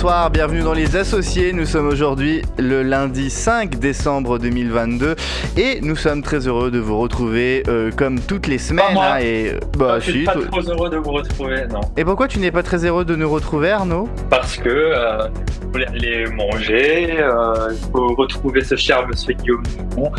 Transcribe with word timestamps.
bonjour, 0.00 0.29
bonsoir, 0.29 0.29
bienvenue 0.40 0.62
dans 0.62 0.72
Les 0.72 0.96
Associés. 0.96 1.52
Nous 1.52 1.66
sommes 1.66 1.86
aujourd'hui 1.86 2.40
le 2.58 2.82
lundi 2.82 3.28
5 3.28 3.78
décembre 3.78 4.38
2022 4.38 5.14
et 5.58 5.80
nous 5.82 5.96
sommes 5.96 6.22
très 6.22 6.46
heureux 6.48 6.70
de 6.70 6.78
vous 6.78 6.98
retrouver 6.98 7.62
euh, 7.68 7.90
comme 7.94 8.18
toutes 8.20 8.46
les 8.46 8.56
semaines. 8.56 8.94
moi. 8.94 9.16
hein, 9.16 9.18
et 9.20 9.52
Bah, 9.76 9.86
bah, 9.86 9.98
je 10.00 10.10
suis 10.10 10.24
pas 10.24 10.32
toi- 10.32 10.46
trop 10.50 10.62
heureux 10.62 10.88
de 10.88 10.96
vous 10.96 11.10
retrouver, 11.12 11.66
non. 11.70 11.80
Et 11.98 12.04
pourquoi 12.06 12.26
tu 12.26 12.38
n'es 12.38 12.50
pas 12.50 12.62
très 12.62 12.86
heureux 12.86 13.04
de 13.04 13.16
nous 13.16 13.28
retrouver, 13.28 13.70
Arnaud? 13.70 14.08
Parce 14.30 14.56
que 14.56 14.70
euh, 14.70 15.28
faut 15.74 15.78
aller 15.78 16.24
manger, 16.34 17.18
euh, 17.20 17.72
il 17.72 17.90
faut 17.92 18.14
retrouver 18.14 18.64
ce 18.64 18.76
cher 18.76 19.06
monsieur 19.08 19.34
Guillaume 19.34 19.62
Dumont, 19.90 20.10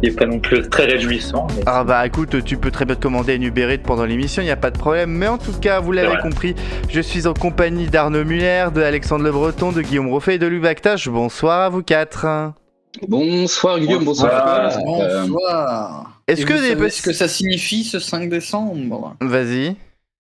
qui 0.00 0.08
est 0.08 0.18
pas 0.18 0.24
non 0.24 0.38
plus 0.38 0.66
très 0.70 0.86
réjouissant. 0.86 1.48
mais- 1.54 1.62
Ah 1.66 1.84
bah 1.84 2.06
écoute, 2.06 2.42
tu 2.44 2.56
peux 2.56 2.70
très 2.70 2.86
bien 2.86 2.94
te 2.94 3.02
commander 3.02 3.34
une 3.34 3.42
Uber 3.42 3.74
Eats 3.74 3.82
pendant 3.84 4.06
l'émission, 4.06 4.40
il 4.40 4.46
n'y 4.46 4.50
a 4.50 4.56
pas 4.56 4.70
de 4.70 4.78
problème. 4.78 5.10
Mais 5.10 5.28
en 5.28 5.36
tout 5.36 5.52
cas, 5.60 5.80
vous 5.80 5.92
l'avez 5.92 6.16
compris, 6.22 6.54
je 6.88 7.00
suis 7.02 7.26
en 7.26 7.34
compagnie 7.34 7.88
d'Arnaud 7.88 8.24
Muller, 8.24 8.68
de 8.74 8.80
Alexandre 8.80 9.22
Le 9.24 9.32
Breton, 9.32 9.65
de 9.72 9.82
Guillaume 9.82 10.08
Roffet 10.08 10.36
et 10.36 10.38
de 10.38 10.46
Louis 10.46 10.60
Bactache. 10.60 11.08
Bonsoir 11.08 11.60
à 11.62 11.68
vous 11.68 11.82
quatre. 11.82 12.26
Bonsoir 13.08 13.78
Guillaume, 13.78 14.04
Bonsoir. 14.04 14.62
bonsoir. 14.70 15.00
Euh, 15.00 15.22
Bonsoir. 15.26 16.10
Est-ce 16.26 16.46
que 16.46 16.52
vous 16.54 16.60
des 16.60 16.68
savez 16.70 16.86
petits- 16.86 16.96
ce 16.98 17.02
que 17.02 17.12
ça 17.12 17.28
signifie 17.28 17.84
ce 17.84 17.98
5 17.98 18.28
décembre? 18.30 19.16
Vas-y. 19.20 19.76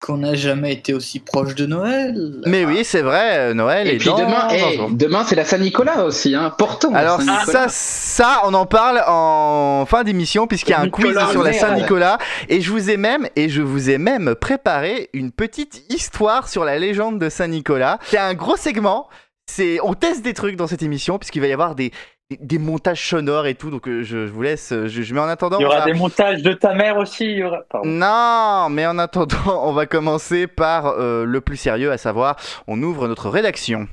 Qu'on 0.00 0.18
n'a 0.18 0.34
jamais 0.34 0.72
été 0.74 0.92
aussi 0.92 1.18
proche 1.18 1.54
de 1.54 1.64
Noël 1.64 2.14
Mais 2.46 2.66
oui, 2.66 2.84
c'est 2.84 3.00
vrai, 3.00 3.54
Noël 3.54 3.86
et 3.88 3.94
est 3.94 3.96
puis 3.96 4.08
dans 4.08 4.18
demain, 4.18 4.48
un 4.50 4.54
eh, 4.54 4.78
demain 4.90 5.24
c'est 5.24 5.34
la 5.36 5.46
Saint-Nicolas 5.46 6.04
aussi, 6.04 6.34
hein. 6.34 6.52
Portant. 6.58 6.90
la 6.90 6.98
Alors 6.98 7.22
ça, 7.46 7.66
ça, 7.68 8.42
on 8.44 8.52
en 8.52 8.66
parle 8.66 9.02
en 9.06 9.86
fin 9.86 10.02
d'émission 10.04 10.46
puisqu'il 10.46 10.72
y 10.72 10.74
a 10.74 10.80
un 10.80 10.90
quiz 10.90 11.16
sur 11.30 11.42
la. 11.42 11.54
Saint-Nicolas 11.54 12.18
et 12.50 12.60
je 12.60 12.70
vous 12.70 12.90
ai 12.90 12.98
même 12.98 13.28
et 13.34 13.48
je 13.48 13.62
vous 13.62 13.88
ai 13.88 13.96
même 13.96 14.34
préparé 14.34 15.08
une 15.14 15.30
petite 15.30 15.84
histoire 15.90 16.48
sur 16.48 16.64
la 16.66 16.78
légende 16.78 17.18
de 17.18 17.30
Saint-Nicolas. 17.30 17.98
C'est 18.04 18.18
un 18.18 18.34
gros 18.34 18.56
segment. 18.56 19.08
C'est 19.46 19.78
on 19.82 19.94
teste 19.94 20.22
des 20.22 20.32
trucs 20.34 20.56
dans 20.56 20.66
cette 20.66 20.82
émission 20.82 21.18
puisqu'il 21.18 21.40
va 21.40 21.46
y 21.48 21.52
avoir 21.52 21.74
des 21.74 21.90
des, 22.30 22.38
des 22.40 22.58
montages 22.58 23.06
sonores 23.06 23.46
et 23.46 23.54
tout. 23.54 23.70
Donc 23.70 23.86
euh, 23.86 24.02
je, 24.02 24.26
je 24.26 24.32
vous 24.32 24.42
laisse. 24.42 24.72
euh, 24.72 24.88
Je, 24.88 25.02
je 25.02 25.14
mets 25.14 25.20
en 25.20 25.28
attendant. 25.28 25.58
Il 25.58 25.62
y 25.62 25.66
aura 25.66 25.80
va- 25.80 25.84
des 25.84 25.92
montages 25.92 26.42
de 26.42 26.52
ta 26.54 26.72
mère 26.74 26.96
aussi, 26.96 27.24
il 27.26 27.38
y 27.38 27.44
aura... 27.44 27.60
Pardon. 27.68 27.86
Non, 27.88 28.68
mais 28.70 28.86
en 28.86 28.98
attendant, 28.98 29.36
on 29.68 29.72
va 29.72 29.84
commencer 29.86 30.46
par 30.46 30.86
euh, 30.86 31.24
le 31.26 31.40
plus 31.42 31.58
sérieux, 31.58 31.92
à 31.92 31.98
savoir, 31.98 32.36
on 32.66 32.82
ouvre 32.82 33.06
notre 33.08 33.28
rédaction. 33.28 33.86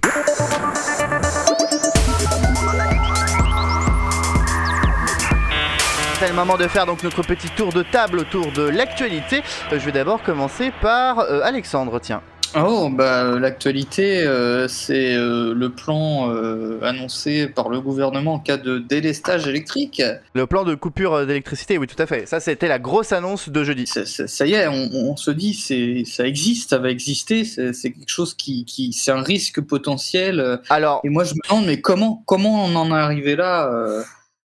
C'est 6.20 6.28
le 6.30 6.36
moment 6.36 6.56
de 6.58 6.68
faire 6.68 6.86
donc 6.86 7.02
notre 7.04 7.24
petit 7.24 7.50
tour 7.50 7.74
de 7.74 7.82
table 7.82 8.20
autour 8.20 8.52
de 8.52 8.62
l'actualité. 8.68 9.42
Je 9.72 9.78
vais 9.78 9.92
d'abord 9.92 10.22
commencer 10.22 10.72
par 10.82 11.20
euh, 11.20 11.42
Alexandre, 11.44 12.00
tiens. 12.00 12.22
Oh, 12.54 12.90
bah 12.90 13.40
l'actualité, 13.40 14.24
euh, 14.24 14.68
c'est 14.68 15.16
euh, 15.16 15.54
le 15.54 15.70
plan 15.70 16.30
euh, 16.34 16.80
annoncé 16.84 17.48
par 17.48 17.70
le 17.70 17.80
gouvernement 17.80 18.34
en 18.34 18.40
cas 18.40 18.58
de 18.58 18.78
délestage 18.78 19.48
électrique. 19.48 20.02
Le 20.34 20.46
plan 20.48 20.66
de 20.66 20.76
coupure 20.76 21.14
euh, 21.14 21.26
d'électricité, 21.26 21.78
oui, 21.78 21.88
tout 21.88 22.02
à 22.02 22.06
fait. 22.06 22.26
Ça, 22.28 22.42
c'était 22.42 22.68
la 22.68 22.78
grosse 22.78 23.14
annonce 23.14 23.48
de 23.48 23.64
jeudi. 23.64 23.88
Ça, 23.88 24.06
ça- 24.06 24.28
ça 24.28 24.46
y 24.46 24.54
est, 24.54 24.68
on, 24.68 24.90
on 24.94 25.16
se 25.16 25.32
dit, 25.32 25.54
c'est, 25.54 26.04
ça 26.06 26.28
existe, 26.28 26.72
ça 26.72 26.78
va 26.78 26.90
exister, 26.90 27.46
c'est, 27.46 27.72
c'est 27.72 27.92
quelque 27.92 28.10
chose 28.10 28.34
qui, 28.34 28.66
qui, 28.66 28.92
c'est 28.92 29.12
un 29.12 29.24
risque 29.24 29.62
potentiel. 29.62 30.60
Alors, 30.70 31.00
Et 31.06 31.10
moi, 31.10 31.24
je 31.24 31.34
me 31.36 31.40
demande, 31.48 31.66
mais 31.68 31.80
comment, 31.80 32.22
comment 32.26 32.66
on 32.66 32.76
en 32.76 32.90
est 32.94 33.00
arrivé 33.00 33.38
là 33.38 33.72
euh, 33.72 34.04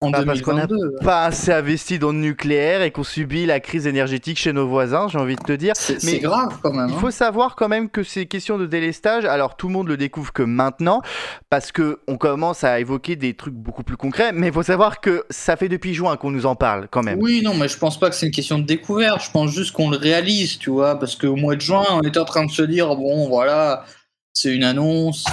en 0.00 0.10
Bah, 0.10 0.22
parce 0.26 0.42
qu'on 0.42 0.58
a 0.58 0.66
2022 0.66 1.04
pas 1.04 1.24
assez 1.24 1.52
investi 1.52 1.98
dans 1.98 2.12
le 2.12 2.18
nucléaire 2.18 2.82
et 2.82 2.90
qu'on 2.90 3.04
subit 3.04 3.46
la 3.46 3.60
crise 3.60 3.86
énergétique 3.86 4.38
chez 4.38 4.52
nos 4.52 4.68
voisins, 4.68 5.08
j'ai 5.08 5.18
envie 5.18 5.36
de 5.36 5.42
te 5.42 5.52
dire. 5.52 5.72
C'est, 5.74 6.18
grave 6.18 6.58
quand 6.62 6.72
même. 6.72 6.88
Il 6.88 6.94
hein. 6.94 6.98
faut 6.98 7.10
savoir 7.10 7.56
quand 7.56 7.68
même 7.68 7.88
que 7.88 8.02
ces 8.02 8.26
questions 8.26 8.58
de 8.58 8.66
délestage, 8.66 9.24
alors 9.24 9.56
tout 9.56 9.68
le 9.68 9.72
monde 9.72 9.88
le 9.88 9.96
découvre 9.96 10.32
que 10.32 10.42
maintenant, 10.42 11.00
parce 11.48 11.72
que 11.72 12.00
on 12.08 12.18
commence 12.18 12.64
à 12.64 12.78
évoquer 12.80 13.16
des 13.16 13.34
trucs 13.34 13.54
beaucoup 13.54 13.82
plus 13.82 13.96
concrets, 13.96 14.32
mais 14.32 14.48
il 14.48 14.52
faut 14.52 14.62
savoir 14.62 15.00
que 15.00 15.24
ça 15.30 15.56
fait 15.56 15.68
depuis 15.68 15.94
juin 15.94 16.16
qu'on 16.16 16.30
nous 16.30 16.46
en 16.46 16.56
parle 16.56 16.88
quand 16.90 17.02
même. 17.02 17.18
Oui, 17.20 17.42
non, 17.42 17.54
mais 17.54 17.68
je 17.68 17.78
pense 17.78 17.98
pas 17.98 18.10
que 18.10 18.16
c'est 18.16 18.26
une 18.26 18.32
question 18.32 18.58
de 18.58 18.64
découverte. 18.64 19.22
Je 19.22 19.30
pense 19.30 19.50
juste 19.50 19.72
qu'on 19.72 19.90
le 19.90 19.96
réalise, 19.96 20.58
tu 20.58 20.70
vois, 20.70 20.98
parce 20.98 21.16
qu'au 21.16 21.36
mois 21.36 21.56
de 21.56 21.60
juin, 21.60 21.84
on 21.90 22.02
était 22.02 22.18
en 22.18 22.24
train 22.24 22.44
de 22.44 22.50
se 22.50 22.62
dire 22.62 22.94
bon, 22.96 23.28
voilà, 23.28 23.84
c'est 24.34 24.54
une 24.54 24.64
annonce, 24.64 25.24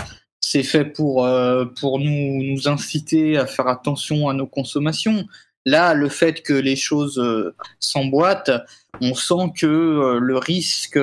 c'est 0.54 0.62
fait 0.62 0.86
pour 0.86 1.26
euh, 1.26 1.66
pour 1.66 1.98
nous 1.98 2.44
nous 2.44 2.68
inciter 2.68 3.38
à 3.38 3.48
faire 3.48 3.68
attention 3.68 4.30
à 4.30 4.36
nos 4.36 4.46
consommations. 4.46 5.26
Là, 5.66 5.96
le 5.96 6.10
fait 6.10 6.44
que 6.44 6.54
les 6.54 6.76
choses 6.76 7.18
euh, 7.18 7.56
s'emboîtent, 7.80 8.52
on 9.02 9.16
sent 9.16 9.52
que 9.58 9.66
euh, 9.66 10.20
le 10.20 10.38
risque 10.38 11.00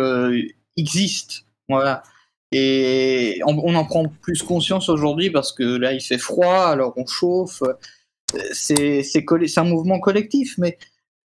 existe, 0.77 1.47
voilà. 1.69 2.05
Et 2.53 3.41
on, 3.45 3.59
on 3.59 3.75
en 3.75 3.85
prend 3.85 4.07
plus 4.23 4.41
conscience 4.45 4.89
aujourd'hui 4.89 5.31
parce 5.31 5.53
que 5.53 5.65
là, 5.65 5.93
il 5.95 6.01
fait 6.01 6.19
froid, 6.19 6.67
alors 6.67 6.95
on 6.97 7.07
chauffe. 7.07 7.65
C'est 8.53 9.03
un 9.57 9.65
mouvement 9.65 9.99
collectif, 9.99 10.59
mais 10.59 10.79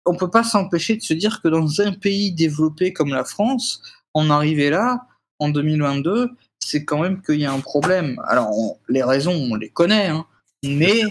on 0.06 0.16
peut 0.16 0.30
pas 0.30 0.44
s'empêcher 0.44 0.96
de 0.96 1.02
se 1.02 1.12
dire 1.12 1.42
que 1.42 1.48
dans 1.48 1.82
un 1.82 1.92
pays 1.92 2.32
développé 2.32 2.94
comme 2.94 3.10
la 3.10 3.24
France, 3.24 3.82
en 4.14 4.30
arriver 4.30 4.70
là, 4.70 5.06
en 5.40 5.50
2022, 5.50 6.30
c'est 6.64 6.84
quand 6.84 7.00
même 7.00 7.20
qu'il 7.22 7.40
y 7.40 7.46
a 7.46 7.52
un 7.52 7.60
problème. 7.60 8.16
Alors, 8.26 8.48
on- 8.56 8.76
les 8.88 9.02
raisons, 9.02 9.34
on 9.50 9.54
les 9.56 9.68
connaît, 9.68 10.08
hein, 10.08 10.24
mais 10.66 11.02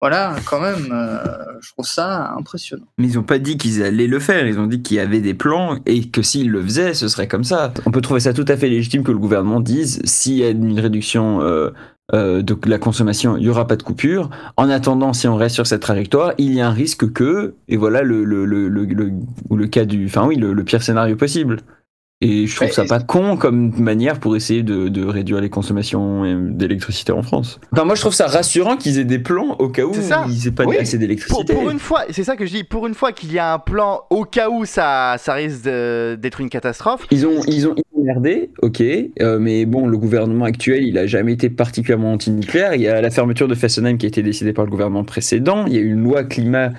voilà, 0.00 0.36
quand 0.48 0.60
même, 0.60 0.88
euh, 0.92 1.18
je 1.60 1.72
trouve 1.72 1.86
ça 1.86 2.32
impressionnant. 2.38 2.86
Mais 2.98 3.06
ils 3.08 3.18
ont 3.18 3.24
pas 3.24 3.38
dit 3.38 3.56
qu'ils 3.56 3.82
allaient 3.82 4.06
le 4.06 4.20
faire, 4.20 4.46
ils 4.46 4.58
ont 4.60 4.66
dit 4.66 4.80
qu'il 4.80 4.96
y 4.96 5.00
avait 5.00 5.20
des 5.20 5.34
plans 5.34 5.78
et 5.86 6.08
que 6.08 6.22
s'ils 6.22 6.50
le 6.50 6.62
faisaient, 6.62 6.94
ce 6.94 7.08
serait 7.08 7.26
comme 7.26 7.42
ça. 7.44 7.72
On 7.84 7.90
peut 7.90 8.00
trouver 8.00 8.20
ça 8.20 8.32
tout 8.32 8.44
à 8.46 8.56
fait 8.56 8.68
légitime 8.68 9.02
que 9.02 9.10
le 9.10 9.18
gouvernement 9.18 9.60
dise 9.60 10.00
s'il 10.04 10.34
y 10.34 10.44
a 10.44 10.50
une 10.50 10.78
réduction 10.78 11.42
euh, 11.42 11.70
euh, 12.14 12.42
de 12.42 12.56
la 12.66 12.78
consommation, 12.78 13.36
il 13.36 13.42
y 13.42 13.48
aura 13.50 13.66
pas 13.66 13.74
de 13.76 13.82
coupure. 13.82 14.30
En 14.56 14.70
attendant, 14.70 15.12
si 15.12 15.26
on 15.26 15.34
reste 15.36 15.56
sur 15.56 15.66
cette 15.66 15.82
trajectoire, 15.82 16.32
il 16.38 16.54
y 16.54 16.60
a 16.60 16.68
un 16.68 16.72
risque 16.72 17.12
que, 17.12 17.54
et 17.66 17.76
voilà 17.76 18.02
le, 18.02 18.24
le, 18.24 18.44
le, 18.46 18.68
le, 18.68 18.84
le- 18.86 19.12
ou 19.50 19.56
le 19.56 19.66
cas 19.66 19.84
du, 19.84 20.06
enfin 20.06 20.26
oui, 20.26 20.36
le, 20.36 20.52
le 20.52 20.64
pire 20.64 20.82
scénario 20.82 21.16
possible. 21.16 21.58
Et 22.20 22.48
je 22.48 22.56
trouve 22.56 22.66
Ouais, 22.66 22.74
ça 22.74 22.84
pas 22.84 22.98
con 22.98 23.36
comme 23.36 23.70
manière 23.78 24.18
pour 24.18 24.34
essayer 24.34 24.64
de, 24.64 24.88
de 24.88 25.04
réduire 25.04 25.40
les 25.40 25.50
consommations 25.50 26.24
d'électricité 26.50 27.12
en 27.12 27.22
France. 27.22 27.60
Enfin, 27.70 27.84
moi, 27.84 27.94
je 27.94 28.00
trouve 28.00 28.12
ça 28.14 28.26
rassurant 28.26 28.76
qu'ils 28.76 28.98
aient 28.98 29.04
des 29.04 29.20
plans 29.20 29.54
au 29.60 29.68
cas 29.68 29.84
où 29.84 29.94
ça. 29.94 30.24
ils 30.28 30.48
aient 30.48 30.50
pas 30.50 30.64
Oui. 30.64 30.76
assez 30.78 30.98
d'électricité. 30.98 31.54
pour 31.54 31.70
une 31.70 31.78
fois, 31.78 32.02
c'est 32.10 32.24
ça 32.24 32.34
que 32.34 32.44
je 32.44 32.50
dis, 32.52 32.64
pour 32.64 32.88
une 32.88 32.94
fois 32.94 33.12
qu'il 33.12 33.32
y 33.32 33.38
a 33.38 33.54
un 33.54 33.60
plan 33.60 34.00
au 34.10 34.24
cas 34.24 34.50
où 34.50 34.64
ça, 34.64 35.14
ça 35.18 35.32
risque 35.34 35.62
de- 35.64 36.16
d'être 36.20 36.40
une 36.40 36.50
catastrophe. 36.50 37.06
Ils 37.12 37.24
ont, 37.24 37.40
ils 37.46 37.68
ont, 37.68 37.74
ils 37.76 38.00
ont 38.00 38.02
merdé, 38.04 38.50
ok, 38.62 38.80
euh, 38.80 39.38
mais 39.38 39.64
bon, 39.64 39.86
le 39.86 39.96
gouvernement 39.96 40.44
actuel, 40.44 40.82
il 40.82 40.98
a 40.98 41.06
jamais 41.06 41.34
été 41.34 41.50
particulièrement 41.50 42.14
anti-nucléaire. 42.14 42.74
Il 42.74 42.80
y 42.80 42.88
a 42.88 43.00
la 43.00 43.10
fermeture 43.10 43.46
de 43.46 43.54
Fessenheim 43.54 43.96
qui 43.96 44.06
a 44.06 44.08
été 44.08 44.24
décidée 44.24 44.52
par 44.52 44.64
le 44.64 44.72
gouvernement 44.72 45.04
précédent. 45.04 45.66
Il 45.68 45.74
y 45.74 45.76
a 45.76 45.80
eu 45.80 45.92
une 45.92 46.02
loi 46.02 46.24
climat 46.24 46.70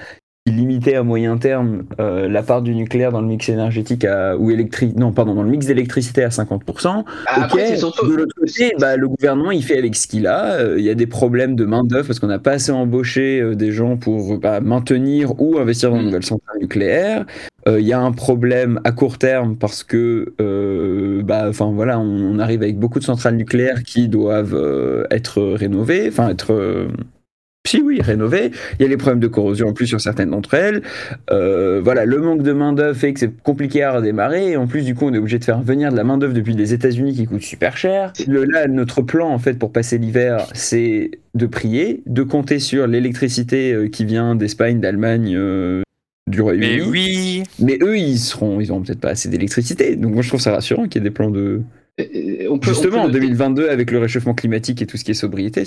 limitait 0.51 0.95
à 0.95 1.03
moyen 1.03 1.37
terme 1.37 1.83
euh, 1.99 2.27
la 2.27 2.43
part 2.43 2.61
du 2.61 2.75
nucléaire 2.75 3.11
dans 3.11 3.21
le 3.21 3.27
mix 3.27 3.49
énergétique 3.49 4.05
à, 4.05 4.37
ou 4.37 4.51
électrique, 4.51 4.95
non, 4.97 5.11
pardon, 5.11 5.35
dans 5.35 5.43
le 5.43 5.49
mix 5.49 5.65
d'électricité 5.65 6.23
à 6.23 6.29
50%. 6.29 7.03
Après, 7.27 7.71
ok, 7.71 7.77
surtout. 7.77 8.07
de 8.07 8.15
l'autre 8.15 8.35
côté, 8.35 8.73
bah, 8.79 8.95
le 8.95 9.07
gouvernement, 9.07 9.51
il 9.51 9.63
fait 9.63 9.77
avec 9.77 9.95
ce 9.95 10.07
qu'il 10.07 10.27
a. 10.27 10.53
Euh, 10.55 10.75
Il 10.79 10.83
y 10.85 10.89
a 10.89 10.95
des 10.95 11.07
problèmes 11.07 11.55
de 11.55 11.65
main-d'œuvre 11.65 12.07
parce 12.07 12.19
qu'on 12.19 12.27
n'a 12.27 12.39
pas 12.39 12.51
assez 12.51 12.71
embauché 12.71 13.41
euh, 13.41 13.55
des 13.55 13.71
gens 13.71 13.97
pour 13.97 14.37
bah, 14.39 14.59
maintenir 14.61 15.39
ou 15.41 15.57
investir 15.57 15.89
dans 15.91 15.97
de 15.97 16.01
Mm. 16.01 16.05
nouvelles 16.05 16.25
centrales 16.25 16.59
nucléaires. 16.59 17.25
Il 17.67 17.85
y 17.85 17.93
a 17.93 17.99
un 17.99 18.11
problème 18.13 18.79
à 18.83 18.91
court 18.91 19.19
terme 19.19 19.55
parce 19.55 19.83
que, 19.83 20.33
bah, 21.23 21.45
enfin 21.49 21.71
voilà, 21.71 21.99
on, 21.99 22.35
on 22.35 22.39
arrive 22.39 22.63
avec 22.63 22.79
beaucoup 22.79 22.97
de 22.97 23.03
centrales 23.03 23.35
nucléaires 23.35 23.83
qui 23.83 24.07
doivent 24.07 24.57
être 25.11 25.41
rénovées, 25.41 26.07
enfin 26.09 26.29
être. 26.29 26.87
Si 27.69 27.81
oui, 27.81 28.01
rénovées. 28.01 28.51
Il 28.79 28.83
y 28.83 28.85
a 28.85 28.87
les 28.89 28.97
problèmes 28.97 29.19
de 29.19 29.27
corrosion 29.27 29.67
en 29.69 29.73
plus 29.73 29.87
sur 29.87 30.01
certaines 30.01 30.29
d'entre 30.31 30.53
elles. 30.53 30.81
Euh, 31.31 31.81
voilà, 31.83 32.05
le 32.05 32.17
manque 32.19 32.43
de 32.43 32.51
main 32.53 32.73
d'œuvre 32.73 32.97
fait 32.97 33.13
que 33.13 33.19
c'est 33.19 33.35
compliqué 33.43 33.83
à 33.83 33.93
redémarrer. 33.93 34.51
Et 34.51 34.57
en 34.57 34.67
plus, 34.67 34.83
du 34.83 34.95
coup, 34.95 35.05
on 35.07 35.13
est 35.13 35.17
obligé 35.17 35.39
de 35.39 35.43
faire 35.43 35.61
venir 35.61 35.91
de 35.91 35.97
la 35.97 36.03
main 36.03 36.17
d'œuvre 36.17 36.33
depuis 36.33 36.53
les 36.53 36.73
États-Unis 36.73 37.13
qui 37.15 37.25
coûte 37.25 37.41
super 37.41 37.77
cher. 37.77 38.13
Le, 38.27 38.43
là, 38.45 38.67
notre 38.67 39.01
plan 39.01 39.29
en 39.29 39.39
fait 39.39 39.53
pour 39.59 39.71
passer 39.71 39.97
l'hiver, 39.97 40.47
c'est 40.53 41.11
de 41.35 41.45
prier, 41.45 42.01
de 42.05 42.23
compter 42.23 42.59
sur 42.59 42.87
l'électricité 42.87 43.73
euh, 43.73 43.87
qui 43.87 44.05
vient 44.05 44.35
d'Espagne, 44.35 44.79
d'Allemagne. 44.79 45.33
euh, 45.35 45.81
du 46.29 46.41
Royaume-Uni. 46.41 46.77
Mais 46.77 46.83
oui 46.87 47.43
Mais 47.59 47.79
eux, 47.81 47.97
ils 47.97 48.19
seront, 48.19 48.59
ils 48.59 48.71
auront 48.71 48.81
peut-être 48.81 48.99
pas 48.99 49.09
assez 49.09 49.29
d'électricité. 49.29 49.95
Donc 49.95 50.13
moi, 50.13 50.21
je 50.21 50.27
trouve 50.27 50.39
ça 50.41 50.51
rassurant 50.51 50.83
qu'il 50.87 51.01
y 51.01 51.05
ait 51.05 51.09
des 51.09 51.13
plans 51.13 51.31
de. 51.31 51.61
on 52.49 52.59
peut- 52.59 52.67
Justement, 52.69 52.97
on 52.97 52.99
en 53.01 53.05
peut 53.05 53.13
noter- 53.13 53.19
2022, 53.27 53.69
avec 53.69 53.89
le 53.91 53.97
réchauffement 53.97 54.35
climatique 54.35 54.81
et 54.81 54.85
tout 54.85 54.95
ce 54.97 55.03
qui 55.03 55.11
est 55.11 55.15
sobriété. 55.15 55.63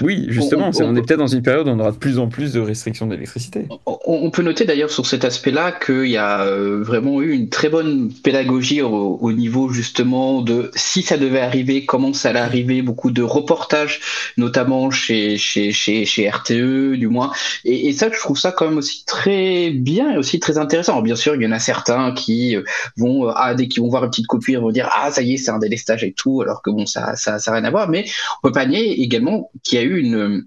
Oui, 0.00 0.26
justement, 0.28 0.68
On- 0.68 0.72
c'est- 0.72 0.82
on- 0.84 0.88
on, 0.90 0.96
est 0.96 1.02
peut-être 1.02 1.18
dans 1.18 1.26
une 1.26 1.42
période 1.42 1.66
où 1.68 1.70
on 1.70 1.78
aura 1.78 1.92
de 1.92 1.96
plus 1.96 2.18
en 2.18 2.28
plus 2.28 2.52
de 2.52 2.60
restrictions 2.60 3.06
d'électricité. 3.06 3.66
On, 3.86 3.98
on 4.06 4.30
peut 4.30 4.42
noter 4.42 4.64
d'ailleurs 4.64 4.90
sur 4.90 5.06
cet 5.06 5.24
aspect-là 5.24 5.72
qu'il 5.72 6.06
y 6.06 6.16
a 6.16 6.42
euh, 6.42 6.82
vraiment 6.82 7.20
eu 7.22 7.32
une 7.32 7.48
très 7.48 7.68
bonne 7.68 8.12
pédagogie 8.22 8.82
au, 8.82 9.18
au 9.20 9.32
niveau 9.32 9.68
justement 9.70 10.42
de 10.42 10.70
si 10.74 11.02
ça 11.02 11.16
devait 11.18 11.40
arriver, 11.40 11.84
comment 11.84 12.12
ça 12.12 12.30
allait 12.30 12.40
arriver, 12.40 12.82
beaucoup 12.82 13.10
de 13.10 13.22
reportages, 13.22 14.00
notamment 14.36 14.90
chez, 14.90 15.36
chez, 15.38 15.72
chez, 15.72 16.04
chez 16.04 16.28
RTE 16.28 16.96
du 16.96 17.08
moins. 17.08 17.32
Et, 17.64 17.88
et 17.88 17.92
ça, 17.92 18.08
je 18.12 18.18
trouve 18.18 18.38
ça 18.38 18.52
quand 18.52 18.68
même 18.68 18.78
aussi 18.78 19.04
très 19.06 19.70
bien 19.70 20.12
et 20.14 20.16
aussi 20.18 20.40
très 20.40 20.58
intéressant. 20.58 20.92
Alors, 20.92 21.02
bien 21.02 21.16
sûr, 21.16 21.34
il 21.34 21.42
y 21.42 21.46
en 21.46 21.52
a 21.52 21.58
certains 21.58 22.12
qui 22.12 22.56
euh, 22.56 22.62
vont, 22.96 23.28
euh, 23.28 23.32
ah, 23.36 23.54
dès 23.54 23.68
qu'ils 23.68 23.82
vont 23.82 23.88
voir 23.88 24.04
une 24.04 24.10
petite 24.10 24.26
coupure, 24.26 24.60
vont 24.62 24.70
dire 24.72 24.88
ah 24.94 25.10
ça 25.10 25.22
y 25.22 25.34
est, 25.34 25.36
c'est 25.36 25.50
un 25.50 25.58
délestage 25.58 26.04
et 26.04 26.12
tout, 26.12 26.40
alors 26.42 26.62
que 26.62 26.70
bon, 26.70 26.86
ça, 26.86 27.16
ça, 27.16 27.38
ça 27.38 27.50
n'a 27.50 27.58
rien 27.58 27.66
à 27.66 27.70
voir. 27.70 27.88
Mais 27.88 28.04
on 28.42 28.48
peut 28.48 28.52
pas 28.52 28.66
nier 28.66 29.00
également 29.02 29.50
qu'il 29.62 29.78
y 29.78 29.81
a 29.81 29.81
eu 29.84 29.98
une 29.98 30.46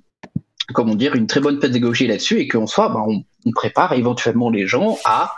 comment 0.73 0.95
dire, 0.95 1.15
une 1.15 1.27
très 1.27 1.39
bonne 1.39 1.59
pédagogie 1.59 2.07
là-dessus 2.07 2.39
et 2.39 2.47
qu'en 2.47 2.65
soit, 2.65 2.89
bah, 2.89 3.03
on 3.05 3.51
prépare 3.51 3.93
éventuellement 3.93 4.49
les 4.49 4.65
gens 4.65 4.97
à 5.05 5.35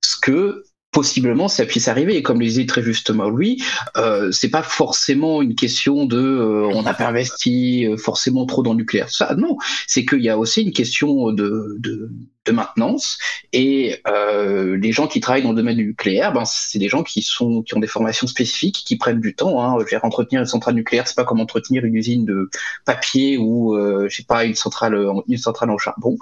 ce 0.00 0.16
que 0.20 0.63
possiblement 0.94 1.48
ça 1.48 1.66
puisse 1.66 1.88
arriver. 1.88 2.16
Et 2.16 2.22
comme 2.22 2.40
le 2.40 2.46
disait 2.46 2.64
très 2.64 2.82
justement 2.82 3.28
lui, 3.28 3.62
euh, 3.96 4.30
c'est 4.30 4.48
pas 4.48 4.62
forcément 4.62 5.42
une 5.42 5.54
question 5.54 6.06
de 6.06 6.16
euh, 6.16 6.66
on 6.72 6.82
n'a 6.82 6.94
pas 6.94 7.08
investi 7.08 7.86
euh, 7.86 7.98
forcément 7.98 8.46
trop 8.46 8.62
dans 8.62 8.72
le 8.72 8.78
nucléaire. 8.78 9.10
Ça, 9.10 9.34
non, 9.36 9.58
c'est 9.86 10.06
qu'il 10.06 10.22
y 10.22 10.30
a 10.30 10.38
aussi 10.38 10.62
une 10.62 10.72
question 10.72 11.32
de, 11.32 11.76
de, 11.78 12.10
de 12.46 12.52
maintenance 12.52 13.18
et 13.52 14.00
euh, 14.06 14.76
les 14.76 14.92
gens 14.92 15.08
qui 15.08 15.20
travaillent 15.20 15.42
dans 15.42 15.50
le 15.50 15.56
domaine 15.56 15.76
du 15.76 15.86
nucléaire, 15.86 16.32
ben, 16.32 16.44
c'est 16.44 16.78
des 16.78 16.88
gens 16.88 17.02
qui 17.02 17.22
sont 17.22 17.62
qui 17.62 17.74
ont 17.74 17.80
des 17.80 17.88
formations 17.88 18.28
spécifiques, 18.28 18.84
qui 18.86 18.96
prennent 18.96 19.20
du 19.20 19.34
temps. 19.34 19.62
Hein. 19.62 19.74
Je 19.78 19.84
veux 19.84 19.88
dire, 19.90 20.04
entretenir 20.04 20.40
une 20.40 20.46
centrale 20.46 20.76
nucléaire, 20.76 21.08
c'est 21.08 21.16
pas 21.16 21.24
comme 21.24 21.40
entretenir 21.40 21.84
une 21.84 21.96
usine 21.96 22.24
de 22.24 22.48
papier 22.84 23.36
ou 23.36 23.76
euh, 23.76 24.06
je 24.08 24.16
sais 24.16 24.24
pas 24.24 24.44
une 24.44 24.54
centrale 24.54 24.96
une 25.26 25.38
centrale 25.38 25.70
en 25.70 25.78
charbon. 25.78 26.16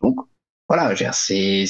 Donc 0.00 0.16
voilà, 0.68 0.94
c'est 1.12 1.66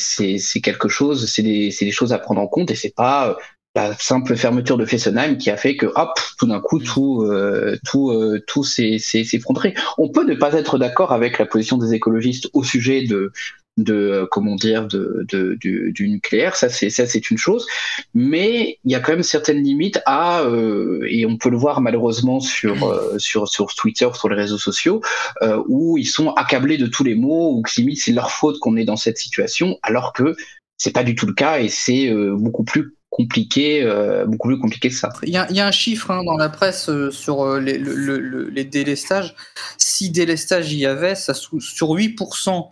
quelque 0.63 0.89
chose, 0.89 1.31
c'est 1.31 1.43
des 1.43 1.75
des 1.79 1.91
choses 1.91 2.13
à 2.13 2.19
prendre 2.19 2.41
en 2.41 2.47
compte 2.47 2.71
et 2.71 2.77
c'est 2.77 2.95
pas 2.95 3.31
euh, 3.31 3.35
la 3.75 3.93
simple 3.99 4.37
fermeture 4.37 4.77
de 4.77 4.87
Fessenheim 4.87 5.37
qui 5.37 5.51
a 5.51 5.57
fait 5.57 5.77
que 5.77 5.87
hop 5.87 6.19
tout 6.39 6.47
d'un 6.47 6.61
coup 6.61 6.79
tout 6.79 7.23
euh, 7.23 7.77
tout 7.85 8.11
euh, 8.11 8.43
tout 8.47 8.63
s'est 8.63 9.01
effondré. 9.33 9.75
On 9.99 10.09
peut 10.09 10.25
ne 10.25 10.35
pas 10.35 10.53
être 10.53 10.79
d'accord 10.79 11.13
avec 11.13 11.39
la 11.39 11.47
position 11.47 11.77
des 11.77 11.93
écologistes 11.95 12.49
au 12.53 12.63
sujet 12.63 13.03
de 13.03 13.33
de 13.77 14.29
comment 14.31 14.55
dire 14.55 14.87
de, 14.87 15.25
de 15.29 15.55
du, 15.55 15.91
du 15.93 16.09
nucléaire 16.09 16.55
ça 16.55 16.69
c'est 16.69 16.91
ça 16.91 17.07
c'est 17.07 17.31
une 17.31 17.39
chose. 17.39 17.67
Mais 18.15 18.79
il 18.85 18.93
y 18.93 18.95
a 18.95 19.01
quand 19.01 19.13
même 19.13 19.23
certaines 19.25 19.63
limites 19.63 20.01
à 20.07 20.43
euh, 20.43 21.05
et 21.09 21.27
on 21.27 21.37
peut 21.37 21.51
le 21.51 21.57
voir 21.57 21.81
malheureusement 21.81 22.39
sur 22.41 22.85
euh, 22.85 23.19
sur 23.19 23.49
sur 23.49 23.75
Twitter 23.75 24.09
sur 24.15 24.29
les 24.29 24.37
réseaux 24.37 24.59
sociaux 24.59 25.01
euh, 25.43 25.61
où 25.67 25.99
ils 25.99 26.07
sont 26.07 26.31
accablés 26.35 26.79
de 26.79 26.87
tous 26.87 27.03
les 27.05 27.15
mots 27.17 27.53
ou 27.57 27.63
que 27.63 27.71
limite 27.77 28.01
c'est 28.01 28.13
leur 28.13 28.31
faute 28.31 28.59
qu'on 28.61 28.77
est 28.77 28.85
dans 28.85 28.97
cette 28.97 29.19
situation 29.19 29.79
alors 29.83 30.13
que 30.13 30.37
c'est 30.77 30.93
pas 30.93 31.05
du 31.05 31.15
tout 31.17 31.27
le 31.27 31.35
cas 31.35 31.59
et 31.61 31.69
c'est 31.69 32.11
beaucoup 32.37 32.65
plus 32.65 32.95
compliqué 33.11 33.83
euh, 33.83 34.25
beaucoup 34.27 34.49
plus 34.49 34.59
compliqué 34.59 34.89
que 34.89 34.95
ça. 34.95 35.09
Il 35.23 35.31
y 35.31 35.37
a, 35.37 35.47
il 35.49 35.57
y 35.57 35.61
a 35.61 35.67
un 35.69 35.71
chiffre 35.73 36.11
hein, 36.11 36.25
dans 36.25 36.37
la 36.37 36.49
presse 36.49 36.89
euh, 36.89 37.13
sur 37.13 37.43
euh, 37.43 37.61
les, 37.61 37.79
le- 37.79 37.95
le- 37.95 38.19
le- 38.19 38.49
les 38.49 38.65
délestages. 38.65 39.37
Si 39.79 40.11
délestage 40.11 40.73
il 40.73 40.81
y 40.81 40.87
avait, 40.87 41.15
ça 41.15 41.33
sur 41.33 41.89
8%, 41.95 42.71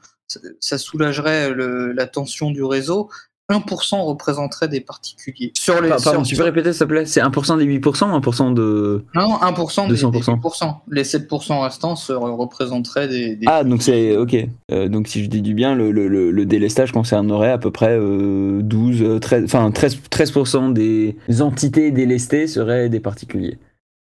ça- 0.61 0.79
soulagerait 0.79 1.51
le- 1.51 1.93
la 1.93 2.07
tension 2.07 2.51
du 2.51 2.63
réseau. 2.63 3.09
1% 3.49 4.05
représenterait 4.05 4.69
des 4.69 4.81
particuliers. 4.81 5.53
Sur 5.59 5.83
les, 5.83 5.91
Pa- 5.91 5.97
Pardon, 6.03 6.25
sur- 6.25 6.31
tu 6.31 6.37
peux 6.37 6.45
répéter 6.45 6.73
s'il 6.73 6.81
te 6.81 6.85
plaît? 6.85 7.05
C'est 7.05 7.21
1% 7.21 7.59
des 7.59 7.65
8% 7.65 8.11
ou 8.11 8.17
1% 8.19 8.51
de. 8.55 9.05
Non, 9.15 9.37
1% 9.43 9.89
des, 9.89 9.95
des 9.95 10.01
200%. 10.01 10.37
8%. 10.41 10.75
Les 10.91 11.03
7% 11.05 11.61
restants 11.63 11.97
se 11.97 12.13
représenteraient 12.15 13.09
des. 13.09 13.37
des- 13.37 13.47
Ah, 13.49 13.63
donc 13.65 13.83
c'est. 13.83 14.17
Ok. 14.17 14.37
Euh, 14.71 14.89
donc 14.89 15.09
si 15.09 15.23
je 15.25 15.29
dis 15.29 15.43
du 15.43 15.53
bien, 15.55 15.75
le, 15.75 15.91
le, 15.91 16.09
le, 16.09 16.31
le 16.31 16.47
délestage 16.47 16.93
concernerait 16.93 17.51
à 17.51 17.59
peu 17.59 17.71
près 17.71 17.99
euh, 17.99 18.61
12, 18.63 19.03
euh, 19.03 19.19
13, 19.19 19.45
enfin 19.45 19.71
13%, 19.71 19.99
13% 20.09 20.73
des 20.73 21.17
entités 21.41 21.91
délestées 21.91 22.47
seraient 22.47 22.89
des 22.89 23.01
particuliers. 23.01 23.59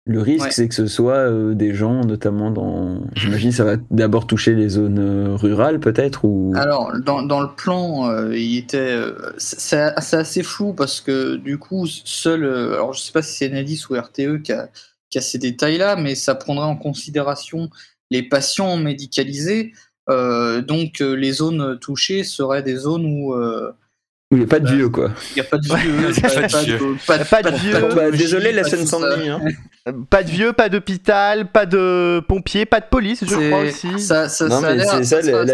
Le 0.08 0.22
risque, 0.22 0.46
Ouais. 0.46 0.52
c'est 0.52 0.68
que 0.70 0.74
ce 0.74 0.88
soit 0.88 1.18
euh, 1.18 1.54
des 1.54 1.74
gens, 1.74 2.06
notamment 2.06 2.50
dans. 2.50 3.02
J'imagine 3.16 3.52
ça 3.52 3.66
va 3.66 3.76
d'abord 3.92 4.26
toucher 4.26 4.54
les 4.56 4.70
zones 4.70 5.00
euh, 5.00 5.36
rurales, 5.36 5.80
peut-être 5.82 6.24
ou... 6.24 6.54
Alors, 6.56 6.94
dans, 7.04 7.22
dans 7.24 7.42
le 7.42 7.50
plan, 7.56 8.10
euh, 8.10 8.36
il 8.38 8.58
était. 8.58 8.98
c'est 9.38 9.82
assez 9.82 10.44
flou 10.44 10.74
parce 10.74 11.02
que 11.02 11.36
du 11.36 11.58
coup, 11.58 11.86
seul. 11.88 12.46
alors, 12.46 12.94
je 12.94 13.02
sais 13.02 13.12
pas 13.12 13.22
si 13.22 13.36
c'est 13.36 13.48
Enedis 13.52 13.84
ou 13.90 13.96
RTE 13.96 14.42
qui 14.42 14.54
a, 14.54 14.70
qui 15.10 15.18
a 15.18 15.22
ces 15.22 15.40
détails-là, 15.40 15.98
mais 15.98 16.16
ça 16.16 16.36
prendrait 16.36 16.66
en 16.68 16.78
considération 16.78 17.70
les 18.10 18.24
patients 18.24 18.78
médicalisés. 18.78 19.74
Donc, 20.08 21.00
les 21.00 21.32
zones 21.34 21.78
touchées 21.80 22.24
seraient 22.24 22.64
des 22.64 22.78
zones 22.78 23.06
Où 23.06 23.36
il 24.32 24.40
n'y 24.40 24.44
a 24.44 24.48
pas 24.48 24.60
de 24.60 24.66
bah, 24.66 24.72
vieux, 24.74 24.90
quoi. 24.90 25.12
il 25.32 25.36
n'y 25.36 25.40
a 25.42 25.44
pas 25.46 25.58
de 25.58 25.66
vieux, 25.66 25.94
Il 26.10 26.22
y 26.22 26.26
a 26.26 26.30
pas, 27.08 27.18
pas 27.18 27.44
de 27.44 27.50
pas 27.50 27.52
vieux. 27.52 27.96
Bah, 27.96 28.12
désolé, 28.12 28.52
la. 28.52 28.66
Seine-Saint-Denis. 28.66 29.30
Hein. 29.30 29.42
Pas 30.10 30.22
de 30.24 30.30
vieux, 30.30 30.52
pas 30.52 30.68
d'hôpital, 30.68 31.50
pas 31.50 31.66
de 31.66 32.22
pompiers, 32.28 32.66
pas 32.66 32.82
de 32.82 32.88
police, 32.92 33.24
je 33.24 33.30
C'est- 33.34 33.50
crois 33.50 33.62
aussi. 33.62 34.00
Ça, 34.00 34.28
ça, 34.28 34.50
Non, 34.50 34.60
ça 34.60 34.68
a 34.68 34.74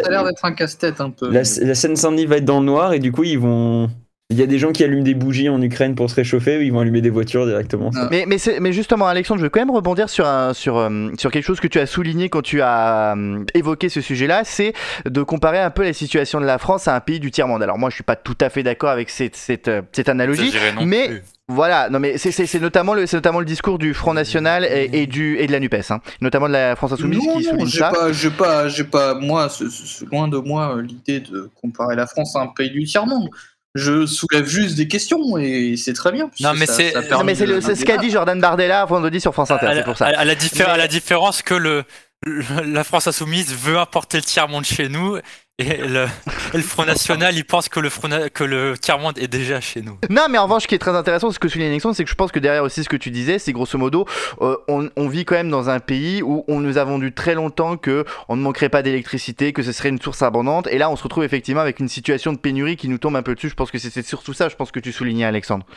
l'air 0.10 0.24
d'être 0.24 0.44
un 0.46 0.54
casse-tête 0.54 1.02
un 1.02 1.12
peu. 1.12 1.28
La, 1.30 1.42
la 1.62 1.76
Seine-Saint-Denis 1.76 2.26
va 2.26 2.38
être 2.38 2.46
dans 2.46 2.60
le 2.60 2.66
noir 2.66 2.94
et 2.94 3.00
du 3.00 3.12
coup, 3.12 3.24
ils 3.24 3.38
vont. 3.38 3.92
Il 4.30 4.40
y 4.40 4.42
a 4.42 4.48
des 4.48 4.58
gens 4.58 4.72
qui 4.72 4.84
allument 4.84 5.04
des 5.04 5.14
bougies 5.14 5.50
en 5.50 5.62
Ukraine 5.62 5.96
pour 5.96 6.10
se 6.10 6.16
réchauffer 6.16 6.58
ou 6.58 6.62
ils 6.62 6.72
vont 6.72 6.80
allumer 6.80 7.02
des 7.02 7.10
voitures 7.10 7.46
directement. 7.46 7.92
Ah. 7.96 8.08
Mais, 8.10 8.24
mais, 8.26 8.38
c'est- 8.38 8.60
mais 8.60 8.72
justement, 8.72 9.06
Alexandre, 9.06 9.40
je 9.40 9.44
veux 9.46 9.50
quand 9.50 9.60
même 9.60 9.70
rebondir 9.70 10.10
sur, 10.10 10.26
un, 10.26 10.54
sur, 10.54 10.78
euh, 10.78 11.12
sur 11.20 11.30
quelque 11.30 11.44
chose 11.46 11.60
que 11.60 11.68
tu 11.68 11.78
as 11.78 11.86
souligné 11.86 12.30
quand 12.30 12.42
tu 12.42 12.62
as 12.62 13.16
euh, 13.16 13.44
évoqué 13.54 13.90
ce 13.90 14.02
sujet-là, 14.02 14.42
c'est 14.46 14.74
de 15.06 15.22
comparer 15.24 15.60
un 15.60 15.70
peu 15.70 15.84
la 15.84 15.94
situation 15.94 16.40
de 16.40 16.46
la 16.46 16.58
France 16.58 16.88
à 16.88 16.96
un 16.96 17.00
pays 17.02 17.20
du 17.20 17.32
tiers-monde. 17.32 17.62
Alors 17.62 17.78
moi, 17.78 17.90
je 17.90 17.96
suis 17.96 18.04
pas 18.04 18.16
tout 18.16 18.38
à 18.42 18.50
fait 18.50 18.64
d'accord 18.64 18.90
avec 18.90 19.10
cette, 19.10 19.36
cette, 19.36 19.68
euh, 19.68 19.82
cette 19.92 20.10
analogie, 20.10 20.52
non 20.80 20.86
mais- 20.86 21.08
plus. 21.10 21.22
Voilà, 21.50 21.90
non 21.90 22.00
mais 22.00 22.18
c'est- 22.18 22.60
notamment 22.62 22.94
le 22.94 23.06
c'est 23.06 23.18
notamment 23.18 23.40
le 23.42 23.46
discours 23.46 23.78
du 23.78 23.94
Front 23.94 24.14
National 24.14 24.64
et, 24.64 24.90
et 24.94 25.08
du 25.08 25.38
et 25.38 25.46
de 25.46 25.52
la 25.52 25.60
Nupes, 25.60 25.76
hein. 25.90 26.00
notamment 26.22 26.48
de 26.48 26.54
la 26.54 26.78
France 26.78 26.94
Insoumise 26.94 27.20
non, 27.20 27.38
qui 27.38 27.44
non, 27.44 27.50
souligne 27.52 27.66
j'ai 27.68 27.80
ça. 27.80 27.90
pas, 27.92 28.12
j'ai 28.14 28.30
pas, 28.30 28.68
j'ai 28.70 28.84
pas, 28.86 29.14
moi, 29.16 29.50
c'est- 29.50 29.70
c'est 29.70 30.06
loin 30.10 30.30
de 30.30 30.38
moi 30.38 30.78
l'idée 30.82 31.20
de 31.20 31.50
comparer 31.62 31.98
la 31.98 32.08
France 32.08 32.38
à 32.38 32.40
un 32.44 32.48
pays 32.48 32.70
du 32.72 32.86
tiers-monde. 32.86 33.30
Je 33.76 34.06
soulève 34.06 34.46
juste 34.46 34.76
des 34.76 34.88
questions 34.88 35.38
et 35.38 35.76
c'est 35.78 35.94
très 35.94 36.12
bien. 36.12 36.30
Non, 36.40 36.54
mais 36.54 36.66
c'est- 36.68 37.76
ce 37.76 37.86
qu'a 37.86 37.98
dit 37.98 38.12
Jordan 38.12 38.40
Bardella 38.40 38.86
vendredi 38.86 39.20
sur 39.20 39.34
France 39.34 39.50
Inter, 39.52 39.66
à, 39.66 39.76
c'est 39.76 39.84
pour 39.84 39.98
ça. 39.98 40.06
à- 40.08 40.20
à 40.20 40.26
la 40.26 40.36
diffé- 40.36 40.64
Mais- 40.64 40.70
à 40.70 40.78
la 40.78 40.88
différence 40.88 41.42
que 41.42 41.56
le, 41.56 41.84
le- 42.26 42.44
la 42.72 42.84
France 42.84 43.08
insoumise 43.08 43.54
veut 43.56 43.78
importer 43.80 44.18
le 44.18 44.24
tiers-monde 44.24 44.66
chez 44.66 44.90
nous 44.90 45.18
et 45.60 45.78
le, 45.78 46.06
et 46.54 46.58
le 46.58 46.64
Front 46.64 46.86
National, 46.86 47.36
il 47.36 47.46
pense 47.46 47.70
que 47.70 47.80
le, 47.80 47.90
Front 47.90 48.10
que 48.34 48.44
le 48.44 48.76
tiers-monde 48.76 49.20
est 49.20 49.28
déjà 49.28 49.62
chez 49.62 49.82
nous. 49.82 50.00
Non, 50.10 50.26
mais 50.30 50.40
en 50.40 50.46
revanche, 50.46 50.64
ce 50.64 50.68
qui 50.68 50.74
est 50.74 50.80
très 50.80 50.96
intéressant, 50.96 51.32
ce 51.32 51.38
que 51.38 51.48
souligne 51.48 51.68
Alexandre, 51.68 51.96
c'est 51.96 52.04
que 52.04 52.10
je 52.10 52.16
pense 52.16 52.32
que 52.32 52.40
derrière 52.40 52.64
aussi 52.64 52.84
ce 52.84 52.90
que 52.90 52.98
tu 52.98 53.12
disais, 53.12 53.38
c'est 53.38 53.52
grosso 53.52 53.78
modo, 53.78 54.08
euh, 54.42 54.58
on, 54.68 54.90
on 54.96 55.08
vit 55.08 55.26
quand 55.26 55.36
même 55.36 55.52
dans 55.52 55.70
un 55.70 55.80
pays 55.80 56.24
où 56.24 56.44
on 56.48 56.60
nous 56.60 56.80
a 56.80 56.84
vendu 56.84 57.14
très 57.14 57.36
longtemps 57.36 57.78
que 57.78 58.04
on 58.30 58.36
ne 58.36 58.42
manquerait 58.42 58.70
pas 58.70 58.82
d'électricité, 58.82 59.54
que 59.54 59.62
ce 59.62 59.72
serait 59.72 59.90
une 59.90 60.02
source 60.02 60.24
abondante, 60.24 60.68
et 60.68 60.80
là 60.80 60.90
on 60.90 60.96
se 60.96 61.04
retrouve 61.04 61.24
effectivement 61.24 61.62
avec 61.62 61.80
une 61.80 61.88
situation 61.88 62.34
de 62.34 62.40
pénurie 62.40 62.76
qui 62.76 62.90
nous 62.90 62.98
tombe 62.98 63.16
un 63.16 63.24
peu 63.24 63.36
dessus. 63.36 63.50
Je 63.50 63.56
pense 63.56 63.70
que 63.70 63.78
c'est 63.78 63.92
c'est 63.92 64.06
surtout 64.06 64.34
ça, 64.34 64.50
je 64.50 64.56
pense 64.56 64.72
que 64.72 64.80
tu 64.80 64.92
soulignais, 64.92 65.26
Alexandre. 65.26 65.68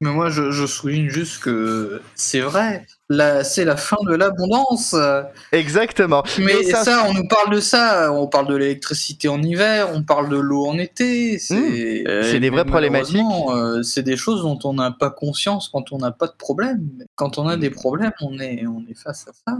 Mais 0.00 0.10
moi, 0.10 0.30
je, 0.30 0.50
je 0.52 0.64
souligne 0.64 1.10
juste 1.10 1.42
que 1.42 2.00
c'est 2.14 2.40
vrai. 2.40 2.86
C'est 3.10 3.64
la 3.64 3.76
fin 3.76 3.96
de 4.06 4.14
l'abondance. 4.14 4.94
Exactement. 5.52 6.22
Mais 6.38 6.62
ça- 6.64 6.84
ça, 6.84 7.04
on 7.08 7.14
nous 7.14 7.26
parle 7.26 7.54
de 7.54 7.60
ça. 7.60 8.12
On 8.12 8.26
parle 8.26 8.48
de 8.48 8.54
l'électricité 8.56 9.28
en 9.28 9.42
hiver, 9.42 9.88
on 9.94 10.02
parle 10.02 10.28
de 10.28 10.36
l'eau 10.36 10.66
en 10.66 10.76
été. 10.78 11.38
C'est 11.38 12.04
Mmh. 12.06 12.22
C'est 12.24 12.40
des 12.40 12.50
vraies 12.50 12.64
problématiques. 12.66 13.22
euh, 13.50 13.82
c'est 13.82 14.02
des 14.02 14.16
choses 14.16 14.42
dont 14.42 14.58
on 14.64 14.74
n'a 14.74 14.90
pas 14.90 15.10
conscience 15.10 15.68
quand 15.70 15.90
on 15.92 15.98
n'a 15.98 16.10
pas 16.10 16.26
de 16.26 16.36
problème. 16.36 16.86
Quand 17.16 17.38
on 17.38 17.48
a 17.48 17.56
Mmh. 17.56 17.60
des 17.60 17.70
problèmes, 17.70 18.12
on 18.20 18.38
est, 18.40 18.66
on 18.66 18.84
est 18.88 18.94
face 18.98 19.26
à 19.28 19.32
ça. 19.32 19.56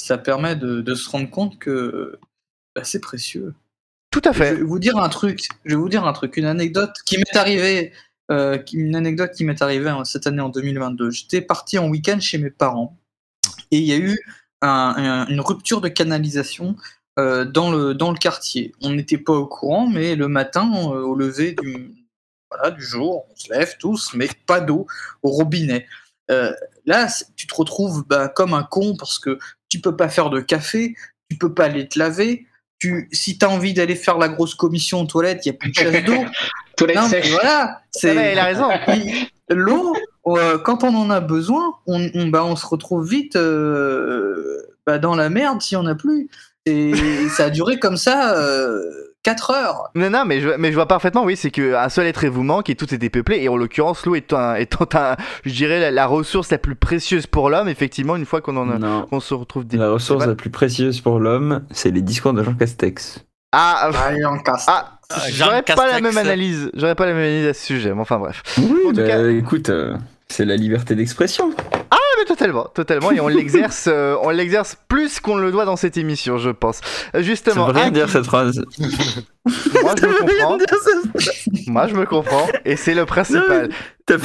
ça 0.00 0.16
permet 0.16 0.54
de, 0.54 0.80
de 0.80 0.94
se 0.94 1.10
rendre 1.10 1.28
compte 1.28 1.58
que 1.58 2.18
bah, 2.76 2.82
c'est 2.84 3.00
précieux. 3.00 3.52
Tout 4.12 4.22
à 4.24 4.32
Je 4.32 4.38
fait. 4.38 4.54
vais 4.54 4.62
vous 4.62 4.78
dire 4.78 4.96
un 4.96 5.08
truc. 5.08 5.48
Je 5.64 5.70
vais 5.70 5.76
vous 5.76 5.88
dire 5.88 6.06
un 6.06 6.12
truc. 6.12 6.36
Une 6.36 6.46
anecdote 6.46 6.92
qui 7.04 7.18
m'est 7.18 7.36
arrivée. 7.36 7.92
Euh, 8.30 8.58
une 8.72 8.94
anecdote 8.96 9.32
qui 9.32 9.44
m'est 9.44 9.60
arrivée 9.62 9.88
hein, 9.90 10.04
cette 10.04 10.26
année 10.26 10.40
en 10.42 10.48
2022. 10.48 11.10
J'étais 11.10 11.40
parti 11.40 11.78
en 11.78 11.88
week-end 11.88 12.20
chez 12.20 12.38
mes 12.38 12.50
parents 12.50 12.96
et 13.70 13.78
il 13.78 13.84
y 13.84 13.92
a 13.92 13.96
eu 13.98 14.18
un- 14.62 14.94
un- 14.96 15.26
une 15.28 15.40
rupture 15.40 15.80
de 15.80 15.88
canalisation 15.88 16.76
euh, 17.18 17.44
dans 17.44 17.70
le 17.70 17.94
dans 17.94 18.10
le 18.12 18.18
quartier. 18.18 18.72
On 18.82 18.90
n'était 18.90 19.18
pas 19.18 19.32
au 19.32 19.46
courant, 19.46 19.86
mais 19.88 20.14
le 20.14 20.28
matin, 20.28 20.70
euh, 20.74 21.02
au 21.02 21.14
lever 21.14 21.52
du 21.52 21.94
voilà 22.50 22.70
du 22.70 22.82
jour, 22.82 23.26
on 23.30 23.36
se 23.36 23.52
lève 23.52 23.76
tous, 23.78 24.12
mais 24.14 24.28
pas 24.46 24.60
d'eau 24.60 24.86
au 25.22 25.30
robinet. 25.30 25.86
Là, 26.86 27.08
tu 27.36 27.46
te 27.46 27.54
retrouves 27.54 28.04
bah, 28.06 28.28
comme 28.28 28.54
un 28.54 28.62
con 28.62 28.96
parce 28.98 29.18
que 29.18 29.38
tu 29.68 29.80
peux 29.80 29.96
pas 29.96 30.08
faire 30.08 30.30
de 30.30 30.40
café, 30.40 30.94
tu 31.30 31.36
peux 31.38 31.52
pas 31.52 31.64
aller 31.66 31.88
te 31.88 31.98
laver. 31.98 32.46
Tu, 32.78 33.08
si 33.12 33.36
tu 33.38 33.44
as 33.44 33.50
envie 33.50 33.74
d'aller 33.74 33.96
faire 33.96 34.16
la 34.18 34.28
grosse 34.28 34.54
commission 34.54 35.02
aux 35.02 35.06
toilettes, 35.06 35.44
il 35.44 35.50
n'y 35.50 35.56
a 35.56 35.58
plus 35.58 35.70
de 35.70 35.74
chasse 35.74 36.04
d'eau. 36.04 36.24
Toilette 36.78 36.96
Non, 36.96 37.08
sèche. 37.08 37.30
voilà, 37.32 37.80
c'est. 37.90 38.32
il 38.32 38.38
a 38.38 38.44
raison. 38.44 38.68
L'eau, 39.50 39.94
euh, 40.26 40.58
quand 40.58 40.84
on 40.84 40.94
en 40.94 41.10
a 41.10 41.20
besoin, 41.20 41.74
on, 41.86 42.08
on- 42.14 42.28
bah, 42.28 42.44
on 42.44 42.54
se 42.56 42.66
retrouve 42.66 43.06
vite 43.08 43.36
euh, 43.36 44.58
bah, 44.86 44.98
dans 44.98 45.14
la 45.16 45.28
merde 45.30 45.60
si 45.62 45.74
on 45.76 45.82
n'a 45.82 45.94
plus. 45.94 46.28
Et 46.66 46.92
ça 47.30 47.44
a 47.46 47.50
duré 47.50 47.78
comme 47.78 47.96
ça 47.96 48.34
4 49.24 49.50
heures. 49.50 49.84
Non, 49.94 50.10
non, 50.10 50.24
mais 50.26 50.40
je, 50.40 50.50
mais 50.50 50.68
je 50.70 50.74
vois 50.74 50.86
parfaitement, 50.86 51.24
oui, 51.24 51.36
c'est 51.36 51.50
qu'un 51.50 51.88
seul 51.88 52.06
être 52.06 52.26
vous 52.26 52.42
manque 52.44 52.70
et 52.70 52.76
tout 52.76 52.92
était 52.94 53.10
peuplé. 53.10 53.38
Et 53.42 53.48
en 53.48 53.56
l'occurrence, 53.56 54.04
l'eau 54.06 54.14
étant, 54.14 54.38
un- 54.38 54.54
étant 54.56 54.86
un, 54.94 55.16
je 55.44 55.52
dirais, 55.54 55.80
la, 55.80 55.90
la 55.90 56.06
ressource 56.06 56.50
la 56.50 56.58
plus 56.58 56.76
précieuse 56.76 57.26
pour 57.26 57.50
l'homme, 57.50 57.68
effectivement, 57.68 58.16
une 58.16 58.26
fois 58.26 58.40
qu'on 58.40 58.56
en 58.56 58.70
a, 58.82 59.06
qu'on 59.06 59.20
se 59.20 59.34
retrouve 59.34 59.66
des. 59.66 59.76
La 59.78 59.90
ressource 59.90 60.26
la 60.26 60.34
plus 60.34 60.50
précieuse 60.50 61.00
pour 61.00 61.18
l'homme, 61.20 61.64
c'est 61.70 61.90
les 61.90 62.02
discours 62.02 62.32
de 62.34 62.42
Jean 62.42 62.54
Castex. 62.54 63.24
Ah, 63.52 63.90
ah, 63.92 64.10
Ah, 65.10 65.20
j'aurais 65.30 65.62
Jean 65.66 65.74
pas 65.74 65.86
la 65.90 66.00
même 66.00 66.18
analyse. 66.18 66.70
J'aurais 66.74 66.94
pas 66.94 67.06
la 67.06 67.12
même 67.14 67.22
analyse 67.24 67.46
à 67.46 67.54
ce 67.54 67.64
sujet, 67.64 67.94
mais 67.94 68.00
enfin 68.00 68.18
bref. 68.18 68.42
Oui, 68.58 68.64
En 68.86 68.90
tout 68.90 68.96
bah, 68.96 69.06
cas- 69.06 69.28
écoute, 69.30 69.70
euh, 69.70 69.96
c'est 70.28 70.44
la 70.44 70.56
liberté 70.56 70.94
d'expression. 70.94 71.50
Ah, 71.90 71.96
mais 72.18 72.24
totalement, 72.26 72.64
totalement, 72.74 73.10
et 73.10 73.20
on 73.20 73.28
l'exerce, 73.28 73.86
euh, 73.90 74.16
on 74.22 74.28
l'exerce 74.30 74.76
plus 74.88 75.18
qu'on 75.20 75.36
le 75.36 75.50
doit 75.50 75.64
dans 75.64 75.76
cette 75.76 75.96
émission, 75.96 76.36
je 76.36 76.50
pense. 76.50 76.80
Euh, 77.14 77.18
Ça 77.18 77.22
Justement, 77.22 77.66
veut 77.68 77.72
rien 77.72 77.90
dire 77.90 78.10
cette 78.10 78.26
phrase. 78.26 78.62
Moi 79.82 79.94
je 80.00 80.06
me 80.06 80.18
comprends, 80.20 80.58
moi 81.66 81.86
je 81.88 81.94
me 81.94 82.06
comprends, 82.06 82.46
et 82.64 82.76
c'est 82.76 82.94
le 82.94 83.04
principal. 83.06 83.68
T'as 84.06 84.16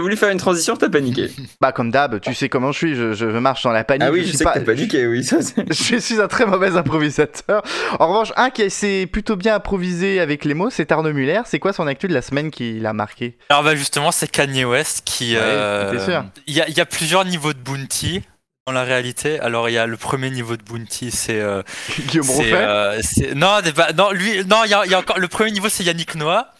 voulu 0.00 0.16
faire 0.16 0.28
une 0.30 0.38
transition, 0.38 0.76
t'as 0.76 0.90
paniqué. 0.90 1.30
Bah 1.62 1.72
comme 1.72 1.90
d'hab, 1.90 2.20
tu 2.20 2.34
sais 2.34 2.50
comment 2.50 2.72
je 2.72 2.78
suis, 2.78 2.94
je, 2.94 3.14
je 3.14 3.24
marche 3.26 3.62
dans 3.62 3.72
la 3.72 3.84
panique. 3.84 4.02
Ah 4.06 4.12
oui, 4.12 4.20
je 4.20 4.24
je 4.24 4.28
suis 4.30 4.38
sais 4.38 4.44
pas- 4.44 4.52
que 4.52 4.58
t'as 4.58 4.64
paniqué, 4.66 5.06
oui. 5.06 5.24
Ça, 5.24 5.40
c'est- 5.40 5.64
Je 5.72 5.96
suis 5.96 6.20
un 6.20 6.28
très 6.28 6.44
mauvais 6.44 6.76
improvisateur. 6.76 7.62
En 7.98 8.08
revanche, 8.08 8.32
un 8.36 8.50
qui 8.50 8.68
s'est 8.70 9.06
plutôt 9.10 9.36
bien 9.36 9.54
improvisé 9.54 10.20
avec 10.20 10.44
les 10.44 10.52
mots, 10.54 10.68
c'est 10.70 10.92
Arnaud 10.92 11.12
Muller. 11.14 11.40
C'est 11.46 11.58
quoi 11.58 11.72
son 11.72 11.86
actu 11.86 12.06
de 12.06 12.12
la 12.14 12.20
semaine 12.22 12.50
qui 12.50 12.78
l'a 12.80 12.92
marqué? 12.92 13.36
Alors 13.48 13.62
bah 13.62 13.74
justement, 13.74 14.12
c'est 14.12 14.30
Kanye 14.30 14.64
West 14.66 15.02
qui. 15.06 15.34
Ouais, 15.36 15.40
euh, 15.42 15.92
t'es 15.92 15.98
sûr. 16.04 16.24
Il 16.46 16.54
y, 16.54 16.60
a, 16.60 16.68
il 16.68 16.76
y 16.76 16.80
a 16.80 16.86
plusieurs 16.86 17.24
niveaux 17.24 17.54
de 17.54 17.58
bounty 17.58 18.20
dans 18.66 18.72
la 18.72 18.84
réalité. 18.84 19.40
Alors 19.40 19.68
il 19.68 19.72
y 19.72 19.78
a 19.78 19.86
le 19.86 19.96
premier 19.96 20.30
niveau 20.30 20.56
de 20.56 20.62
bounty, 20.62 21.10
c'est. 21.10 21.40
euh, 21.40 21.62
Guillaume 22.06 22.26
euh, 22.40 23.00
non, 23.34 23.58
bah, 23.74 23.92
non, 23.92 24.12
lui, 24.12 24.44
non, 24.44 24.64
il 24.64 24.70
y 24.70 24.74
a, 24.74 24.84
il 24.84 24.90
y 24.90 24.94
a 24.94 24.98
encore 24.98 25.18
le 25.18 25.28
premier 25.28 25.50
niveau, 25.50 25.68
c'est 25.68 25.84
Yannick 25.84 26.14
Noah. 26.14 26.52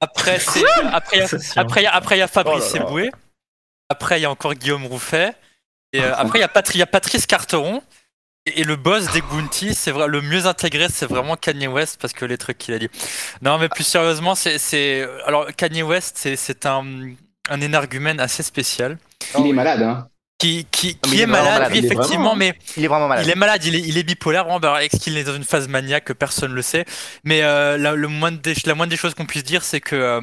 Après, 0.00 0.38
c'est 0.38 0.62
après, 0.92 1.16
il 1.16 1.20
y 1.20 1.22
a- 1.22 1.28
Ça, 1.28 1.38
c'est 1.38 1.58
après, 1.58 1.80
il 1.80 1.84
y 1.84 1.86
a- 1.86 1.94
après 1.94 2.16
il 2.16 2.20
y 2.20 2.22
a 2.22 2.28
Fabrice 2.28 2.72
Oh. 2.74 2.76
Eboué. 2.76 3.10
Après, 3.88 4.18
il 4.18 4.22
y 4.22 4.26
a 4.26 4.30
encore 4.30 4.54
Guillaume 4.54 4.86
Rouffet. 4.86 5.32
Et 5.92 6.00
euh, 6.02 6.14
après, 6.16 6.38
il 6.38 6.42
y 6.42 6.44
a 6.44 6.48
Patri- 6.48 6.76
il 6.76 6.80
y 6.80 6.82
a 6.82 6.86
Patrice 6.86 7.26
Carteron. 7.26 7.82
Et, 8.44 8.60
et 8.60 8.64
le 8.64 8.76
boss 8.76 9.10
des 9.12 9.22
Bounty, 9.22 9.74
c'est 9.74 9.90
vrai, 9.90 10.06
le 10.08 10.20
mieux 10.20 10.46
intégré, 10.46 10.86
c'est 10.88 11.06
vraiment 11.06 11.36
Kanye 11.36 11.66
West 11.66 11.98
parce 12.00 12.12
que 12.12 12.24
les 12.24 12.36
trucs 12.38 12.58
qu'il 12.58 12.74
a 12.74 12.78
dit. 12.78 12.88
Non, 13.42 13.58
mais 13.58 13.68
plus 13.68 13.82
sérieusement, 13.84 14.34
c'est, 14.36 14.58
c'est, 14.58 15.08
alors 15.24 15.46
Kanye 15.56 15.82
West, 15.82 16.16
c'est, 16.18 16.36
c'est 16.36 16.64
un, 16.66 16.84
un 17.48 17.60
énergumène 17.60 18.20
assez 18.20 18.42
spécial 18.44 18.98
Il 19.38 19.46
est 19.48 19.52
malade, 19.52 19.82
hein. 19.82 20.08
Qui, 20.38 20.66
qui, 20.70 20.98
il 21.06 21.20
est 21.20 21.26
malade, 21.26 21.54
malade. 21.54 21.72
lui, 21.72 21.78
Il 21.78 21.84
est 21.84 21.86
effectivement, 21.86 22.34
vraiment, 22.34 22.36
mais 22.36 22.54
Il 22.76 22.84
est 22.84 22.88
vraiment 22.88 23.08
malade. 23.08 23.24
il 23.24 23.30
est 23.30 23.34
malade, 23.34 23.64
il 23.64 23.74
est, 23.74 23.80
il 23.80 23.96
est 23.96 24.02
bipolaire, 24.02 24.44
vraiment. 24.44 24.60
bah, 24.60 24.84
Est-ce 24.84 24.98
qu'il 25.00 25.16
est 25.16 25.24
dans 25.24 25.34
une 25.34 25.44
phase 25.44 25.66
maniaque 25.68 26.12
Personne 26.12 26.50
ne 26.50 26.56
le 26.56 26.62
sait? 26.62 26.84
Mais 27.24 27.42
euh, 27.42 27.78
la, 27.78 27.94
le 27.94 28.08
moindre 28.08 28.38
des, 28.42 28.54
la 28.66 28.74
moindre 28.74 28.90
des 28.90 28.96
choses 28.98 29.14
qu'on 29.14 29.24
puisse 29.26 29.44
dire, 29.44 29.62
c'est 29.64 29.80
que 29.80 29.96
euh, 29.96 30.20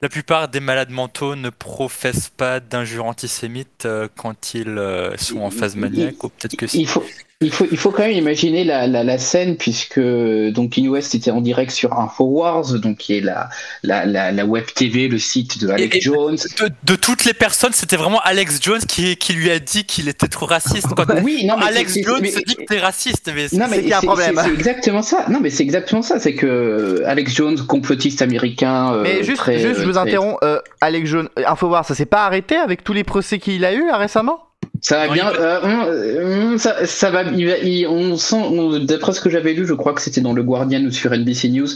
la 0.00 0.08
plupart 0.08 0.48
des 0.48 0.60
malades 0.60 0.90
mentaux 0.90 1.36
ne 1.36 1.50
professent 1.50 2.30
pas 2.34 2.60
d'injures 2.60 3.04
antisémites 3.04 3.84
euh, 3.84 4.08
quand 4.16 4.54
ils 4.54 4.68
euh, 4.78 5.16
sont 5.18 5.40
en 5.40 5.50
phase 5.50 5.76
maniaque, 5.76 6.24
ou 6.24 6.30
peut-être 6.30 6.56
que 6.56 6.66
si. 6.66 6.86
Faut, 6.86 7.04
il 7.42 7.50
faut, 7.50 7.66
il 7.70 7.78
faut 7.78 7.90
quand 7.90 8.02
même 8.02 8.12
imaginer 8.16 8.64
la, 8.64 8.86
la, 8.86 9.02
la 9.02 9.16
scène 9.16 9.56
puisque 9.56 9.98
donc 9.98 10.72
Kanye 10.72 10.88
West 10.88 11.14
était 11.14 11.30
en 11.30 11.40
direct 11.40 11.70
sur 11.70 11.98
Infowars, 11.98 12.74
donc 12.80 12.98
qui 12.98 13.16
est 13.16 13.20
la, 13.22 13.48
la, 13.82 14.04
la, 14.04 14.30
la 14.30 14.44
web 14.44 14.64
TV, 14.74 15.08
le 15.08 15.18
site 15.18 15.58
de 15.58 15.70
Alex 15.70 15.94
Et- 15.94 15.98
et- 15.98 16.00
Jones. 16.02 16.36
De, 16.60 16.70
de 16.84 16.96
toutes 16.96 17.24
les 17.24 17.32
personnes, 17.32 17.72
c'était 17.72 17.96
vraiment 17.96 18.20
Alex 18.24 18.58
Jones 18.62 18.80
qui, 18.86 19.16
qui 19.16 19.32
lui 19.32 19.50
a 19.50 19.58
dit 19.58 19.84
qu'il 19.84 20.08
était 20.10 20.28
trop 20.28 20.44
raciste. 20.44 20.88
Quand 20.94 21.06
Oui, 21.22 21.46
non 21.46 21.56
mais 21.58 21.64
Alex 21.64 21.96
Jones 22.04 22.18
mais- 22.20 22.30
se 22.30 22.40
dit 22.40 22.56
que 22.56 22.64
t'es 22.64 22.78
raciste, 22.78 23.30
mais 23.34 23.48
c'est- 23.48 23.62
un 23.62 24.00
c'est- 24.00 24.06
problème. 24.06 24.34
c'est- 24.36 24.42
c'est 24.44 24.52
exactement 24.52 25.02
ça. 25.02 25.24
Non 25.30 25.40
mais 25.40 25.48
c'est 25.48 25.62
exactement 25.62 26.02
ça. 26.02 26.20
C'est 26.20 26.34
que 26.34 27.02
Alex 27.06 27.34
Jones, 27.34 27.56
complotiste 27.66 28.20
américain. 28.20 28.92
euh, 28.92 29.02
Mais 29.02 29.22
juste, 29.24 29.38
très, 29.38 29.58
juste 29.58 29.76
je 29.76 29.82
euh, 29.82 29.86
vous 29.86 29.92
très- 29.92 30.00
interromps. 30.02 30.36
Euh, 30.42 30.60
Alex 30.82 31.08
Jaune, 31.08 31.28
euh, 31.38 31.42
Infowars, 31.46 31.86
ça 31.86 31.94
s'est 31.94 32.04
pas 32.04 32.26
arrêté 32.26 32.56
avec 32.56 32.84
tous 32.84 32.92
les 32.92 33.04
procès 33.04 33.38
qu'il 33.38 33.64
a 33.64 33.72
eu 33.72 33.86
là, 33.86 33.96
récemment? 33.96 34.40
Ça 34.82 34.98
va 34.98 35.06
Non, 35.08 35.12
bien. 35.14 35.32
euh, 35.34 35.60
hum, 35.62 36.52
hum, 36.52 36.58
ça, 36.58 36.86
ça 36.86 37.10
va. 37.10 37.22
il 37.24 37.46
va- 37.46 37.58
il- 37.58 37.86
on 37.86 38.16
sent. 38.16 38.36
on- 38.36 38.78
D'après 38.78 39.12
ce 39.12 39.20
que 39.20 39.28
j'avais 39.30 39.52
lu, 39.52 39.66
je 39.66 39.74
crois 39.74 39.92
que 39.92 40.00
c'était 40.00 40.20
dans 40.20 40.32
le 40.32 40.42
Guardian 40.42 40.82
ou 40.84 40.90
sur 40.90 41.12
NBC 41.12 41.48
News. 41.50 41.68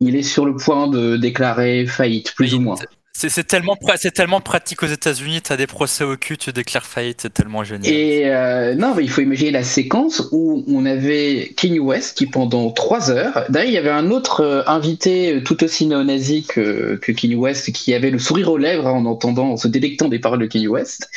Il 0.00 0.14
est 0.14 0.22
sur 0.22 0.44
le 0.46 0.54
point 0.56 0.86
de 0.88 1.16
déclarer 1.16 1.86
faillite, 1.86 2.34
plus 2.34 2.54
ou 2.54 2.60
moins. 2.60 2.76
C'est 3.16 3.46
tellement, 3.46 3.76
tellement 4.14 4.40
pratique 4.40 4.82
aux 4.82 4.86
États-Unis, 4.86 5.40
t'as 5.40 5.56
des 5.56 5.66
procès 5.66 6.04
au 6.04 6.16
cul, 6.16 6.36
tu 6.36 6.52
déclares 6.52 6.84
faillite, 6.84 7.20
c'est 7.22 7.32
tellement 7.32 7.64
génial. 7.64 7.90
Et 7.90 8.24
euh, 8.26 8.74
non, 8.74 8.94
mais 8.94 9.04
il 9.04 9.08
faut 9.08 9.22
imaginer 9.22 9.50
la 9.50 9.62
séquence 9.62 10.28
où 10.32 10.64
on 10.68 10.84
avait 10.84 11.54
Kanye 11.56 11.78
West 11.78 12.18
qui 12.18 12.26
pendant 12.26 12.70
trois 12.70 13.10
heures. 13.10 13.46
D'ailleurs, 13.48 13.70
il 13.70 13.74
y 13.74 13.78
avait 13.78 13.90
un 13.90 14.10
autre 14.10 14.40
euh, 14.40 14.62
invité 14.66 15.34
euh, 15.34 15.42
tout 15.42 15.64
aussi 15.64 15.86
néo-nazi 15.86 16.44
que, 16.44 16.96
que 16.96 17.12
Kanye 17.12 17.36
West 17.36 17.72
qui 17.72 17.94
avait 17.94 18.10
le 18.10 18.18
sourire 18.18 18.50
aux 18.50 18.58
lèvres 18.58 18.86
en 18.86 19.06
entendant, 19.06 19.52
en 19.52 19.56
se 19.56 19.68
délectant 19.68 20.08
des 20.08 20.18
paroles 20.18 20.40
de 20.40 20.46
Kanye 20.46 20.68
West, 20.68 21.08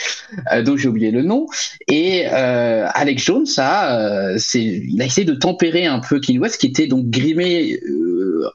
euh, 0.53 0.63
dont 0.63 0.77
j'ai 0.77 0.87
oublié 0.87 1.11
le 1.11 1.21
nom. 1.21 1.47
Et 1.89 2.25
Alex 2.27 3.23
Jones 3.23 3.47
a, 3.57 4.35
il 4.53 5.01
a 5.01 5.05
essayé 5.05 5.25
de 5.25 5.33
tempérer 5.33 5.85
un 5.85 5.99
peu 5.99 6.19
Kanye 6.21 6.39
West 6.39 6.61
qui 6.61 6.67
était 6.67 6.87
donc 6.87 7.09
grimé 7.09 7.77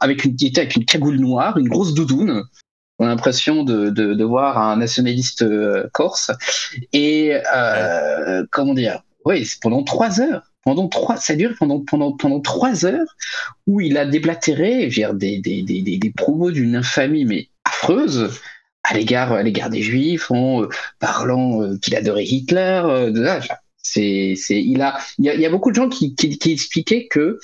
avec 0.01 0.25
une, 0.25 0.35
était 0.41 0.61
avec 0.61 0.77
une 0.77 0.85
cagoule 0.85 1.17
noire, 1.17 1.59
une 1.59 1.69
grosse 1.69 1.95
doudoune. 1.95 2.45
On 2.99 3.07
a 3.07 3.09
l'impression 3.09 3.65
de, 3.65 3.91
de, 3.91 4.25
voir 4.25 4.59
un 4.59 4.77
nationaliste 4.77 5.43
euh, 5.43 5.89
corse. 5.93 6.31
Et 6.93 7.37
euh, 7.55 8.45
comment 8.51 8.75
dire? 8.75 9.03
Oui, 9.25 9.49
pendant 9.61 9.83
trois 9.83 10.21
heures. 10.21 10.43
Pendant 10.65 10.89
trois, 10.89 11.17
ça 11.17 11.35
dure 11.35 11.55
pendant 11.59 11.81
pendant 11.81 12.13
pendant 12.13 12.41
trois 12.41 12.87
heures 12.87 13.17
où 13.67 13.83
il 13.83 13.99
a 13.99 14.07
déblatéré, 14.07 14.89
je 14.91 15.07
veux 15.07 15.13
des 15.13 15.39
des 15.39 15.63
des 15.63 15.83
des, 15.83 16.13
promos 16.17 16.53
d'une 16.53 16.77
infamie 16.77 17.27
mais 17.27 17.49
affreuse 17.67 18.41
à 18.83 18.95
l'égard 18.95 19.33
à 19.33 19.43
l'égard 19.43 19.69
des 19.69 19.83
juifs, 19.83 20.31
en 20.31 20.63
euh, 20.63 20.69
parlant 21.01 21.77
qu'il 21.79 21.95
adorait 21.97 22.25
Hitler. 22.25 23.11
de 23.11 23.29
c'est 23.83 24.35
c'est 24.39 24.63
il 24.63 24.81
a 24.81 24.99
il 25.19 25.27
y 25.27 25.45
a, 25.45 25.51
beaucoup 25.51 25.71
de 25.71 25.77
gens 25.77 25.91
qui 25.91 26.15
qui, 26.15 26.53
expliquaient 26.53 27.09
que 27.09 27.39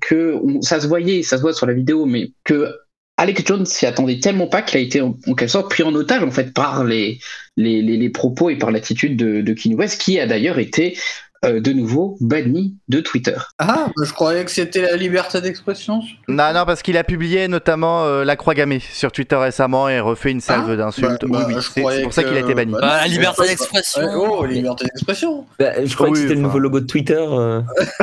que 0.00 0.40
ça 0.60 0.78
se 0.78 0.86
voyait, 0.86 1.24
ça 1.24 1.36
se 1.36 1.42
voit 1.42 1.52
sur 1.52 1.66
la 1.66 1.74
vidéo, 1.74 2.06
mais 2.06 2.30
que 2.44 2.72
Alex 3.16 3.44
Jones 3.46 3.66
s'y 3.66 3.86
attendait 3.86 4.18
tellement 4.18 4.48
pas 4.48 4.62
qu'il 4.62 4.78
a 4.78 4.80
été 4.80 5.00
en, 5.00 5.12
quelque 5.12 5.46
sorte 5.46 5.70
pris 5.70 5.82
en 5.82 5.94
otage 5.94 6.22
en 6.22 6.30
fait 6.30 6.52
par 6.52 6.84
les 6.84 7.20
les, 7.56 7.82
les, 7.82 8.10
propos 8.10 8.50
et 8.50 8.56
par 8.56 8.72
l'attitude 8.72 9.16
de, 9.16 9.40
de 9.40 9.74
West, 9.74 10.00
qui 10.00 10.18
a 10.18 10.26
d'ailleurs 10.26 10.58
été 10.58 10.98
euh, 11.44 11.60
de 11.60 11.72
nouveau 11.72 12.16
banni 12.20 12.76
de 12.88 13.00
Twitter. 13.00 13.36
Ah, 13.58 13.86
bah, 13.96 14.04
je 14.04 14.12
croyais 14.12 14.44
que 14.44 14.50
c'était 14.50 14.82
la 14.82 14.96
liberté 14.96 15.40
d'expression. 15.40 16.00
Non, 16.28 16.52
non, 16.52 16.64
parce 16.66 16.82
qu'il 16.82 16.96
a 16.96 17.04
publié 17.04 17.48
notamment 17.48 18.04
euh, 18.04 18.24
la 18.24 18.36
croix 18.36 18.54
gammée 18.54 18.80
sur 18.80 19.12
Twitter 19.12 19.36
récemment 19.36 19.88
et 19.88 20.00
refait 20.00 20.30
une 20.30 20.40
salve 20.40 20.68
Ah, 20.70 20.76
d'insultes. 20.76 21.24
bah, 21.24 21.38
bah, 21.40 21.44
oui, 21.48 21.54
oui, 21.54 21.54
je 21.56 21.60
c'est- 21.60 21.70
c'est 21.74 21.80
croyais 21.80 22.02
pour 22.02 22.12
ça 22.12 22.22
qu'il 22.24 22.36
a 22.36 22.40
été 22.40 22.54
banni. 22.54 22.72
bah, 22.72 22.78
Bah, 22.80 22.96
la 23.02 23.06
liberté 23.06 23.42
Ouais, 23.42 23.48
d'expression. 23.48 24.02
Oh, 24.16 24.44
liberté 24.44 24.84
d'expression. 24.84 25.44
Bah, 25.58 25.84
je 25.84 25.96
Oui, 26.02 26.10
que 26.12 26.16
c'était 26.18 26.34
le 26.34 26.40
nouveau 26.40 26.58
logo 26.58 26.80
de 26.80 26.86
Twitter. 26.86 27.14
euh. 27.18 27.60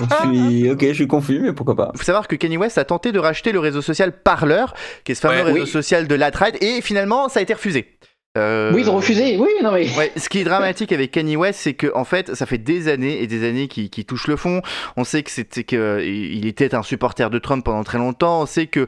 je 0.00 0.16
suis, 0.28 0.70
ok, 0.70 0.84
je 0.88 0.92
suis 0.92 1.06
confus, 1.06 1.40
mais 1.40 1.52
pourquoi 1.52 1.76
pas. 1.76 1.90
Il 1.94 1.98
faut 1.98 2.04
savoir 2.04 2.28
que 2.28 2.36
Kanye 2.36 2.56
West 2.56 2.78
a 2.78 2.84
tenté 2.84 3.12
de 3.12 3.18
racheter 3.18 3.52
le 3.52 3.58
réseau 3.60 3.82
social 3.82 4.12
Parler, 4.12 4.64
qui 5.04 5.12
est 5.12 5.14
ce 5.14 5.20
fameux 5.20 5.36
Ouais, 5.36 5.42
réseau 5.52 5.64
oui. 5.64 5.66
social 5.66 6.06
de 6.08 6.14
l'alt-right, 6.14 6.56
et 6.62 6.80
finalement 6.82 7.28
ça 7.28 7.40
a 7.40 7.42
été 7.42 7.54
refusé. 7.54 7.97
Euh, 8.36 8.72
Oui, 8.74 8.82
ils 8.82 8.90
ont 8.90 8.96
refusé. 8.96 9.36
Oui, 9.38 9.48
non 9.62 9.72
mais. 9.72 9.88
Ouais, 9.96 10.12
ce 10.16 10.28
qui 10.28 10.40
est 10.40 10.44
dramatique 10.44 10.92
avec 10.92 11.10
Kanye 11.10 11.36
West, 11.36 11.60
c'est 11.60 11.74
que 11.74 11.90
en 11.94 12.04
fait, 12.04 12.34
ça 12.34 12.46
fait 12.46 12.58
des 12.58 12.88
années 12.88 13.22
et 13.22 13.26
des 13.26 13.48
années 13.48 13.68
qu'il 13.68 13.90
qu'il 13.90 14.04
touche 14.04 14.26
le 14.26 14.36
fond. 14.36 14.62
On 14.96 15.04
sait 15.04 15.22
que 15.22 15.30
c'était 15.30 15.64
que 15.64 16.02
il 16.04 16.46
était 16.46 16.74
un 16.74 16.82
supporter 16.82 17.30
de 17.30 17.38
Trump 17.38 17.64
pendant 17.64 17.84
très 17.84 17.98
longtemps. 17.98 18.42
On 18.42 18.46
sait 18.46 18.66
que 18.66 18.86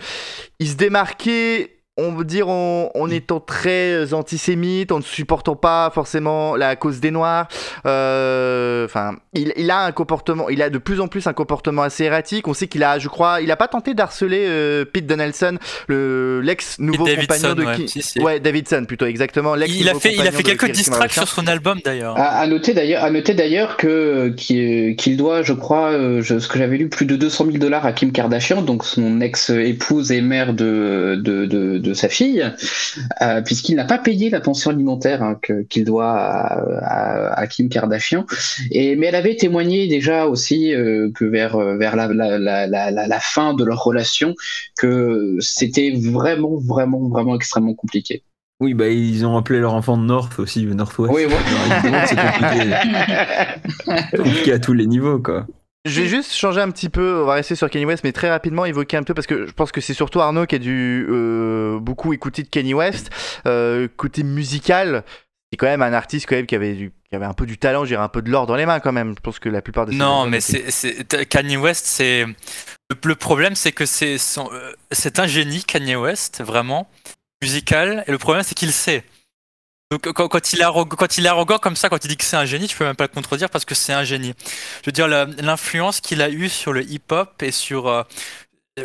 il 0.58 0.68
se 0.68 0.74
démarquait. 0.76 1.76
On 2.02 2.12
veut 2.12 2.24
dire 2.24 2.48
en, 2.48 2.90
en 2.94 3.10
étant 3.10 3.40
très 3.40 4.12
antisémite, 4.14 4.92
en 4.92 4.98
ne 4.98 5.02
supportant 5.04 5.56
pas 5.56 5.90
forcément 5.94 6.56
la 6.56 6.76
cause 6.76 7.00
des 7.00 7.10
Noirs. 7.10 7.48
Euh, 7.86 8.84
Enfin, 8.84 9.16
il, 9.34 9.52
il 9.56 9.70
a 9.70 9.84
un 9.84 9.92
comportement, 9.92 10.48
il 10.48 10.62
a 10.62 10.70
de 10.70 10.78
plus 10.78 11.00
en 11.00 11.08
plus 11.08 11.26
un 11.26 11.32
comportement 11.32 11.82
assez 11.82 12.04
erratique. 12.04 12.48
On 12.48 12.54
sait 12.54 12.66
qu'il 12.66 12.82
a, 12.82 12.98
je 12.98 13.08
crois, 13.08 13.40
il 13.40 13.50
a 13.50 13.56
pas 13.56 13.68
tenté 13.68 13.94
d'harceler 13.94 14.46
euh, 14.48 14.84
Pete 14.84 15.06
Donaldson, 15.06 15.58
le 15.88 16.40
l'ex 16.42 16.78
nouveau 16.78 17.04
compagnon 17.04 17.26
Davidson, 17.26 17.54
de 17.54 17.64
ouais, 17.64 17.74
qui, 17.76 17.88
si, 17.88 18.02
si. 18.02 18.20
ouais, 18.20 18.40
Davidson 18.40 18.84
plutôt 18.86 19.06
exactement. 19.06 19.54
l'ex 19.54 19.72
Il 19.78 19.88
a 19.88 19.94
fait, 19.94 20.14
il 20.14 20.26
a 20.26 20.32
fait 20.32 20.42
quelques 20.42 20.70
distracts 20.70 21.12
sur 21.14 21.28
son 21.28 21.46
album 21.46 21.78
d'ailleurs. 21.84 22.16
À, 22.18 22.38
à 22.40 22.46
noter 22.46 22.72
d'ailleurs, 22.74 23.04
à 23.04 23.10
noter 23.10 23.34
d'ailleurs 23.34 23.76
que 23.76 24.28
qu'il 24.30 25.16
doit, 25.16 25.42
je 25.42 25.52
crois, 25.52 25.90
euh, 25.92 26.22
je- 26.22 26.38
ce 26.38 26.48
que 26.48 26.58
j'avais 26.58 26.78
lu, 26.78 26.88
plus 26.88 27.06
de 27.06 27.16
200 27.16 27.46
000 27.46 27.58
dollars 27.58 27.84
à 27.86 27.92
Kim 27.92 28.12
Kardashian, 28.12 28.62
donc 28.62 28.84
son 28.84 29.20
ex-épouse 29.20 30.10
et 30.12 30.20
mère 30.20 30.54
de 30.54 31.16
de, 31.20 31.44
de, 31.46 31.78
de, 31.78 31.89
de 31.90 31.94
sa 31.94 32.08
fille, 32.08 32.44
euh, 33.22 33.42
puisqu'il 33.42 33.76
n'a 33.76 33.84
pas 33.84 33.98
payé 33.98 34.30
la 34.30 34.40
pension 34.40 34.70
alimentaire 34.70 35.22
hein, 35.22 35.38
qu'il 35.68 35.84
doit 35.84 36.12
à, 36.12 36.60
à- 36.82 37.40
à 37.40 37.46
Kim 37.46 37.68
Kardashian. 37.68 38.24
Et, 38.70 38.96
mais 38.96 39.06
elle 39.08 39.14
avait 39.16 39.36
témoigné 39.36 39.88
déjà 39.88 40.26
aussi 40.26 40.74
euh, 40.74 41.10
que 41.14 41.24
vers, 41.24 41.56
euh, 41.56 41.76
vers 41.76 41.96
la, 41.96 42.06
la, 42.08 42.38
la, 42.38 42.90
la, 42.90 43.20
fin 43.20 43.54
de 43.54 43.64
leur 43.64 43.82
relation, 43.82 44.34
que 44.78 45.36
c'était 45.40 45.92
vraiment, 45.96 46.56
vraiment, 46.56 47.08
vraiment 47.08 47.34
extrêmement 47.34 47.74
compliqué. 47.74 48.22
Oui, 48.60 48.74
bah 48.74 48.88
ils 48.88 49.24
ont 49.26 49.36
appelé 49.38 49.58
leur 49.58 49.72
enfant 49.74 49.96
North 49.96 50.38
aussi, 50.38 50.66
Northwest. 50.66 51.12
Oui, 51.14 51.22
évidemment, 51.22 52.04
c'est 52.06 52.16
compliqué. 52.16 52.70
compliqué 54.16 54.52
à 54.52 54.58
tous 54.58 54.74
les 54.74 54.86
niveaux, 54.86 55.18
quoi. 55.18 55.46
Je 55.86 56.02
vais 56.02 56.08
juste 56.08 56.34
changer 56.34 56.60
un 56.60 56.70
petit 56.70 56.90
peu, 56.90 57.22
on 57.22 57.24
va 57.24 57.34
rester 57.34 57.54
sur 57.54 57.70
Kanye 57.70 57.86
West, 57.86 58.04
mais 58.04 58.12
très 58.12 58.28
rapidement 58.28 58.66
évoquer 58.66 58.98
un 58.98 59.02
peu, 59.02 59.14
parce 59.14 59.26
que 59.26 59.46
je 59.46 59.52
pense 59.52 59.72
que 59.72 59.80
c'est 59.80 59.94
surtout 59.94 60.20
Arnaud 60.20 60.44
qui 60.46 60.54
a 60.56 60.58
dû 60.58 61.06
euh, 61.08 61.78
beaucoup 61.80 62.12
écouter 62.12 62.42
de 62.42 62.48
Kanye 62.48 62.74
West. 62.74 63.08
Euh, 63.46 63.88
côté 63.96 64.22
musical, 64.22 65.04
c'est 65.50 65.56
quand 65.56 65.66
même 65.66 65.80
un 65.80 65.94
artiste 65.94 66.26
quand 66.28 66.36
même 66.36 66.44
qui 66.46 66.54
avait, 66.54 66.74
du, 66.74 66.92
qui 67.08 67.16
avait 67.16 67.24
un 67.24 67.32
peu 67.32 67.46
du 67.46 67.56
talent, 67.56 67.86
j'ai 67.86 67.96
un 67.96 68.08
peu 68.08 68.20
de 68.20 68.30
l'or 68.30 68.46
dans 68.46 68.56
les 68.56 68.66
mains 68.66 68.78
quand 68.80 68.92
même. 68.92 69.14
Je 69.16 69.20
pense 69.22 69.38
que 69.38 69.48
la 69.48 69.62
plupart 69.62 69.86
de 69.86 69.92
ses 69.92 69.96
Non, 69.96 70.26
mais 70.26 70.40
c'est 70.42 70.70
c'est- 70.70 71.26
Kanye 71.28 71.56
West, 71.56 71.86
c'est 71.86 72.26
le, 73.04 73.14
problème, 73.14 73.54
c'est 73.54 73.72
que 73.72 73.86
c'est 73.86 74.18
son- 74.18 74.50
euh, 74.52 74.72
c'est 74.92 75.18
un 75.18 75.26
génie 75.26 75.64
Kanye 75.64 75.96
West, 75.96 76.42
vraiment 76.44 76.90
musical. 77.42 78.04
Et 78.06 78.10
le 78.12 78.18
problème, 78.18 78.42
c'est 78.42 78.54
qu'il 78.54 78.72
sait. 78.72 79.02
Donc 79.90 80.08
quand, 80.12 80.52
il 80.52 80.60
est 80.60 81.26
arrogant, 81.28 81.58
comme 81.58 81.74
ça, 81.74 81.88
quand 81.88 82.04
il 82.04 82.08
dit 82.08 82.16
que 82.16 82.22
c'est 82.22 82.36
un 82.36 82.44
génie, 82.44 82.68
tu 82.68 82.76
peux 82.76 82.84
même 82.84 82.94
pas 82.94 83.04
le 83.04 83.08
contredire 83.08 83.50
parce 83.50 83.64
que 83.64 83.74
c'est 83.74 83.92
un 83.92 84.04
génie. 84.04 84.34
Je 84.82 84.86
veux 84.86 84.92
dire 84.92 85.08
l'influence 85.08 86.00
qu'il 86.00 86.22
a 86.22 86.30
eue 86.30 86.48
sur 86.48 86.72
le 86.72 86.84
hip-hop 86.84 87.42
et 87.42 87.50
sur 87.50 87.88
euh, 87.88 88.04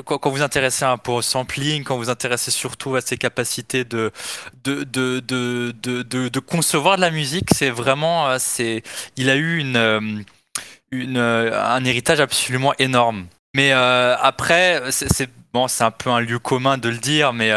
quand, 0.03 0.27
vous 0.31 0.41
intéressez 0.41 0.83
un 0.83 0.97
peu 0.97 1.21
sampling, 1.21 1.83
quand 1.83 1.95
vous 1.97 2.09
intéressez 2.09 2.49
surtout 2.49 2.95
à 2.95 3.01
ses 3.01 3.17
capacités 3.17 3.83
de 3.83 4.11
de, 4.63 4.83
de, 4.83 5.19
de, 5.19 5.71
de, 6.01 6.39
concevoir 6.39 6.95
de 6.95 7.01
la 7.01 7.11
musique, 7.11 7.49
c'est 7.53 7.69
vraiment 7.69 8.27
euh, 8.27 8.37
c'est 8.39 8.81
il 9.15 9.29
a 9.29 9.35
eu 9.35 9.59
une 9.59 9.77
euh, 9.77 10.01
une, 10.89 11.17
un 11.17 11.85
héritage 11.85 12.19
absolument 12.19 12.73
énorme. 12.79 13.27
Mais 13.53 13.71
après, 13.71 14.81
c'est 14.91 15.29
bon, 15.53 15.67
c'est 15.67 15.83
un 15.83 15.91
peu 15.91 16.09
un 16.09 16.19
lieu 16.19 16.39
commun 16.39 16.77
de 16.77 16.89
le 16.89 16.97
dire, 16.97 17.31
mais 17.31 17.51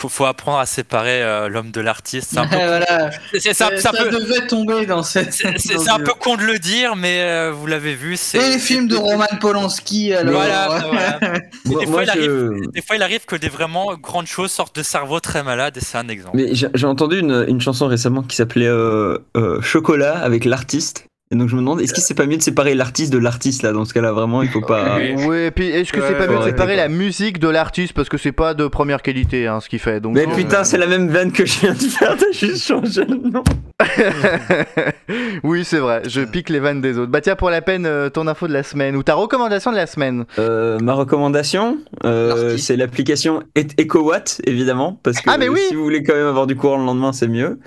faut, 0.00 0.08
faut 0.08 0.24
apprendre 0.24 0.58
à 0.58 0.66
séparer 0.66 1.22
euh, 1.22 1.48
l'homme 1.48 1.70
de 1.70 1.80
l'artiste. 1.80 2.30
C'est 2.32 2.38
un 2.38 2.46
peu, 2.48 2.56
voilà. 2.56 3.10
c'est- 3.38 3.52
ça 3.52 3.68
peu- 3.70 4.08
devait 4.10 4.46
tomber 4.46 4.86
dans 4.86 5.02
cette. 5.02 5.32
c'est- 5.34 5.88
un 5.90 5.98
peu 5.98 6.12
con 6.14 6.36
de 6.36 6.42
le 6.42 6.58
dire, 6.58 6.96
mais 6.96 7.20
euh, 7.22 7.52
vous 7.54 7.66
l'avez 7.66 7.94
vu. 7.94 8.16
c'est- 8.16 8.38
Et 8.38 8.50
les 8.52 8.58
films 8.58 8.88
de 8.88 8.96
Roman 8.96 9.26
Polanski, 9.40 10.14
alors. 10.14 10.34
Voilà, 10.34 10.68
voilà. 10.90 11.18
Moi, 11.66 11.80
des 11.80 11.86
fois, 11.86 11.86
moi, 11.86 12.02
il 12.04 12.06
je- 12.06 12.10
arrive- 12.10 12.70
Des 12.72 12.82
fois, 12.82 12.96
il 12.96 13.02
arrive 13.02 13.24
que 13.26 13.36
des 13.36 13.48
vraiment 13.48 13.94
grandes 13.96 14.26
choses 14.26 14.50
sortent 14.50 14.76
de 14.76 14.82
cerveau 14.82 15.20
très 15.20 15.42
malade, 15.42 15.76
et 15.76 15.80
c'est 15.80 15.98
un 15.98 16.08
exemple. 16.08 16.36
Mais 16.36 16.54
j'ai 16.54 16.68
j'ai 16.74 16.86
entendu 16.86 17.18
une, 17.18 17.44
une 17.48 17.60
chanson 17.60 17.86
récemment 17.86 18.22
qui 18.22 18.36
s'appelait 18.36 18.66
euh, 18.66 19.18
euh, 19.36 19.60
Chocolat 19.60 20.18
avec 20.18 20.44
l'artiste. 20.44 21.04
Et 21.32 21.36
donc 21.36 21.48
je 21.48 21.54
me 21.54 21.60
demande, 21.60 21.80
est-ce 21.80 21.94
que 21.94 22.00
c'est 22.00 22.14
pas 22.14 22.26
mieux 22.26 22.38
de 22.38 22.42
séparer 22.42 22.74
l'artiste 22.74 23.12
de 23.12 23.18
l'artiste 23.18 23.62
là 23.62 23.70
Dans 23.70 23.84
ce 23.84 23.94
cas-là, 23.94 24.10
vraiment, 24.10 24.42
il 24.42 24.48
faut 24.48 24.60
pas. 24.60 24.96
Oui. 24.96 25.36
Et 25.46 25.52
puis 25.52 25.68
est-ce 25.68 25.92
que 25.92 26.00
c'est 26.00 26.18
pas 26.18 26.26
mieux 26.26 26.38
de 26.38 26.42
séparer 26.42 26.74
la 26.74 26.88
musique 26.88 27.38
de 27.38 27.46
l'artiste 27.46 27.92
parce 27.92 28.08
que 28.08 28.18
c'est 28.18 28.32
pas 28.32 28.52
de 28.52 28.66
première 28.66 29.00
qualité 29.00 29.46
hein, 29.46 29.60
ce 29.60 29.68
qu'il 29.68 29.78
fait. 29.78 30.00
Donc 30.00 30.16
Mais 30.16 30.26
non, 30.26 30.34
putain, 30.34 30.64
c'est 30.64 30.76
la 30.76 30.88
même 30.88 31.08
vanne 31.08 31.30
que 31.30 31.46
je 31.46 31.60
viens 31.60 31.72
de 31.74 31.78
faire, 31.78 32.16
t'as 32.16 32.32
juste 32.32 32.64
changé 32.66 33.04
le 33.04 33.30
nom. 33.30 33.44
oui, 35.44 35.64
c'est 35.64 35.78
vrai, 35.78 36.02
je 36.08 36.22
pique 36.22 36.48
les 36.48 36.58
vannes 36.58 36.80
des 36.80 36.98
autres. 36.98 37.12
Bah 37.12 37.20
tiens, 37.20 37.36
pour 37.36 37.50
la 37.50 37.62
peine, 37.62 37.86
euh, 37.86 38.10
ton 38.10 38.26
info 38.26 38.48
de 38.48 38.52
la 38.52 38.64
semaine 38.64 38.96
ou 38.96 39.04
ta 39.04 39.14
recommandation 39.14 39.70
de 39.70 39.76
la 39.76 39.86
semaine. 39.86 40.24
Euh, 40.40 40.80
ma 40.80 40.94
recommandation, 40.94 41.78
euh, 42.04 42.56
c'est 42.58 42.76
l'application 42.76 43.44
E- 43.56 43.62
EcoWatt, 43.80 44.40
évidemment, 44.46 44.98
parce 45.04 45.18
que 45.20 45.30
Ah, 45.30 45.38
mais 45.38 45.48
oui 45.48 45.60
si 45.68 45.76
vous 45.76 45.84
voulez 45.84 46.02
quand 46.02 46.14
même 46.14 46.26
avoir 46.26 46.48
du 46.48 46.56
courant 46.56 46.78
le 46.78 46.84
lendemain, 46.86 47.12
c'est 47.12 47.28
mieux. 47.28 47.60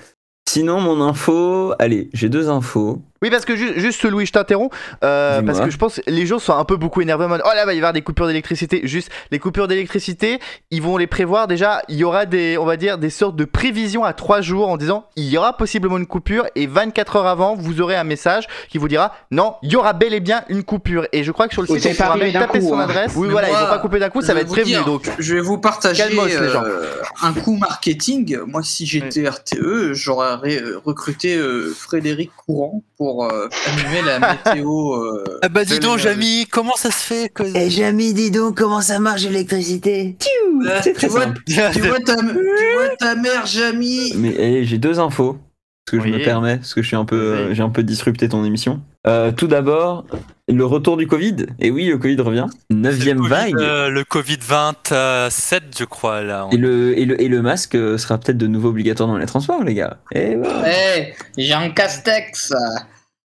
Sinon, 0.50 0.82
mon 0.82 1.02
info, 1.02 1.74
allez, 1.80 2.10
j'ai 2.14 2.28
deux 2.30 2.50
infos. 2.50 3.02
Oui, 3.24 3.30
parce 3.30 3.46
que 3.46 3.56
ju- 3.56 3.80
juste 3.80 4.04
Louis, 4.04 4.26
je 4.26 4.34
t'interromps. 4.34 4.76
euh, 5.04 5.42
parce 5.42 5.62
que 5.62 5.70
je 5.70 5.78
pense 5.78 5.96
que 5.96 6.02
les 6.12 6.26
gens 6.26 6.40
sont 6.40 6.54
un 6.56 6.66
peu 6.66 6.76
beaucoup 6.76 7.02
énervés 7.02 7.24
en 7.26 7.30
mode 7.30 7.42
Oh 7.46 7.50
là, 7.56 7.66
va 7.66 7.74
y 7.74 7.78
avoir 7.78 7.94
des 7.94 8.02
coupures 8.02 8.28
d'électricité. 8.28 8.82
Juste, 8.84 9.10
les 9.32 9.40
coupures 9.40 9.68
d'électricité, 9.70 10.40
ils 10.72 10.82
vont 10.82 10.98
les 10.98 11.08
prévoir. 11.08 11.48
Déjà, 11.48 11.82
il 11.88 11.96
y 11.96 12.04
aura 12.04 12.26
des, 12.26 12.58
on 12.58 12.66
va 12.66 12.76
dire, 12.78 12.98
des 12.98 13.10
sortes 13.10 13.36
de 13.38 13.46
prévisions 13.46 14.04
à 14.04 14.12
3 14.14 14.42
jours 14.42 14.68
en 14.68 14.76
disant 14.76 15.06
Il 15.16 15.24
y 15.30 15.38
aura 15.38 15.56
possiblement 15.56 15.98
une 15.98 16.06
coupure. 16.06 16.46
Et 16.56 16.68
24 16.68 17.16
heures 17.16 17.28
avant, 17.28 17.56
vous 17.56 17.80
aurez 17.82 17.96
un 17.96 18.04
message 18.04 18.46
qui 18.70 18.78
vous 18.78 18.90
dira 18.90 19.14
Non, 19.32 19.56
il 19.64 19.72
y 19.72 19.76
aura 19.78 19.94
bel 19.94 20.14
et 20.14 20.20
bien 20.20 20.44
une 20.50 20.64
coupure. 20.64 21.08
Et 21.14 21.24
je 21.24 21.32
crois 21.32 21.48
que 21.48 21.54
sur 21.54 21.62
le 21.62 21.68
site, 21.70 21.86
on 21.86 21.96
pas 21.96 22.04
pourra 22.06 22.18
même 22.18 22.32
d'un 22.34 22.40
taper 22.42 22.60
coup, 22.60 22.68
son 22.70 22.78
hein. 22.80 22.84
adresse. 22.84 23.14
Oui, 23.16 23.28
Mais 23.28 23.32
voilà, 23.32 23.48
ils 23.48 23.52
moi, 23.52 23.62
vont 23.62 23.70
pas 23.70 23.80
couper 23.80 24.00
d'un 24.00 24.10
coup, 24.10 24.22
ça 24.22 24.34
va 24.34 24.42
être 24.42 24.48
prévenu. 24.50 24.74
dire, 24.74 24.84
Donc, 24.86 25.10
je 25.18 25.34
vais 25.34 25.40
vous 25.42 25.58
partager 25.60 26.04
Calmos, 26.04 26.26
les 26.28 26.50
gens. 26.50 26.64
euh, 26.66 26.92
un 27.22 27.32
coup 27.34 27.56
marketing. 27.56 28.40
Moi, 28.48 28.64
si 28.64 28.86
j'étais 28.86 29.28
RTE, 29.30 29.94
j'aurais 29.94 30.60
recruté 30.84 31.36
euh, 31.38 31.74
Frédéric 31.78 32.32
Courant 32.36 32.84
pour 32.98 33.13
euh, 33.22 33.48
animer 33.68 34.02
la 34.06 34.20
météo. 34.20 34.94
euh, 34.96 35.24
Ah 35.42 35.50
bah 35.50 35.64
dis 35.66 35.80
donc. 35.80 36.00
Jamy, 36.00 36.48
comment 36.52 36.76
ça 36.76 36.90
se 36.92 37.04
fait 37.06 37.30
que... 37.30 37.44
Eh 37.56 37.70
Jamie, 37.70 38.14
dis 38.14 38.32
donc 38.32 38.58
comment 38.58 38.82
ça 38.82 39.00
marche 39.00 39.24
l'électricité 39.24 40.18
Euh, 40.66 40.80
très 40.80 40.94
tu, 40.94 41.08
vois, 41.08 41.22
simple. 41.24 41.42
tu, 41.46 41.54
vois 41.82 42.00
ta, 42.00 42.16
tu 42.16 42.24
vois 42.24 42.96
ta 43.00 43.16
mère, 43.16 43.46
Jamy 43.46 44.14
Mais 44.16 44.34
eh, 44.38 44.66
j'ai 44.66 44.78
deux 44.78 45.00
infos, 45.00 45.38
parce 45.86 45.98
que 46.04 46.08
je 46.10 46.14
me 46.14 46.24
permets, 46.24 46.58
parce 46.58 46.74
que 46.74 46.82
je 46.82 46.88
suis 46.88 46.96
un 46.96 47.06
peu, 47.06 47.16
euh, 47.16 47.54
j'ai 47.54 47.62
un 47.64 47.70
peu 47.70 47.84
disrupté 47.84 48.28
ton 48.30 48.44
émission. 48.44 48.82
Euh, 49.06 49.34
tout 49.34 49.48
d'abord, 49.48 50.06
le 50.48 50.66
retour 50.66 50.96
du 50.96 51.08
Covid. 51.08 51.36
Et 51.60 51.72
oui, 51.72 51.86
le 51.88 51.98
Covid 51.98 52.22
revient. 52.22 52.46
Neuvième 52.70 53.18
le 53.18 53.24
Covid, 53.24 53.30
vague. 53.52 53.56
euh, 53.60 53.90
le 53.90 54.04
Covid-27, 54.06 55.62
je 55.78 55.84
crois, 55.84 56.22
là. 56.22 56.48
Et 56.54 56.58
le, 56.58 56.98
et, 56.98 57.04
le, 57.06 57.22
et 57.22 57.28
le 57.28 57.42
masque 57.42 57.76
euh, 57.76 57.98
sera 57.98 58.18
peut-être 58.18 58.38
de 58.38 58.48
nouveau 58.48 58.70
obligatoire 58.70 59.10
dans 59.10 59.18
les 59.18 59.26
transports, 59.26 59.62
les 59.64 59.74
gars. 59.74 59.98
Et 60.14 60.36
voilà. 60.36 60.64
Eh, 60.98 61.14
Jean 61.38 61.70
Castex 61.72 62.54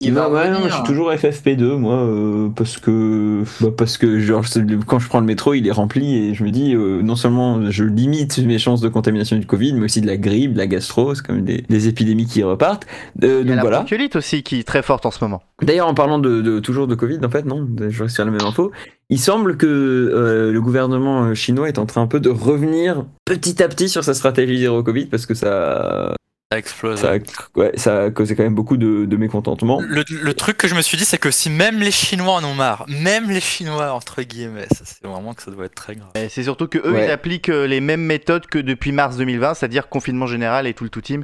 Il 0.00 0.12
va 0.12 0.28
Bah 0.28 0.42
ouais, 0.44 0.50
non, 0.50 0.68
je 0.68 0.72
suis 0.74 0.82
toujours 0.84 1.10
FFP2 1.10 1.76
moi 1.76 1.96
euh, 1.96 2.48
parce 2.54 2.78
que 2.78 3.42
bah, 3.60 3.70
parce 3.76 3.98
que 3.98 4.20
genre 4.20 4.44
quand 4.86 5.00
je 5.00 5.08
prends 5.08 5.18
le 5.18 5.26
métro 5.26 5.54
il 5.54 5.66
est 5.66 5.72
rempli 5.72 6.16
et 6.16 6.34
je 6.34 6.44
me 6.44 6.50
dis 6.52 6.72
euh, 6.76 7.02
non 7.02 7.16
seulement 7.16 7.68
je 7.72 7.82
limite 7.82 8.38
mes 8.38 8.58
chances 8.60 8.80
de 8.80 8.88
contamination 8.88 9.36
du 9.36 9.44
Covid 9.46 9.72
mais 9.72 9.86
aussi 9.86 10.00
de 10.00 10.06
la 10.06 10.16
grippe, 10.16 10.52
de 10.52 10.58
la 10.58 10.68
gastro, 10.68 11.16
c'est 11.16 11.28
même 11.28 11.42
des, 11.44 11.64
des 11.68 11.88
épidémies 11.88 12.26
qui 12.26 12.44
repartent. 12.44 12.86
Euh, 13.24 13.40
il 13.42 13.48
y 13.48 13.52
a 13.52 13.56
la 13.56 13.62
voilà. 13.62 13.84
aussi 14.14 14.44
qui 14.44 14.60
est 14.60 14.62
très 14.66 14.82
forte 14.82 15.04
en 15.04 15.10
ce 15.10 15.24
moment. 15.24 15.42
D'ailleurs 15.62 15.88
en 15.88 15.94
parlant 15.94 16.20
de, 16.20 16.42
de- 16.42 16.60
toujours 16.60 16.86
de 16.86 16.94
Covid 16.94 17.18
en 17.24 17.30
fait 17.30 17.44
non, 17.44 17.66
je 17.88 18.02
reste 18.04 18.14
sur 18.14 18.24
la 18.24 18.30
même 18.30 18.42
info. 18.46 18.70
Il 19.10 19.18
semble 19.18 19.56
que 19.56 19.66
euh, 19.66 20.52
le 20.52 20.60
gouvernement 20.60 21.34
chinois 21.34 21.66
est 21.68 21.78
en 21.78 21.86
train 21.86 22.02
un 22.02 22.06
peu 22.06 22.20
de 22.20 22.28
revenir 22.30 23.04
petit 23.24 23.60
à 23.64 23.68
petit 23.68 23.88
sur 23.88 24.04
sa 24.04 24.14
stratégie 24.14 24.58
zéro 24.60 24.84
Covid 24.84 25.06
parce 25.06 25.26
que 25.26 25.34
ça 25.34 26.14
Ça 26.50 26.58
explose. 26.58 26.98
ça 27.00 27.12
a, 27.12 27.18
ouais, 27.58 27.72
ça 27.76 28.04
a 28.04 28.10
causé 28.10 28.34
quand 28.34 28.42
même 28.42 28.54
beaucoup 28.54 28.78
de, 28.78 29.04
de 29.04 29.16
mécontentement. 29.18 29.82
Le, 29.86 30.02
le 30.08 30.32
truc 30.34 30.56
que 30.56 30.66
je 30.66 30.74
me 30.74 30.80
suis 30.80 30.96
dit, 30.96 31.04
c'est 31.04 31.18
que 31.18 31.30
si 31.30 31.50
même 31.50 31.78
les 31.78 31.90
Chinois 31.90 32.32
en 32.36 32.44
ont 32.44 32.54
marre, 32.54 32.86
même 32.88 33.28
les 33.28 33.40
Chinois, 33.40 33.92
entre 33.92 34.22
guillemets, 34.22 34.66
ça, 34.70 34.82
c'est 34.86 35.06
vraiment 35.06 35.34
que 35.34 35.42
ça 35.42 35.50
doit 35.50 35.66
être 35.66 35.74
très 35.74 35.94
grave. 35.94 36.08
C'est 36.30 36.42
surtout 36.42 36.66
que 36.66 36.78
eux, 36.78 36.92
Ouais. 36.92 37.06
ils 37.06 37.10
appliquent 37.10 37.50
euh, 37.50 37.66
les 37.66 37.82
mêmes 37.82 38.00
méthodes 38.00 38.46
que 38.46 38.58
depuis 38.58 38.92
mars 38.92 39.18
2020, 39.18 39.52
c'est-à-dire 39.54 39.90
confinement 39.90 40.26
général 40.26 40.66
et 40.66 40.72
tout 40.72 40.84
le 40.84 40.90
tout 40.90 41.02
team. 41.02 41.22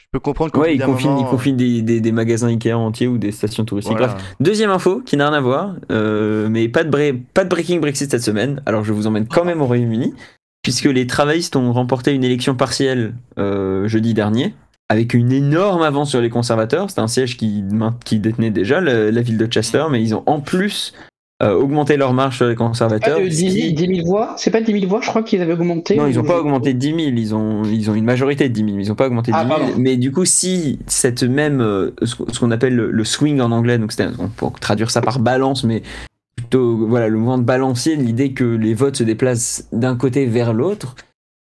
Je 0.00 0.04
peux 0.12 0.20
comprendre 0.20 0.52
qu'au 0.52 0.60
Ouais, 0.60 0.74
ils 0.74 0.82
confinent, 0.82 1.12
moment, 1.12 1.26
ils 1.26 1.30
confinent 1.30 1.56
des, 1.56 1.80
des, 1.80 2.02
des 2.02 2.12
magasins 2.12 2.48
Ikea 2.48 2.72
entiers 2.74 3.06
ou 3.06 3.16
des 3.16 3.32
stations 3.32 3.64
touristiques. 3.64 3.96
voilà. 3.96 4.12
Bref, 4.14 4.24
deuxième 4.40 4.70
info 4.70 5.00
qui 5.00 5.16
n'a 5.16 5.28
rien 5.30 5.38
à 5.38 5.40
voir, 5.40 5.76
euh, 5.90 6.48
mais 6.50 6.68
pas 6.68 6.84
de, 6.84 6.90
bre- 6.94 7.18
pas 7.32 7.44
de 7.44 7.48
breaking 7.48 7.80
Brexit 7.80 8.10
cette 8.10 8.22
semaine. 8.22 8.62
Alors 8.66 8.84
je 8.84 8.92
vous 8.92 9.06
emmène 9.06 9.26
quand 9.28 9.44
même 9.46 9.62
au 9.62 9.66
Royaume-Uni, 9.66 10.14
puisque 10.68 10.84
les 10.94 11.06
travaillistes 11.06 11.56
ont 11.56 11.72
remporté 11.72 12.12
une 12.12 12.24
élection 12.24 12.54
partielle 12.54 13.14
euh, 13.38 13.88
jeudi 13.88 14.14
dernier, 14.14 14.54
avec 14.90 15.14
une 15.14 15.32
énorme 15.32 15.82
avance 15.82 16.10
sur 16.10 16.20
les 16.20 16.30
conservateurs. 16.30 16.88
C'était 16.88 17.00
un 17.02 17.08
siège 17.08 17.36
qui, 17.36 17.62
qui 18.04 18.18
détenait 18.18 18.50
déjà 18.50 18.80
le- 18.80 19.10
la 19.10 19.20
ville 19.22 19.38
de 19.38 19.46
Chester, 19.46 19.84
mais 19.90 20.02
ils 20.02 20.14
ont 20.14 20.22
en 20.26 20.40
plus 20.40 20.94
euh, 21.40 21.52
augmenté 21.54 21.96
leur 21.96 22.14
marge 22.14 22.36
sur 22.38 22.46
les 22.46 22.56
conservateurs. 22.56 23.20
de 23.20 23.24
ce 23.30 23.36
10, 23.36 23.54
qui- 23.54 23.72
10 23.72 23.96
000 23.98 24.06
voix? 24.08 24.34
C'est 24.38 24.50
pas 24.50 24.60
10 24.60 24.72
000 24.72 24.86
voix, 24.88 25.00
je 25.00 25.08
crois 25.08 25.22
qu'ils 25.22 25.40
avaient 25.40 25.52
augmenté. 25.52 25.94
Non, 25.96 26.08
ils 26.08 26.16
n'ont 26.16 26.22
ou- 26.22 26.26
pas 26.26 26.40
augmenté 26.40 26.74
de 26.74 26.78
10 26.80 26.88
000, 26.88 26.98
ils 27.16 27.32
ont, 27.34 27.62
ils 27.64 27.88
ont 27.90 27.94
une 27.94 28.04
majorité 28.04 28.48
de 28.48 28.54
10 28.54 28.64
000, 28.64 28.78
ils 28.80 28.88
n'ont 28.88 28.94
pas 28.96 29.06
augmenté 29.06 29.30
de 29.30 29.36
Ah, 29.36 29.44
10 29.44 29.48
000. 29.48 29.60
pardon. 29.60 29.74
Mais 29.78 29.96
du 29.96 30.10
coup, 30.10 30.24
si 30.24 30.80
cette 30.88 31.22
même, 31.22 31.60
euh, 31.60 31.92
ce 32.02 32.16
qu'on 32.40 32.50
appelle 32.50 32.74
le, 32.74 33.04
swing 33.04 33.40
en 33.40 33.52
anglais, 33.52 33.78
donc 33.78 33.92
on 34.18 34.28
peut 34.28 34.46
traduire 34.60 34.90
ça 34.90 35.00
par 35.00 35.20
balance, 35.20 35.62
mais 35.62 35.82
voilà, 36.56 37.08
le 37.08 37.18
mouvement 37.18 37.38
de 37.38 37.44
balancier, 37.44 37.96
l'idée 37.96 38.32
que 38.32 38.44
les 38.44 38.74
votes 38.74 38.96
se 38.96 39.04
déplacent 39.04 39.68
d'un 39.72 39.96
côté 39.96 40.26
vers 40.26 40.52
l'autre, 40.52 40.94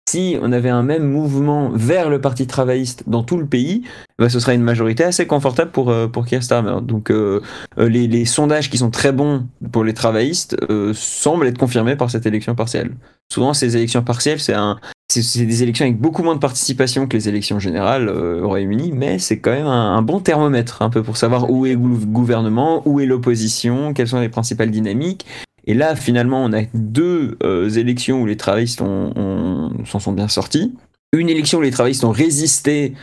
si 0.09 0.37
on 0.41 0.51
avait 0.51 0.69
un 0.69 0.81
même 0.81 1.07
mouvement 1.07 1.69
vers 1.69 2.09
le 2.09 2.19
Parti 2.19 2.47
travailliste 2.47 3.03
dans 3.07 3.21
tout 3.21 3.37
le 3.37 3.45
pays, 3.45 3.83
bah, 4.17 4.27
ce 4.27 4.39
serait 4.39 4.55
une 4.55 4.63
majorité 4.63 5.03
assez 5.03 5.27
confortable 5.27 5.69
pour, 5.69 5.91
euh, 5.91 6.07
pour 6.07 6.25
Keir 6.25 6.41
Starmer. 6.41 6.81
Donc 6.81 7.11
euh, 7.11 7.41
euh, 7.77 7.87
les, 7.87 8.07
les 8.07 8.25
sondages 8.25 8.71
qui 8.71 8.79
sont 8.79 8.89
très 8.89 9.11
bons 9.11 9.45
pour 9.71 9.83
les 9.83 9.93
travaillistes 9.93 10.57
euh, 10.71 10.93
semblent 10.95 11.45
être 11.45 11.59
confirmés 11.59 11.95
par 11.95 12.09
cette 12.09 12.25
élection 12.25 12.55
partielle. 12.55 12.91
Souvent, 13.31 13.53
ces 13.53 13.77
élections 13.77 14.01
partielles, 14.01 14.39
c'est 14.39 14.55
un, 14.55 14.79
c'est- 15.09 15.45
des 15.45 15.63
élections 15.63 15.85
avec 15.85 15.99
beaucoup 15.99 16.23
moins 16.23 16.35
de 16.35 16.39
participation 16.39 17.07
que 17.07 17.17
les 17.17 17.27
élections 17.27 17.59
générales 17.59 18.07
euh, 18.09 18.41
au 18.41 18.47
Royaume-Uni, 18.47 18.91
mais 18.93 19.19
c'est 19.19 19.39
quand 19.39 19.51
même 19.51 19.65
un, 19.65 20.01
bon 20.01 20.19
thermomètre, 20.19 20.81
un 20.81 20.89
peu 20.89 21.03
pour 21.03 21.17
savoir 21.17 21.49
où 21.49 21.65
est 21.65 21.73
le 21.73 21.77
gouvernement, 21.77 22.83
où 22.85 22.99
est 22.99 23.05
l'opposition, 23.05 23.93
quelles 23.93 24.07
sont 24.07 24.19
les 24.19 24.29
principales 24.29 24.71
dynamiques. 24.71 25.25
Et 25.65 25.73
là, 25.73 25.95
finalement, 25.95 26.43
on 26.43 26.53
a 26.53 26.61
deux 26.73 27.37
euh, 27.43 27.69
élections 27.69 28.21
où 28.21 28.25
les 28.25 28.37
travaillistes 28.37 28.79
s'en 28.79 29.99
sont 29.99 30.13
bien 30.13 30.27
sortis. 30.27 30.73
Une 31.11 31.29
élection 31.29 31.59
où 31.59 31.61
les 31.61 31.71
travaillistes 31.71 32.03
ont 32.03 32.11
résisté 32.11 32.93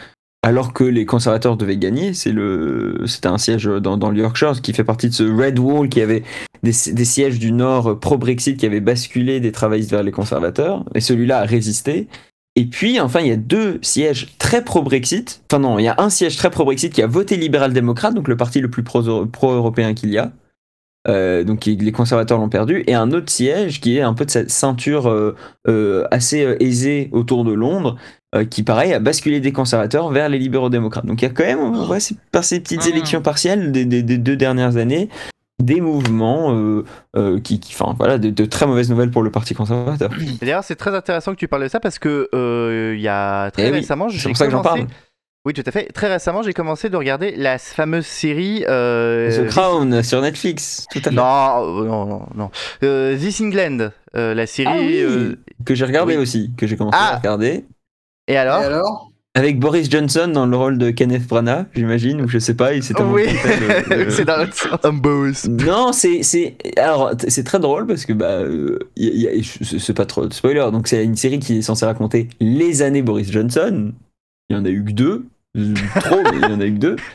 alors 0.46 0.72
que 0.72 0.85
les 0.85 1.06
conservateurs 1.06 1.56
devaient 1.56 1.76
gagner. 1.76 2.14
C'était 2.14 3.26
un 3.26 3.37
siège 3.37 3.64
dans, 3.64 4.11
le 4.11 4.16
Yorkshire 4.16 4.62
qui 4.62 4.72
fait 4.72 4.85
partie 4.85 5.09
de 5.09 5.12
ce 5.12 5.24
Red 5.24 5.59
Wall 5.59 5.88
qui 5.88 6.00
avait 6.00 6.22
des, 6.62 6.72
sièges 6.72 7.40
du 7.40 7.50
Nord 7.50 7.98
pro-Brexit 7.98 8.56
qui 8.56 8.64
avaient 8.64 8.78
basculé 8.78 9.40
des 9.40 9.50
travaillistes 9.50 9.90
vers 9.90 10.04
les 10.04 10.12
conservateurs. 10.12 10.85
Et 10.94 11.00
celui-là 11.00 11.40
a 11.40 11.44
résisté. 11.44 12.06
Et 12.54 12.66
puis, 12.66 13.00
enfin, 13.00 13.22
il 13.22 13.26
y 13.26 13.32
a 13.32 13.37
deux 13.37 13.80
sièges 13.82 14.28
très 14.38 14.62
pro-Brexit. 14.62 15.42
Enfin, 15.50 15.61
non, 15.61 15.80
il 15.80 15.82
y 15.82 15.88
a 15.88 15.96
un 15.98 16.11
siège 16.11 16.37
très 16.37 16.50
pro-Brexit 16.50 16.92
qui 16.92 17.02
a 17.02 17.09
voté 17.09 17.37
libéral-démocrate, 17.37 18.14
donc 18.14 18.28
le 18.28 18.37
parti 18.37 18.61
le 18.61 18.70
plus 18.70 18.85
pro- 18.85 19.26
pro-européen 19.26 19.94
qu'il 19.94 20.11
y 20.11 20.18
a. 20.18 20.30
Euh, 21.09 21.44
donc 21.44 21.66
les 21.66 21.92
conservateurs 21.92 22.38
l'ont 22.38 22.48
perdu. 22.48 22.85
Et 22.87 22.94
un 22.94 23.11
autre 23.11 23.32
siège 23.32 23.80
qui 23.80 23.98
est 23.98 24.02
un 24.02 24.14
peu 24.14 24.24
de 24.24 24.30
cette 24.30 24.50
ceinture 24.50 25.09
euh, 25.09 25.35
euh, 25.68 26.04
assez 26.12 26.56
aisée 26.61 27.09
autour 27.11 27.44
de 27.44 27.52
Londres, 27.52 27.96
euh, 28.37 28.44
qui, 28.44 28.62
pareil, 28.62 28.92
a 28.92 28.99
basculé 29.01 29.40
des 29.40 29.53
conservateurs 29.53 30.11
vers 30.11 30.29
les 30.29 30.38
libéraux-démocrates. 30.38 31.07
Donc 31.07 31.22
il 31.22 31.25
y 31.25 31.29
a 31.29 31.31
quand 31.33 31.44
même, 31.44 31.75
voit, 31.75 31.99
c'est- 32.01 32.16
par 32.33 32.44
ces 32.44 32.61
petites 32.61 32.85
Mhm. 32.87 32.92
élections 32.92 33.22
partielles 33.22 33.72
des, 33.72 33.85
des- 33.85 34.03
des 34.03 34.18
deux 34.18 34.37
dernières 34.37 34.77
années, 34.77 35.09
des 35.62 35.81
mouvements 35.81 36.55
euh, 36.55 36.85
euh, 37.16 37.40
qui, 37.40 37.59
enfin 37.72 37.94
voilà, 37.99 38.18
de, 38.18 38.29
de 38.31 38.44
très 38.44 38.66
mauvaises 38.66 38.90
nouvelles 38.90 39.11
pour 39.11 39.22
le 39.22 39.31
Parti 39.31 39.55
conservateur. 39.55 40.11
D'ailleurs, 40.40 40.62
c'est 40.64 40.77
très 40.77 40.94
intéressant 40.94 41.33
que 41.33 41.38
tu 41.38 41.49
parles 41.49 41.62
de 41.64 41.68
ça 41.68 41.81
parce 41.81 41.99
que 41.99 42.29
il 42.94 43.01
y 43.01 43.09
a 43.09 43.51
très 43.51 43.62
Eh 43.68 43.70
oui, 43.70 43.79
récemment, 43.79 44.09
c'est 44.11 44.18
j'ai 44.18 44.29
pour 44.29 44.37
ça 44.37 44.44
que 44.46 44.53
j'en 44.53 44.62
parle. 44.62 44.87
Oui, 45.46 45.53
tout 45.53 45.62
à 45.64 45.70
fait. 45.70 45.85
Très 45.92 46.09
récemment, 46.12 46.42
j'ai 46.42 46.53
commencé 46.53 46.90
de 46.90 46.96
regarder 46.96 47.35
la 47.37 47.57
fameuse 47.59 48.05
série. 48.05 48.64
euh, 48.68 49.44
The 49.46 49.49
Crown 49.49 50.03
sur 50.03 50.20
Netflix, 50.20 50.87
tout 50.90 50.99
à 50.99 51.03
fait. 51.03 51.11
Non, 51.12 51.85
non, 51.85 52.05
non, 52.05 52.22
non. 52.35 52.51
Euh, 52.83 53.16
This 53.16 53.40
England, 53.40 53.90
euh, 54.16 54.35
la 54.35 54.46
série. 54.46 54.68
Ah 54.68 54.77
oui, 54.81 55.37
que 55.64 55.77
j'ai 55.77 55.85
regardé 55.85 56.16
oui. 56.16 56.22
aussi, 56.22 56.51
que 56.59 56.66
j'ai 56.66 56.77
commencé 56.77 56.99
Ah. 57.01 57.14
à 57.14 57.16
regarder. 57.18 57.64
Et 58.29 58.37
alors 58.37 58.62
Et 58.62 58.65
alors 58.67 59.11
Avec 59.35 59.59
Boris 59.61 59.91
Johnson 59.91 60.29
dans 60.33 60.47
le 60.47 60.57
rôle 60.57 60.79
de 60.79 60.91
Kenneth 60.91 61.27
Branagh, 61.27 61.67
j'imagine, 61.75 62.21
ou 62.23 62.29
je 62.29 62.39
sais 62.39 62.55
pas, 62.55 62.75
il 62.75 62.83
s'est 62.83 62.95
Oui, 63.03 63.25
le- 63.91 64.11
c'est 64.11 64.25
dans 64.25 64.39
l'autre 64.39 64.55
sens. 64.55 64.79
Un 64.83 64.93
boss. 64.93 65.45
Non, 65.47 65.93
c'est 65.93 66.23
c'est 66.23 66.57
alors 66.79 67.12
c'est 67.29 67.45
très 67.45 67.59
drôle 67.61 67.87
parce 67.87 68.05
que 68.07 68.12
bah 68.12 68.41
euh, 68.41 68.79
y 68.97 69.27
a- 69.29 69.33
y 69.35 69.41
a- 69.41 69.79
c'est 69.79 69.95
pas 69.95 70.07
trop 70.07 70.27
de 70.27 70.33
spoiler. 70.33 70.67
Donc 70.73 70.89
c'est 70.89 71.05
une 71.05 71.17
série 71.17 71.39
qui 71.39 71.59
est 71.59 71.62
censée 71.62 71.85
raconter 71.87 72.29
les 72.41 72.83
années 72.83 73.03
Boris 73.03 73.31
Johnson. 73.31 73.93
Il 74.49 74.57
y 74.57 74.59
en 74.59 74.65
a 74.65 74.69
eu 74.71 74.85
que 74.85 74.93
deux, 74.93 75.27
Euh, 75.59 75.73
trop, 76.01 76.21
mais 76.23 76.31
il 76.37 76.43
y 76.51 76.53
en 76.53 76.61
a 76.61 76.67
eu 76.67 76.75
que 76.75 76.79
deux. 76.79 76.97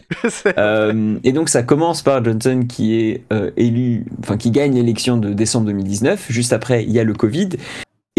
Euh, 0.58 1.18
et 1.24 1.32
donc 1.32 1.50
ça 1.50 1.62
commence 1.64 2.02
par 2.02 2.24
Johnson 2.24 2.66
qui 2.68 2.96
est 2.96 3.24
euh, 3.32 3.52
élu, 3.58 4.06
enfin 4.20 4.38
qui 4.38 4.50
gagne 4.52 4.74
l'élection 4.76 5.18
de 5.18 5.34
décembre 5.34 5.68
2019. 5.68 6.28
Juste 6.30 6.52
après, 6.54 6.84
il 6.84 6.92
y 6.92 7.00
a 7.00 7.04
le 7.04 7.14
Covid. 7.14 7.50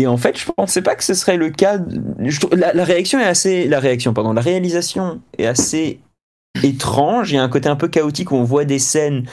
Et 0.03 0.07
en 0.09 0.17
fait, 0.17 0.37
je 0.37 0.51
pensais 0.51 0.83
pas 0.83 0.97
que 0.97 1.05
ce 1.05 1.15
serait 1.15 1.37
le 1.37 1.51
cas. 1.51 1.79
la, 2.53 2.85
réaction 2.85 3.21
est 3.21 3.25
assez, 3.25 3.69
la 3.69 3.79
réaction, 3.79 4.13
pardon, 4.13 4.33
la 4.33 4.41
réalisation 4.41 5.21
est 5.39 5.47
assez 5.47 6.01
étrange. 6.65 7.31
Il 7.31 7.37
y 7.37 7.39
a 7.39 7.43
un 7.45 7.49
côté 7.49 7.69
un 7.69 7.77
peu 7.77 7.87
chaotique 7.87 8.33
où 8.33 8.35
on 8.35 8.43
voit 8.43 8.65
des 8.65 8.81
scènes. 8.81 9.27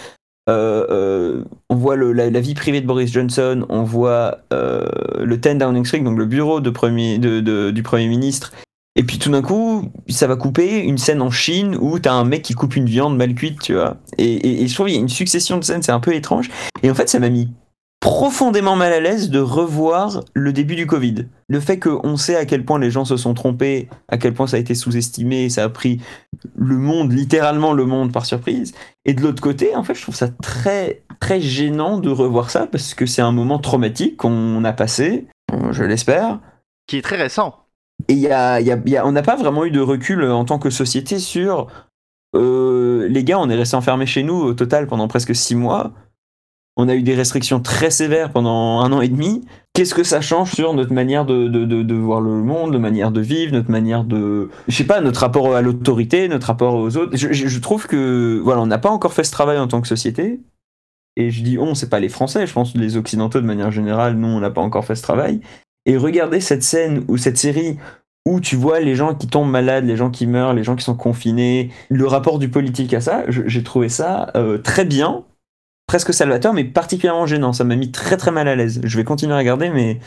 euh, 0.47 0.85
euh, 0.91 1.43
on 1.71 1.75
voit 1.75 1.95
la, 1.97 2.29
vie 2.39 2.53
privée 2.53 2.81
de 2.81 2.85
Boris 2.85 3.11
Johnson, 3.11 3.65
on 3.69 3.81
voit 3.83 4.39
euh, 4.53 4.85
le 5.19 5.37
10 5.37 5.55
Downing 5.55 5.85
Street, 5.85 6.01
donc 6.01 6.17
le 6.19 6.25
bureau 6.25 6.61
du 6.61 6.71
Premier 6.71 7.17
ministre, 8.07 8.53
et 8.95 9.03
puis 9.03 9.17
tout 9.19 9.31
d'un 9.31 9.41
coup, 9.41 9.91
ça 10.07 10.27
va 10.27 10.35
couper 10.35 10.79
une 10.79 10.97
scène 10.99 11.21
en 11.21 11.31
Chine 11.31 11.75
où 11.79 11.97
t'as 11.99 12.13
un 12.13 12.25
mec 12.25 12.41
qui 12.41 12.53
coupe 12.53 12.75
une 12.75 12.85
viande 12.85 13.15
mal 13.17 13.33
cuite, 13.33 13.59
tu 13.61 13.73
vois. 13.73 13.97
Et, 14.17 14.25
et- 14.25 14.63
et 14.63 14.67
je 14.67 14.73
trouve 14.73 14.87
qu'il 14.87 14.95
y 14.95 14.99
a 14.99 15.01
une 15.01 15.09
succession 15.09 15.57
de 15.57 15.63
scènes, 15.63 15.81
c'est 15.83 15.91
un 15.91 15.99
peu 15.99 16.13
étrange. 16.13 16.49
Et 16.83 16.91
en 16.91 16.95
fait, 16.95 17.09
ça 17.09 17.19
m'a 17.19 17.29
mis 17.29 17.49
profondément 17.99 18.77
mal 18.77 18.93
à 18.93 18.99
l'aise 19.01 19.29
de 19.29 19.39
revoir 19.39 20.21
le 20.33 20.53
début 20.53 20.75
du 20.75 20.87
Covid. 20.87 21.25
Le 21.49 21.59
fait 21.59 21.79
qu'on 21.79 22.15
sait 22.15 22.35
à 22.37 22.45
quel 22.45 22.63
point 22.63 22.79
les 22.79 22.91
gens 22.91 23.03
se 23.03 23.17
sont 23.17 23.33
trompés, 23.33 23.89
à 24.07 24.17
quel 24.17 24.33
point 24.33 24.47
ça 24.47 24.55
a 24.57 24.59
été 24.59 24.73
sous-estimé, 24.73 25.49
ça 25.49 25.65
a 25.65 25.69
pris 25.69 25.99
le 26.55 26.77
monde, 26.77 27.11
littéralement 27.11 27.73
le 27.73 27.85
monde 27.85 28.13
par 28.13 28.25
surprise. 28.25 28.73
Et 29.03 29.13
de 29.13 29.21
l'autre 29.21 29.41
côté, 29.41 29.75
en 29.75 29.83
fait, 29.83 29.95
je 29.95 30.01
trouve 30.01 30.15
ça 30.15 30.29
très, 30.29 31.03
très 31.19 31.41
gênant 31.41 31.97
de 31.99 32.09
revoir 32.09 32.51
ça 32.51 32.67
parce 32.67 32.93
que 32.93 33.05
c'est 33.05 33.21
un 33.21 33.33
moment 33.33 33.59
traumatique 33.59 34.15
qu'on 34.15 34.63
a 34.63 34.71
passé, 34.71 35.27
je 35.71 35.83
l'espère. 35.83 36.39
Qui 36.87 36.97
est 36.97 37.01
très 37.01 37.17
récent. 37.17 37.55
Et 38.07 38.13
y 38.13 38.31
a, 38.31 38.61
il 38.61 38.67
y 38.67 38.71
a- 38.71 38.79
il 38.85 38.91
y 38.91 38.95
a- 38.95 39.05
on 39.05 39.11
n'a 39.11 39.21
pas 39.23 39.35
vraiment 39.35 39.65
eu 39.65 39.71
de 39.71 39.81
recul 39.81 40.23
en 40.23 40.45
tant 40.45 40.57
que 40.57 40.69
société 40.69 41.19
sur 41.19 41.67
euh, 42.35 43.07
les 43.09 43.23
gars, 43.23 43.39
on 43.39 43.49
est 43.49 43.55
resté 43.55 43.75
enfermés 43.75 44.05
chez 44.05 44.23
nous 44.23 44.35
au 44.35 44.53
total 44.53 44.87
pendant 44.87 45.07
presque 45.07 45.35
six 45.35 45.55
mois. 45.55 45.91
On 46.77 46.87
a 46.87 46.95
eu 46.95 47.03
des 47.03 47.15
restrictions 47.15 47.59
très 47.59 47.91
sévères 47.91 48.31
pendant 48.31 48.79
un 48.79 48.91
an 48.93 49.01
et 49.01 49.09
demi. 49.09 49.43
Qu'est-ce 49.73 49.93
que 49.93 50.03
ça 50.03 50.21
change 50.21 50.53
sur 50.53 50.73
notre 50.73 50.93
manière 50.93 51.25
de, 51.25 51.47
de, 51.47 51.65
de, 51.65 51.95
voir 51.95 52.21
le 52.21 52.31
monde, 52.31 52.71
notre 52.71 52.81
manière 52.81 53.11
de 53.11 53.21
vivre, 53.21 53.53
notre 53.53 53.69
manière 53.69 54.03
de. 54.03 54.49
Je 54.67 54.75
sais 54.75 54.85
pas, 54.85 55.01
notre 55.01 55.19
rapport 55.21 55.55
à 55.55 55.61
l'autorité, 55.61 56.27
notre 56.27 56.47
rapport 56.47 56.75
aux 56.75 56.95
autres? 56.97 57.17
Je, 57.17 57.59
trouve 57.59 57.87
que. 57.87 58.39
Voilà, 58.43 58.61
on 58.61 58.67
n'a 58.67 58.77
pas 58.77 58.89
encore 58.89 59.13
fait 59.13 59.23
ce 59.23 59.31
travail 59.31 59.57
en 59.57 59.67
tant 59.67 59.81
que 59.81 59.87
société. 59.87 60.39
Et 61.15 61.31
je 61.31 61.43
dis 61.43 61.57
on, 61.57 61.75
c'est 61.75 61.89
pas 61.89 61.99
les 61.99 62.09
Français, 62.09 62.47
je 62.47 62.53
pense 62.53 62.75
les 62.75 62.95
Occidentaux 62.95 63.41
de 63.41 63.45
manière 63.45 63.71
générale, 63.71 64.15
nous, 64.15 64.27
on 64.27 64.39
n'a 64.39 64.51
pas 64.51 64.61
encore 64.61 64.85
fait 64.85 64.95
ce 64.95 65.01
travail. 65.01 65.41
Et 65.85 65.97
regarder 65.97 66.39
cette 66.39 66.63
scène 66.63 67.03
ou 67.09 67.17
cette 67.17 67.37
série 67.37 67.77
où 68.25 68.39
tu 68.39 68.55
vois 68.55 68.79
les 68.79 68.95
gens 68.95 69.15
qui 69.15 69.27
tombent 69.27 69.49
malades, 69.49 69.85
les 69.85 69.97
gens 69.97 70.11
qui 70.11 70.27
meurent, 70.27 70.53
les 70.53 70.63
gens 70.63 70.75
qui 70.75 70.83
sont 70.83 70.95
confinés, 70.95 71.71
le 71.89 72.05
rapport 72.05 72.39
du 72.39 72.49
politique 72.49 72.93
à 72.93 73.01
ça, 73.01 73.23
j'ai 73.27 73.63
trouvé 73.63 73.89
ça 73.89 74.31
euh, 74.35 74.57
très 74.57 74.85
bien, 74.85 75.23
presque 75.89 76.13
salvateur, 76.13 76.53
mais 76.53 76.65
particulièrement 76.65 77.25
gênant. 77.25 77.51
Ça 77.51 77.63
m'a 77.63 77.75
mis 77.75 77.91
très 77.91 78.15
très 78.15 78.29
mal 78.29 78.47
à 78.47 78.55
l'aise. 78.55 78.79
Je 78.83 78.95
vais 78.95 79.03
continuer 79.03 79.33
à 79.33 79.39
regarder, 79.39 79.71
mais 79.71 79.99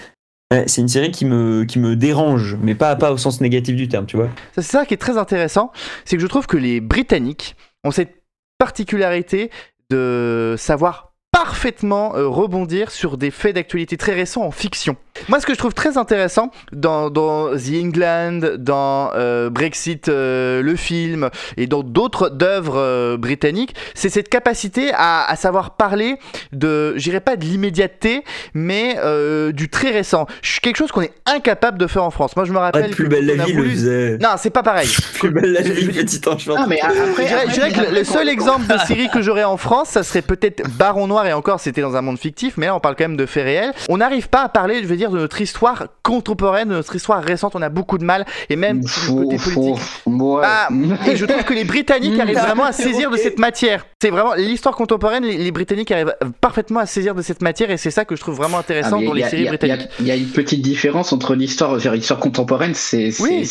c'est 0.69 0.81
une 0.81 0.87
série 0.87 1.11
qui 1.11 1.25
me, 1.25 1.97
dérange, 1.97 2.57
mais 2.63 2.77
pas, 2.77 2.95
pas 2.95 3.11
au 3.11 3.17
sens 3.17 3.41
négatif 3.41 3.75
du 3.75 3.89
terme, 3.89 4.07
tu 4.07 4.17
vois. 4.17 4.29
C'est 4.55 4.63
ça 4.63 4.87
qui 4.87 4.95
est 4.95 4.99
très 4.99 5.19
intéressant, 5.19 5.73
c'est 6.05 6.15
que 6.15 6.23
je 6.23 6.29
trouve 6.29 6.47
que 6.47 6.57
les 6.57 6.81
Britanniques 6.81 7.57
ont 7.83 7.91
cette 7.91 8.23
particularité 8.59 9.51
de 9.91 10.55
savoir 10.57 11.15
parfaitement 11.33 12.15
euh, 12.15 12.29
rebondir 12.29 12.93
sur 12.93 13.19
des 13.19 13.33
faits 13.33 13.57
d'actualité 13.57 13.97
très 13.97 14.15
récents 14.15 14.43
en 14.43 14.53
fiction. 14.53 14.97
Moi, 15.29 15.41
ce 15.41 15.47
que 15.47 15.53
je 15.53 15.59
trouve 15.59 15.75
très 15.75 15.99
intéressant 15.99 16.51
dans, 16.73 17.11
dans 17.11 17.51
The 17.57 17.75
England, 17.83 18.41
dans 18.59 19.11
euh, 19.15 19.51
Brexit, 19.51 20.09
euh, 20.09 20.63
le 20.63 20.75
film, 20.75 21.29
et 21.57 21.67
dans 21.67 21.83
d'autres 21.83 22.33
œuvres 22.43 22.79
euh, 22.79 23.17
britanniques, 23.19 23.75
c'est 23.95 24.09
cette 24.09 24.29
capacité 24.31 24.91
à, 24.95 25.25
à 25.31 25.37
savoir 25.37 25.77
parler 25.77 26.17
de, 26.53 26.95
je 26.97 27.03
dirais 27.03 27.21
pas 27.21 27.37
de 27.37 27.45
l'immédiateté, 27.45 28.25
mais 28.55 28.97
euh, 29.05 29.53
du 29.53 29.69
très 29.69 29.91
récent. 29.91 30.27
Quelque 30.63 30.77
chose 30.77 30.93
qu'on 30.93 31.03
est 31.03 31.13
incapable 31.27 31.77
de 31.79 31.87
faire 31.87 32.05
en 32.05 32.11
France. 32.11 32.35
Moi, 32.37 32.45
je 32.45 32.53
me 32.53 32.59
rappelle. 32.59 32.91
plus 32.91 33.05
que 33.05 33.09
belle 33.11 33.27
la 33.27 33.45
vie 33.45 33.53
le 33.53 33.59
voulu- 33.59 33.71
faisait. 33.71 34.19
Non, 34.19 34.31
c'est 34.39 34.51
pas 34.51 34.63
pareil. 34.63 34.89
Plus 35.19 35.31
belle 35.31 35.53
la 35.53 35.61
vie, 35.61 35.89
petit 35.89 36.21
ange 36.29 36.51
Ah, 36.57 36.67
mais 36.69 36.79
Je 36.83 36.87
après, 37.11 37.27
je 37.49 37.53
dirais 37.53 37.71
que 37.73 37.81
le- 37.81 37.99
le 37.99 38.05
seul 38.05 38.29
exemple 38.29 38.67
de 38.67 38.79
série 38.87 39.09
que 39.11 39.21
j'aurais 39.23 39.45
en 39.45 39.57
France, 39.57 39.89
ça 39.91 40.03
serait 40.03 40.23
peut-être 40.23 40.63
Baron 40.79 41.07
Noir, 41.07 41.27
et 41.27 41.33
encore 41.33 41.61
c'était 41.61 41.81
dans 41.83 41.97
un 41.97 42.03
monde 42.03 42.19
fictif, 42.19 42.55
mais 42.57 42.67
là 42.67 42.75
on 42.75 42.81
parle 42.81 42.97
quand 42.97 43.05
même 43.05 43.17
de 43.17 43.27
faits 43.27 43.45
réels. 43.45 43.73
On 43.89 43.99
n'arrive 43.99 44.29
pas 44.29 44.43
à 44.43 44.49
parler, 44.49 44.81
je 44.83 44.87
veux 44.89 44.97
dire, 44.97 45.02
de 45.11 45.19
notre 45.19 45.41
histoire 45.41 45.87
contemporaine, 46.03 46.69
de 46.69 46.75
notre 46.75 46.95
histoire 46.97 47.23
récente, 47.23 47.55
on 47.57 47.63
a 47.63 47.69
beaucoup 47.69 47.99
de 47.99 48.05
mal, 48.05 48.25
et 48.51 48.57
même 48.57 48.83
Faux, 48.87 49.17
côté 49.25 49.37
politique. 49.37 49.79
faux. 49.79 50.11
Ouais. 50.11 50.43
Ah, 50.45 50.69
et 51.07 51.17
je 51.17 51.25
trouve 51.25 51.43
que 51.45 51.55
les 51.55 51.65
Britanniques 51.65 52.19
arrivent 52.19 52.37
Mm. 52.39 52.41
vraiment 52.47 52.65
à 52.65 52.73
saisir 52.73 53.11
de 53.11 53.17
cette 53.17 53.39
matière. 53.39 53.87
C'est 54.01 54.11
vraiment 54.11 54.35
l'histoire 54.35 54.75
contemporaine, 54.75 55.25
les, 55.25 55.37
les 55.39 55.51
Britanniques 55.53 55.91
arrivent 55.91 56.15
parfaitement 56.41 56.81
à 56.81 56.87
saisir 56.87 57.15
de 57.15 57.23
cette 57.23 57.43
matière, 57.43 57.71
et 57.71 57.77
c'est 57.77 57.91
ça 57.91 58.05
que 58.05 58.17
je 58.17 58.21
trouve 58.21 58.37
vraiment 58.37 58.57
Ah, 58.59 58.61
intéressant 58.61 59.01
dans 59.01 59.13
les 59.13 59.25
séries 59.25 59.47
a- 59.47 59.51
britanniques. 59.51 59.89
Il 60.01 60.07
y, 60.07 60.11
a 60.11 60.17
une 60.17 60.27
petite 60.29 60.63
différence 60.63 61.13
entre 61.13 61.35
l'histoire, 61.35 61.77
l'histoire 61.77 62.21
contemporaine, 62.21 62.75
c'est 62.75 63.11
Oui. 63.21 63.47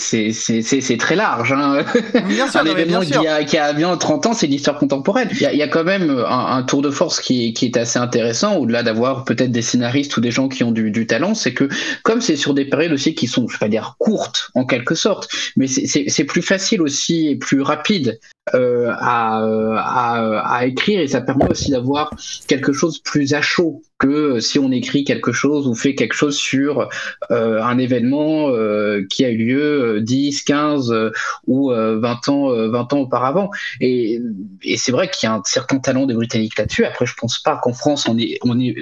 très 0.99 1.15
large. 1.15 1.51
Hein. 1.53 1.83
Bien 2.27 2.47
sûr, 2.49 2.59
un 2.61 2.63
non, 2.63 2.71
événement 2.71 2.99
bien 2.99 3.09
sûr. 3.11 3.21
qui 3.21 3.27
a, 3.27 3.43
qui 3.43 3.57
a 3.57 3.73
bien 3.73 3.95
30 3.97 4.25
ans, 4.27 4.33
c'est 4.33 4.47
l'histoire 4.47 4.77
contemporaine. 4.77 5.29
Il 5.31 5.41
y, 5.41 5.45
a, 5.45 5.53
il 5.53 5.59
y 5.59 5.63
a 5.63 5.67
quand 5.67 5.83
même 5.83 6.09
un, 6.27 6.45
un 6.57 6.63
tour 6.63 6.81
de 6.81 6.89
force 6.89 7.19
qui 7.19 7.47
est, 7.49 7.53
qui 7.53 7.65
est 7.65 7.77
assez 7.77 7.99
intéressant, 7.99 8.55
au-delà 8.57 8.83
d'avoir 8.83 9.23
peut-être 9.25 9.51
des 9.51 9.61
scénaristes 9.61 10.15
ou 10.17 10.21
des 10.21 10.31
gens 10.31 10.47
qui 10.47 10.63
ont 10.63 10.71
du, 10.71 10.91
du 10.91 11.07
talent, 11.07 11.33
c'est 11.41 11.53
que 11.53 11.67
comme 12.03 12.21
c'est 12.21 12.35
sur 12.35 12.53
des 12.53 12.65
périodes 12.65 12.93
aussi 12.93 13.15
qui 13.15 13.27
sont, 13.27 13.47
je 13.47 13.53
vais 13.53 13.59
pas 13.59 13.67
dire 13.69 13.95
courtes 13.99 14.49
en 14.55 14.65
quelque 14.65 14.95
sorte, 14.95 15.29
mais 15.55 15.67
c'est- 15.67 16.23
plus 16.25 16.41
facile 16.41 16.81
aussi 16.81 17.29
et 17.29 17.35
plus 17.35 17.61
rapide 17.61 18.19
euh, 18.55 18.91
à, 18.97 19.43
euh, 19.43 19.75
à, 19.77 20.57
à 20.57 20.65
écrire 20.65 20.99
et 20.99 21.07
ça 21.07 21.21
permet 21.21 21.47
aussi 21.49 21.71
d'avoir 21.71 22.11
quelque 22.47 22.73
chose 22.73 22.99
plus 22.99 23.33
à 23.33 23.41
chaud 23.41 23.83
que 23.99 24.39
si 24.39 24.57
on 24.57 24.71
écrit 24.71 25.03
quelque 25.03 25.31
chose 25.31 25.67
ou 25.67 25.75
fait 25.75 25.93
quelque 25.93 26.15
chose 26.15 26.35
sur 26.35 26.89
euh, 27.29 27.61
un 27.61 27.77
événement 27.77 28.49
euh, 28.49 29.05
qui 29.11 29.23
a 29.23 29.29
eu 29.29 29.37
lieu 29.37 29.97
euh, 29.97 30.01
10, 30.01 30.41
15 30.41 30.91
euh, 30.91 31.11
ou 31.45 31.71
euh, 31.71 31.99
20 31.99 32.29
ans, 32.29 32.51
euh, 32.51 32.67
20 32.69 32.93
ans 32.93 32.99
auparavant. 33.01 33.51
Et, 33.79 34.19
et 34.63 34.77
c'est 34.77 34.91
vrai 34.91 35.07
qu'il 35.07 35.27
y 35.27 35.31
a 35.31 35.35
un 35.35 35.41
certain 35.45 35.77
talent 35.77 36.07
des 36.07 36.15
Britanniques 36.15 36.57
là-dessus. 36.57 36.83
Après, 36.83 37.05
je 37.05 37.13
pense 37.13 37.37
pas 37.37 37.59
qu'en 37.61 37.73
France 37.73 38.07
on 38.09 38.17
ait, 38.17 38.39
on 38.43 38.59
ait 38.59 38.75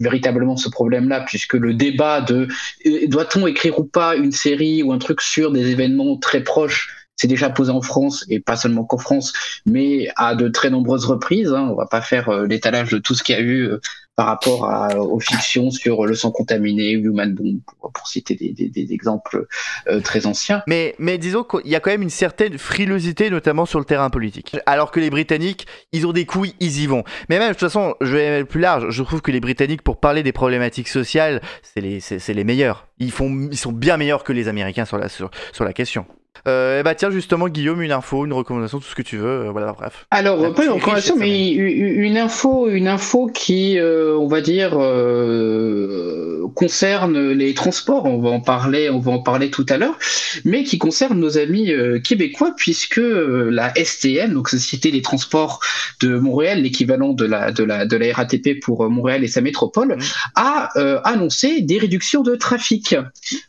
véritablement 0.00 0.56
ce 0.56 0.70
problème-là, 0.70 1.20
puisque 1.26 1.54
le 1.54 1.74
débat 1.74 2.22
de 2.22 2.48
euh, 2.86 3.06
doit-on 3.08 3.46
écrire 3.46 3.78
ou 3.78 3.84
pas 3.84 4.16
une 4.16 4.32
série 4.32 4.82
ou 4.82 4.92
un 4.92 4.98
truc 4.98 5.20
sur 5.20 5.52
des 5.52 5.68
événements 5.68 6.16
très 6.16 6.42
proches 6.42 7.01
c'est 7.16 7.28
déjà 7.28 7.50
posé 7.50 7.70
en 7.70 7.82
France 7.82 8.24
et 8.28 8.40
pas 8.40 8.56
seulement 8.56 8.84
qu'en 8.84 8.98
France, 8.98 9.32
mais 9.66 10.08
à 10.16 10.34
de 10.34 10.48
très 10.48 10.70
nombreuses 10.70 11.04
reprises. 11.04 11.52
Hein. 11.52 11.68
On 11.70 11.76
va 11.76 11.86
pas 11.86 12.00
faire 12.00 12.28
euh, 12.28 12.46
l'étalage 12.46 12.90
de 12.90 12.98
tout 12.98 13.14
ce 13.14 13.22
qu'il 13.22 13.34
y 13.34 13.38
a 13.38 13.42
eu 13.42 13.62
euh, 13.62 13.80
par 14.16 14.26
rapport 14.26 14.68
aux 14.98 15.20
fictions 15.20 15.70
sur 15.70 16.04
le 16.04 16.14
sang 16.14 16.30
contaminé, 16.30 16.90
Human 16.90 17.32
Bomb, 17.34 17.60
pour, 17.80 18.06
citer 18.06 18.34
des, 18.34 18.92
exemples 18.92 19.46
euh, 19.88 20.00
très 20.00 20.26
anciens. 20.26 20.62
Mais, 20.66 20.94
disons 21.16 21.44
qu'il 21.44 21.70
y 21.70 21.74
a 21.74 21.80
quand 21.80 21.90
même 21.90 22.02
une 22.02 22.10
certaine 22.10 22.58
frilosité, 22.58 23.30
notamment 23.30 23.64
sur 23.64 23.78
le 23.78 23.86
terrain 23.86 24.10
politique. 24.10 24.54
Alors 24.66 24.90
que 24.90 25.00
les 25.00 25.08
Britanniques, 25.08 25.66
ils 25.92 26.06
ont 26.06 26.12
des 26.12 26.26
couilles, 26.26 26.54
ils 26.60 26.82
y 26.82 26.86
vont. 26.86 27.04
Mais 27.30 27.38
même, 27.38 27.48
de 27.48 27.52
toute 27.54 27.60
façon, 27.60 27.94
je 28.02 28.14
vais 28.14 28.26
aller 28.26 28.44
plus 28.44 28.60
large. 28.60 28.90
Je 28.90 29.02
trouve 29.02 29.22
que 29.22 29.30
les 29.30 29.40
Britanniques, 29.40 29.82
pour 29.82 29.98
parler 29.98 30.22
des 30.22 30.32
problématiques 30.32 30.88
sociales, 30.88 31.40
c'est 31.62 31.80
les, 31.80 32.44
meilleurs. 32.44 32.88
Ils, 32.98 33.12
sont 33.12 33.72
bien 33.72 33.96
meilleurs 33.96 34.24
que 34.24 34.34
les 34.34 34.46
Américains 34.46 34.84
sur 34.84 34.98
la 34.98 35.72
question. 35.72 36.06
Euh, 36.48 36.80
et 36.80 36.82
bah 36.82 36.94
tiens 36.96 37.10
justement 37.10 37.48
Guillaume 37.48 37.82
une 37.82 37.92
info, 37.92 38.24
une 38.24 38.32
recommandation, 38.32 38.80
tout 38.80 38.88
ce 38.88 38.94
que 38.96 39.02
tu 39.02 39.16
veux, 39.16 39.46
euh, 39.46 39.50
voilà 39.52 39.72
bref. 39.72 40.06
Alors 40.10 40.40
La 40.40 40.50
pas 40.50 40.64
une 40.64 40.70
recommandation, 40.72 41.14
mais 41.16 41.50
une 41.50 42.16
info, 42.16 42.68
une 42.68 42.88
info 42.88 43.30
qui, 43.32 43.78
euh, 43.78 44.16
on 44.18 44.26
va 44.26 44.40
dire, 44.40 44.72
euh, 44.76 46.46
concerne 46.54 47.30
les 47.30 47.54
transports. 47.54 48.06
On 48.06 48.18
va 48.18 48.30
en 48.30 48.40
parler, 48.40 48.90
on 48.90 48.98
va 48.98 49.12
en 49.12 49.20
parler 49.20 49.50
tout 49.50 49.66
à 49.68 49.76
l'heure, 49.78 49.96
mais 50.44 50.64
qui 50.64 50.78
concerne 50.78 51.18
nos 51.18 51.38
amis 51.38 51.70
euh, 51.70 52.00
québécois 52.00 52.52
puisque 52.56 52.98
euh, 52.98 53.48
la 53.50 53.72
STM, 53.76 54.32
donc 54.34 54.48
Société 54.48 54.90
des 54.90 55.02
Transports 55.02 55.60
de 56.00 56.16
Montréal, 56.18 56.62
l'équivalent 56.62 57.12
de 57.12 57.24
la 57.24 57.52
de 57.52 57.62
la 57.64 57.86
de 57.86 57.96
la 57.96 58.12
RATP 58.14 58.60
pour 58.60 58.84
euh, 58.84 58.88
Montréal 58.88 59.22
et 59.22 59.28
sa 59.28 59.40
métropole, 59.42 59.96
a 60.34 60.70
euh, 60.76 61.00
annoncé 61.04 61.60
des 61.60 61.78
réductions 61.78 62.22
de 62.22 62.34
trafic 62.34 62.96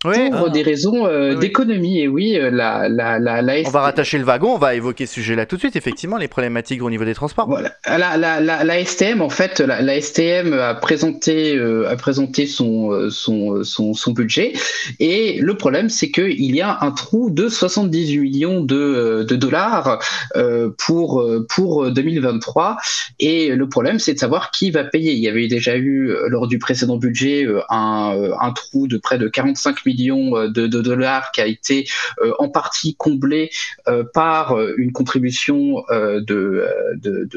Ouais, 0.05 0.29
pour 0.29 0.47
Ah. 0.47 0.49
des 0.49 0.61
raisons 0.61 1.05
euh, 1.07 1.33
Oui, 1.33 1.39
d'économie. 1.39 1.99
Et 2.01 2.07
oui, 2.07 2.37
euh, 2.37 2.51
la 2.89 3.19
la 3.19 3.19
la, 3.19 3.41
la 3.41 3.53
on 3.65 3.69
va 3.69 3.81
rattacher 3.81 4.17
le 4.17 4.23
wagon, 4.23 4.53
on 4.53 4.57
va 4.57 4.75
évoquer 4.75 5.05
ce 5.05 5.15
sujet-là 5.15 5.45
tout 5.45 5.55
de 5.55 5.61
suite, 5.61 5.75
effectivement, 5.75 6.17
les 6.17 6.27
problématiques 6.27 6.81
au 6.81 6.89
niveau 6.89 7.05
des 7.05 7.13
transports. 7.13 7.47
Voilà. 7.47 7.73
La, 7.85 8.85
STM, 8.85 9.21
en 9.21 9.29
fait, 9.29 9.59
la, 9.59 10.01
STM 10.01 10.53
a 10.53 10.75
présenté, 10.75 11.55
euh, 11.55 11.89
a 11.89 11.95
présenté 11.95 12.47
son, 12.47 12.91
euh, 12.91 13.09
son, 13.09 13.63
son, 13.63 13.93
son 13.93 14.11
budget. 14.11 14.53
Et 14.99 15.39
le 15.39 15.55
problème, 15.55 15.89
c'est 15.89 16.11
qu'il 16.11 16.55
y 16.55 16.61
a 16.61 16.77
un 16.81 16.91
trou 16.91 17.29
de 17.29 17.47
78 17.47 18.19
millions 18.19 18.61
de, 18.61 18.75
euh, 18.75 19.23
de 19.23 19.35
dollars 19.35 19.99
euh, 20.35 20.69
pour, 20.77 21.21
euh, 21.21 21.45
pour 21.49 21.91
2023. 21.91 22.77
Et 23.19 23.49
le 23.49 23.69
problème, 23.69 23.99
c'est 23.99 24.13
de 24.13 24.19
savoir 24.19 24.51
qui 24.51 24.71
va 24.71 24.83
payer. 24.83 25.13
Il 25.13 25.19
y 25.19 25.29
avait 25.29 25.47
déjà 25.47 25.75
eu, 25.75 26.09
euh, 26.09 26.27
lors 26.27 26.47
du 26.47 26.59
précédent 26.59 26.97
budget, 26.97 27.45
euh, 27.45 27.61
un, 27.69 28.15
euh, 28.15 28.33
un 28.39 28.51
trou 28.51 28.87
de 28.87 28.97
près 28.97 29.17
de 29.17 29.27
45 29.27 29.85
millions 29.85 30.35
euh, 30.35 30.47
de, 30.47 30.67
de 30.67 30.81
dollars 30.81 31.31
qui 31.31 31.41
a 31.41 31.45
été 31.45 31.87
euh, 32.21 32.33
en 32.39 32.49
partie 32.49 32.62
comblé 32.97 33.49
euh, 33.87 34.03
par 34.13 34.57
euh, 34.57 34.73
une 34.77 34.91
contribution 34.91 35.83
euh, 35.89 36.21
de, 36.21 36.65
de, 36.95 37.29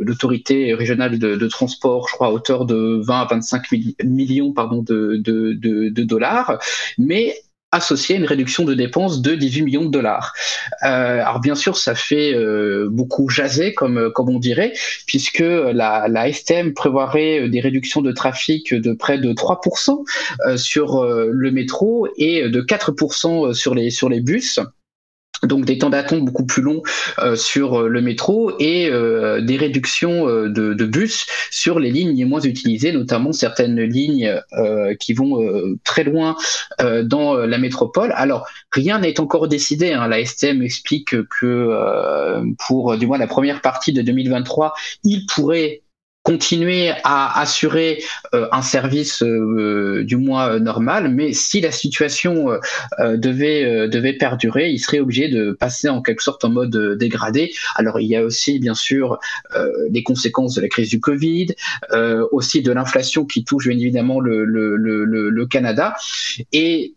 l'autorité 0.00 0.74
régionale 0.74 1.18
de, 1.18 1.48
transport, 1.48 2.08
je 2.08 2.14
crois, 2.14 2.28
à 2.28 2.30
hauteur 2.30 2.64
de 2.64 3.00
20 3.04 3.20
à 3.20 3.26
25 3.26 3.70
milli- 3.72 3.96
millions 4.04 4.52
pardon, 4.52 4.82
de 4.82 6.02
dollars, 6.04 6.58
mais 6.98 7.34
associé 7.72 8.14
à 8.14 8.18
une 8.18 8.26
réduction 8.26 8.64
de 8.64 8.74
dépenses 8.74 9.22
de 9.22 9.34
18 9.34 9.62
millions 9.62 9.84
de 9.84 9.90
dollars. 9.90 10.34
Euh, 10.84 11.20
alors 11.20 11.40
bien 11.40 11.54
sûr, 11.54 11.76
ça 11.76 11.94
fait 11.94 12.34
euh, 12.34 12.88
beaucoup 12.90 13.28
jaser, 13.28 13.74
comme, 13.74 14.10
comme 14.14 14.28
on 14.28 14.38
dirait, 14.38 14.72
puisque 15.06 15.40
la, 15.40 16.06
la 16.08 16.32
STM 16.32 16.74
prévoirait 16.74 17.48
des 17.48 17.60
réductions 17.60 18.02
de 18.02 18.12
trafic 18.12 18.74
de 18.74 18.92
près 18.92 19.18
de 19.18 19.32
3% 19.32 20.04
euh, 20.46 20.56
sur 20.56 21.02
euh, 21.02 21.28
le 21.32 21.50
métro 21.50 22.08
et 22.16 22.48
de 22.48 22.60
4% 22.60 23.54
sur 23.54 23.74
les, 23.74 23.90
sur 23.90 24.08
les 24.08 24.20
bus 24.20 24.60
donc 25.46 25.64
des 25.64 25.78
temps 25.78 25.90
d'attente 25.90 26.24
beaucoup 26.24 26.46
plus 26.46 26.62
longs 26.62 26.82
euh, 27.18 27.36
sur 27.36 27.80
euh, 27.80 27.88
le 27.88 28.00
métro 28.00 28.52
et 28.58 28.88
euh, 28.88 29.40
des 29.40 29.56
réductions 29.56 30.26
de, 30.26 30.84
bus 30.84 31.26
sur 31.50 31.78
les 31.78 31.90
lignes 31.90 32.16
les 32.16 32.24
moins 32.24 32.40
utilisées, 32.40 32.92
notamment 32.92 33.32
certaines 33.32 33.80
lignes 33.80 34.40
qui 34.98 35.14
vont 35.14 35.38
très 35.84 36.04
loin 36.04 36.36
dans 37.04 37.36
la 37.36 37.58
métropole. 37.58 38.12
Alors 38.16 38.46
rien 38.72 38.98
n'est 38.98 39.20
encore 39.20 39.48
décidé. 39.48 39.92
Hein. 39.92 40.08
La 40.08 40.24
STM 40.24 40.62
explique 40.62 41.14
que 41.28 42.42
pour 42.66 42.96
du 42.98 43.06
moins 43.06 43.18
la 43.18 43.26
première 43.26 43.60
partie 43.60 43.92
de 43.92 44.02
2023, 44.02 44.74
il 45.04 45.24
pourrait 45.26 45.81
continuer 46.22 46.92
à 47.02 47.40
assurer 47.40 48.02
euh, 48.32 48.46
un 48.52 48.62
service 48.62 49.22
euh, 49.22 50.04
du 50.04 50.16
moins 50.16 50.50
euh, 50.52 50.58
normal, 50.60 51.08
mais 51.08 51.32
si 51.32 51.60
la 51.60 51.72
situation 51.72 52.50
euh, 52.50 52.58
euh, 53.00 53.16
devait, 53.16 53.64
euh, 53.64 53.88
devait 53.88 54.12
perdurer, 54.12 54.70
il 54.70 54.78
serait 54.78 55.00
obligé 55.00 55.28
de 55.28 55.52
passer 55.52 55.88
en 55.88 56.00
quelque 56.00 56.22
sorte 56.22 56.44
en 56.44 56.50
mode 56.50 56.96
dégradé. 56.96 57.52
Alors 57.74 57.98
il 57.98 58.06
y 58.06 58.16
a 58.16 58.22
aussi 58.22 58.58
bien 58.58 58.74
sûr 58.74 59.18
les 59.90 60.02
conséquences 60.02 60.54
de 60.54 60.60
la 60.60 60.68
crise 60.68 60.90
du 60.90 61.00
Covid, 61.00 61.48
aussi 62.30 62.62
de 62.62 62.72
l'inflation 62.72 63.24
qui 63.24 63.44
touche 63.44 63.68
bien 63.68 63.78
évidemment 63.78 64.20
le, 64.20 64.44
le, 64.44 64.76
le, 64.76 65.04
le 65.04 65.46
Canada. 65.46 65.94
Et 66.52 66.94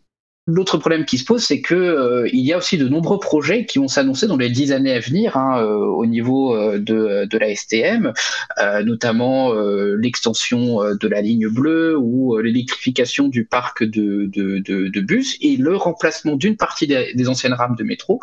L'autre 0.47 0.77
problème 0.77 1.05
qui 1.05 1.17
se 1.17 1.25
pose, 1.25 1.43
c'est 1.43 1.59
que 1.59 1.73
euh, 1.73 2.29
il 2.31 2.41
y 2.41 2.53
a 2.53 2.57
aussi 2.57 2.77
de 2.77 2.87
nombreux 2.87 3.19
projets 3.19 3.65
qui 3.65 3.79
vont 3.79 3.87
s'annoncer 3.87 4.27
dans 4.27 4.37
les 4.37 4.51
dix 4.51 4.71
années 4.71 4.93
à 4.93 4.99
venir 4.99 5.37
hein, 5.37 5.59
euh, 5.59 5.73
au 5.73 6.05
niveau 6.05 6.55
euh, 6.55 6.77
de, 6.77 7.25
de 7.25 7.37
la 7.39 7.55
STM, 7.55 8.13
euh, 8.59 8.83
notamment 8.83 9.55
euh, 9.55 9.95
l'extension 9.99 10.83
euh, 10.83 10.93
de 10.93 11.07
la 11.07 11.21
ligne 11.21 11.47
bleue 11.47 11.97
ou 11.97 12.37
l'électrification 12.37 13.27
du 13.27 13.45
parc 13.45 13.83
de, 13.83 14.29
de, 14.31 14.59
de, 14.59 15.01
bus 15.01 15.35
et 15.41 15.57
le 15.57 15.75
remplacement 15.75 16.35
d'une 16.35 16.57
partie 16.57 16.85
des, 16.85 17.11
des 17.15 17.27
anciennes 17.27 17.53
rames 17.53 17.75
de 17.75 17.83
métro. 17.83 18.21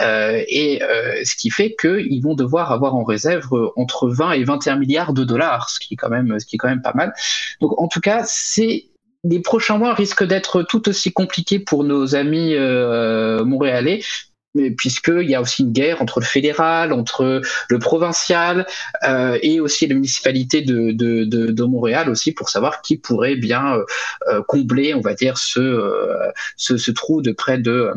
Et 0.00 0.80
ce 1.24 1.34
qui 1.34 1.50
fait 1.50 1.74
qu'ils 1.74 2.22
vont 2.22 2.34
devoir 2.34 2.70
avoir 2.70 2.94
en 2.94 3.02
réserve 3.02 3.72
entre 3.74 4.08
20 4.08 4.32
et 4.32 4.44
21 4.44 4.76
milliards 4.76 5.12
de 5.14 5.24
dollars, 5.24 5.68
ce 5.70 5.80
qui 5.80 5.94
est 5.94 5.96
quand 5.96 6.10
même, 6.10 6.38
ce 6.38 6.46
qui 6.46 6.56
est 6.56 6.58
quand 6.58 6.68
même 6.68 6.82
pas 6.82 6.94
mal. 6.94 7.12
Donc 7.60 7.80
en 7.80 7.88
tout 7.88 8.00
cas, 8.00 8.22
c'est 8.24 8.84
les 9.28 9.40
prochains 9.40 9.78
mois 9.78 9.94
risquent 9.94 10.24
d'être 10.24 10.62
tout 10.62 10.88
aussi 10.88 11.12
compliqués 11.12 11.58
pour 11.58 11.84
nos 11.84 12.14
amis 12.14 12.54
euh, 12.54 13.44
montréalais, 13.44 14.00
puisqu'il 14.76 15.28
y 15.28 15.34
a 15.34 15.40
aussi 15.40 15.62
une 15.62 15.72
guerre 15.72 16.00
entre 16.00 16.20
le 16.20 16.26
fédéral, 16.26 16.92
entre 16.92 17.42
le 17.68 17.78
provincial 17.78 18.66
euh, 19.06 19.38
et 19.42 19.60
aussi 19.60 19.86
la 19.86 19.94
municipalité 19.94 20.62
de, 20.62 20.92
de, 20.92 21.24
de, 21.24 21.46
de, 21.48 21.64
Montréal 21.64 22.08
aussi 22.08 22.32
pour 22.32 22.48
savoir 22.48 22.80
qui 22.80 22.96
pourrait 22.96 23.36
bien 23.36 23.78
euh, 24.28 24.42
combler, 24.48 24.94
on 24.94 25.00
va 25.00 25.14
dire, 25.14 25.36
ce, 25.38 25.60
euh, 25.60 26.30
ce, 26.56 26.76
ce 26.76 26.90
trou 26.90 27.22
de 27.22 27.32
près 27.32 27.58
de 27.58 27.90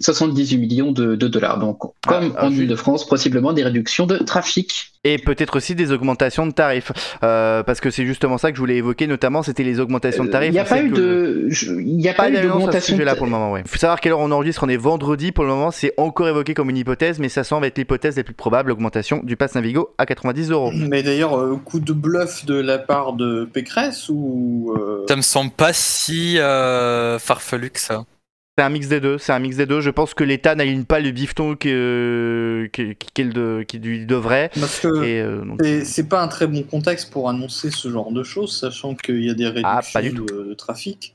78 0.00 0.56
millions 0.58 0.92
de, 0.92 1.14
de 1.14 1.28
dollars. 1.28 1.58
Donc, 1.58 1.78
comme 2.06 2.32
Ah, 2.36 2.46
en 2.46 2.50
Ile-de-France, 2.50 3.06
possiblement 3.06 3.52
des 3.52 3.62
réductions 3.62 4.06
de 4.06 4.18
trafic. 4.18 4.86
Et 5.04 5.16
peut-être 5.16 5.56
aussi 5.56 5.74
des 5.74 5.92
augmentations 5.92 6.46
de 6.46 6.52
tarifs. 6.52 6.92
Euh, 7.22 7.62
parce 7.62 7.80
que 7.80 7.90
c'est 7.90 8.04
justement 8.04 8.36
ça 8.38 8.50
que 8.50 8.56
je 8.56 8.60
voulais 8.60 8.76
évoquer, 8.76 9.06
notamment, 9.06 9.42
c'était 9.42 9.62
les 9.62 9.80
augmentations 9.80 10.24
de 10.24 10.30
tarifs. 10.30 10.48
Il 10.50 10.52
n'y 10.52 10.58
a 10.58 10.64
pas 10.64 10.82
eu 10.82 10.90
de, 10.90 11.48
il 11.80 11.96
n'y 11.96 12.08
a 12.08 12.12
Pas 12.14 12.28
eu 12.28 12.34
d'augmentation. 12.34 12.96
de- 12.96 13.14
pour 13.16 13.24
le 13.26 13.32
moment, 13.32 13.52
ouais. 13.52 13.62
Faut 13.66 13.78
savoir 13.78 14.00
quelle 14.00 14.12
heure 14.12 14.18
on 14.20 14.30
enregistre, 14.30 14.62
on 14.64 14.68
est 14.68 14.76
vendredi 14.76 15.32
pour 15.32 15.44
le 15.44 15.50
moment, 15.50 15.70
c'est 15.70 15.94
encore 15.96 16.28
évoqué 16.28 16.52
comme 16.54 16.68
une 16.70 16.76
hypothèse, 16.76 17.18
mais 17.18 17.28
ça 17.28 17.44
semble 17.44 17.66
être 17.66 17.78
l'hypothèse 17.78 18.16
la 18.16 18.24
plus 18.24 18.34
probable, 18.34 18.68
l'augmentation 18.70 19.20
du 19.24 19.36
pass 19.36 19.54
Navigo 19.54 19.94
à 19.98 20.04
90 20.06 20.50
euros. 20.50 20.70
Mais 20.74 21.02
d'ailleurs, 21.02 21.38
euh, 21.38 21.56
coup 21.64 21.80
de 21.80 21.92
bluff 21.92 22.44
de 22.44 22.54
la 22.54 22.78
part 22.78 23.14
de 23.14 23.48
Pécresse 23.50 24.08
ou. 24.10 24.74
euh, 24.78 25.04
Ça 25.08 25.16
me 25.16 25.22
semble 25.22 25.50
pas 25.50 25.72
si 25.72 26.38
euh, 26.38 27.18
farfelu 27.18 27.70
que 27.70 27.80
ça. 27.80 28.04
C'est 28.60 28.64
un 28.66 28.68
mix 28.68 28.88
des 28.88 29.00
deux, 29.00 29.16
c'est 29.16 29.32
un 29.32 29.38
mix 29.38 29.56
des 29.56 29.64
deux. 29.64 29.80
Je 29.80 29.88
pense 29.88 30.12
que 30.12 30.22
l'État 30.22 30.54
n'aligne 30.54 30.84
pas 30.84 31.00
le 31.00 31.12
bifton 31.12 31.56
qu'il 31.56 31.72
lui 33.80 34.04
devrait. 34.04 34.50
Parce 34.60 34.80
que 34.80 35.02
Et, 35.02 35.22
euh, 35.22 35.40
donc- 35.46 35.62
c'est- 35.84 36.06
pas 36.10 36.20
un 36.22 36.28
très 36.28 36.46
bon 36.46 36.62
contexte 36.62 37.10
pour 37.10 37.30
annoncer 37.30 37.70
ce 37.70 37.88
genre 37.90 38.12
de 38.12 38.22
choses, 38.22 38.54
sachant 38.60 38.94
qu'il 38.94 39.24
y 39.24 39.30
a 39.30 39.34
des 39.34 39.46
réductions 39.46 39.70
Ah, 39.70 39.80
pas 39.94 40.02
du 40.02 40.12
tout. 40.12 40.26
de, 40.26 40.48
de 40.50 40.52
trafic. 40.54 41.14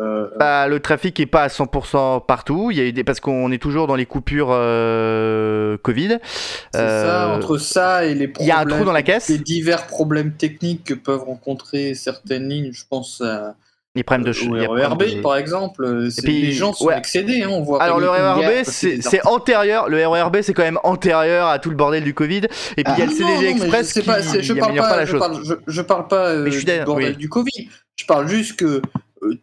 Euh, 0.00 0.28
Bah, 0.38 0.68
le 0.68 0.78
trafic 0.78 1.18
est 1.18 1.26
pas 1.26 1.42
à 1.42 1.48
100% 1.48 2.20
partout. 2.20 2.70
Il 2.70 2.76
y 2.78 2.80
a 2.80 2.84
eu 2.84 2.92
des 2.92 3.02
parce 3.02 3.18
qu'on 3.18 3.50
est 3.50 3.60
toujours 3.60 3.88
dans 3.88 3.96
les 3.96 4.06
coupures 4.06 4.50
euh, 4.52 5.76
Covid. 5.78 6.18
c'est 6.72 6.78
ça, 6.78 7.32
Euh, 7.32 7.36
entre 7.36 7.58
ça 7.58 8.04
et 8.06 8.14
les 8.14 8.26
il 8.26 8.30
problèmes. 8.32 8.48
y 8.48 8.52
a 8.56 8.60
un 8.60 8.66
trou 8.66 8.84
dans 8.84 8.92
la 8.92 9.02
caisse. 9.02 9.28
Les 9.30 9.38
divers 9.38 9.88
problèmes 9.88 10.30
techniques 10.34 10.84
que 10.84 10.94
peuvent 10.94 11.24
rencontrer 11.24 11.94
certaines 11.94 12.48
lignes, 12.48 12.70
je 12.72 12.84
pense 12.88 13.20
à, 13.20 13.56
Les 13.98 14.04
problèmes 14.04 14.24
de 14.26 14.32
y 14.32 14.64
a 14.64 14.68
RERB 14.88 15.02
de- 15.16 15.20
par 15.20 15.36
exemple. 15.36 15.84
euh, 15.84 16.10
c'est- 16.10 16.22
puis, 16.22 16.40
les 16.42 16.52
gens 16.52 16.72
sont 16.72 16.86
ouais. 16.86 16.96
excédés, 16.98 17.42
hein, 17.42 17.48
on 17.50 17.62
voit. 17.62 17.82
Alors 17.82 17.98
le 18.00 18.08
RERB, 18.08 18.64
c'est 18.64 19.26
antérieur. 19.26 19.88
Le 19.88 20.06
RERB, 20.06 20.40
c'est 20.42 20.54
quand 20.54 20.62
même 20.62 20.78
antérieur 20.84 21.48
à 21.48 21.58
tout 21.58 21.70
le 21.70 21.76
bordel 21.76 22.04
du 22.04 22.14
Covid. 22.14 22.42
Et 22.76 22.84
puis 22.84 22.92
il 22.96 22.98
y 22.98 23.02
a 23.02 23.06
le 23.06 23.12
Ah, 23.12 23.16
CDG 23.16 23.54
non, 23.54 23.60
Express 23.62 23.88
c'est 23.92 24.00
qui 24.00 24.06
pas- 24.06 24.20
je 24.22 24.52
parle 24.54 24.76
pas, 24.76 24.88
pas 24.88 24.96
la 24.96 25.04
je 25.04 25.10
chose. 25.10 25.20
parle, 25.20 25.40
je, 25.44 25.54
je 25.66 25.82
parle 25.82 26.08
pas 26.08 26.28
euh, 26.28 26.44
je 26.46 26.50
suis 26.58 26.64
du 26.64 26.80
bordel 26.84 27.10
oui. 27.10 27.16
du 27.16 27.28
Covid. 27.28 27.68
Je 27.96 28.04
parle 28.06 28.28
juste 28.28 28.56
que 28.58 28.80
euh, 29.22 29.34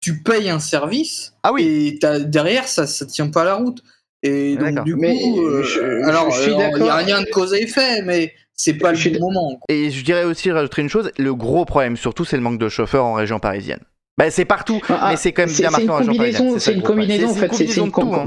tu 0.00 0.22
payes 0.22 0.50
un 0.50 0.58
service 0.60 1.34
Ah 1.42 1.52
oui. 1.52 1.98
et 2.02 2.20
derrière 2.24 2.66
ça, 2.66 2.86
ça 2.86 3.06
tient 3.06 3.28
pas 3.28 3.44
la 3.44 3.54
route. 3.54 3.82
Et 4.22 4.56
donc 4.56 4.84
du 4.84 4.94
coup, 4.94 5.00
Mais, 5.00 5.16
euh, 5.38 5.62
je- 5.62 5.68
je- 5.80 6.08
alors 6.08 6.30
je 6.30 6.42
suis 6.42 6.52
euh, 6.52 6.70
il 6.76 6.84
y 6.84 6.88
a 6.88 6.96
rien 6.96 7.20
de 7.22 7.26
cause 7.30 7.54
à 7.54 7.58
effet, 7.58 8.02
mais 8.02 8.32
c'est 8.54 8.74
pas 8.74 8.92
Je 8.92 9.08
le 9.08 9.18
moment. 9.18 9.56
quoi. 9.56 9.74
Et 9.74 9.90
je 9.90 10.04
dirais 10.04 10.24
aussi 10.24 10.50
rajouter 10.52 10.82
une 10.82 10.90
chose. 10.90 11.10
Le 11.16 11.34
gros 11.34 11.64
problème, 11.64 11.96
surtout, 11.96 12.26
c'est 12.26 12.36
le 12.36 12.42
manque 12.42 12.58
de 12.58 12.68
chauffeurs 12.68 13.06
en 13.06 13.14
région 13.14 13.38
parisienne. 13.38 13.80
Bah, 14.18 14.30
c'est 14.30 14.44
partout, 14.44 14.80
Ah, 14.88 15.08
mais 15.10 15.16
c'est 15.16 15.32
quand 15.32 15.46
même 15.46 15.54
bien 15.54 15.70
c'est 15.70 15.70
marqué 15.70 15.84
une 15.84 15.90
en 15.90 15.98
combinaison, 15.98 16.52
c'est 16.54 16.60
ça 16.60 16.72
une 16.72 16.82
combinaison, 16.82 17.30
en 17.30 17.34
fait, 17.34 17.54
c'est- 17.54 17.64
une 17.80 17.90
combinaison 17.90 18.26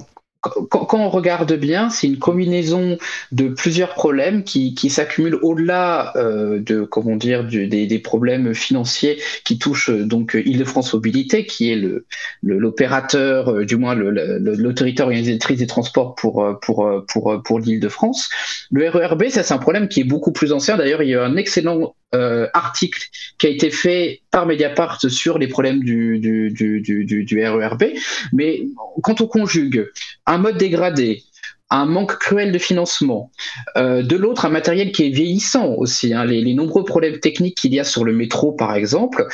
quand, 0.60 1.00
on 1.00 1.10
regarde 1.10 1.54
bien, 1.54 1.90
c'est 1.90 2.08
une 2.08 2.20
combinaison 2.20 2.98
de 3.32 3.48
plusieurs 3.48 3.94
problèmes 3.94 4.44
qui, 4.44 4.76
qui 4.76 4.90
s'accumulent 4.90 5.40
au-delà 5.42 6.12
euh, 6.18 6.60
de 6.60 6.84
comment 6.84 7.16
dire 7.16 7.46
du- 7.46 7.68
des, 7.68 7.88
des 7.88 8.00
problèmes 8.00 8.54
financiers 8.54 9.22
qui 9.46 9.58
touchent 9.58 9.90
euh, 9.90 10.04
donc 10.06 10.36
euh, 10.36 10.42
Île-de-France 10.46 10.94
Mobilité, 10.94 11.46
qui 11.46 11.72
est 11.72 11.76
le 11.78 12.06
le- 12.42 12.58
l'opérateur, 12.58 13.50
euh, 13.50 13.66
du 13.66 13.78
moins 13.78 13.96
le- 13.96 14.10
le- 14.12 14.38
le- 14.38 14.56
l'autorité 14.56 15.02
organisatrice 15.04 15.60
des 15.60 15.68
transports 15.68 16.14
pour 16.16 16.46
pour 16.62 16.90
pour 17.08 17.32
euh, 17.32 17.42
pour 17.42 17.60
l'Île-de-France. 17.62 18.30
Le 18.70 18.90
RERB, 18.90 19.30
ça 19.30 19.44
c'est 19.44 19.54
un 19.54 19.58
problème 19.60 19.88
qui 19.88 20.02
est 20.02 20.06
beaucoup 20.06 20.34
plus 20.34 20.52
ancien. 20.52 20.76
D'ailleurs, 20.76 21.04
il 21.04 21.10
y 21.10 21.16
a 21.16 21.24
un 21.24 21.38
excellent 21.38 21.96
euh, 22.14 22.48
article 22.54 23.02
qui 23.38 23.48
a 23.48 23.50
été 23.50 23.72
fait 23.72 24.22
par 24.32 24.46
Mediapart 24.46 25.00
sur 25.10 25.38
les 25.38 25.48
problèmes 25.48 25.84
du, 25.84 26.22
RERB. 27.32 27.84
Mais 28.32 28.68
quand 29.02 29.22
on 29.22 29.28
conjugue 29.28 29.90
un 30.26 30.38
mode 30.38 30.58
dégradé, 30.58 31.24
un 31.74 31.86
manque 31.86 32.20
cruel 32.20 32.52
de 32.52 32.60
financement, 32.60 33.32
euh, 33.78 34.04
de 34.04 34.16
l'autre 34.16 34.46
un 34.46 34.50
matériel 34.50 34.92
qui 34.92 35.08
est 35.08 35.10
vieillissant 35.10 35.74
aussi, 35.74 36.14
hein, 36.14 36.24
les, 36.24 36.54
nombreux 36.54 36.86
problèmes 36.86 37.20
techniques 37.20 37.58
qu'il 37.58 37.74
y 37.74 37.80
a 37.80 37.84
sur 37.84 38.04
le 38.04 38.14
métro 38.14 38.52
par 38.52 38.76
exemple, 38.76 39.26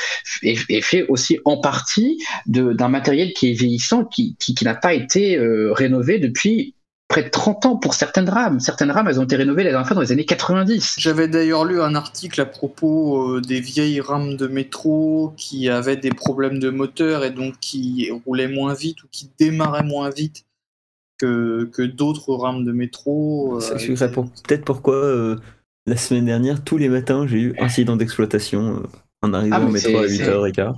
est, 0.42 0.80
fait 0.80 1.04
aussi 1.08 1.38
en 1.44 1.58
partie 1.58 2.18
d'un 2.46 2.88
matériel 2.88 3.34
qui 3.34 3.50
est 3.50 3.54
vieillissant, 3.54 4.06
qui, 4.06 4.36
qui, 4.38 4.54
qui 4.54 4.64
n'a 4.64 4.74
pas 4.74 4.94
été 4.94 5.36
euh, 5.36 5.72
rénové 5.74 6.18
depuis 6.18 6.74
près 7.10 7.22
de 7.24 7.28
30 7.28 7.66
ans 7.66 7.76
pour 7.76 7.92
certaines 7.94 8.28
rames. 8.30 8.60
Certaines 8.60 8.90
rames, 8.90 9.08
elles 9.08 9.20
ont 9.20 9.24
été 9.24 9.36
rénovées 9.36 9.64
la 9.64 9.70
dernière 9.70 9.86
fois 9.86 9.96
dans 9.96 10.00
les 10.00 10.12
années 10.12 10.24
90. 10.24 10.94
J'avais 10.98 11.28
d'ailleurs 11.28 11.64
lu 11.66 11.82
un 11.82 11.94
article 11.94 12.40
à 12.40 12.46
propos 12.46 13.36
euh, 13.36 13.40
des 13.42 13.60
vieilles 13.60 14.00
rames 14.00 14.36
de 14.36 14.46
métro 14.46 15.34
qui 15.36 15.68
avaient 15.68 15.96
des 15.96 16.10
problèmes 16.10 16.58
de 16.60 16.70
moteur 16.70 17.24
et 17.24 17.30
donc 17.32 17.54
qui 17.60 18.10
roulaient 18.24 18.48
moins 18.48 18.72
vite 18.74 19.02
ou 19.02 19.06
qui 19.10 19.28
démarraient 19.38 19.82
moins 19.82 20.08
vite 20.10 20.46
que, 21.18 21.68
que 21.72 21.82
d'autres 21.82 22.32
rames 22.34 22.64
de 22.64 22.72
métro. 22.72 23.56
euh, 23.56 23.60
Ça 23.96 24.08
pour- 24.08 24.30
peut-être 24.46 24.64
pourquoi 24.64 24.94
euh, 24.94 25.36
la 25.86 25.96
semaine 25.96 26.24
dernière, 26.26 26.62
tous 26.64 26.78
les 26.78 26.88
matins, 26.88 27.26
j'ai 27.26 27.38
eu 27.40 27.54
incident 27.58 27.96
d'exploitation 27.96 28.76
euh, 28.76 28.86
en 29.22 29.34
arrivant 29.34 29.56
Ah, 29.60 29.64
au 29.66 29.68
métro 29.68 29.98
à 29.98 30.08
c'est- 30.08 30.24
8h15. 30.24 30.74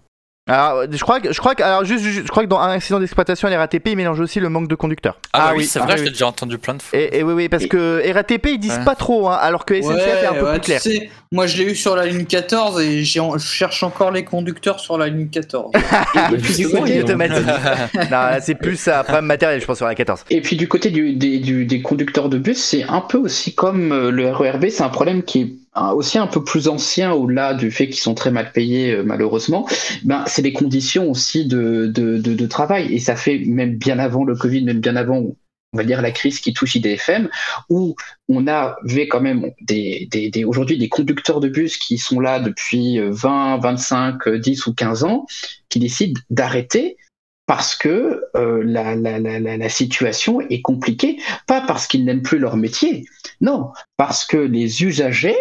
Alors, 0.48 0.82
je 0.90 0.98
crois 1.00 1.20
que, 1.20 1.32
je 1.32 1.38
crois 1.38 1.54
que, 1.54 1.62
alors 1.62 1.84
juste, 1.84 2.04
je 2.04 2.20
crois 2.26 2.42
que 2.42 2.48
dans 2.48 2.58
un 2.58 2.72
accident 2.72 2.98
d'exploitation 2.98 3.46
à 3.46 3.50
la 3.52 3.58
RATP, 3.58 3.90
ils 3.90 3.96
mélangent 3.96 4.18
aussi 4.18 4.40
le 4.40 4.48
manque 4.48 4.66
de 4.66 4.74
conducteurs. 4.74 5.20
Ah, 5.32 5.38
bah 5.38 5.46
Ah 5.50 5.54
oui, 5.56 5.64
c'est 5.64 5.78
ah 5.78 5.84
vrai, 5.84 5.94
oui. 5.98 6.00
j'ai 6.06 6.10
déjà 6.10 6.26
entendu 6.26 6.58
plein 6.58 6.74
de 6.74 6.82
fois. 6.82 6.98
Et, 6.98 7.18
et 7.18 7.22
oui, 7.22 7.32
oui, 7.32 7.48
parce 7.48 7.62
Et- 7.62 7.68
que 7.68 8.02
RATP, 8.12 8.46
ils 8.54 8.58
disent 8.58 8.76
Ouais. 8.78 8.84
pas 8.84 8.96
trop, 8.96 9.28
hein, 9.28 9.38
alors 9.40 9.64
que 9.64 9.80
SNCF 9.80 10.22
est 10.22 10.26
un 10.26 10.34
peu 10.34 10.44
ouais, 10.46 10.52
plus 10.54 10.60
clair. 10.62 10.82
tu 10.82 10.90
sais, 10.90 11.10
moi 11.30 11.46
je 11.46 11.58
l'ai 11.58 11.70
eu 11.70 11.76
sur 11.76 11.94
la 11.94 12.06
ligne 12.06 12.24
14 12.24 12.80
et 12.80 13.04
je 13.04 13.20
cherche 13.38 13.84
encore 13.84 14.10
les 14.10 14.24
conducteurs 14.24 14.80
sur 14.80 14.98
la 14.98 15.06
ligne 15.06 15.28
14. 15.28 15.70
Et 16.32 16.36
puis 16.38 16.54
du 16.56 16.64
Souvent, 16.64 16.78
il 16.78 16.80
côté, 16.80 16.96
est 16.96 17.02
automatique. 17.04 17.46
non, 17.94 18.10
là, 18.10 18.40
c'est 18.40 18.56
plus 18.56 18.88
un 18.88 19.04
problème 19.04 19.26
matériel, 19.26 19.60
je 19.60 19.66
pense, 19.66 19.76
sur 19.76 19.86
la 19.86 19.94
14. 19.94 20.24
Et 20.30 20.40
puis 20.40 20.56
du 20.56 20.66
côté 20.66 20.90
du- 20.90 21.14
des, 21.14 21.38
du- 21.38 21.66
des 21.66 21.82
conducteurs 21.82 22.28
de 22.28 22.38
bus, 22.38 22.60
c'est 22.60 22.82
un 22.82 23.00
peu 23.00 23.18
aussi 23.18 23.54
comme 23.54 23.92
euh, 23.92 24.10
le 24.10 24.28
RERB, 24.30 24.70
c'est 24.70 24.82
un 24.82 24.88
problème 24.88 25.22
qui 25.22 25.40
est 25.40 25.52
aussi 25.74 26.18
un 26.18 26.26
peu 26.26 26.44
plus 26.44 26.68
ancien 26.68 27.12
au-delà 27.12 27.54
du 27.54 27.70
fait 27.70 27.86
qu'ils 27.86 28.00
sont 28.00 28.14
très 28.14 28.30
mal 28.30 28.52
payés 28.52 28.92
euh, 28.92 29.02
malheureusement. 29.02 29.66
Ben, 30.04 30.24
c'est 30.26 30.42
les 30.42 30.52
conditions 30.52 31.10
aussi 31.10 31.46
de, 31.46 31.86
de, 31.86 32.18
de, 32.18 32.34
de 32.34 32.46
travail 32.46 32.92
et 32.94 32.98
ça 32.98 33.16
fait 33.16 33.38
même 33.38 33.76
bien 33.76 33.98
avant 33.98 34.24
le 34.24 34.34
Covid, 34.34 34.64
même 34.64 34.80
bien 34.80 34.96
avant 34.96 35.34
on 35.72 35.78
va 35.78 35.84
dire 35.84 36.02
la 36.02 36.10
crise 36.10 36.38
qui 36.40 36.52
touche 36.52 36.74
IDFM, 36.74 37.30
où 37.70 37.94
on 38.28 38.46
avait 38.46 39.08
quand 39.08 39.20
même 39.20 39.52
des, 39.62 40.06
des, 40.10 40.28
des 40.28 40.44
aujourd'hui 40.44 40.76
des 40.76 40.90
conducteurs 40.90 41.40
de 41.40 41.48
bus 41.48 41.78
qui 41.78 41.96
sont 41.96 42.20
là 42.20 42.40
depuis 42.40 42.98
euh, 42.98 43.10
20, 43.10 43.58
25, 43.58 44.28
euh, 44.28 44.38
10 44.38 44.66
ou 44.66 44.74
15 44.74 45.04
ans, 45.04 45.26
qui 45.70 45.78
décident 45.78 46.20
d'arrêter 46.28 46.98
parce 47.46 47.74
que 47.74 48.22
euh, 48.36 48.62
la, 48.64 48.94
la, 48.94 49.18
la, 49.18 49.38
la 49.40 49.68
situation 49.68 50.40
est 50.42 50.60
compliquée, 50.60 51.18
pas 51.46 51.62
parce 51.62 51.86
qu'ils 51.86 52.04
n'aiment 52.04 52.22
plus 52.22 52.38
leur 52.38 52.56
métier, 52.56 53.04
non, 53.40 53.70
parce 53.96 54.24
que 54.24 54.36
les 54.36 54.84
usagers 54.84 55.36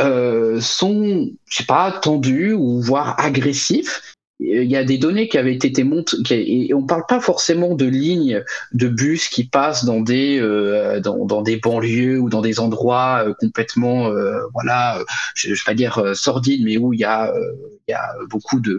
euh, 0.00 0.60
sont, 0.60 1.30
je 1.46 1.56
sais 1.56 1.66
pas, 1.66 1.92
tendus 1.92 2.52
ou 2.52 2.80
voire 2.80 3.18
agressifs. 3.18 4.02
Il 4.40 4.70
y 4.70 4.76
a 4.76 4.84
des 4.84 4.98
données 4.98 5.26
qui 5.26 5.36
avaient 5.36 5.54
été 5.56 5.82
montées, 5.82 6.16
et 6.30 6.72
on 6.72 6.84
parle 6.84 7.02
pas 7.08 7.20
forcément 7.20 7.74
de 7.74 7.86
lignes 7.86 8.44
de 8.72 8.86
bus 8.86 9.28
qui 9.28 9.42
passent 9.42 9.84
dans 9.84 10.00
des 10.00 10.38
euh, 10.38 11.00
dans, 11.00 11.42
des 11.42 11.56
banlieues 11.56 12.20
ou 12.20 12.28
dans 12.30 12.40
des 12.40 12.60
endroits 12.60 13.24
euh, 13.26 13.34
complètement, 13.40 14.06
euh, 14.06 14.38
voilà, 14.52 15.00
je, 15.34 15.54
je 15.54 15.60
vais 15.60 15.66
pas 15.66 15.74
dire 15.74 15.98
euh, 15.98 16.14
sordides, 16.14 16.62
mais 16.64 16.78
où 16.78 16.92
il 16.92 17.00
y 17.00 17.04
a 17.04 17.34
euh, 17.34 17.52
il 17.88 17.90
y 17.90 17.94
a 17.94 18.14
beaucoup 18.30 18.60
de 18.60 18.78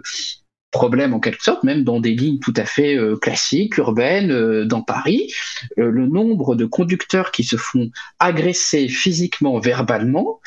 problème 0.70 1.14
en 1.14 1.20
quelque 1.20 1.42
sorte, 1.42 1.64
même 1.64 1.84
dans 1.84 2.00
des 2.00 2.14
lignes 2.14 2.38
tout 2.38 2.54
à 2.56 2.64
fait 2.64 2.96
euh, 2.96 3.16
classiques, 3.16 3.76
urbaines, 3.76 4.30
euh, 4.30 4.64
dans 4.64 4.82
Paris, 4.82 5.32
euh, 5.78 5.90
le 5.90 6.06
nombre 6.06 6.54
de 6.54 6.64
conducteurs 6.64 7.30
qui 7.32 7.44
se 7.44 7.56
font 7.56 7.90
agresser 8.18 8.88
physiquement, 8.88 9.58
verbalement, 9.58 10.40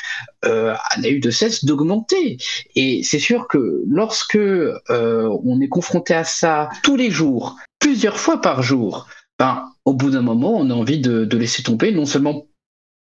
euh, 0.45 0.73
n'a 0.97 1.09
eu 1.09 1.19
de 1.19 1.29
cesse 1.29 1.65
d'augmenter. 1.65 2.37
Et 2.75 3.03
c'est 3.03 3.19
sûr 3.19 3.47
que 3.47 3.83
lorsque 3.87 4.35
euh, 4.35 4.79
on 5.43 5.61
est 5.61 5.69
confronté 5.69 6.13
à 6.13 6.23
ça 6.23 6.69
tous 6.83 6.95
les 6.95 7.11
jours, 7.11 7.57
plusieurs 7.79 8.17
fois 8.17 8.41
par 8.41 8.63
jour, 8.63 9.07
ben, 9.39 9.65
au 9.85 9.93
bout 9.93 10.11
d'un 10.11 10.21
moment, 10.21 10.55
on 10.57 10.69
a 10.69 10.73
envie 10.73 10.99
de, 10.99 11.25
de 11.25 11.37
laisser 11.37 11.63
tomber, 11.63 11.91
non 11.91 12.05
seulement 12.05 12.45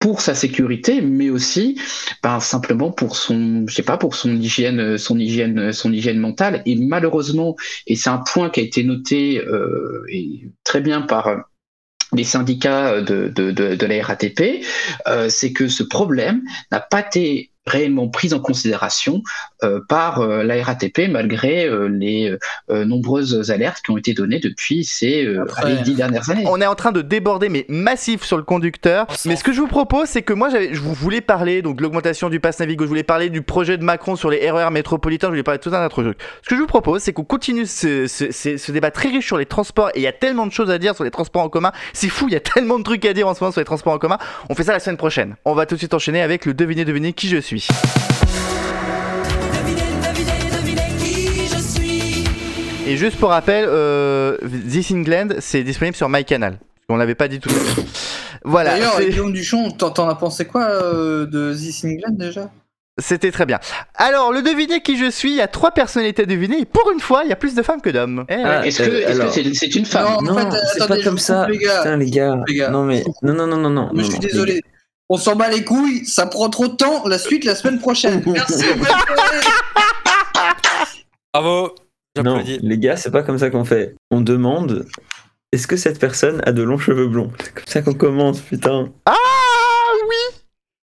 pour 0.00 0.22
sa 0.22 0.34
sécurité, 0.34 1.02
mais 1.02 1.30
aussi 1.30 1.78
ben, 2.22 2.40
simplement 2.40 2.90
pour 2.90 3.16
son, 3.16 3.66
je 3.68 3.74
sais 3.74 3.82
pas, 3.82 3.98
pour 3.98 4.16
son 4.16 4.34
hygiène, 4.34 4.98
son 4.98 5.18
hygiène, 5.18 5.72
son 5.72 5.92
hygiène 5.92 6.18
mentale. 6.18 6.62
Et 6.66 6.74
malheureusement, 6.74 7.54
et 7.86 7.94
c'est 7.96 8.10
un 8.10 8.18
point 8.18 8.50
qui 8.50 8.60
a 8.60 8.62
été 8.62 8.82
noté 8.82 9.38
euh, 9.38 10.04
très 10.64 10.80
bien 10.80 11.02
par 11.02 11.26
euh, 11.28 11.36
les 12.12 12.24
syndicats 12.24 13.02
de, 13.02 13.28
de, 13.28 13.86
la 13.86 14.02
RATP, 14.02 14.64
euh, 15.06 15.28
c'est 15.28 15.52
que 15.52 15.68
ce 15.68 15.82
problème 15.82 16.42
n'a 16.72 16.80
pas 16.80 17.06
été 17.06 17.49
réellement 17.66 18.08
pris 18.08 18.32
en 18.32 18.40
considération 18.40 19.22
euh, 19.62 19.80
par 19.88 20.20
euh, 20.20 20.42
la 20.42 20.62
RATP 20.62 21.08
malgré 21.10 21.66
euh, 21.66 21.88
les 21.88 22.34
euh, 22.70 22.84
nombreuses 22.84 23.50
alertes 23.50 23.82
qui 23.84 23.90
ont 23.90 23.96
été 23.98 24.14
données 24.14 24.40
depuis 24.40 24.84
ces 24.84 25.24
euh, 25.26 25.44
allez, 25.56 25.76
dix 25.82 25.94
dernières 25.94 26.30
années. 26.30 26.44
On 26.46 26.60
est 26.60 26.66
en 26.66 26.74
train 26.74 26.90
de 26.90 27.02
déborder, 27.02 27.48
mais 27.50 27.66
massif 27.68 28.24
sur 28.24 28.38
le 28.38 28.42
conducteur. 28.44 29.06
Mais 29.26 29.36
ce 29.36 29.44
que 29.44 29.52
je 29.52 29.60
vous 29.60 29.66
propose, 29.66 30.08
c'est 30.08 30.22
que 30.22 30.32
moi, 30.32 30.48
je 30.50 30.80
vous 30.80 30.94
voulais 30.94 31.20
parler 31.20 31.60
donc 31.62 31.76
de 31.76 31.82
l'augmentation 31.82 32.30
du 32.30 32.40
pass 32.40 32.58
Navigo, 32.60 32.84
je 32.84 32.88
voulais 32.88 33.02
parler 33.02 33.28
du 33.28 33.42
projet 33.42 33.76
de 33.76 33.84
Macron 33.84 34.16
sur 34.16 34.30
les 34.30 34.50
RER 34.50 34.70
métropolitains, 34.70 35.26
je 35.28 35.32
voulais 35.32 35.42
parler 35.42 35.58
de 35.58 35.62
tout 35.62 35.74
un 35.74 35.84
autre 35.84 36.02
truc. 36.02 36.18
Ce 36.42 36.48
que 36.48 36.56
je 36.56 36.60
vous 36.60 36.66
propose, 36.66 37.02
c'est 37.02 37.12
qu'on 37.12 37.24
continue 37.24 37.66
ce, 37.66 38.06
ce- 38.06 38.32
ce- 38.32 38.56
ce 38.56 38.72
débat 38.72 38.90
très 38.90 39.10
riche 39.10 39.26
sur 39.26 39.36
les 39.38 39.46
transports, 39.46 39.90
et 39.90 39.98
il 40.00 40.02
y 40.02 40.06
a 40.06 40.12
tellement 40.12 40.46
de 40.46 40.52
choses 40.52 40.70
à 40.70 40.78
dire 40.78 40.94
sur 40.94 41.04
les 41.04 41.10
transports 41.10 41.42
en 41.42 41.48
commun. 41.50 41.72
C'est 41.92 42.08
fou, 42.08 42.26
il 42.28 42.32
y 42.32 42.36
a 42.36 42.40
tellement 42.54 42.78
de 42.78 42.84
trucs 42.84 43.04
à 43.04 43.12
dire 43.12 43.28
en 43.28 43.34
ce 43.34 43.40
moment 43.44 43.52
sur 43.52 43.60
les 43.60 43.64
transports 43.66 43.92
en 43.92 43.98
commun. 43.98 44.18
On 44.48 44.54
fait 44.54 44.64
ça 44.64 44.72
la 44.72 44.80
semaine 44.80 44.96
prochaine. 44.96 45.36
On 45.44 45.54
va 45.54 45.66
tout 45.66 45.74
de 45.74 45.78
suite 45.80 45.92
enchaîner 45.94 46.22
avec 46.22 46.46
le 46.46 46.54
devinez, 46.54 46.84
devinez 46.86 47.12
qui 47.12 47.28
je 47.28 47.36
suis. 47.36 47.49
Suis. 47.58 47.66
Et 52.86 52.96
juste 52.96 53.16
pour 53.18 53.30
rappel, 53.30 53.64
euh, 53.68 54.36
This 54.68 54.92
England, 54.92 55.28
c'est 55.40 55.64
disponible 55.64 55.96
sur 55.96 56.08
MyCanal. 56.08 56.58
On 56.88 56.96
l'avait 56.96 57.16
pas 57.16 57.26
dit 57.26 57.40
tout 57.40 57.50
à 57.50 57.52
l'heure. 57.54 57.86
Voilà. 58.44 58.70
D'ailleurs, 58.74 59.00
Guillaume 59.00 59.32
Duchon, 59.32 59.72
t'en 59.72 59.90
t'en 59.90 60.08
as 60.08 60.14
pensé 60.14 60.44
quoi 60.44 60.62
euh, 60.64 61.26
de 61.26 61.52
This 61.52 61.84
England 61.84 62.12
déjà? 62.16 62.50
C'était 62.98 63.32
très 63.32 63.46
bien. 63.46 63.58
Alors, 63.96 64.32
le 64.32 64.42
deviner 64.42 64.80
qui 64.80 64.96
je 64.96 65.10
suis, 65.10 65.30
il 65.30 65.36
y 65.36 65.40
a 65.40 65.48
trois 65.48 65.72
personnalités 65.72 66.22
à 66.22 66.26
deviner, 66.26 66.60
et 66.60 66.64
pour 66.66 66.88
une 66.92 67.00
fois, 67.00 67.22
il 67.24 67.30
y 67.30 67.32
a 67.32 67.36
plus 67.36 67.56
de 67.56 67.62
femmes 67.62 67.80
que 67.80 67.90
d'hommes. 67.90 68.26
Eh. 68.28 68.34
Ah, 68.44 68.64
Est-ce 68.64 68.82
que 68.82 69.06
alors- 69.10 69.32
c'est 69.32 69.42
c'est 69.54 69.74
une 69.74 69.86
femme? 69.86 70.04
Non, 70.22 70.32
en 70.32 70.34
Non, 70.44 70.50
fait, 70.52 70.56
c'est 70.74 70.82
attendez, 70.82 71.00
pas 71.00 71.04
comme 71.08 71.18
ça. 71.18 71.48
les 71.48 71.58
gars. 71.58 71.78
Putain, 71.78 71.96
les 71.96 72.10
gars. 72.10 72.44
Les 72.46 72.54
gars. 72.54 72.70
Non, 72.70 72.84
mais. 72.84 73.02
Non, 73.22 73.34
non, 73.34 73.46
non, 73.48 73.56
non, 73.56 73.70
non. 73.70 73.90
Mais 73.92 74.02
non, 74.02 74.04
je 74.04 74.10
suis 74.10 74.20
non, 74.20 74.28
désolé. 74.28 74.60
On 75.12 75.16
s'en 75.16 75.34
bat 75.34 75.48
les 75.50 75.64
couilles, 75.64 76.06
ça 76.06 76.26
prend 76.26 76.48
trop 76.50 76.68
de 76.68 76.76
temps. 76.76 77.06
La 77.08 77.18
suite 77.18 77.44
la 77.44 77.56
semaine 77.56 77.80
prochaine. 77.80 78.22
Merci. 78.26 78.64
Bravo, 81.34 81.74
les- 82.16 82.22
Non, 82.22 82.42
les 82.46 82.78
gars, 82.78 82.96
c'est 82.96 83.10
pas 83.10 83.22
comme 83.22 83.38
ça 83.38 83.50
qu'on 83.50 83.64
fait. 83.64 83.94
On 84.10 84.20
demande 84.20 84.86
est-ce 85.52 85.66
que 85.66 85.76
cette 85.76 85.98
personne 85.98 86.40
a 86.46 86.52
de 86.52 86.62
longs 86.62 86.78
cheveux 86.78 87.08
blonds 87.08 87.30
C'est 87.42 87.52
comme 87.54 87.64
ça 87.66 87.82
qu'on 87.82 87.94
commence, 87.94 88.40
putain. 88.40 88.88
Ah 89.06 89.14
oui 90.08 90.36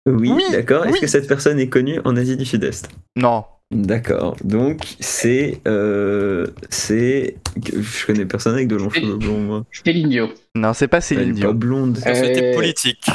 Oui, 0.08 0.32
Oui, 0.32 0.44
d'accord. 0.52 0.86
Est-ce 0.88 1.00
que 1.02 1.08
cette 1.08 1.28
personne 1.28 1.60
est 1.60 1.70
connue 1.70 2.00
en 2.06 2.16
Asie 2.16 2.38
du 2.38 2.46
Sud-Est 2.46 2.90
Non. 3.16 3.46
D'accord. 3.70 4.36
Donc, 4.44 4.80
c'est. 5.00 5.60
Euh, 5.68 6.48
c'est. 6.70 7.36
Je 7.62 8.06
connais 8.06 8.26
personne 8.26 8.54
avec 8.54 8.68
de 8.70 8.78
longs 8.78 8.90
cheveux 8.90 9.18
blonds, 9.18 9.40
moi. 9.42 9.64
Céline 9.86 10.28
Non, 10.56 10.74
c'est 10.74 10.88
pas 10.88 10.98
Elle 10.98 11.04
Céline 11.04 11.30
est 11.30 11.34
pas 11.34 11.40
Dion. 11.48 11.54
blonde. 11.54 11.98
C'était 11.98 12.52
Euh, 12.52 12.56
politique. 12.56 13.06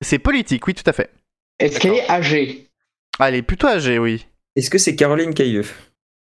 C'est 0.00 0.18
politique, 0.18 0.66
oui, 0.66 0.74
tout 0.74 0.88
à 0.88 0.92
fait. 0.92 1.10
Est-ce 1.58 1.80
qu'elle 1.80 1.94
est 1.94 2.08
âgée? 2.10 2.68
Ah, 3.18 3.28
elle 3.28 3.34
est 3.36 3.42
plutôt 3.42 3.66
âgée, 3.66 3.98
oui. 3.98 4.26
Est-ce 4.54 4.70
que 4.70 4.78
c'est 4.78 4.94
Caroline 4.96 5.34
Cailleux 5.34 5.64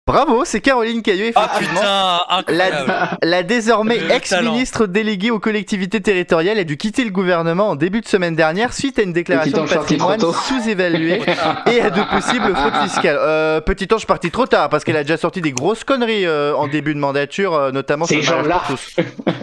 Bravo, 0.08 0.46
c'est 0.46 0.62
Caroline 0.62 1.02
Cailleux, 1.02 1.32
Ah 1.36 1.50
effectivement. 1.54 1.82
putain, 1.82 2.20
incroyable. 2.30 2.88
La, 2.88 3.28
la 3.28 3.43
désormais 3.43 4.00
ex-ministre 4.10 4.88
déléguée 4.88 5.32
aux 5.32 5.39
collectivités 5.39 6.00
territoriales 6.00 6.58
a 6.58 6.63
dû 6.63 6.78
quitter 6.78 7.04
le 7.04 7.12
gouvernement 7.12 7.67
en 7.72 7.76
début 7.76 8.00
de 8.00 8.08
semaine 8.08 8.34
dernière 8.34 8.72
suite 8.72 9.00
à 9.00 9.02
une 9.02 9.12
déclaration 9.12 9.65
de 9.65 9.70
patrimoine 9.70 10.22
sous-évaluée 10.22 11.22
et 11.70 11.82
à 11.82 11.89
de 11.89 12.02
possibles 12.10 12.56
fraudes 12.56 12.89
fiscales. 12.89 13.18
Euh, 13.20 13.60
petit 13.60 13.93
ange 13.93 14.05
parti 14.08 14.32
trop 14.32 14.45
tard 14.45 14.70
parce 14.70 14.86
qu'elle 14.86 14.95
a 14.95 15.03
déjà 15.03 15.18
sorti 15.18 15.41
des 15.41 15.51
grosses 15.51 15.84
conneries 15.84 16.26
euh, 16.26 16.55
en 16.55 16.70
début 16.70 16.93
de 16.93 16.99
mandature, 16.99 17.53
euh, 17.53 17.72
notamment 17.72 18.05
Ces 18.05 18.22
sur 18.22 18.41
le 18.41 18.47
pour 18.49 18.64
tous. 18.64 18.95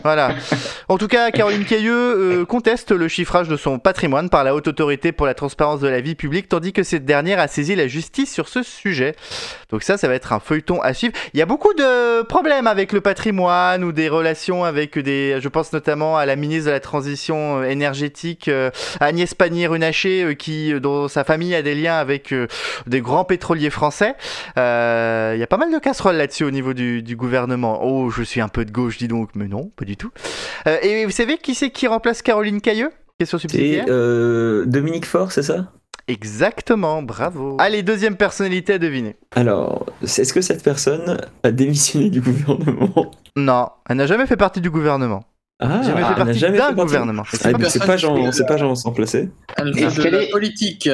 Voilà. 0.02 0.30
En 0.88 0.96
tout 0.96 1.08
cas, 1.08 1.30
Caroline 1.30 1.66
Cailleux 1.66 1.92
euh, 1.92 2.44
conteste 2.46 2.90
le 2.90 3.08
chiffrage 3.08 3.48
de 3.48 3.58
son 3.58 3.78
patrimoine 3.78 4.30
par 4.30 4.44
la 4.44 4.54
Haute 4.54 4.68
Autorité 4.68 5.12
pour 5.12 5.26
la 5.26 5.34
transparence 5.34 5.80
de 5.80 5.88
la 5.88 6.00
vie 6.00 6.14
publique, 6.14 6.48
tandis 6.48 6.72
que 6.72 6.82
cette 6.82 7.04
dernière 7.04 7.38
a 7.38 7.48
saisi 7.48 7.74
la 7.74 7.86
justice 7.86 8.32
sur 8.32 8.48
ce 8.48 8.62
sujet. 8.62 9.14
Donc 9.70 9.82
ça, 9.82 9.98
ça 9.98 10.08
va 10.08 10.14
être 10.14 10.32
un 10.32 10.40
feuilleton 10.54 10.80
à 10.80 10.94
suivre. 10.94 11.14
Il 11.32 11.38
y 11.40 11.42
a 11.42 11.46
beaucoup 11.46 11.74
de 11.74 12.22
problèmes 12.22 12.66
avec 12.68 12.92
le 12.92 13.00
patrimoine 13.00 13.82
ou 13.82 13.90
des 13.92 14.08
relations 14.08 14.64
avec 14.64 14.98
des... 14.98 15.38
Je 15.40 15.48
pense 15.48 15.72
notamment 15.72 16.16
à 16.16 16.26
la 16.26 16.36
ministre 16.36 16.66
de 16.66 16.70
la 16.70 16.80
Transition 16.80 17.58
euh, 17.58 17.64
énergétique, 17.64 18.46
euh, 18.48 18.70
Agnès 19.00 19.34
Pannier-Runacher, 19.34 20.22
euh, 20.22 20.34
qui, 20.34 20.72
dont 20.80 21.08
sa 21.08 21.24
famille 21.24 21.54
a 21.54 21.62
des 21.62 21.74
liens 21.74 21.96
avec 21.96 22.32
des 22.86 23.00
grands 23.00 23.24
pétroliers 23.24 23.70
français. 23.70 24.14
Euh, 24.58 25.32
Il 25.34 25.40
y 25.40 25.42
a 25.42 25.46
pas 25.48 25.56
mal 25.56 25.72
de 25.72 25.78
casseroles 25.78 26.16
là-dessus 26.16 26.44
au 26.44 26.50
niveau 26.52 26.72
du, 26.72 27.02
du 27.02 27.16
gouvernement. 27.16 27.80
Oh, 27.82 28.10
je 28.10 28.22
suis 28.22 28.40
un 28.40 28.48
peu 28.48 28.64
de 28.64 28.70
gauche, 28.70 28.98
dis 28.98 29.08
donc, 29.08 29.30
mais 29.34 29.48
non, 29.48 29.70
pas 29.76 29.84
du 29.84 29.96
tout. 29.96 30.10
Euh, 30.68 30.76
et 30.82 31.04
vous 31.04 31.10
savez 31.10 31.38
qui 31.38 31.54
c'est 31.54 31.70
qui 31.70 31.86
remplace 31.88 32.22
Caroline 32.22 32.60
Cailleux 32.60 32.90
Question 33.18 33.38
C'est 33.38 33.48
subsidiaire? 33.48 33.86
euh, 33.88 34.64
Dominique 34.66 35.06
Faure, 35.06 35.32
c'est 35.32 35.42
ça? 35.42 35.72
Exactement, 36.06 37.02
bravo. 37.02 37.56
Allez, 37.58 37.82
deuxième 37.82 38.16
personnalité 38.16 38.74
à 38.74 38.78
deviner. 38.78 39.16
Alors, 39.34 39.86
est-ce 40.02 40.32
que 40.32 40.40
cette 40.42 40.62
personne 40.62 41.18
a 41.42 41.50
démissionné 41.50 42.10
du 42.10 42.20
gouvernement 42.20 43.10
Non, 43.36 43.68
elle 43.88 43.96
n'a 43.96 44.06
jamais 44.06 44.26
fait 44.26 44.36
partie 44.36 44.60
du 44.60 44.70
gouvernement. 44.70 45.24
Ah, 45.60 45.80
jamais 45.82 46.02
fait 46.02 46.02
elle 46.02 46.08
n'a 46.10 46.14
partie 46.14 46.38
jamais 46.38 46.58
d'un 46.58 46.68
fait 46.68 46.74
partie- 46.74 46.86
gouvernement. 46.86 47.22
Ah, 47.24 47.30
C'est 47.40 47.52
pas 47.58 47.70
c'est 47.70 47.86
pas 47.86 47.96
Jean, 47.96 48.32
c'est 48.32 48.46
pas 48.46 48.56
Jean 48.56 48.74
sans 48.74 48.92
placé. 48.92 49.30
Elle 49.56 49.78
Est-ce 49.78 50.00
qu'elle 50.02 50.14
est- 50.14 50.30
politique. 50.30 50.88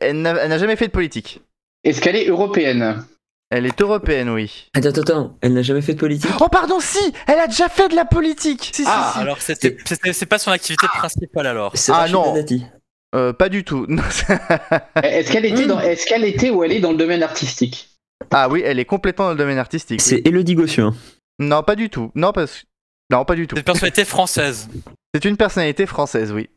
Elle 0.00 0.20
n'a 0.22 0.30
elle 0.36 0.50
n'a 0.50 0.58
jamais 0.58 0.76
fait 0.76 0.86
de 0.86 0.92
politique. 0.92 1.40
Est-ce 1.84 2.00
qu'elle 2.00 2.16
est 2.16 2.28
européenne? 2.28 3.02
Elle 3.50 3.64
est 3.64 3.80
européenne, 3.80 4.28
oui. 4.28 4.68
Attends, 4.74 4.90
attends, 4.90 5.00
attends, 5.00 5.36
elle 5.40 5.54
n'a 5.54 5.62
jamais 5.62 5.80
fait 5.80 5.94
de 5.94 5.98
politique? 5.98 6.30
Oh, 6.38 6.48
pardon, 6.52 6.80
si 6.80 6.98
Elle 7.26 7.38
a 7.38 7.46
déjà 7.46 7.70
fait 7.70 7.88
de 7.88 7.96
la 7.96 8.04
politique 8.04 8.70
Si, 8.74 8.82
si, 8.82 8.88
Ah, 8.92 9.12
si. 9.14 9.20
Alors, 9.20 9.40
c'était, 9.40 9.74
c'est 10.12 10.26
pas 10.26 10.38
son 10.38 10.50
activité 10.50 10.86
principale 10.86 11.46
alors. 11.46 11.72
C'est 11.74 11.92
Ah, 11.94 12.06
non. 12.10 12.34
Dati. 12.34 12.66
Euh, 13.14 13.32
pas 13.32 13.48
du 13.48 13.64
tout. 13.64 13.86
Est-ce 15.02 15.32
qu'elle 15.32 15.46
était, 15.46 15.66
dans... 15.66 15.80
est 15.80 16.04
qu'elle 16.04 16.24
était 16.24 16.50
ou 16.50 16.62
elle 16.62 16.72
est 16.72 16.80
dans 16.80 16.92
le 16.92 16.98
domaine 16.98 17.22
artistique 17.22 17.88
ah 18.32 18.48
oui, 18.48 18.62
elle 18.64 18.78
est 18.80 18.84
complètement 18.84 19.26
dans 19.26 19.30
le 19.32 19.38
domaine 19.38 19.58
artistique. 19.58 20.00
oui. 20.00 20.06
C'est 20.06 20.26
Elodie 20.26 20.56
Gossuin. 20.56 20.92
Non, 21.38 21.62
pas 21.62 21.76
du 21.76 21.88
tout. 21.88 22.10
Non, 22.16 22.32
parce... 22.32 22.64
non, 23.10 23.24
pas 23.24 23.36
du 23.36 23.46
tout. 23.46 23.54
C'est 23.54 23.60
une 23.60 23.64
personnalité 23.64 24.04
française. 24.04 24.68
C'est 25.14 25.24
une 25.24 25.36
personnalité 25.36 25.86
française, 25.86 26.32
oui. 26.32 26.48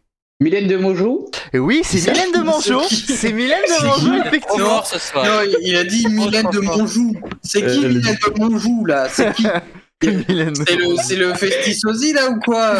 Mylène 0.41 0.67
de 0.67 0.75
Mongeau 0.75 1.29
Et 1.53 1.59
oui, 1.59 1.81
c'est 1.83 2.11
Mylène 2.11 2.31
de 2.31 2.39
Mongeau 2.39 2.81
c'est- 2.89 3.31
Mylène 3.31 3.61
de 3.61 3.85
Mongeau, 3.85 4.23
effectivement 4.25 4.65
fort 4.69 4.87
ce 4.87 4.97
soir. 4.97 5.23
Non, 5.23 5.51
il- 5.61 5.75
a 5.75 5.83
dit 5.83 6.07
Mylène 6.07 6.49
de 6.51 6.59
Monjou. 6.59 7.15
C'est 7.43 7.59
qui 7.61 7.85
Euh, 7.85 7.89
Mylène 7.89 8.01
de 8.01 8.39
Monjou 8.39 8.85
là? 8.85 9.07
C'est 9.07 9.31
qui? 9.35 9.45
C'est 10.65 10.75
le, 10.75 10.95
c'est 11.03 11.15
le 11.15 11.33
Festisosi 11.35 12.13
là 12.13 12.29
ou 12.31 12.39
quoi 12.39 12.75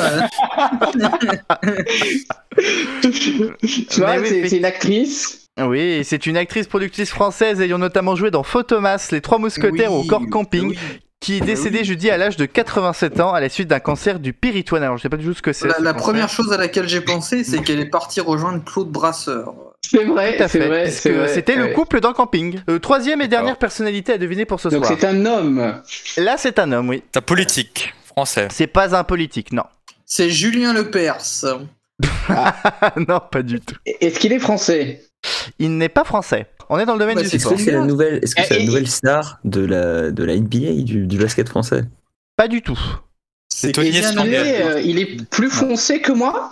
Tu 3.89 3.99
vois, 3.99 4.17
Mais 4.17 4.19
oui, 4.19 4.27
c'est 4.29 4.49
c'est 4.49 4.57
une 4.57 4.65
actrice. 4.65 5.47
Oui, 5.59 6.01
c'est 6.03 6.25
une 6.25 6.37
actrice 6.37 6.67
productrice 6.67 7.09
française 7.11 7.61
ayant 7.61 7.77
notamment 7.77 8.15
joué 8.15 8.31
dans 8.31 8.43
Photomas, 8.43 9.09
Les 9.11 9.21
Trois 9.21 9.37
Mousquetaires 9.37 9.91
ou 9.93 9.97
encore 9.97 10.23
Camping, 10.31 10.69
oui. 10.69 10.79
qui 11.19 11.37
est 11.37 11.41
décédée 11.41 11.79
oui. 11.79 11.85
jeudi 11.85 12.09
à 12.09 12.17
l'âge 12.17 12.37
de 12.37 12.45
87 12.45 13.19
ans 13.19 13.33
à 13.33 13.39
la 13.41 13.49
suite 13.49 13.67
d'un 13.67 13.79
cancer 13.79 14.19
du 14.19 14.33
péritoine. 14.33 14.81
Alors 14.83 14.97
je 14.97 15.03
sais 15.03 15.09
pas 15.09 15.17
du 15.17 15.25
tout 15.25 15.33
ce 15.33 15.41
que 15.41 15.53
c'est. 15.53 15.67
La, 15.67 15.75
ce 15.77 15.81
la 15.81 15.91
cancer. 15.93 16.03
première 16.03 16.29
chose 16.29 16.51
à 16.53 16.57
laquelle 16.57 16.87
j'ai 16.87 17.01
pensé, 17.01 17.43
c'est 17.43 17.61
qu'elle 17.61 17.79
est 17.79 17.89
partie 17.89 18.21
rejoindre 18.21 18.63
Claude 18.63 18.89
Brasseur. 18.89 19.53
C'est 19.83 20.03
vrai, 20.05 20.35
c'est 20.37 20.47
fait, 20.47 20.67
vrai. 20.67 21.27
c'était 21.27 21.55
le 21.55 21.69
couple 21.69 21.99
dans 21.99 22.13
Camping. 22.13 22.59
Euh, 22.69 22.79
troisième 22.79 23.21
et 23.21 23.27
dernière 23.27 23.57
personnalité 23.57 24.13
à 24.13 24.17
deviner 24.17 24.45
pour 24.45 24.59
ce 24.59 24.69
Donc 24.69 24.85
soir. 24.85 24.97
c'est 24.99 25.05
un 25.07 25.25
homme. 25.25 25.81
Là, 26.17 26.35
c'est 26.37 26.59
un 26.59 26.71
homme, 26.71 26.89
oui. 26.89 27.03
C'est 27.11 27.17
un 27.19 27.21
politique 27.21 27.93
français. 28.05 28.47
C'est 28.51 28.67
pas 28.67 28.95
un 28.95 29.03
politique, 29.03 29.51
non. 29.51 29.63
C'est 30.05 30.29
Julien 30.29 30.73
Lepers. 30.73 31.45
non, 33.07 33.19
pas 33.31 33.41
du 33.43 33.59
tout. 33.59 33.75
Est-ce 33.85 34.19
qu'il 34.19 34.33
est 34.33 34.39
français? 34.39 35.03
Il 35.59 35.77
n'est 35.77 35.89
pas 35.89 36.03
français. 36.03 36.47
On 36.69 36.79
est 36.79 36.85
dans 36.85 36.93
le 36.93 36.99
domaine 36.99 37.15
Bah, 37.15 37.21
du 37.21 37.27
Est-ce 37.27 37.39
sport. 37.39 37.53
que 37.55 37.59
c'est 37.61 37.71
la 37.71 37.81
nouvelle, 37.81 38.19
est-ce 38.23 38.33
que 38.35 38.41
Eh, 38.41 38.45
c'est 38.47 38.53
la 38.55 38.59
eh, 38.61 38.65
nouvelle 38.65 38.87
star 38.87 39.39
de 39.43 39.65
la, 39.65 40.11
de 40.11 40.23
la 40.23 40.35
NBA, 40.37 40.83
du, 40.83 41.05
du 41.05 41.17
basket 41.17 41.49
français? 41.49 41.83
Pas 42.37 42.47
du 42.47 42.61
tout. 42.61 42.79
C'est 43.53 43.73
Tony 43.73 43.91
Mbappé. 43.91 44.29
est, 44.31 44.63
euh, 44.63 44.81
il 44.81 44.97
est 44.99 45.21
plus 45.29 45.49
foncé 45.49 45.99
que 46.01 46.11
moi? 46.13 46.51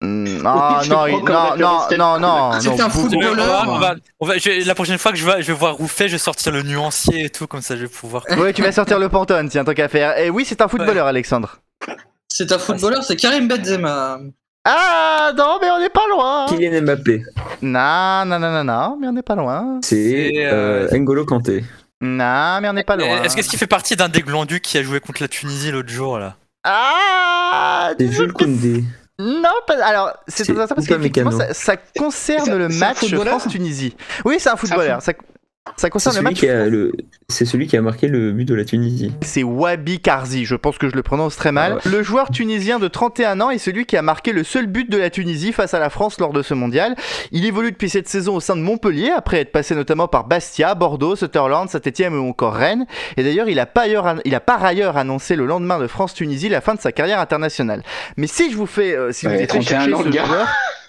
Ah 0.48 0.82
non, 0.88 1.06
non, 1.08 1.56
non, 1.56 1.80
non, 1.98 2.18
non, 2.20 2.52
C'est 2.60 2.68
non, 2.68 2.80
un 2.84 2.88
footballeur. 2.90 3.64
on 3.68 3.78
va- 3.78 3.94
on 4.20 4.26
va- 4.26 4.38
je- 4.38 4.66
la 4.66 4.74
prochaine 4.74 4.98
fois 4.98 5.10
que 5.12 5.18
je 5.18 5.24
vais, 5.26 5.42
je 5.42 5.46
vais 5.48 5.58
voir 5.58 5.74
Rouffet, 5.74 6.06
je 6.08 6.12
vais 6.12 6.18
sortir 6.18 6.52
le 6.52 6.62
nuancier 6.62 7.24
et 7.24 7.30
tout, 7.30 7.46
comme 7.46 7.62
ça 7.62 7.76
je 7.76 7.82
vais 7.82 7.88
pouvoir. 7.88 8.22
Ouais, 8.38 8.52
tu 8.52 8.62
vas 8.62 8.72
sortir 8.72 8.98
le 8.98 9.08
pantone, 9.08 9.48
tiens, 9.48 9.64
tant 9.64 9.72
qu'à 9.74 9.88
faire. 9.88 10.18
Et 10.18 10.28
oui, 10.30 10.44
c'est 10.46 10.60
un 10.60 10.68
footballeur, 10.68 11.06
Alexandre. 11.06 11.58
C'est 12.28 12.52
un 12.52 12.58
footballeur, 12.58 13.02
c'est 13.02 13.16
Karim 13.16 13.48
Benzema. 13.48 14.18
Ah 14.68 15.32
non, 15.36 15.58
mais 15.60 15.70
on 15.70 15.78
n'est 15.78 15.88
pas 15.88 16.06
loin. 16.10 16.46
Kylian 16.48 16.82
Mbappé. 16.82 17.22
Non, 17.62 18.24
non, 18.26 18.38
non, 18.38 18.50
non, 18.52 18.64
non, 18.64 18.98
mais 19.00 19.06
on 19.08 19.12
n'est 19.12 19.22
pas 19.22 19.36
loin. 19.36 19.78
C'est 19.82 20.32
euh, 20.44 20.88
euh, 20.92 20.98
N'Golo 20.98 21.24
Kanté. 21.24 21.64
Non, 22.00 22.60
mais 22.60 22.68
on 22.68 22.72
n'est 22.74 22.84
pas 22.84 22.96
loin. 22.96 23.22
Est-ce 23.22 23.34
qu'est-ce 23.36 23.48
qu'il 23.48 23.58
fait 23.58 23.66
partie 23.66 23.96
d'un 23.96 24.08
des 24.08 24.20
glandus 24.22 24.60
qui 24.60 24.76
a 24.76 24.82
joué 24.82 25.00
contre 25.00 25.22
la 25.22 25.28
Tunisie 25.28 25.70
l'autre 25.70 25.88
jour 25.88 26.18
là? 26.18 26.34
Ah 26.64 27.90
C'est 27.98 28.10
Jules 28.12 28.32
Koundé. 28.32 28.84
Non, 29.18 29.54
pas... 29.66 29.82
alors 29.84 30.12
c'est 30.28 30.50
intéressant 30.50 30.74
parce 30.74 30.88
Mécano. 30.98 31.30
ça, 31.30 31.54
ça 31.54 31.76
concerne 31.98 32.54
le 32.56 32.68
match 32.68 33.14
France-Tunisie. 33.14 33.96
Oui, 34.24 34.36
c'est 34.38 34.50
un 34.50 34.56
footballeur. 34.56 35.00
Ça, 35.00 35.12
ça 35.76 35.88
C'est 35.88 35.90
concerne 35.90 36.14
le 36.14 36.18
celui, 36.20 36.30
match. 36.30 36.40
qui 36.40 36.48
a 36.48 36.66
le... 36.66 36.92
c'est 37.28 37.44
celui 37.44 37.66
qui 37.66 37.76
a 37.76 37.82
marqué 37.82 38.08
le 38.08 38.32
but 38.32 38.44
de 38.44 38.54
la 38.54 38.64
Tunisie. 38.64 39.12
C'est 39.22 39.42
Wabi 39.42 40.00
Karzi, 40.00 40.44
je 40.44 40.54
pense 40.54 40.78
que 40.78 40.88
je 40.88 40.94
le 40.94 41.02
prononce 41.02 41.36
très 41.36 41.52
mal. 41.52 41.78
Ah 41.84 41.88
Le 41.88 42.02
joueur 42.02 42.30
tunisien 42.30 42.78
de 42.78 42.88
31 42.88 43.40
ans 43.40 43.50
est 43.50 43.58
celui 43.58 43.84
qui 43.84 43.96
a 43.96 44.02
marqué 44.02 44.32
le 44.32 44.44
seul 44.44 44.66
but 44.66 44.88
de 44.90 44.96
la 44.96 45.10
Tunisie 45.10 45.52
face 45.52 45.74
à 45.74 45.78
la 45.78 45.90
France 45.90 46.18
lors 46.20 46.32
de 46.32 46.42
ce 46.42 46.54
mondial. 46.54 46.94
Il 47.32 47.44
évolue 47.44 47.72
depuis 47.72 47.90
cette 47.90 48.08
saison 48.08 48.36
au 48.36 48.40
sein 48.40 48.56
de 48.56 48.62
Montpellier, 48.62 49.10
après 49.14 49.40
être 49.40 49.52
passé 49.52 49.74
notamment 49.74 50.08
par 50.08 50.24
Bastia, 50.24 50.74
Bordeaux, 50.74 51.16
Sutherland, 51.16 51.68
Saint-Etienne 51.68 52.14
ou 52.14 52.28
encore 52.28 52.54
Rennes. 52.54 52.86
Et 53.16 53.22
d'ailleurs, 53.22 53.48
il, 53.48 53.58
a 53.58 53.66
par 53.66 54.64
ailleurs 54.64 54.96
annoncé 54.96 55.36
le 55.36 55.46
lendemain 55.46 55.78
de 55.78 55.86
France-Tunisie 55.86 56.48
la 56.48 56.60
fin 56.60 56.74
de 56.74 56.80
sa 56.80 56.92
carrière 56.92 57.20
internationale. 57.20 57.82
Mais 58.16 58.26
si 58.26 58.50
je 58.50 58.56
vous 58.56 58.66
fais, 58.66 58.96
euh, 58.96 59.12
si 59.12 59.26
vous 59.26 59.32
êtes 59.32 59.48
31 59.48 59.62
chercher 59.62 59.94
ans, 59.94 60.02
ce 60.04 60.10
joueur, 60.10 60.48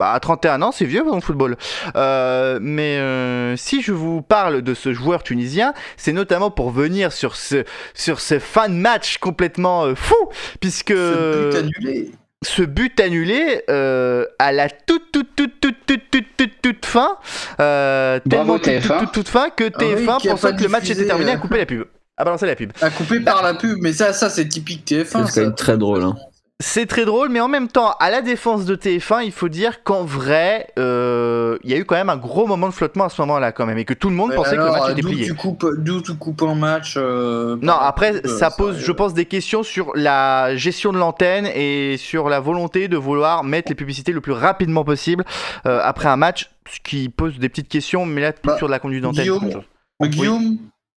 bah, 0.00 0.12
à 0.12 0.18
31 0.18 0.62
ans, 0.62 0.72
c'est 0.72 0.86
vieux 0.86 1.04
dans 1.04 1.14
le 1.14 1.20
football. 1.20 1.56
Euh, 1.94 2.58
mais 2.60 2.96
euh, 2.98 3.54
si 3.56 3.82
je 3.82 3.92
vous 3.92 4.22
parle 4.22 4.62
de 4.62 4.72
ce 4.74 4.92
joueur 4.94 5.22
tunisien, 5.22 5.74
c'est 5.98 6.12
notamment 6.12 6.50
pour 6.50 6.70
venir 6.70 7.12
sur 7.12 7.36
ce, 7.36 7.64
sur 7.94 8.20
ce 8.20 8.38
fan 8.38 8.76
match 8.76 9.18
complètement 9.18 9.84
euh, 9.84 9.94
fou, 9.94 10.16
puisque 10.60 10.88
Ce 10.92 11.50
but 11.50 11.54
annulé. 11.58 12.10
ce 12.42 12.62
but 12.62 12.98
annulé 12.98 13.62
euh, 13.68 14.24
à 14.38 14.52
la 14.52 14.70
toute 14.70 15.12
toute 15.12 15.36
toute 15.36 15.60
toute 15.60 15.76
toute 15.86 16.10
toute 16.10 16.36
toute, 16.38 16.62
toute 16.62 16.86
fin, 16.86 17.16
euh, 17.60 18.18
Bravo, 18.24 18.58
tellement 18.58 18.58
toute, 18.58 18.80
toute, 18.80 18.90
TF1. 18.90 18.98
toute, 19.00 19.12
toute 19.12 19.28
fin 19.28 19.50
que 19.50 19.64
Ah 19.74 19.84
oui, 19.94 20.06
TF1 20.06 20.18
qui 20.18 20.28
a 20.28 20.32
pensant 20.32 20.56
que 20.56 20.62
le 20.62 20.68
match 20.70 20.88
était 20.88 21.06
terminé 21.06 21.32
a 21.32 21.36
coupé 21.36 21.58
la 21.58 21.66
pub, 21.66 21.84
a 22.16 22.24
balancé 22.24 22.46
la 22.46 22.56
pub. 22.56 22.72
À 22.80 22.88
couper 22.88 23.20
par 23.20 23.42
la 23.42 23.52
pub, 23.52 23.76
mais 23.82 23.92
ça, 23.92 24.14
ça 24.14 24.30
c'est 24.30 24.48
typique 24.48 24.86
TF1. 24.90 25.04
C'est 25.04 25.12
quand 25.12 25.26
ça. 25.26 25.40
même 25.42 25.54
très 25.54 25.76
drôle, 25.76 26.02
hein. 26.04 26.16
C'est 26.62 26.84
très 26.84 27.06
drôle, 27.06 27.30
mais 27.30 27.40
en 27.40 27.48
même 27.48 27.68
temps, 27.68 27.94
à 28.00 28.10
la 28.10 28.20
défense 28.20 28.66
de 28.66 28.76
TF1, 28.76 29.24
il 29.24 29.32
faut 29.32 29.48
dire 29.48 29.82
qu'en 29.82 30.04
vrai, 30.04 30.68
euh, 30.78 31.56
il 31.64 31.70
y 31.70 31.74
a 31.74 31.78
eu 31.78 31.86
quand 31.86 31.94
même 31.94 32.10
un 32.10 32.18
gros 32.18 32.46
moment 32.46 32.68
de 32.68 32.74
flottement 32.74 33.04
à 33.04 33.08
ce 33.08 33.18
moment-là, 33.22 33.50
quand 33.50 33.64
même, 33.64 33.78
et 33.78 33.86
que 33.86 33.94
tout 33.94 34.10
le 34.10 34.14
monde 34.14 34.28
Mais 34.30 34.36
pensait 34.36 34.56
que 34.56 34.62
le 34.62 34.70
match 34.70 34.90
était 34.90 35.00
plié. 35.00 35.32
D'où 35.78 36.02
tu 36.02 36.14
coupes 36.16 36.42
un 36.42 36.54
match 36.54 36.96
euh, 36.98 37.56
Non, 37.62 37.72
après, 37.72 38.20
ça 38.26 38.50
pose, 38.50 38.78
je 38.78 38.92
pense, 38.92 39.14
des 39.14 39.24
questions 39.24 39.62
sur 39.62 39.92
la 39.94 40.54
gestion 40.54 40.92
de 40.92 40.98
l'antenne 40.98 41.46
et 41.46 41.96
sur 41.96 42.28
la 42.28 42.40
volonté 42.40 42.88
de 42.88 42.98
vouloir 42.98 43.42
mettre 43.42 43.70
les 43.70 43.74
publicités 43.74 44.12
le 44.12 44.20
plus 44.20 44.32
rapidement 44.32 44.84
possible 44.84 45.24
euh, 45.64 45.80
après 45.82 46.10
un 46.10 46.16
match, 46.16 46.50
ce 46.70 46.78
qui 46.80 47.08
pose 47.08 47.38
des 47.38 47.48
petites 47.48 47.68
questions, 47.68 48.04
mais 48.04 48.20
là, 48.20 48.32
plus 48.34 48.48
Bah, 48.48 48.58
sur 48.58 48.66
de 48.66 48.72
la 48.72 48.80
conduite 48.80 49.02
d'antenne. 49.02 49.22
Guillaume. 49.22 49.62
Mais 49.98 50.08
Guillaume, 50.10 50.58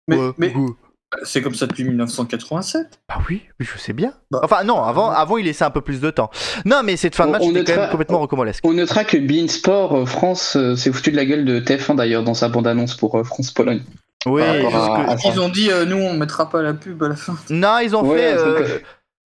mais, 0.08 0.16
Ouais, 0.16 0.32
mais. 0.38 0.54
C'est 1.24 1.42
comme 1.42 1.54
ça 1.54 1.66
depuis 1.66 1.84
1987. 1.84 3.00
Bah 3.08 3.16
oui, 3.28 3.42
oui, 3.58 3.66
je 3.72 3.78
sais 3.78 3.92
bien. 3.92 4.12
Bah, 4.30 4.40
enfin, 4.44 4.62
non, 4.64 4.82
avant, 4.82 5.10
avant, 5.10 5.36
il 5.38 5.44
laissait 5.46 5.64
un 5.64 5.70
peu 5.70 5.80
plus 5.80 6.00
de 6.00 6.10
temps. 6.10 6.30
Non, 6.64 6.82
mais 6.84 6.96
cette 6.96 7.14
fin 7.16 7.24
de 7.24 7.30
On- 7.30 7.32
match 7.32 7.42
on 7.44 7.50
était 7.50 7.58
quand 7.64 7.70
notera- 7.72 7.80
même 7.82 7.90
complètement 7.90 8.20
recommandesque. 8.20 8.64
On 8.64 8.72
notera 8.72 9.04
que 9.04 9.16
Beansport 9.16 9.96
euh, 9.96 10.06
France 10.06 10.56
euh, 10.56 10.76
s'est 10.76 10.92
foutu 10.92 11.10
de 11.10 11.16
la 11.16 11.24
gueule 11.24 11.44
de 11.44 11.58
TF1 11.60 11.96
d'ailleurs 11.96 12.22
dans 12.22 12.34
sa 12.34 12.48
bande-annonce 12.48 12.94
pour 12.96 13.16
euh, 13.18 13.24
France-Pologne. 13.24 13.82
Oui, 14.26 14.42
à-. 14.42 15.16
Ils 15.24 15.40
ont 15.40 15.48
dit, 15.48 15.70
euh, 15.70 15.84
nous, 15.86 15.96
on 15.96 16.14
mettra 16.14 16.48
pas 16.50 16.62
la 16.62 16.74
pub 16.74 17.02
à 17.02 17.08
la 17.08 17.16
fin. 17.16 17.36
Non, 17.48 17.78
ils 17.82 17.96
ont 17.96 18.04
Ouais, 18.06 18.18
fait. 18.18 18.34
euh, 18.38 18.78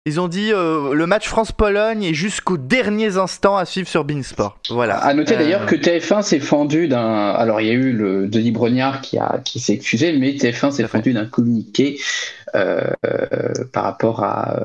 Ils 0.05 0.19
ont 0.19 0.27
dit 0.27 0.51
euh, 0.51 0.93
le 0.93 1.07
match 1.07 1.29
France-Pologne 1.29 2.03
et 2.03 2.13
jusqu'aux 2.13 2.57
derniers 2.57 3.15
instants 3.15 3.55
à 3.55 3.63
suivre 3.63 3.87
sur 3.87 4.03
Beansport. 4.03 4.57
Voilà. 4.69 4.97
À 4.97 5.13
noter 5.13 5.35
Euh, 5.35 5.37
d'ailleurs 5.37 5.65
que 5.65 5.77
TF1 5.77 6.23
s'est 6.23 6.41
fendu 6.41 6.89
d'un. 6.89 7.29
Alors 7.29 7.61
il 7.61 7.67
y 7.67 7.69
a 7.69 7.73
eu 7.73 7.93
le 7.93 8.27
Denis 8.27 8.51
Brognard 8.51 8.99
qui, 8.99 9.17
a... 9.17 9.39
qui 9.45 9.61
s'est 9.61 9.71
excusé, 9.71 10.11
mais 10.11 10.31
TF1 10.31 10.71
s'est 10.71 10.87
fendu 10.89 11.13
d'un 11.13 11.23
communiqué 11.23 12.01
euh, 12.55 12.91
euh, 13.05 13.53
par 13.71 13.83
rapport 13.83 14.23
à, 14.23 14.63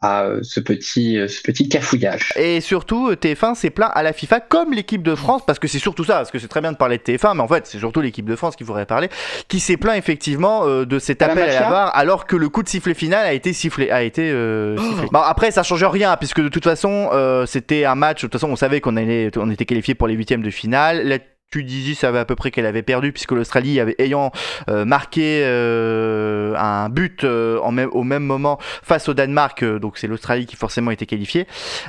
à 0.00 0.26
ce 0.42 0.60
petit 0.60 1.18
ce 1.28 1.42
petit 1.42 1.68
cafouillage. 1.68 2.32
Et 2.36 2.60
surtout, 2.60 3.12
TF1 3.12 3.54
s'est 3.54 3.70
plaint 3.70 3.90
à 3.94 4.02
la 4.02 4.12
FIFA 4.12 4.40
comme 4.40 4.72
l'équipe 4.72 5.02
de 5.02 5.14
France, 5.14 5.42
parce 5.46 5.58
que 5.58 5.68
c'est 5.68 5.78
surtout 5.78 6.04
ça, 6.04 6.14
parce 6.14 6.30
que 6.30 6.38
c'est 6.38 6.48
très 6.48 6.60
bien 6.60 6.72
de 6.72 6.76
parler 6.76 6.98
de 6.98 7.02
TF1, 7.02 7.34
mais 7.34 7.42
en 7.42 7.48
fait, 7.48 7.66
c'est 7.66 7.78
surtout 7.78 8.00
l'équipe 8.00 8.28
de 8.28 8.36
France 8.36 8.56
qu'il 8.56 8.66
faudrait 8.66 8.86
parler, 8.86 9.08
qui 9.48 9.60
s'est 9.60 9.76
plaint 9.76 9.96
effectivement 9.96 10.66
euh, 10.66 10.84
de 10.84 10.98
cet 10.98 11.20
la 11.20 11.28
appel 11.28 11.50
à 11.50 11.60
la 11.60 11.70
VAR, 11.70 11.96
alors 11.96 12.26
que 12.26 12.36
le 12.36 12.48
coup 12.48 12.62
de 12.62 12.68
sifflet 12.68 12.94
final 12.94 13.26
a 13.26 13.32
été 13.32 13.52
sifflé. 13.52 13.90
A 13.90 14.02
été, 14.02 14.30
euh, 14.30 14.76
sifflé. 14.76 15.08
Bon, 15.12 15.20
après, 15.20 15.50
ça 15.50 15.62
change 15.62 15.84
rien, 15.84 16.16
puisque 16.16 16.40
de 16.40 16.48
toute 16.48 16.64
façon, 16.64 17.10
euh, 17.12 17.46
c'était 17.46 17.84
un 17.84 17.94
match, 17.94 18.22
de 18.22 18.26
toute 18.26 18.32
façon, 18.32 18.50
on 18.50 18.56
savait 18.56 18.80
qu'on 18.80 18.96
allait, 18.96 19.30
on 19.36 19.50
était 19.50 19.66
qualifié 19.66 19.94
pour 19.94 20.08
les 20.08 20.14
huitièmes 20.14 20.42
de 20.42 20.50
finale. 20.50 21.06
La 21.06 21.18
Tunisie 21.50 21.94
savait 21.96 22.20
à 22.20 22.24
peu 22.24 22.36
près 22.36 22.50
qu'elle 22.50 22.66
avait 22.66 22.82
perdu, 22.82 23.12
puisque 23.12 23.32
l'Australie 23.32 23.80
avait 23.80 23.96
ayant 23.98 24.30
euh, 24.68 24.84
marqué 24.84 25.42
euh, 25.44 26.54
un 26.56 26.88
but 26.88 27.24
euh, 27.24 27.58
en 27.60 27.72
même, 27.72 27.90
au 27.92 28.04
même 28.04 28.22
moment 28.22 28.58
face 28.82 29.08
au 29.08 29.14
Danemark, 29.14 29.62
euh, 29.64 29.78
donc 29.80 29.98
c'est 29.98 30.06
l'Australie 30.06 30.46
qui 30.46 30.54
forcément 30.56 30.90
était 30.92 31.06
qualifiée. 31.06 31.46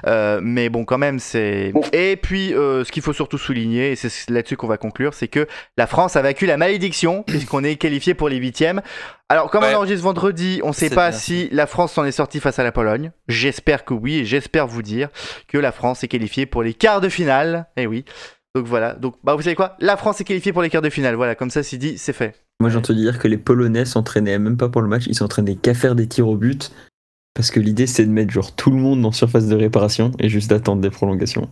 Euh, 0.08 0.40
mais 0.42 0.70
bon, 0.70 0.84
quand 0.84 0.98
même, 0.98 1.20
c'est. 1.20 1.74
Et 1.94 2.16
puis, 2.16 2.54
euh, 2.56 2.84
ce 2.84 2.92
qu'il 2.92 3.04
faut 3.04 3.14
surtout 3.14 3.38
souligner, 3.38 3.92
et 3.92 3.96
c'est 3.96 4.30
là-dessus 4.32 4.58
qu'on 4.58 4.68
va 4.68 4.78
conclure, 4.78 5.14
c'est 5.14 5.28
que 5.28 5.48
la 5.78 5.86
France 5.86 6.16
a 6.16 6.22
vaincu 6.24 6.46
la 6.48 6.58
malédiction, 6.58 7.22
puisqu'on 7.28 7.64
est 7.64 7.76
qualifié 7.76 8.14
pour 8.16 8.30
les 8.30 8.38
huitièmes. 8.38 8.82
Alors, 9.30 9.50
comme 9.52 9.64
Ouais. 9.64 9.74
on 9.76 9.78
enregistre 9.78 10.04
vendredi, 10.04 10.60
on 10.64 10.70
ne 10.70 10.74
sait 10.74 10.90
pas 10.90 11.12
bien. 11.12 11.18
si 11.20 11.50
la 11.52 11.68
France 11.68 11.94
s'en 11.94 12.04
est 12.04 12.12
sortie 12.12 12.40
face 12.40 12.58
à 12.60 12.64
la 12.64 12.72
Pologne. 12.72 13.12
J'espère 13.28 13.86
que 13.86 13.94
oui, 13.94 14.18
et 14.20 14.26
j'espère 14.26 14.66
vous 14.68 14.82
dire 14.82 15.10
que 15.48 15.58
la 15.58 15.72
France 15.72 16.04
est 16.04 16.08
qualifiée 16.10 16.46
pour 16.48 16.64
les 16.64 16.74
quarts 16.74 17.00
de 17.00 17.08
finale. 17.10 17.68
Eh 17.78 17.86
oui. 17.88 18.04
Donc 18.56 18.66
voilà. 18.66 18.94
Donc, 18.94 19.16
bah, 19.24 19.36
vous 19.36 19.42
savez 19.42 19.56
quoi? 19.56 19.76
La 19.80 19.96
France 19.98 20.20
est 20.22 20.24
qualifiée 20.24 20.52
pour 20.54 20.62
les 20.62 20.70
quarts 20.70 20.82
de 20.82 20.90
finale. 20.90 21.16
Voilà, 21.16 21.36
comme 21.36 21.50
ça, 21.50 21.64
c'est 21.64 21.78
dit, 21.78 21.98
c'est 21.98 22.14
fait. 22.14 22.36
Moi, 22.60 22.70
j'ai 22.70 22.78
entendu 22.78 23.00
dire 23.00 23.18
que 23.18 23.28
les 23.28 23.38
Polonais 23.38 23.86
s'entraînaient 23.86 24.38
même 24.40 24.58
pas 24.58 24.70
pour 24.70 24.82
le 24.82 24.88
match, 24.88 25.04
ils 25.08 25.16
s'entraînaient 25.16 25.56
qu'à 25.56 25.74
faire 25.74 25.96
des 25.96 26.08
tirs 26.08 26.28
au 26.28 26.36
but. 26.36 26.72
Parce 27.34 27.50
que 27.50 27.60
l'idée, 27.62 27.88
c'est 27.88 28.06
de 28.06 28.12
mettre 28.12 28.32
genre 28.32 28.54
tout 28.54 28.72
le 28.72 28.76
monde 28.78 29.06
en 29.06 29.12
surface 29.14 29.48
de 29.48 29.56
réparation 29.56 30.12
et 30.20 30.28
juste 30.28 30.50
d'attendre 30.50 30.82
des 30.82 30.90
prolongations. 30.90 31.50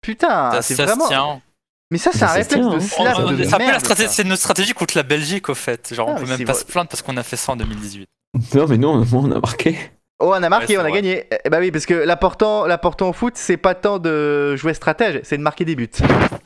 Putain, 0.00 0.28
Ça, 0.28 0.50
Ah, 0.52 0.62
c'est 0.62 0.74
ça 0.76 0.84
se 0.84 0.88
vraiment. 0.92 1.08
tient. 1.08 1.42
Mais 1.90 1.98
ça, 1.98 2.10
c'est 2.12 2.18
Ça 2.18 2.30
un 2.30 2.34
réflexe 2.34 2.54
tient, 2.64 2.70
de 2.70 2.76
hein. 2.76 2.80
slap 2.80 3.16
On- 3.18 3.30
de 3.32 3.36
merde, 3.36 3.80
stratégie- 3.80 4.08
ça. 4.08 4.14
c'est 4.14 4.24
notre 4.24 4.40
stratégie 4.42 4.72
contre 4.72 4.96
la 4.96 5.02
Belgique 5.02 5.48
au 5.48 5.54
fait. 5.54 5.92
Genre, 5.94 6.08
Ah, 6.08 6.12
on 6.12 6.20
mais 6.20 6.22
peut 6.26 6.36
même 6.38 6.44
pas 6.46 6.52
vrai. 6.52 6.60
se 6.62 6.66
plaindre 6.66 6.88
parce 6.88 7.02
qu'on 7.02 7.16
a 7.16 7.22
fait 7.24 7.36
ça 7.36 7.52
en 7.52 7.56
2018. 7.56 8.08
Non, 8.54 8.66
mais 8.68 8.78
non, 8.78 8.94
au 9.02 9.04
moins, 9.04 9.24
on 9.24 9.32
a 9.32 9.40
marqué. 9.40 9.76
Oh, 10.18 10.30
on 10.34 10.42
a 10.42 10.48
marqué, 10.48 10.78
Ouais, 10.78 10.82
on 10.82 10.86
a 10.86 10.88
vrai. 10.88 11.02
gagné. 11.02 11.24
Eh 11.44 11.50
bah 11.50 11.58
oui, 11.60 11.70
parce 11.70 11.84
que 11.84 11.92
l'important, 11.92 12.64
l'important 12.66 13.10
au 13.10 13.12
foot, 13.12 13.34
c'est 13.36 13.58
pas 13.58 13.74
tant 13.74 13.98
de 13.98 14.56
jouer 14.56 14.72
stratège, 14.72 15.20
c'est 15.24 15.36
de 15.36 15.42
marquer 15.42 15.66
des 15.66 15.76
buts. 15.76 15.90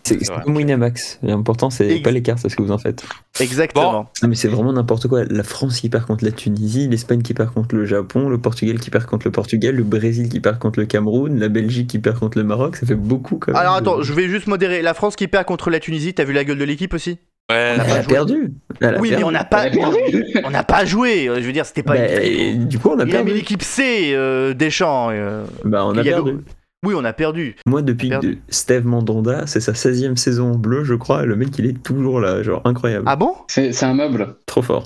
C'est 0.02 0.18
comme 0.42 0.56
Winamax. 0.56 1.20
L'important, 1.22 1.70
c'est 1.70 1.88
Ex- 1.88 2.02
pas 2.02 2.10
l'écart, 2.10 2.36
c'est 2.36 2.48
ce 2.48 2.56
que 2.56 2.62
vous 2.62 2.72
en 2.72 2.78
faites. 2.78 3.04
Exactement. 3.38 4.08
Non, 4.22 4.28
mais 4.28 4.34
c'est 4.34 4.48
vraiment 4.48 4.72
n'importe 4.72 5.06
quoi. 5.06 5.22
La 5.24 5.44
France 5.44 5.78
qui 5.80 5.88
perd 5.88 6.04
contre 6.04 6.24
la 6.24 6.32
Tunisie, 6.32 6.88
l'Espagne 6.88 7.22
qui 7.22 7.32
perd 7.32 7.52
contre 7.54 7.76
le 7.76 7.84
Japon, 7.86 8.28
le 8.28 8.38
Portugal 8.38 8.80
qui 8.80 8.90
perd 8.90 9.06
contre 9.06 9.28
le 9.28 9.30
Portugal, 9.30 9.76
le 9.76 9.84
Brésil 9.84 10.28
qui 10.28 10.40
perd 10.40 10.58
contre 10.58 10.80
le 10.80 10.86
Cameroun, 10.86 11.38
la 11.38 11.48
Belgique 11.48 11.86
qui 11.88 12.00
perd 12.00 12.18
contre 12.18 12.38
le 12.38 12.44
Maroc, 12.44 12.74
ça 12.74 12.86
fait 12.86 12.96
beaucoup 12.96 13.36
quand 13.36 13.52
même. 13.52 13.60
Alors 13.60 13.74
de- 13.74 13.78
attends, 13.88 14.02
je 14.02 14.12
vais 14.12 14.26
juste 14.26 14.48
modérer. 14.48 14.82
La 14.82 14.94
France 14.94 15.14
qui 15.14 15.28
perd 15.28 15.44
contre 15.46 15.70
la 15.70 15.78
Tunisie, 15.78 16.12
t'as 16.12 16.24
vu 16.24 16.32
la 16.32 16.42
gueule 16.42 16.58
de 16.58 16.64
l'équipe 16.64 16.92
aussi? 16.92 17.18
Ouais, 17.50 17.76
On 17.78 17.80
a 17.94 18.02
perdu. 18.04 18.52
Elle 18.80 18.94
a 18.96 19.00
Oui, 19.00 19.10
mais 19.16 19.24
on 19.24 19.30
n'a 19.30 19.44
pas, 19.44 19.66
on 20.44 20.50
n'a 20.50 20.62
pas 20.64 20.84
joué. 20.84 21.28
euh, 21.28 21.36
Je 21.36 21.46
veux 21.46 21.52
dire, 21.52 21.66
c'était 21.66 21.82
pas. 21.82 21.94
Bah, 21.94 22.06
une- 22.06 22.22
et 22.22 22.54
du 22.54 22.78
coup, 22.78 22.90
on 22.90 22.98
a 22.98 23.04
Il 23.04 23.10
perdu. 23.10 23.32
l'équipe 23.32 23.62
C 23.62 24.12
euh, 24.14 24.54
Deschamps. 24.54 25.08
euh, 25.10 25.44
Bah, 25.64 25.84
on 25.84 25.96
a 25.96 26.00
avait- 26.00 26.10
perdu. 26.10 26.38
Oui, 26.86 26.94
on 26.96 27.04
a 27.04 27.12
perdu. 27.12 27.56
Moi, 27.66 27.82
depuis 27.82 28.08
Perdu. 28.08 28.36
que 28.36 28.40
Steve 28.48 28.86
Mandanda, 28.86 29.46
c'est 29.46 29.60
sa 29.60 29.74
16e 29.74 30.16
saison 30.16 30.52
en 30.52 30.56
bleu, 30.56 30.82
je 30.82 30.94
crois, 30.94 31.24
et 31.24 31.26
le 31.26 31.36
mec, 31.36 31.50
il 31.58 31.66
est 31.66 31.82
toujours 31.82 32.20
là, 32.20 32.42
genre 32.42 32.62
incroyable. 32.64 33.04
Ah 33.06 33.16
bon? 33.16 33.34
C'est 33.48 33.72
c'est 33.72 33.84
un 33.84 33.92
meuble. 33.92 34.36
Trop 34.46 34.62
fort. 34.62 34.84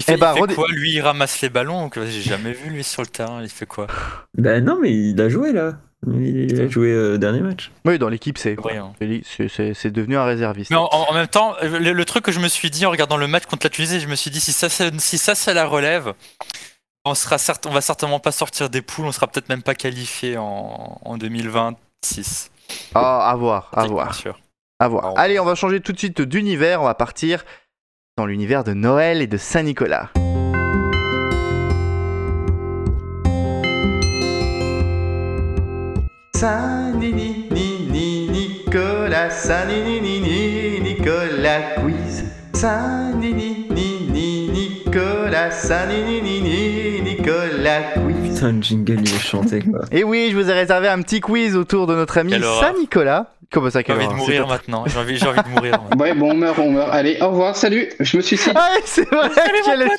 Il 0.00 0.04
fait, 0.04 0.14
Eh 0.14 0.16
bah, 0.18 0.32
il 0.34 0.38
fait 0.38 0.42
redé- 0.42 0.54
quoi 0.54 0.66
Lui, 0.70 0.92
il 0.92 1.00
ramasse 1.00 1.40
les 1.40 1.48
ballons. 1.48 1.80
donc, 1.82 1.98
J'ai 1.98 2.20
jamais 2.20 2.52
vu 2.52 2.68
lui 2.70 2.84
sur 2.84 3.00
le 3.00 3.08
terrain. 3.08 3.40
Il 3.42 3.48
fait 3.48 3.64
quoi? 3.66 3.86
Bah, 4.36 4.60
non, 4.60 4.78
mais 4.82 4.92
il 4.92 5.18
a 5.20 5.28
joué 5.30 5.52
là. 5.52 5.78
Il 6.06 6.58
a 6.60 6.68
joué 6.68 6.88
euh, 6.92 7.18
dernier 7.18 7.40
match. 7.40 7.70
Oui, 7.84 7.98
dans 7.98 8.08
l'équipe. 8.08 8.38
C'est- 8.38 8.56
C'est 9.74 9.90
devenu 9.90 10.16
un 10.16 10.24
réserviste. 10.24 10.70
Mais 10.70 10.76
en, 10.78 11.12
même 11.12 11.26
temps, 11.28 11.54
le, 11.62 11.92
le 11.92 12.04
truc 12.04 12.24
que 12.24 12.32
je 12.32 12.40
me 12.40 12.48
suis 12.48 12.70
dit 12.70 12.86
en 12.86 12.90
regardant 12.90 13.18
le 13.18 13.26
match 13.26 13.44
contre 13.46 13.66
la 13.66 13.70
Tunisie, 13.70 14.00
je 14.00 14.08
me 14.08 14.14
suis 14.14 14.30
dit 14.30 14.40
si 14.40 14.52
ça, 14.52 14.68
c'est- 14.70 14.98
si 14.98 15.18
ça, 15.18 15.34
c'est 15.34 15.52
la 15.52 15.66
relève, 15.66 16.14
on 17.04 17.14
sera 17.14 17.36
certes, 17.38 17.66
on 17.66 17.70
va 17.72 17.80
certainement 17.82 18.18
pas 18.20 18.32
sortir 18.32 18.70
des 18.70 18.80
poules, 18.82 19.04
on 19.06 19.12
sera 19.12 19.26
peut-être 19.26 19.48
même 19.50 19.62
pas 19.62 19.74
qualifié 19.74 20.36
en, 20.38 20.98
en 21.04 21.18
2026. 21.18 22.50
Ah, 22.94 23.30
à 23.30 23.36
voir, 23.36 23.70
à 23.74 23.86
voir, 23.86 24.14
sûr. 24.14 24.38
à 24.78 24.88
voir. 24.88 25.10
Bon. 25.10 25.14
Allez, 25.16 25.38
on 25.38 25.44
va 25.44 25.54
changer 25.54 25.80
tout 25.80 25.92
de 25.92 25.98
suite 25.98 26.22
d'univers. 26.22 26.80
On 26.80 26.84
va 26.86 26.94
partir 26.94 27.44
dans 28.16 28.24
l'univers 28.26 28.64
de 28.64 28.72
Noël 28.72 29.20
et 29.20 29.26
de 29.26 29.36
Saint-Nicolas. 29.36 30.10
Saint-Nini, 36.40 37.48
ni, 37.50 37.86
ni, 37.90 38.28
Nicolas, 38.30 39.28
Saint-Nini, 39.28 40.00
ni, 40.00 40.20
ni, 40.20 40.80
Nicolas 40.80 41.74
quiz. 41.76 42.24
Saint-Nini, 42.54 43.66
ni, 43.68 44.08
ni, 44.10 44.48
Nicolas, 44.48 45.50
Saint-Nini, 45.50 46.22
ni, 46.22 46.40
ni, 46.40 47.02
Nicolas 47.02 47.92
quiz. 47.92 48.32
Putain, 48.32 48.52
le 48.52 48.62
jingle, 48.62 49.00
il 49.00 49.14
est 49.14 49.18
chanté 49.18 49.60
quoi. 49.60 49.80
Et 49.92 50.02
oui, 50.02 50.30
je 50.32 50.36
vous 50.38 50.48
ai 50.48 50.54
réservé 50.54 50.88
un 50.88 51.02
petit 51.02 51.20
quiz 51.20 51.56
autour 51.56 51.86
de 51.86 51.94
notre 51.94 52.16
ami. 52.16 52.32
Saint-Nicolas. 52.32 53.34
Comment 53.52 53.68
ça, 53.68 53.80
J'ai 53.84 53.92
envie 53.92 54.06
de 54.06 54.12
mourir 54.12 54.46
maintenant. 54.46 54.84
J'ai 54.86 54.96
envie, 54.96 55.16
j'ai 55.16 55.26
envie 55.26 55.42
de 55.42 55.48
mourir. 55.48 55.72
maintenant. 55.82 56.00
Ouais, 56.04 56.14
bon, 56.14 56.30
on 56.30 56.34
meurt, 56.36 56.56
on 56.60 56.70
meurt. 56.70 56.88
Allez, 56.92 57.18
au 57.20 57.30
revoir, 57.30 57.56
salut. 57.56 57.88
Je 57.98 58.16
me 58.16 58.22
suicide. 58.22 58.52
Ah 58.54 58.68
ouais, 58.76 58.82
c'est 58.84 59.08
vrai 59.10 59.28
qu'il 59.28 59.66
y 59.66 59.70
a 59.72 59.76
le- 59.76 59.90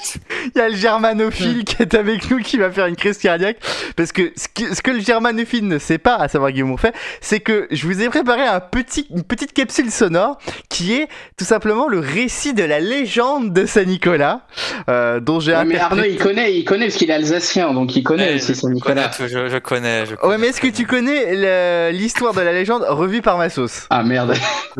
il 0.55 0.57
y 0.57 0.61
a 0.61 0.69
le 0.69 0.75
germanophile 0.75 1.65
qui 1.65 1.81
est 1.81 1.93
avec 1.93 2.31
nous 2.31 2.37
qui 2.39 2.55
va 2.57 2.71
faire 2.71 2.85
une 2.85 2.95
crise 2.95 3.17
cardiaque. 3.17 3.57
Parce 3.97 4.13
que 4.13 4.31
ce 4.37 4.47
que, 4.47 4.73
ce 4.73 4.81
que 4.81 4.91
le 4.91 5.01
germanophile 5.01 5.67
ne 5.67 5.79
sait 5.79 5.97
pas, 5.97 6.15
à 6.15 6.29
savoir 6.29 6.51
Guillaume 6.53 6.77
fait, 6.77 6.93
c'est 7.19 7.41
que 7.41 7.67
je 7.71 7.85
vous 7.87 8.01
ai 8.01 8.07
préparé 8.07 8.43
un 8.43 8.61
petit, 8.61 9.05
une 9.13 9.23
petite 9.23 9.51
capsule 9.51 9.91
sonore 9.91 10.37
qui 10.69 10.93
est 10.93 11.09
tout 11.37 11.43
simplement 11.43 11.89
le 11.89 11.99
récit 11.99 12.53
de 12.53 12.63
la 12.63 12.79
légende 12.79 13.51
de 13.51 13.65
Saint-Nicolas, 13.65 14.43
euh, 14.89 15.19
dont 15.19 15.41
j'ai 15.41 15.51
Ouais, 15.51 15.65
mais 15.65 15.77
Arnaud, 15.77 16.03
il 16.05 16.17
connaît, 16.17 16.55
il 16.55 16.63
connaît 16.63 16.85
parce 16.85 16.95
qu'il 16.97 17.09
est 17.09 17.13
alsacien, 17.15 17.73
donc 17.73 17.97
il 17.97 18.03
connaît 18.03 18.29
Ouais, 18.29 18.35
aussi 18.35 18.53
je, 18.53 18.59
Saint-Nicolas. 18.61 19.09
connais, 19.09 19.27
je, 19.29 19.49
je 19.49 19.57
connais. 19.57 20.05
je 20.05 20.11
Ouais, 20.11 20.17
connais. 20.21 20.37
mais 20.37 20.47
est-ce 20.47 20.61
que 20.61 20.67
tu 20.67 20.85
connais 20.87 21.91
l'histoire 21.91 22.33
de 22.33 22.39
la 22.39 22.53
légende 22.53 22.85
revue 22.87 23.21
par 23.21 23.40
ma 23.41 23.49
sauce 23.49 23.87
Ah 23.89 24.03
merde. 24.03 24.35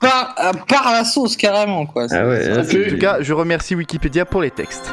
Par, 0.00 0.34
euh, 0.42 0.52
par 0.68 0.92
la 0.92 1.04
sauce 1.04 1.36
carrément 1.36 1.86
quoi. 1.86 2.06
Ah 2.10 2.26
ouais, 2.26 2.58
En 2.58 2.64
tout 2.64 2.98
cas, 2.98 3.18
je 3.20 3.32
remercie 3.32 3.74
Wikipédia 3.74 4.24
pour 4.24 4.40
les 4.42 4.50
textes. 4.50 4.90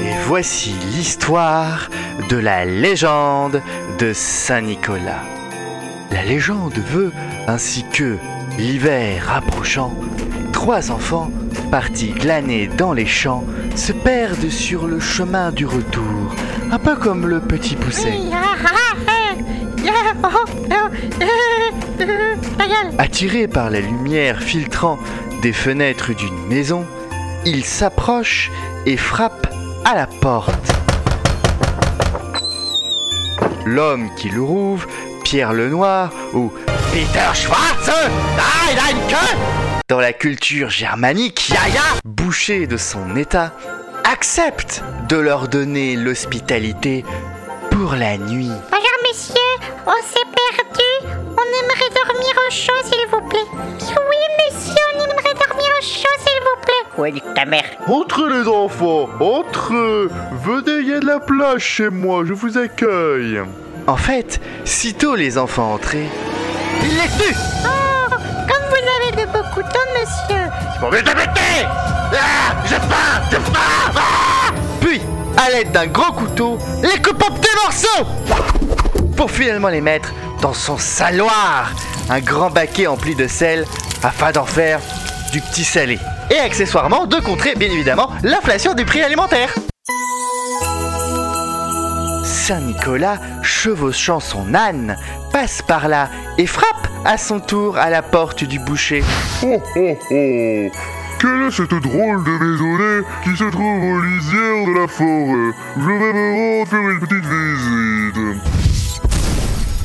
Et 0.00 0.14
voici 0.24 0.72
l'histoire 0.94 1.90
de 2.30 2.36
la 2.36 2.64
légende 2.64 3.60
de 3.98 4.12
Saint-Nicolas. 4.14 5.22
La 6.12 6.24
légende 6.24 6.78
veut 6.92 7.12
ainsi 7.46 7.84
que, 7.92 8.16
l'hiver 8.58 9.30
approchant, 9.34 9.92
trois 10.52 10.90
enfants, 10.90 11.30
partis 11.70 12.10
glaner 12.10 12.68
dans 12.78 12.92
les 12.92 13.06
champs, 13.06 13.44
se 13.74 13.92
perdent 13.92 14.48
sur 14.48 14.86
le 14.86 15.00
chemin 15.00 15.52
du 15.52 15.66
retour, 15.66 16.34
un 16.70 16.78
peu 16.78 16.96
comme 16.96 17.26
le 17.26 17.40
petit 17.40 17.76
pousset. 17.76 18.14
Attirés 22.98 23.48
par 23.48 23.70
la 23.70 23.80
lumière 23.80 24.40
filtrant 24.40 24.98
des 25.42 25.52
fenêtres 25.52 26.12
d'une 26.12 26.46
maison, 26.48 26.84
ils 27.44 27.64
s'approchent 27.64 28.50
et 28.86 28.96
frappent 28.96 29.52
à 29.84 29.94
la 29.94 30.06
porte. 30.06 30.52
L'homme 33.64 34.08
qui 34.16 34.30
le 34.30 34.42
rouvre, 34.42 34.88
Pierre 35.24 35.52
Lenoir 35.52 36.10
ou 36.32 36.50
Peter 36.92 37.34
Schwarz, 37.34 37.88
ah, 37.88 38.72
il 38.72 38.78
a 38.78 38.90
une 38.90 39.06
queue 39.08 39.36
Dans 39.88 40.00
la 40.00 40.12
culture 40.12 40.70
germanique, 40.70 41.50
Yaya, 41.50 41.82
boucher 42.04 42.66
de 42.66 42.76
son 42.76 43.14
état, 43.16 43.52
accepte 44.04 44.82
de 45.08 45.16
leur 45.16 45.48
donner 45.48 45.96
l'hospitalité 45.96 47.04
pour 47.70 47.94
la 47.94 48.16
nuit. 48.16 48.50
Messieurs, 49.18 49.34
on 49.84 50.00
s'est 50.06 50.28
perdu. 50.30 51.18
On 51.32 51.64
aimerait 51.64 51.90
dormir 51.92 52.30
au 52.46 52.50
chaud 52.52 52.72
s'il 52.84 53.04
vous 53.10 53.28
plaît. 53.28 53.48
Oui 53.50 54.16
messieurs, 54.38 54.74
on 54.94 55.02
aimerait 55.02 55.34
dormir 55.34 55.66
au 55.76 55.82
chaud 55.82 56.16
s'il 56.20 56.40
vous 56.40 56.60
plaît. 56.62 56.84
Ouais, 56.96 57.10
nique 57.10 57.34
ta 57.34 57.44
mère? 57.44 57.64
Entrez 57.88 58.30
les 58.30 58.46
enfants, 58.46 59.08
entrez 59.18 60.06
Venez, 60.44 60.82
il 60.82 60.88
y 60.88 60.92
a 60.94 61.00
de 61.00 61.06
la 61.06 61.18
plage 61.18 61.62
chez 61.62 61.88
moi, 61.90 62.22
je 62.24 62.32
vous 62.32 62.58
accueille 62.58 63.40
En 63.88 63.96
fait, 63.96 64.40
sitôt 64.64 65.16
les 65.16 65.36
enfants 65.36 65.72
entrés, 65.74 66.08
il 66.82 66.90
les 66.90 67.08
tue 67.18 67.34
Oh, 67.64 68.10
comme 68.10 68.68
vous 68.70 69.16
avez 69.16 69.26
de 69.26 69.32
beaux 69.32 69.48
couteaux 69.52 69.88
monsieur. 69.98 70.44
Bon, 70.80 70.90
mais 70.92 71.02
t'arrêtez 71.02 71.66
ah, 71.66 72.54
J'ai 72.66 72.76
faim 72.76 73.20
J'ai 73.32 73.36
faim 73.38 73.92
Ah 73.96 74.52
Puis, 74.80 75.00
à 75.36 75.50
l'aide 75.50 75.72
d'un 75.72 75.86
gros 75.88 76.12
couteau, 76.12 76.56
les 76.84 77.02
coupe 77.02 77.20
en 77.20 77.34
petits 77.34 77.56
morceaux 77.64 78.77
Pour 79.18 79.32
finalement 79.32 79.68
les 79.68 79.80
mettre 79.80 80.14
dans 80.40 80.54
son 80.54 80.78
saloir 80.78 81.72
Un 82.08 82.20
grand 82.20 82.50
baquet 82.50 82.86
empli 82.86 83.16
de 83.16 83.26
sel 83.26 83.64
afin 84.04 84.30
d'en 84.30 84.44
faire 84.44 84.78
du 85.32 85.40
petit 85.40 85.64
salé. 85.64 85.98
et 86.30 86.38
accessoirement 86.38 87.06
de 87.06 87.16
contrer 87.16 87.56
bien 87.56 87.68
évidemment 87.68 88.10
l'inflation 88.22 88.74
des 88.74 88.84
prix 88.84 89.02
alimentaires. 89.02 89.52
Saint-Nicolas, 92.24 93.18
chevauchant 93.42 94.20
son 94.20 94.54
âne, 94.54 94.96
passe 95.32 95.62
par 95.62 95.88
là 95.88 96.08
et 96.38 96.46
frappe 96.46 96.86
à 97.04 97.18
son 97.18 97.40
tour 97.40 97.76
à 97.76 97.90
la 97.90 98.02
porte 98.02 98.44
du 98.44 98.60
boucher. 98.60 99.02
Oh 99.42 99.60
oh 99.76 99.98
oh 100.12 100.70
Quelle 101.20 101.42
est 101.42 101.50
cette 101.50 101.74
drôle 101.74 102.22
de 102.22 102.30
maisonnée 102.30 103.06
qui 103.24 103.36
se 103.36 103.50
trouve 103.50 103.82
aux 103.84 104.00
lisières 104.00 104.64
de 104.64 104.80
la 104.80 104.86
forêt? 104.86 105.52
Je 105.76 105.86
vais 105.86 106.12
me 106.12 106.58
rendre 106.58 106.70
faire 106.70 106.88
une 106.88 107.00
petite. 107.00 107.17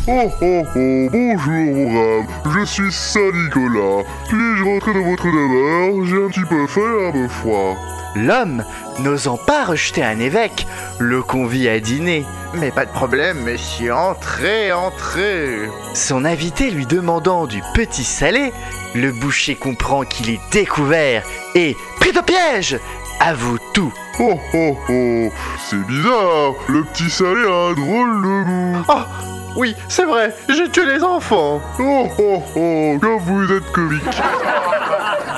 Oh 0.05 0.29
oh 0.41 0.63
oh, 0.75 1.09
bonjour 1.13 1.89
brave, 1.89 2.53
je 2.53 2.65
suis 2.65 2.91
Saint-Nicolas. 2.91 4.03
Puis-je 4.27 4.63
rentrer 4.65 4.93
dans 4.93 5.03
votre 5.03 5.23
demeure? 5.23 6.05
J'ai 6.05 6.25
un 6.25 6.27
petit 6.27 6.49
peu 6.49 6.67
faim 6.67 7.11
peu 7.13 7.25
froid. 7.29 7.77
L'homme, 8.17 8.65
n'osant 8.99 9.37
pas 9.37 9.63
rejeter 9.63 10.03
un 10.03 10.19
évêque, 10.19 10.67
le 10.99 11.23
convie 11.23 11.69
à 11.69 11.79
dîner. 11.79 12.25
Mais 12.55 12.69
pas 12.69 12.83
de 12.83 12.91
problème, 12.91 13.43
messieurs, 13.43 13.93
entrez, 13.93 14.73
entrez. 14.73 15.69
Son 15.93 16.25
invité 16.25 16.69
lui 16.69 16.85
demandant 16.85 17.47
du 17.47 17.63
petit 17.73 18.03
salé, 18.03 18.51
le 18.95 19.13
boucher 19.13 19.55
comprend 19.55 20.03
qu'il 20.03 20.29
est 20.29 20.41
découvert 20.51 21.23
et, 21.55 21.77
pris 22.01 22.11
au 22.17 22.23
piège, 22.23 22.77
avoue 23.21 23.57
tout. 23.73 23.93
Oh 24.19 24.37
oh 24.53 24.77
oh, 24.89 25.29
c'est 25.69 25.87
bizarre, 25.87 26.55
le 26.67 26.83
petit 26.83 27.09
salé 27.09 27.41
a 27.47 27.69
un 27.69 27.73
drôle 27.73 28.21
de 28.21 28.43
goût. 28.43 28.85
Oh, 28.89 29.32
oui, 29.55 29.75
c'est 29.87 30.05
vrai, 30.05 30.35
j'ai 30.49 30.69
tué 30.69 30.85
les 30.85 31.03
enfants. 31.03 31.61
Oh 31.79 32.07
oh 32.19 32.41
oh, 32.55 32.97
comme 32.99 33.19
vous 33.19 33.51
êtes 33.51 33.71
comique. 33.71 34.01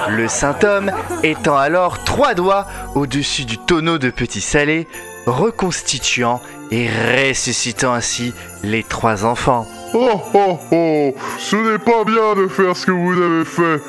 Le 0.09 0.27
saint 0.27 0.57
homme 0.63 0.91
étend 1.23 1.57
alors 1.57 2.03
trois 2.03 2.33
doigts 2.33 2.67
au-dessus 2.93 3.45
du 3.45 3.57
tonneau 3.57 3.97
de 3.97 4.09
petit 4.09 4.41
salé, 4.41 4.87
reconstituant 5.25 6.41
et 6.71 6.87
ressuscitant 6.89 7.93
ainsi 7.93 8.33
les 8.63 8.83
trois 8.83 9.25
enfants. 9.25 9.67
Oh 9.93 10.21
oh 10.33 10.59
oh, 10.71 11.15
ce 11.37 11.55
n'est 11.55 11.79
pas 11.79 12.03
bien 12.05 12.35
de 12.35 12.47
faire 12.47 12.75
ce 12.75 12.85
que 12.85 12.91
vous 12.91 13.21
avez 13.21 13.45
fait. 13.45 13.81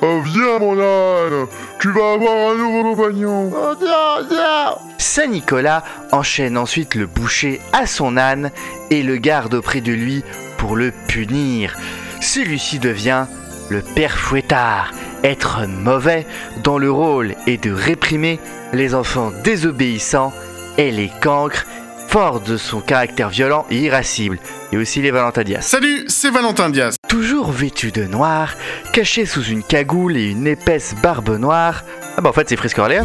Oh, 0.00 0.20
viens 0.24 0.58
mon 0.60 0.78
âne, 0.78 1.46
tu 1.80 1.90
vas 1.90 2.12
avoir 2.12 2.50
un 2.50 2.54
nouveau 2.54 2.94
compagnon. 2.94 3.50
Oh 3.52 3.74
non, 3.80 4.28
non 4.30 4.78
Saint 4.98 5.26
Nicolas 5.26 5.82
enchaîne 6.12 6.56
ensuite 6.56 6.94
le 6.94 7.06
boucher 7.06 7.60
à 7.72 7.86
son 7.86 8.16
âne 8.16 8.52
et 8.90 9.02
le 9.02 9.16
garde 9.16 9.54
auprès 9.54 9.80
de 9.80 9.92
lui 9.92 10.22
pour 10.56 10.76
le 10.76 10.92
punir. 11.08 11.76
Celui-ci 12.20 12.78
devient 12.78 13.26
le 13.70 13.82
père 13.82 14.16
fouettard, 14.16 14.92
être 15.24 15.66
mauvais 15.66 16.26
dont 16.62 16.78
le 16.78 16.90
rôle 16.90 17.34
est 17.46 17.62
de 17.62 17.72
réprimer 17.72 18.38
les 18.72 18.94
enfants 18.94 19.32
désobéissants 19.42 20.32
et 20.76 20.92
les 20.92 21.10
cancres, 21.20 21.66
fort 22.06 22.40
de 22.40 22.56
son 22.56 22.80
caractère 22.80 23.28
violent 23.28 23.66
et 23.70 23.78
irascible, 23.78 24.38
et 24.72 24.76
aussi 24.76 25.00
les 25.00 25.10
Valentin 25.10 25.42
Diaz. 25.42 25.64
Salut, 25.64 26.04
c'est 26.08 26.30
Valentin 26.30 26.70
Diaz. 26.70 26.96
Toujours 27.08 27.50
vêtu 27.50 27.90
de 27.90 28.04
noir, 28.04 28.54
caché 28.92 29.26
sous 29.26 29.44
une 29.44 29.62
cagoule 29.62 30.16
et 30.16 30.30
une 30.30 30.46
épaisse 30.46 30.94
barbe 31.02 31.38
noire, 31.38 31.84
ah 32.16 32.20
bah 32.20 32.30
en 32.30 32.32
fait 32.32 32.48
c'est 32.48 32.56
Frisk 32.56 32.78
Orléans. 32.78 33.04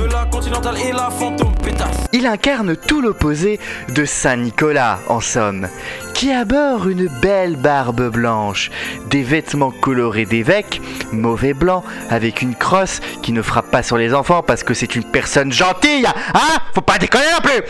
Il 2.11 2.28
incarne 2.28 2.76
tout 2.76 3.01
l'opposé 3.01 3.59
de 3.89 4.05
Saint 4.05 4.38
Nicolas 4.38 4.99
en 5.07 5.20
somme, 5.20 5.68
qui 6.14 6.32
aborde 6.32 6.89
une 6.89 7.07
belle 7.22 7.55
barbe 7.55 8.09
blanche, 8.09 8.72
des 9.09 9.24
vêtements 9.24 9.72
colorés 9.72 10.26
d'évêque, 10.26 10.82
mauvais 11.11 11.53
blanc, 11.53 11.84
avec 12.09 12.41
une 12.41 12.55
crosse 12.55 13.01
qui 13.22 13.32
ne 13.32 13.41
frappe 13.41 13.72
pas 13.72 13.84
sur 13.84 13.97
les 13.97 14.14
enfants 14.14 14.43
parce 14.43 14.64
que 14.64 14.74
c'est 14.74 14.95
une 14.95 15.03
personne 15.03 15.51
gentille, 15.51 16.05
hein? 16.05 16.59
Faut 16.74 16.82
pas 16.82 16.97
déconner 16.97 17.26
non 17.34 17.41
plus 17.41 17.64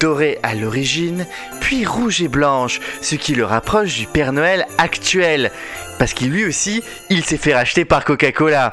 Doré 0.00 0.38
à 0.42 0.54
l'origine, 0.54 1.26
puis 1.60 1.84
rouge 1.84 2.22
et 2.22 2.28
blanche, 2.28 2.80
ce 3.02 3.16
qui 3.16 3.34
le 3.34 3.44
rapproche 3.44 3.96
du 3.96 4.06
Père 4.06 4.32
Noël 4.32 4.66
actuel, 4.78 5.50
parce 5.98 6.14
qu'il 6.14 6.30
lui 6.30 6.46
aussi, 6.46 6.82
il 7.10 7.22
s'est 7.22 7.36
fait 7.36 7.54
racheter 7.54 7.84
par 7.84 8.04
Coca-Cola. 8.04 8.70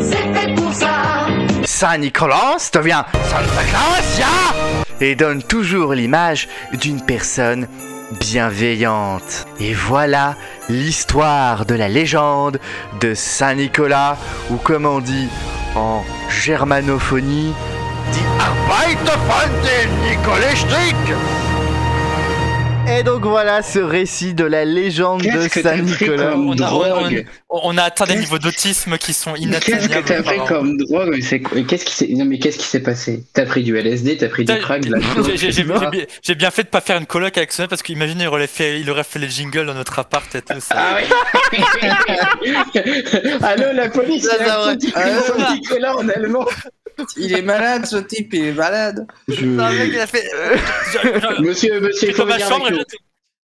C'est 0.00 0.34
fait 0.34 0.54
pour 0.56 0.74
ça. 0.74 1.28
Saint-Nicolas 1.64 2.56
devient 2.74 3.04
Santa 3.28 3.62
Claus, 3.70 4.18
ya 4.18 4.26
et 5.00 5.14
donne 5.14 5.42
toujours 5.42 5.94
l'image 5.94 6.48
d'une 6.74 7.00
personne 7.00 7.66
bienveillante. 8.20 9.46
Et 9.60 9.72
voilà 9.72 10.36
l'histoire 10.68 11.66
de 11.66 11.74
la 11.74 11.88
légende 11.88 12.58
de 13.00 13.14
Saint-Nicolas, 13.14 14.16
ou 14.50 14.56
comme 14.56 14.86
on 14.86 15.00
dit 15.00 15.28
en 15.74 16.02
germanophonie, 16.28 17.52
dit 18.12 18.20
Arbeit 18.40 18.98
von 19.26 19.48
den 19.62 19.90
Nikolaistick. 20.10 20.96
Et 22.98 23.04
donc 23.04 23.24
voilà 23.24 23.62
ce 23.62 23.78
récit 23.78 24.34
de 24.34 24.44
la 24.44 24.64
légende 24.64 25.22
de 25.22 25.48
Saint-Nicolas. 25.48 26.32
On 26.36 26.50
a, 26.50 26.50
on, 26.50 26.54
drogue 26.56 27.26
on- 27.48 27.60
on 27.62 27.78
a 27.78 27.84
atteint 27.84 28.06
des 28.06 28.16
niveaux 28.16 28.40
d'autisme 28.40 28.98
qui 28.98 29.14
sont 29.14 29.34
Qu'est-ce 29.34 29.60
que 29.60 29.70
inatteignables. 29.70 30.04
t'as 30.04 30.22
pris 30.22 30.38
comme 30.48 30.76
drogue 30.76 31.16
Qu'est-ce 31.68 31.84
qui 31.84 31.92
s'est 31.94 32.08
non 32.10 32.24
mais 32.24 32.38
qu'est-ce 32.40 32.58
qui 32.58 32.66
s'est 32.66 32.82
passé 32.82 33.22
T'as 33.34 33.46
pris 33.46 33.62
du 33.62 33.76
LSD, 33.78 34.16
t'as 34.18 34.28
pris 34.28 34.44
du 34.44 34.58
crack, 34.58 34.82
de 34.84 34.90
la 34.96 34.98
J'ai- 35.36 36.34
bien- 36.34 36.50
fait 36.50 36.64
de 36.64 36.68
pas 36.68 36.80
faire 36.80 36.98
une 36.98 37.06
coloc 37.06 37.36
avec 37.38 37.52
ce 37.52 37.62
mec 37.62 37.70
parce 37.70 37.82
qu'imagine 37.82 38.18
il 38.20 38.26
aurait 38.26 38.46
fait, 38.48 38.80
il 38.80 38.90
aurait 38.90 39.04
fait 39.04 39.20
les 39.20 39.30
jingles 39.30 39.64
dans 39.66 39.74
notre 39.74 40.00
appart 40.00 40.34
et 40.34 40.42
tout 40.42 40.60
ça. 40.60 40.74
Ah 40.76 40.96
oui 41.52 41.62
Allô 43.42 43.72
la 43.74 43.88
police 43.90 44.24
Ça, 44.24 44.36
il 44.40 44.46
y 44.46 44.50
a 44.50 44.54
ça, 44.54 44.74
Ah, 44.96 45.44
Saint-Nicolas 45.46 45.96
en 45.96 46.08
allemand 46.08 46.46
Il 47.16 47.32
est 47.34 47.42
malade 47.42 47.86
ce 47.86 47.96
type, 47.96 48.34
il 48.34 48.46
est 48.46 48.52
malade. 48.52 49.06
Non, 49.28 49.70
mec, 49.70 49.90
il 49.92 49.98
a 50.00 50.06
fait. 50.06 50.28
euh, 50.34 50.56
Monsieur, 51.40 51.80
monsieur, 51.80 52.08
il 52.08 52.14
faut 52.14 52.24
ma 52.26 52.38
chambre 52.38 52.66
avec 52.66 52.80
je- 52.90 52.96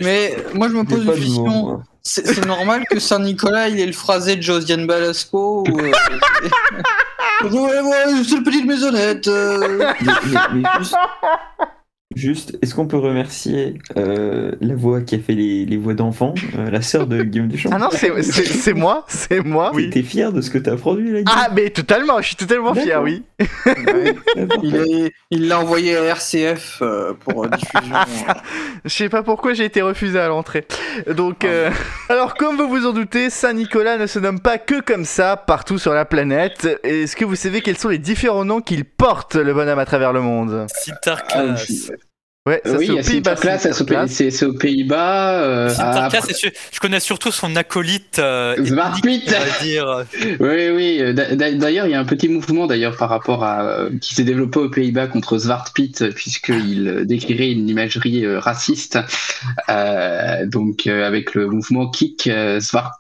Mais 0.06 0.36
moi 0.54 0.68
je 0.70 0.74
me 0.74 0.84
pose 0.84 1.04
une 1.06 1.14
question. 1.14 1.82
C'est 2.04 2.26
c'est 2.26 2.46
normal 2.46 2.84
que 2.90 3.00
Saint-Nicolas 3.00 3.70
il 3.70 3.80
ait 3.80 3.86
le 3.86 3.92
phrasé 3.94 4.36
de 4.36 4.42
Josiane 4.42 4.88
Balasco 4.88 5.64
ou. 5.70 5.80
euh, 5.80 5.92
c'est- 7.42 7.48
ouais, 7.56 7.80
ouais, 7.82 8.24
c'est 8.28 8.38
le 8.38 8.44
petit 8.44 8.62
de 8.64 8.68
maisonnette. 8.68 9.28
euh. 9.28 9.78
Mais, 9.78 9.94
mais- 10.26 10.38
mais 10.54 10.70
juste, 10.80 10.96
juste, 12.16 12.58
est-ce 12.62 12.76
qu'on 12.76 12.88
peut 12.88 12.98
remercier 12.98 13.76
euh, 13.98 14.52
la 14.62 14.76
voix 14.76 15.02
qui 15.02 15.16
a 15.16 15.20
fait 15.20 15.34
les, 15.34 15.66
les 15.66 15.78
voix 15.78 15.94
d'enfants, 15.94 16.34
euh, 16.58 16.70
la 16.70 16.82
sœur 16.82 17.08
de 17.08 17.24
Guillaume 17.24 17.48
Deschamps? 17.50 17.70
Ah 17.74 17.78
non, 17.80 17.90
c'est 17.92 18.12
c'est- 18.24 18.44
c'est 18.46 18.74
moi, 18.74 19.06
c'est 19.08 19.42
moi. 19.44 19.72
Oui. 19.74 19.90
T'es 19.90 20.04
fier 20.04 20.32
de 20.34 20.42
ce 20.42 20.50
que 20.50 20.58
t'as 20.58 20.76
produit 20.76 21.12
là 21.12 21.20
Ah 21.28 21.50
mais 21.56 21.70
totalement, 21.70 22.22
je 22.22 22.28
suis 22.28 22.36
totalement 22.36 22.74
fier, 22.74 23.02
oui. 23.02 23.24
Il 24.64 24.76
est- 24.76 25.12
il 25.32 25.48
l'a 25.48 25.60
envoyé 25.60 25.96
à 25.98 26.04
RCF 26.04 26.80
euh, 26.82 27.14
pour 27.14 27.48
diffusion. 27.50 27.96
Je 28.86 28.90
sais 28.90 29.10
pas 29.10 29.24
pourquoi 29.24 29.54
j'ai 29.54 29.66
été 29.66 29.82
refusé 29.82 30.20
à 30.20 30.28
l'entrée. 30.28 30.66
Donc, 31.16 31.46
euh, 31.46 31.70
alors 32.10 32.36
comme 32.36 32.58
vous 32.58 32.68
vous 32.68 32.86
en 32.86 32.94
doutez, 32.94 33.30
Saint-Nicolas 33.30 33.98
ne 33.98 34.08
se 34.08 34.20
nomme 34.20 34.40
pas 34.40 34.58
que 34.58 34.82
comme 34.82 35.06
ça 35.06 35.38
partout 35.38 35.78
sur 35.78 35.94
la 35.94 36.06
planète. 36.06 36.68
Est-ce 36.84 37.16
que 37.16 37.26
vous 37.26 37.36
savez 37.36 37.62
quels 37.62 37.78
sont 37.78 37.90
les 37.90 37.98
différents 38.00 38.46
noms 38.46 38.62
qu'il 38.62 38.86
porte, 38.86 39.36
le 39.36 39.54
bonhomme 39.54 39.80
à 39.80 39.86
travers 39.86 40.14
le 40.14 40.22
monde? 40.22 40.68
Ouais, 42.48 42.60
ça 42.66 42.76
oui, 42.78 42.88
c'est 42.88 42.92
aux 42.94 42.98
a 42.98 43.04
Pays-Bas. 43.04 43.36
Euh, 45.44 45.70
je 46.72 46.80
connais 46.80 47.00
surtout 47.00 47.32
son 47.32 47.56
acolyte. 47.56 48.18
Euh, 48.18 48.56
on 48.58 48.64
va 48.76 48.90
dire. 49.62 50.06
Oui, 50.40 50.70
oui. 50.76 50.98
euh, 51.02 51.14
d'a- 51.14 51.36
d'a- 51.36 51.52
D'ailleurs, 51.52 51.86
il 51.86 51.92
y 51.92 51.94
a 51.94 52.00
un 52.00 52.06
petit 52.06 52.28
mouvement 52.30 52.66
d'ailleurs 52.66 52.98
par 52.98 53.10
rapport 53.10 53.44
à 53.44 53.62
euh, 53.64 53.90
qui 54.02 54.16
s'est 54.16 54.24
développé 54.24 54.58
aux 54.60 54.70
Pays-Bas 54.70 55.06
contre 55.06 55.38
Zwart 55.38 55.72
puisqu'il 56.16 56.88
euh, 56.88 57.06
décrirait 57.06 57.52
une 57.52 57.70
imagerie 57.70 58.26
euh, 58.26 58.40
raciste. 58.40 58.98
Euh, 59.70 60.48
donc, 60.48 60.88
euh, 60.88 61.06
avec 61.06 61.36
le 61.36 61.46
mouvement 61.46 61.92
Kick 61.92 62.26
euh, 62.26 62.60
Zwart. 62.60 62.98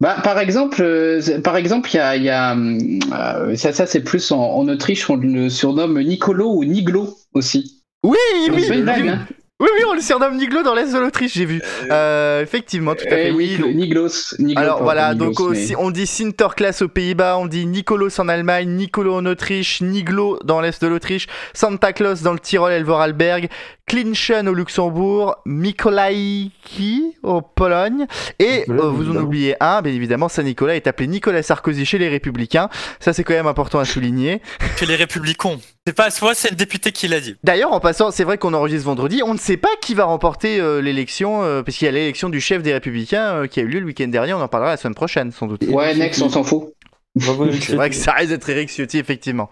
Bah, 0.00 0.18
par 0.22 0.38
exemple, 0.38 0.80
euh, 0.82 1.20
par 1.42 1.56
exemple, 1.56 1.90
il 1.92 1.96
y 1.96 2.00
a, 2.00 2.16
il 2.16 2.22
y 2.22 2.30
a 2.30 2.54
euh, 2.56 3.56
ça, 3.56 3.72
ça 3.72 3.86
c'est 3.86 4.04
plus 4.04 4.30
en, 4.30 4.38
en 4.40 4.68
Autriche, 4.68 5.10
on 5.10 5.16
le 5.16 5.50
surnomme 5.50 6.00
Nicolo 6.02 6.52
ou 6.54 6.64
Niglo 6.64 7.16
aussi. 7.34 7.75
Oui, 8.10 8.16
oui, 8.50 8.84
hein. 8.88 9.26
oui, 9.58 9.68
oui, 9.78 9.84
on 9.88 9.94
le 9.94 10.00
surnomme 10.00 10.36
Niglo 10.36 10.62
dans 10.62 10.74
l'Est 10.74 10.92
de 10.92 10.98
l'Autriche, 10.98 11.32
j'ai 11.34 11.44
vu. 11.46 11.60
Euh, 11.90 12.42
effectivement, 12.42 12.94
tout 12.94 13.06
à 13.06 13.10
fait. 13.10 13.30
Euh, 13.30 13.34
Oui, 13.34 13.56
Niglo- 13.58 13.72
Niglos. 13.72 14.10
Niglo, 14.38 14.60
Alors 14.60 14.82
voilà, 14.82 15.12
Niglos, 15.14 15.32
donc 15.32 15.50
mais- 15.56 15.76
on 15.78 15.90
dit 15.90 16.06
Sinterklaas 16.06 16.78
aux 16.82 16.88
Pays-Bas, 16.88 17.36
on 17.38 17.46
dit 17.46 17.66
Nicolos 17.66 18.20
en 18.20 18.28
Allemagne, 18.28 18.68
Nicolo 18.68 19.14
en 19.14 19.26
Autriche, 19.26 19.80
Niglo 19.80 20.38
dans 20.44 20.60
l'est 20.60 20.80
de 20.82 20.86
l'Autriche, 20.86 21.26
Santa 21.54 21.92
Claus 21.92 22.22
dans 22.22 22.32
le 22.32 22.38
Tyrol 22.38 22.72
et 22.72 22.78
le 22.78 22.84
Vorarlberg, 22.84 23.48
Klinchen 23.86 24.48
au 24.48 24.54
Luxembourg, 24.54 25.36
Mikołaïki 25.46 27.16
au 27.22 27.40
Pologne, 27.40 28.06
et 28.40 28.64
euh, 28.68 28.90
vous 28.90 29.16
en 29.16 29.22
oubliez 29.22 29.54
un, 29.60 29.80
bien 29.80 29.92
évidemment, 29.92 30.28
Saint-Nicolas 30.28 30.74
est 30.74 30.88
appelé 30.88 31.06
Nicolas 31.06 31.44
Sarkozy 31.44 31.86
chez 31.86 31.98
les 31.98 32.08
Républicains, 32.08 32.68
ça 32.98 33.12
c'est 33.12 33.22
quand 33.22 33.34
même 33.34 33.46
important 33.46 33.78
à 33.78 33.84
souligner. 33.84 34.42
Chez 34.76 34.86
les 34.86 34.96
républicains. 34.96 35.58
C'est 35.86 35.94
pas 35.94 36.10
soit 36.10 36.34
c'est 36.34 36.50
le 36.50 36.56
député 36.56 36.90
qui 36.90 37.06
l'a 37.06 37.20
dit. 37.20 37.36
D'ailleurs, 37.44 37.72
en 37.72 37.78
passant, 37.78 38.10
c'est 38.10 38.24
vrai 38.24 38.38
qu'on 38.38 38.54
enregistre 38.54 38.86
vendredi, 38.86 39.22
on 39.24 39.34
ne 39.34 39.38
sait 39.38 39.56
pas 39.56 39.68
qui 39.80 39.94
va 39.94 40.04
remporter 40.04 40.58
euh, 40.58 40.80
l'élection, 40.80 41.44
euh, 41.44 41.62
parce 41.62 41.76
qu'il 41.76 41.86
y 41.86 41.88
a 41.88 41.92
l'élection 41.92 42.28
du 42.28 42.40
chef 42.40 42.64
des 42.64 42.72
Républicains 42.72 43.36
euh, 43.36 43.46
qui 43.46 43.60
a 43.60 43.62
eu 43.62 43.68
lieu 43.68 43.78
le 43.78 43.86
week-end 43.86 44.08
dernier, 44.08 44.34
on 44.34 44.40
en 44.40 44.48
parlera 44.48 44.72
la 44.72 44.76
semaine 44.78 44.96
prochaine 44.96 45.30
sans 45.30 45.46
doute. 45.46 45.62
Ouais, 45.68 45.94
Next, 45.94 46.20
on 46.22 46.28
s'en 46.28 46.42
fout. 46.42 46.75
C'est 47.60 47.74
vrai 47.76 47.90
que 47.90 47.96
ça 47.96 48.12
risque 48.12 48.30
d'être 48.30 48.48
Eric 48.48 48.68
Ciotti, 48.70 48.98
effectivement. 48.98 49.50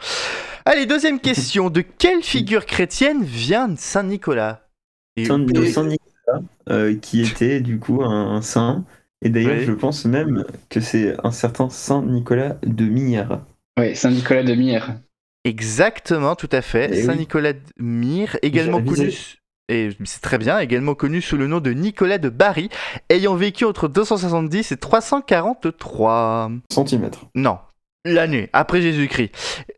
Allez, 0.65 0.87
deuxième 0.87 1.21
question. 1.21 1.71
De 1.71 1.81
quelle 1.81 2.23
figure 2.23 2.67
chrétienne 2.67 3.23
vient 3.25 3.75
Saint 3.77 4.03
Nicolas? 4.03 4.67
Et- 5.17 5.25
Saint, 5.27 5.45
Saint 5.73 5.85
Nicolas, 5.85 6.43
euh, 6.71 6.97
qui 7.01 7.23
était 7.23 7.61
du 7.61 7.79
coup 7.79 8.03
un, 8.03 8.37
un 8.37 8.43
saint. 8.43 8.85
Et 9.23 9.31
d'ailleurs, 9.31 9.59
Oui. 9.59 9.65
je 9.65 9.73
pense 9.73 10.05
même 10.05 10.45
que 10.69 10.81
c'est 10.81 11.15
un 11.25 11.31
certain 11.31 11.71
Saint 11.71 12.03
Nicolas 12.03 12.57
de 12.63 12.85
Myre. 12.85 13.41
Ouais, 13.79 13.95
Saint-Nicolas 13.95 14.43
de 14.43 14.55
Myre. 14.55 14.97
Exactement, 15.45 16.37
tout 16.37 16.49
à 16.53 16.63
fait. 16.63 16.91
Eh 16.93 17.03
Saint 17.03 17.13
oui. 17.13 17.19
Nicolas 17.21 17.53
de 17.55 17.61
Myre, 17.79 18.37
également 18.43 18.83
connu. 18.83 19.13
Et 19.71 19.91
c'est 20.05 20.21
très 20.21 20.37
bien, 20.39 20.59
également 20.59 20.95
connu 20.95 21.23
sous 21.23 21.37
le 21.39 21.47
nom 21.47 21.59
de 21.61 21.71
Nicolas 21.71 22.19
de 22.19 22.29
Bari, 22.29 22.69
ayant 23.09 23.35
vécu 23.35 23.65
entre 23.65 23.89
270 23.89 24.73
et 24.73 24.77
343. 24.77 26.51
Centimètres. 26.71 27.27
Non, 27.35 27.57
l'année, 28.05 28.51
après 28.53 28.83
Jésus-Christ. 28.83 29.31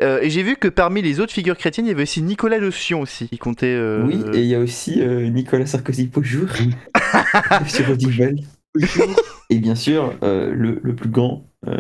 Euh, 0.03 0.19
et 0.23 0.31
j'ai 0.31 0.43
vu 0.43 0.57
que 0.57 0.67
parmi 0.67 1.03
les 1.03 1.21
autres 1.21 1.33
figures 1.33 1.57
chrétiennes, 1.57 1.87
il 1.87 1.91
y 1.91 1.93
avait 1.93 2.03
aussi 2.03 2.23
Nicolas 2.23 2.59
de 2.59 2.71
Sion 2.73 3.01
aussi, 3.01 3.29
qui 3.29 3.39
comptait. 3.39 3.67
euh, 3.67 4.03
Oui, 4.05 4.21
et 4.35 4.41
il 4.41 4.47
y 4.47 4.57
a 4.57 4.59
aussi 4.61 5.01
euh, 5.01 5.29
Nicolas 5.29 5.67
Sarkozy 5.67 6.07
Beaujour 6.09 6.49
sur. 7.69 7.87
Et 9.51 9.59
bien 9.59 9.75
sûr, 9.77 10.15
euh, 10.23 10.53
le, 10.53 10.81
le 10.83 10.95
plus 10.97 11.09
grand, 11.09 11.47
euh, 11.69 11.79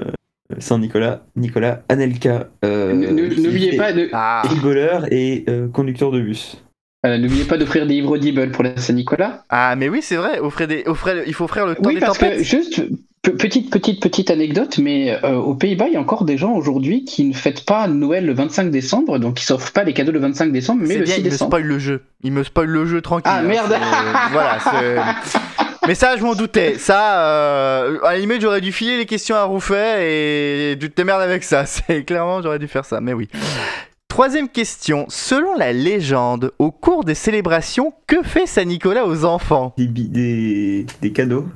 Saint 0.60 0.78
Nicolas, 0.78 1.26
Nicolas 1.34 1.82
Anelka. 1.88 2.50
euh, 2.64 2.92
N'oubliez 2.94 3.76
pas 3.76 3.92
de, 3.92 4.08
Ah, 4.12 4.42
Footballeur 4.48 5.12
et 5.12 5.44
euh, 5.48 5.66
conducteur 5.68 6.12
de 6.12 6.20
bus. 6.20 6.62
Voilà, 7.02 7.18
n'oubliez 7.18 7.44
pas 7.44 7.56
d'offrir 7.56 7.86
des 7.86 7.94
livres 7.94 8.12
audibles 8.12 8.50
pour 8.50 8.64
la 8.64 8.76
Saint-Nicolas. 8.76 9.44
ah, 9.50 9.74
mais 9.76 9.88
oui, 9.88 10.00
c'est 10.02 10.16
vrai, 10.16 10.38
offrez 10.40 10.66
des... 10.66 10.82
offrez- 10.86 11.22
il 11.26 11.34
faut 11.34 11.44
offrir 11.44 11.66
le 11.66 11.74
temps 11.74 11.82
Oui, 11.84 11.94
des 11.94 12.00
parce 12.00 12.18
que 12.18 12.24
tempêtes. 12.24 12.42
juste 12.42 12.82
pe- 13.22 13.30
petite 13.32 13.70
petite 13.70 14.00
petite 14.02 14.30
anecdote, 14.30 14.78
mais 14.78 15.18
euh, 15.24 15.34
aux 15.36 15.54
Pays-Bas, 15.54 15.86
il 15.88 15.94
y 15.94 15.96
a 15.96 16.00
encore 16.00 16.24
des 16.24 16.36
gens 16.36 16.52
aujourd'hui 16.54 17.04
qui 17.04 17.24
ne 17.24 17.32
fêtent 17.34 17.64
pas 17.64 17.86
Noël 17.86 18.24
le 18.26 18.32
25 18.34 18.70
décembre, 18.70 19.18
donc 19.18 19.40
ils 19.40 19.44
s'offrent 19.44 19.72
pas 19.72 19.84
les 19.84 19.92
cadeaux 19.92 20.12
le 20.12 20.18
25 20.20 20.50
décembre, 20.52 20.82
mais 20.86 20.96
le 20.96 21.04
bien, 21.04 21.14
6 21.14 21.20
il 21.20 21.24
me 21.24 21.30
décembre. 21.30 21.50
spoil 21.50 21.64
le 21.64 21.78
jeu. 21.78 22.02
Il 22.24 22.32
me 22.32 22.42
spoil 22.42 22.66
le 22.68 22.86
jeu 22.86 23.00
tranquille. 23.00 23.30
Ah, 23.32 23.38
hein, 23.38 23.42
merde. 23.42 23.74
Voilà, 24.32 24.58
Mais 25.86 25.94
ça, 25.94 26.16
je 26.16 26.22
m'en 26.24 26.34
doutais. 26.34 26.78
Ça, 26.78 27.20
euh, 27.28 27.98
à 28.02 28.14
la 28.14 28.18
limite, 28.18 28.40
j'aurais 28.40 28.60
dû 28.60 28.72
filer 28.72 28.96
les 28.96 29.06
questions 29.06 29.36
à 29.36 29.44
Rouffet 29.44 30.72
et 30.72 30.76
tu 30.80 30.90
te 30.90 30.96
démerdes 30.96 31.22
avec 31.22 31.44
ça. 31.44 31.64
C'est 31.66 32.02
clairement, 32.04 32.42
j'aurais 32.42 32.58
dû 32.58 32.66
faire 32.66 32.84
ça. 32.84 33.00
Mais 33.00 33.12
oui. 33.12 33.28
Troisième 34.16 34.48
question. 34.48 35.04
Selon 35.10 35.54
la 35.56 35.74
légende, 35.74 36.50
au 36.58 36.70
cours 36.70 37.04
des 37.04 37.14
célébrations, 37.14 37.92
que 38.06 38.22
fait 38.22 38.46
Saint 38.46 38.64
Nicolas 38.64 39.04
aux 39.04 39.26
enfants? 39.26 39.74
Des, 39.76 39.86
des, 39.88 40.86
des 41.02 41.12
cadeaux. 41.12 41.46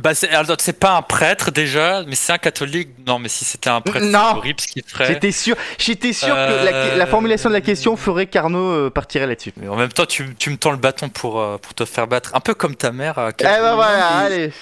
Bah, 0.00 0.14
c'est 0.14 0.30
alors, 0.30 0.56
c'est 0.60 0.78
pas 0.78 0.96
un 0.96 1.02
prêtre 1.02 1.50
déjà, 1.50 2.04
mais 2.06 2.14
c'est 2.14 2.32
un 2.32 2.38
catholique. 2.38 2.90
Non, 3.04 3.18
mais 3.18 3.28
si 3.28 3.44
c'était 3.44 3.68
un 3.70 3.80
prêtre, 3.80 4.06
Non. 4.06 4.20
c'est 4.30 4.36
horrible 4.38 4.60
ce 4.60 4.68
qu'il 4.68 4.84
ferait. 4.86 5.06
J'étais 5.08 5.32
sûr, 5.32 5.56
j'étais 5.76 6.12
sûr 6.12 6.28
que 6.28 6.64
la, 6.64 6.72
Euh. 6.72 6.96
la 6.96 7.06
formulation 7.06 7.48
de 7.48 7.54
la 7.54 7.60
question 7.60 7.96
ferait 7.96 8.26
qu'Arnaud 8.26 8.70
euh, 8.70 8.88
partirait 8.90 9.26
là-dessus. 9.26 9.52
Mais 9.56 9.66
en 9.66 9.74
même 9.74 9.90
temps, 9.92 10.06
tu, 10.06 10.36
tu 10.38 10.50
me 10.50 10.56
tends 10.58 10.70
le 10.70 10.76
bâton 10.76 11.08
pour, 11.08 11.40
euh, 11.40 11.58
pour 11.58 11.74
te 11.74 11.84
faire 11.84 12.06
battre. 12.06 12.30
Un 12.36 12.40
peu 12.40 12.54
comme 12.54 12.76
ta 12.76 12.92
mère. 12.92 13.14
Eh 13.40 13.42
ben 13.42 13.74
voilà, 13.74 14.22
et- 14.22 14.24
allez. 14.26 14.52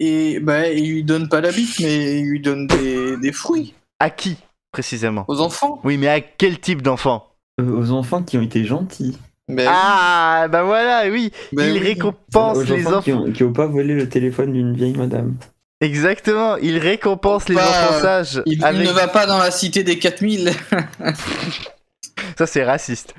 Et 0.00 0.40
bah, 0.40 0.66
il 0.66 0.90
lui 0.92 1.04
donne 1.04 1.28
pas 1.28 1.40
la 1.40 1.52
bite, 1.52 1.78
mais 1.78 2.18
il 2.18 2.24
lui 2.30 2.40
donne 2.40 2.66
des, 2.66 3.16
des 3.18 3.30
fruits 3.30 3.74
À 4.00 4.10
qui? 4.10 4.38
Précisément 4.74 5.24
aux 5.28 5.40
enfants? 5.40 5.80
Oui, 5.84 5.96
mais 5.96 6.08
à 6.08 6.20
quel 6.20 6.58
type 6.58 6.82
d'enfant 6.82 7.28
Euh, 7.60 7.78
aux 7.78 7.90
enfants 7.92 8.22
qui 8.22 8.36
ont 8.36 8.42
été 8.42 8.64
gentils. 8.64 9.16
Ben 9.48 9.68
Ah, 9.70 10.48
bah 10.50 10.62
voilà, 10.64 11.04
oui. 11.10 11.30
Ben 11.52 11.66
il 11.66 11.74
oui. 11.74 11.78
récompense 11.90 12.56
aux 12.58 12.62
les 12.64 12.86
enfants 12.86 13.00
qui 13.02 13.12
enfants. 13.12 13.24
ont, 13.28 13.32
qui 13.32 13.44
ont 13.44 13.52
pas 13.52 13.66
volé 13.66 13.94
le 13.94 14.08
téléphone 14.08 14.52
d'une 14.52 14.74
vieille 14.74 14.96
madame. 14.96 15.34
Exactement, 15.80 16.56
il 16.56 16.78
récompense 16.78 17.48
les 17.48 17.54
Bah, 17.56 17.62
enfants 17.68 18.00
sages. 18.00 18.42
Il, 18.46 18.58
ne 18.58 18.90
va 18.92 19.06
pas 19.06 19.26
dans 19.26 19.38
la 19.38 19.50
cité 19.50 19.82
des 19.84 19.98
4000. 19.98 20.50
Ça, 22.38 22.46
c'est 22.46 22.64
raciste. 22.64 23.14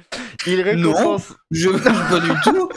Il 0.47 0.61
récompense. 0.61 1.33
Je 1.51 1.69
pas 1.69 2.19
du 2.19 2.31
tout. 2.43 2.69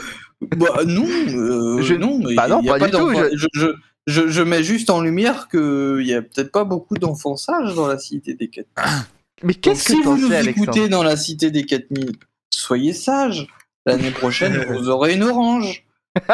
Bah 0.56 0.82
non, 0.86 1.04
euh, 1.28 1.82
Je- 1.82 1.94
non. 1.94 2.20
mais 2.24 2.34
Bah 2.36 2.46
non, 2.48 2.60
il 2.62 2.66
y 2.66 2.70
a 2.70 2.78
pas 2.78 2.86
du 2.86 2.92
tout, 2.92 2.98
d'enfants- 3.12 3.28
Je... 3.34 3.46
Je, 3.54 3.66
je- 4.08 4.28
je 4.28 4.42
mets 4.42 4.62
juste 4.64 4.90
en 4.90 5.00
lumière 5.00 5.46
que 5.48 5.98
il 6.00 6.06
y 6.08 6.14
a 6.14 6.22
peut-être 6.22 6.50
pas 6.50 6.64
beaucoup 6.64 6.96
d'enfants 6.96 7.36
sages 7.36 7.74
dans 7.74 7.86
la 7.86 7.98
cité 7.98 8.34
des 8.34 8.48
4000. 8.48 8.66
Mais 9.44 9.54
qu'est-ce 9.54 9.84
si 9.92 9.98
que 9.98 10.02
t'en 10.04 10.14
vous 10.16 10.28
nous 10.28 10.32
écoutez 10.34 10.88
dans 10.88 11.02
la 11.04 11.16
cité 11.16 11.50
des 11.52 11.64
4000, 11.64 12.16
soyez 12.52 12.92
sages. 12.92 13.46
L'année 13.86 14.10
prochaine, 14.10 14.56
vous 14.68 14.88
aurez 14.88 15.14
une 15.14 15.22
orange. 15.22 15.84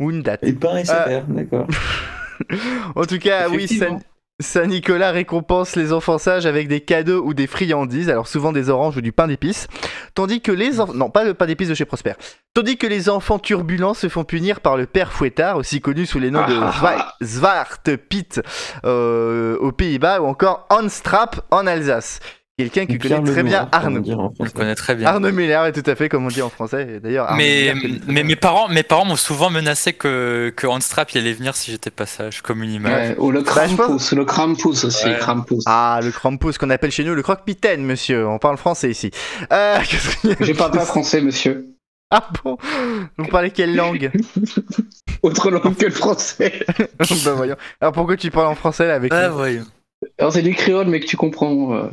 Ou 0.00 0.10
une 0.10 0.22
date. 0.22 0.40
Et 0.42 0.52
pareil, 0.52 0.86
c'est 0.86 0.92
Euh, 0.94 1.04
faire, 1.04 1.24
d'accord. 1.26 1.66
En 2.96 3.04
tout 3.04 3.18
cas, 3.18 3.48
oui, 3.48 3.56
Effectivement. 3.64 4.00
Saint-Nicolas 4.42 5.10
récompense 5.10 5.76
les 5.76 5.92
enfants 5.92 6.18
sages 6.18 6.46
avec 6.46 6.68
des 6.68 6.80
cadeaux 6.80 7.22
ou 7.24 7.34
des 7.34 7.46
friandises, 7.46 8.10
alors 8.10 8.28
souvent 8.28 8.52
des 8.52 8.68
oranges 8.68 8.96
ou 8.96 9.00
du 9.00 9.12
pain 9.12 9.26
d'épices, 9.28 9.68
tandis 10.14 10.40
que 10.40 10.52
les 10.52 10.80
enfants... 10.80 10.94
Non, 10.94 11.10
pas 11.10 11.24
le 11.24 11.34
pain 11.34 11.46
d'épices 11.46 11.68
de 11.68 11.74
chez 11.74 11.84
Prosper. 11.84 12.12
Tandis 12.54 12.76
que 12.76 12.86
les 12.86 13.08
enfants 13.08 13.38
turbulents 13.38 13.94
se 13.94 14.08
font 14.08 14.24
punir 14.24 14.60
par 14.60 14.76
le 14.76 14.86
père 14.86 15.12
fouettard, 15.12 15.56
aussi 15.56 15.80
connu 15.80 16.04
sous 16.04 16.18
les 16.18 16.30
noms 16.30 16.46
de 16.46 16.54
Zwa- 16.54 17.12
Zwarte 17.22 17.96
Piet 17.96 18.42
euh, 18.84 19.56
aux 19.58 19.72
Pays-Bas, 19.72 20.20
ou 20.20 20.26
encore 20.26 20.66
Hans 20.68 20.86
Trapp 21.02 21.40
en 21.50 21.66
Alsace. 21.66 22.20
Quelqu'un 22.58 22.84
qui 22.84 22.98
Pierre 22.98 23.20
connaît 23.20 23.32
très 23.32 23.42
bien 23.42 23.68
en 23.72 24.32
Je 24.44 24.50
connais 24.50 24.74
très 24.74 24.94
bien. 24.94 25.08
Arnaud 25.08 25.32
Muller 25.32 25.64
est 25.68 25.72
tout 25.72 25.88
à 25.90 25.94
fait 25.94 26.08
comme 26.10 26.26
on 26.26 26.28
dit 26.28 26.42
en 26.42 26.50
français. 26.50 26.96
et 26.96 27.00
D'ailleurs, 27.00 27.24
Arnaud 27.26 27.38
Mais, 27.38 27.72
mais 28.06 28.22
mes 28.24 28.36
parents, 28.36 28.68
mes 28.68 28.82
parents 28.82 29.06
m'ont 29.06 29.16
souvent 29.16 29.48
menacé 29.48 29.94
que, 29.94 30.52
que 30.54 30.66
Hans 30.66 30.78
Trapp 30.78 31.10
il 31.12 31.18
allait 31.18 31.32
venir 31.32 31.56
si 31.56 31.70
j'étais 31.70 31.90
pas 31.90 32.04
sage, 32.04 32.42
comme 32.42 32.62
une 32.62 32.70
image. 32.72 33.10
Ouais, 33.10 33.16
ou 33.18 33.30
le 33.30 33.40
Bah, 33.40 33.52
pense- 33.66 33.76
Krampus, 33.76 34.12
le 34.12 34.24
Krampus 34.26 34.84
aussi, 34.84 35.06
Ouais. 35.06 35.18
Krampus. 35.18 35.62
Ah, 35.66 36.00
le 36.02 36.10
Krampus 36.10 36.58
qu'on 36.58 36.68
appelle 36.70 36.90
chez 36.90 37.04
nous 37.04 37.14
le 37.14 37.22
croque-mitaine, 37.22 37.82
monsieur. 37.84 38.28
On 38.28 38.38
parle 38.38 38.58
français 38.58 38.90
ici. 38.90 39.10
Euh, 39.50 39.78
Je 40.40 40.52
parle 40.52 40.72
pas 40.72 40.84
français, 40.84 41.22
monsieur. 41.22 41.68
Ah 42.10 42.28
bon? 42.44 42.58
Vous 43.16 43.28
parlez 43.28 43.50
quelle 43.50 43.74
langue? 43.74 44.10
Autre 45.22 45.50
langue 45.50 45.74
que 45.74 45.86
le 45.86 45.90
français. 45.90 46.64
Bah 47.24 47.32
voyons. 47.34 47.56
Alors 47.80 47.94
pourquoi 47.94 48.18
tu 48.18 48.30
parles 48.30 48.48
en 48.48 48.54
français 48.54 48.86
là 48.86 48.94
avec 48.96 49.10
Ouais, 49.10 49.28
nous? 49.28 49.34
voyons. 49.34 49.64
Alors 50.18 50.32
c'est 50.34 50.42
du 50.42 50.54
créole, 50.54 50.88
mais 50.88 51.00
que 51.00 51.06
tu 51.06 51.16
comprends. 51.16 51.72
Euh, 51.74 51.88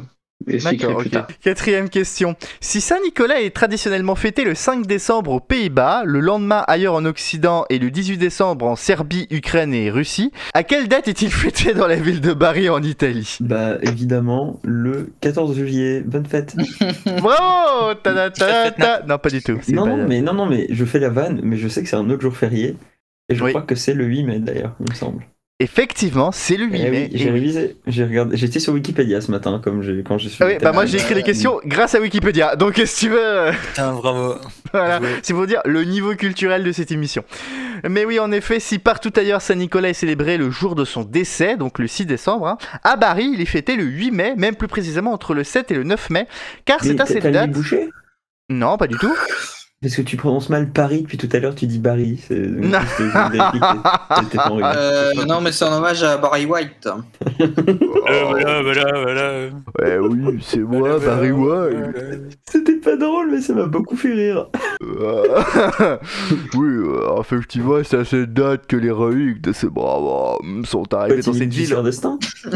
tard. 1.12 1.28
Quatrième 1.44 1.90
question. 1.90 2.36
Si 2.62 2.82
Saint-Nicolas 2.82 3.42
est 3.42 3.50
traditionnellement 3.56 4.16
fêté 4.16 4.44
le 4.44 4.56
5 4.56 4.86
décembre 4.88 5.32
aux 5.32 5.40
Pays-Bas, 5.40 6.04
le 6.06 6.20
lendemain 6.20 6.64
ailleurs 6.68 6.94
en 6.96 7.06
Occident 7.06 7.66
et 7.70 7.80
le 7.80 7.92
18 7.92 8.18
décembre 8.18 8.66
en 8.66 8.76
Serbie, 8.76 9.28
Ukraine 9.30 9.74
et 9.74 9.90
Russie, 9.92 10.32
à 10.54 10.64
quelle 10.64 10.88
date 10.88 11.08
est-il 11.08 11.32
fêté 11.32 11.74
dans 11.74 11.88
la 11.88 11.96
ville 11.96 12.22
de 12.22 12.34
Bari 12.34 12.70
en 12.70 12.82
Italie? 12.82 13.38
Bah, 13.42 13.78
évidemment, 13.82 14.60
le 14.64 15.12
14 15.22 15.56
juillet. 15.56 16.02
Bonne 16.06 16.26
fête. 16.26 16.56
Bravo 17.06 17.94
ta. 17.96 18.30
Non, 19.08 19.18
pas 19.18 19.30
du 19.30 19.42
tout. 19.42 19.60
Non, 19.70 19.84
pas- 19.84 19.90
non, 19.96 20.08
mais, 20.08 20.22
non, 20.22 20.34
non, 20.34 20.46
mais 20.46 20.68
je 20.70 20.86
fais 20.86 21.00
la 21.00 21.10
vanne, 21.10 21.42
mais 21.44 21.58
je 21.58 21.68
sais 21.68 21.84
que 21.84 21.90
c'est 21.90 21.96
un 21.96 22.10
autre 22.10 22.22
jour 22.22 22.36
férié. 22.36 22.76
Et 23.32 23.36
je 23.36 23.44
Oui. 23.44 23.52
crois 23.52 23.62
que 23.62 23.76
c'est 23.76 23.94
le 23.94 24.06
8 24.06 24.24
mai 24.24 24.40
d'ailleurs, 24.40 24.76
il 24.80 24.90
me 24.90 24.96
semble. 24.96 25.24
Effectivement, 25.62 26.32
c'est 26.32 26.56
le 26.56 26.66
8 26.68 26.82
Eh 26.86 26.90
mai. 26.90 27.10
oui, 27.12 27.18
j'ai 27.18 27.28
Et- 27.28 27.32
révisé. 27.32 27.78
J'ai 27.86 28.06
regardé. 28.06 28.38
J'étais 28.38 28.62
sur 28.62 28.72
Wikipédia 28.74 29.20
ce 29.20 29.30
matin, 29.30 29.60
comme 29.62 29.82
j'ai 29.84 30.04
quand 30.04 30.18
j'ai 30.18 30.30
Ah 30.40 30.46
oui, 30.46 30.58
bah 30.62 30.72
moi 30.72 30.86
j'ai 30.86 30.98
écrit 30.98 31.16
les 31.16 31.24
questions 31.24 31.60
grâce 31.66 31.96
à 31.96 32.00
Wikipédia. 32.00 32.56
Donc 32.56 32.76
que 32.76 32.84
tu 32.98 33.10
veux 33.10 33.20
euh, 33.22 33.52
Putain, 33.52 33.92
bravo. 33.94 34.36
Voilà, 34.72 35.00
Joué. 35.00 35.08
c'est 35.22 35.34
pour 35.34 35.48
dire 35.48 35.62
le 35.66 35.84
niveau 35.84 36.16
culturel 36.16 36.64
de 36.64 36.72
cette 36.72 36.92
émission. 36.92 37.24
Mais 37.90 38.06
oui, 38.06 38.20
en 38.20 38.32
effet, 38.32 38.60
si 38.62 38.80
partout 38.80 39.12
ailleurs 39.18 39.42
Saint-Nicolas 39.42 39.90
est 39.90 39.94
célébré 39.94 40.38
le 40.38 40.50
jour 40.50 40.76
de 40.76 40.86
son 40.86 41.04
décès, 41.04 41.58
donc 41.58 41.78
le 41.80 41.88
6 41.88 42.06
décembre, 42.06 42.48
hein, 42.48 42.58
à 42.84 42.96
Bari, 42.96 43.32
il 43.34 43.42
est 43.42 43.46
fêté 43.46 43.76
le 43.76 43.84
8 43.84 44.12
mai, 44.12 44.34
même 44.38 44.56
plus 44.56 44.68
précisément 44.70 45.12
entre 45.12 45.34
le 45.34 45.44
7 45.44 45.72
et 45.72 45.74
le 45.76 45.84
9 45.84 46.10
mai, 46.12 46.28
car 46.66 46.82
c'est 46.84 47.02
à 47.02 47.06
cette 47.06 47.26
date. 47.28 47.50
Non, 48.50 48.78
pas 48.78 48.88
du 48.88 48.96
tout. 48.98 49.14
Parce 49.82 49.96
que 49.96 50.02
tu 50.02 50.18
prononces 50.18 50.50
mal 50.50 50.72
Paris 50.72 51.04
depuis 51.04 51.18
tout 51.18 51.30
à 51.32 51.40
l'heure, 51.40 51.56
tu 51.56 51.66
dis 51.66 51.80
Barry. 51.80 52.20
Non. 52.30 52.80
Euh, 54.62 55.12
non, 55.26 55.40
mais 55.40 55.54
c'est 55.54 55.64
un 55.64 55.78
hommage 55.78 56.04
à 56.04 56.18
Barry 56.18 56.46
White. 56.46 56.90
Euh, 57.40 57.48
voilà, 58.28 58.62
voilà, 58.62 58.92
voilà. 59.02 59.32
Ouais, 59.80 59.98
oui, 60.00 60.40
c'est 60.44 60.60
moi, 60.60 60.98
Voilà, 60.98 61.00
Barry 61.06 61.32
White. 61.32 62.38
C'était 62.52 62.76
pas 62.76 62.98
drôle, 62.98 63.32
mais 63.32 63.40
ça 63.40 63.54
m'a 63.54 63.68
beaucoup 63.68 63.96
fait 63.96 64.14
rire. 64.14 64.48
Oui, 66.56 66.68
euh, 66.68 67.20
effectivement, 67.22 67.76
c'est 67.84 67.98
à 68.00 68.06
cette 68.06 68.34
date 68.34 68.68
que 68.68 68.76
les 68.76 68.88
héroïques 68.88 69.42
de 69.42 69.54
ces 69.54 69.68
braves 69.70 70.04
hommes 70.04 70.66
sont 70.66 70.94
arrivés 70.94 71.22
dans 71.22 71.32
Petit 71.32 71.40
cette 71.40 71.54
ville. 71.54 71.84
destin. 71.84 72.18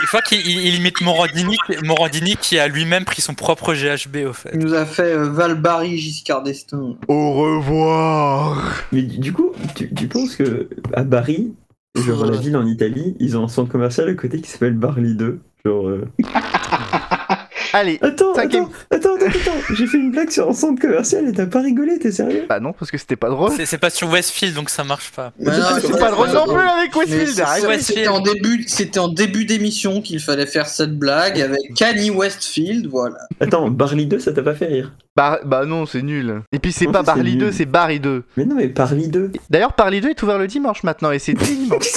Il 0.00 0.06
faut 0.06 0.18
qu'il 0.26 0.40
il- 0.46 0.66
il 0.66 0.74
imite 0.76 1.00
Morandini, 1.00 1.56
Morandini 1.84 2.36
qui 2.36 2.58
a 2.58 2.68
lui-même 2.68 3.04
pris 3.04 3.20
son 3.22 3.34
propre 3.34 3.74
GHB 3.74 4.26
au 4.28 4.32
fait. 4.32 4.50
Il 4.54 4.60
nous 4.60 4.74
a 4.74 4.86
fait 4.86 5.12
euh, 5.14 5.28
Val 5.30 5.54
Barry 5.60 5.98
Giscard 5.98 6.42
d'Estaing. 6.42 6.96
Au 7.08 7.32
revoir. 7.34 8.74
Mais 8.92 9.02
du 9.02 9.18
du 9.18 9.32
coup, 9.32 9.52
tu, 9.74 9.92
tu 9.94 10.06
penses 10.08 10.36
que 10.36 10.68
à 10.94 11.02
Bari, 11.02 11.52
genre 11.96 12.26
la 12.26 12.36
ville 12.36 12.56
en 12.56 12.66
Italie, 12.66 13.16
ils 13.18 13.36
ont 13.36 13.44
un 13.44 13.48
centre 13.48 13.70
commercial 13.70 14.08
à 14.08 14.14
côté 14.14 14.40
qui 14.40 14.48
s'appelle 14.50 14.74
Barley 14.74 15.14
2 15.14 15.40
Genre. 15.64 15.88
euh, 15.88 16.04
Allez, 17.72 17.98
Attends, 18.02 18.34
Cinquième- 18.34 18.64
attends, 18.90 19.14
attends, 19.14 19.26
attends, 19.26 19.38
attends, 19.50 19.74
j'ai 19.74 19.86
fait 19.86 19.98
une 19.98 20.10
blague 20.10 20.30
sur 20.30 20.48
un 20.48 20.52
centre 20.52 20.80
commercial 20.80 21.28
et 21.28 21.32
t'as 21.32 21.46
pas 21.46 21.60
rigolé, 21.60 21.98
t'es 21.98 22.12
sérieux? 22.12 22.44
Bah 22.48 22.60
non, 22.60 22.72
parce 22.72 22.90
que 22.90 22.98
c'était 22.98 23.16
pas 23.16 23.28
drôle. 23.28 23.52
C'est 23.64 23.78
pas 23.78 23.90
sur 23.90 24.08
Westfield 24.10 24.54
donc 24.54 24.70
ça 24.70 24.84
marche 24.84 25.10
pas. 25.12 25.32
Non, 25.38 25.52
C'est 25.80 25.98
pas 25.98 26.10
drôle 26.10 26.30
non 26.30 26.46
plus 26.46 26.60
avec 26.68 26.94
Westfield. 26.96 27.80
C'était 27.80 28.08
en 28.08 28.20
début, 28.20 28.64
c'était 28.66 28.98
en 28.98 29.08
début 29.08 29.44
d'émission 29.44 30.00
qu'il 30.02 30.20
fallait 30.20 30.46
faire 30.46 30.66
cette 30.66 30.98
blague 30.98 31.40
avec 31.40 31.60
Kanye 31.76 32.10
Westfield, 32.10 32.86
voilà. 32.86 33.16
Attends, 33.40 33.70
Barley 33.70 34.04
2, 34.06 34.18
ça 34.18 34.32
t'a 34.32 34.42
pas 34.42 34.54
fait 34.54 34.66
rire? 34.66 34.92
Bah, 35.16 35.40
bah 35.44 35.64
non, 35.64 35.84
c'est 35.84 36.02
nul. 36.02 36.42
Et 36.52 36.60
puis 36.60 36.70
c'est 36.72 36.86
pas 36.86 37.02
Barley 37.02 37.32
2, 37.32 37.46
nul. 37.46 37.52
c'est 37.52 37.64
Barry 37.66 37.98
2. 37.98 38.22
Mais 38.36 38.44
non, 38.44 38.54
mais 38.54 38.68
Barley 38.68 39.08
2. 39.08 39.32
D'ailleurs, 39.50 39.72
Barley 39.76 40.00
2 40.00 40.10
est 40.10 40.22
ouvert 40.22 40.38
le 40.38 40.46
dimanche 40.46 40.84
maintenant 40.84 41.10
et 41.10 41.18
c'est 41.18 41.32
dimanche. 41.34 41.92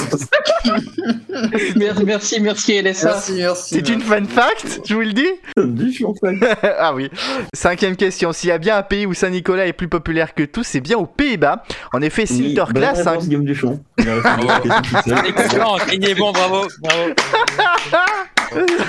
Merci, 1.75 2.03
merci, 2.05 2.39
merci 2.41 2.81
LSA. 2.81 3.07
Merci, 3.13 3.33
merci. 3.33 3.75
C'est 3.75 3.89
une 3.89 4.01
fun 4.01 4.23
fact, 4.25 4.81
je 4.85 4.93
vous 4.93 5.01
le 5.01 5.13
dis. 5.13 5.27
Ah 6.79 6.93
oui. 6.93 7.09
Cinquième 7.53 7.95
question. 7.95 8.31
S'il 8.33 8.49
y 8.49 8.51
a 8.51 8.57
bien 8.57 8.77
un 8.77 8.83
pays 8.83 9.05
où 9.05 9.13
Saint-Nicolas 9.13 9.65
est 9.67 9.73
plus 9.73 9.87
populaire 9.87 10.33
que 10.33 10.43
tous, 10.43 10.63
c'est 10.63 10.81
bien 10.81 10.97
aux 10.97 11.05
Pays-Bas. 11.05 11.63
En 11.93 12.01
effet, 12.01 12.25
Oui, 12.29 12.49
Sinterklaas. 12.49 13.03
hein. 13.07 13.17
Guillaume 13.17 13.45
tout 14.81 14.97
seul. 15.09 15.25
Excellent, 15.27 15.77
bon, 16.15 16.31
bravo, 16.31 16.67
bravo. 16.81 17.13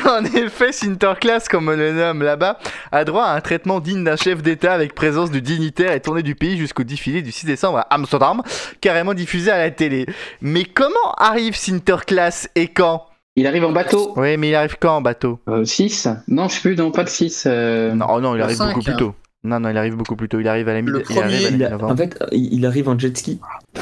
en 0.09 0.25
effet, 0.25 0.73
Sinterklaas, 0.73 1.47
comme 1.51 1.69
on 1.69 1.77
le 1.77 1.93
nomme 1.93 2.23
là-bas, 2.23 2.59
a 2.91 3.05
droit 3.05 3.25
à 3.25 3.35
un 3.37 3.41
traitement 3.41 3.81
digne 3.81 4.03
d'un 4.05 4.17
chef 4.17 4.43
d'État 4.43 4.73
avec 4.73 4.95
présence 4.95 5.31
du 5.31 5.41
dignitaire 5.41 5.93
et 5.93 6.01
tournée 6.01 6.23
du 6.23 6.35
pays 6.35 6.57
jusqu'au 6.59 6.83
défilé 6.83 7.23
du 7.23 7.31
6 7.33 7.47
décembre 7.47 7.79
à 7.79 7.87
Amsterdam, 7.95 8.43
carrément 8.81 9.15
diffusé 9.15 9.51
à 9.51 9.59
la 9.59 9.71
télé. 9.71 10.07
Mais 10.41 10.65
comment 10.65 11.13
arrive 11.17 11.55
Sinterklaas 11.57 12.49
et 12.57 12.69
quand? 12.69 13.07
Il 13.37 13.47
arrive 13.47 13.65
en 13.65 13.73
bateau. 13.73 14.13
Oui, 14.17 14.37
mais 14.37 14.51
il 14.51 14.55
arrive 14.55 14.77
quand 14.79 14.97
en 14.97 15.01
bateau? 15.03 15.39
6 15.65 16.09
Non, 16.29 16.49
je 16.49 16.55
sais 16.55 16.61
plus, 16.61 16.77
non, 16.77 16.91
pas 16.91 17.03
le 17.03 17.09
6. 17.09 17.45
euh, 17.47 17.95
Non, 17.95 18.07
oh 18.11 18.21
non, 18.21 18.35
il 18.35 18.39
Le 18.39 18.45
arrive 18.45 18.57
cinq, 18.57 18.69
beaucoup 18.69 18.83
plus 18.85 18.93
hein. 18.93 18.97
tôt. 18.99 19.15
Non, 19.45 19.59
non, 19.59 19.71
il 19.71 19.77
arrive 19.79 19.97
beaucoup 19.97 20.17
plus 20.17 20.29
tôt. 20.29 20.39
Il 20.39 20.47
arrive 20.49 20.69
à 20.69 20.75
la 20.75 20.83
mi- 20.83 20.91
Le 20.91 21.03
il 21.09 21.19
arrive 21.19 21.19
à 21.19 21.27
la 21.41 21.47
premier, 21.47 21.51
mi-novembre. 21.51 21.93
en 21.93 21.97
fait, 21.97 22.19
il 22.33 22.67
arrive 22.67 22.89
en 22.89 22.99
jet 22.99 23.17
ski. 23.17 23.41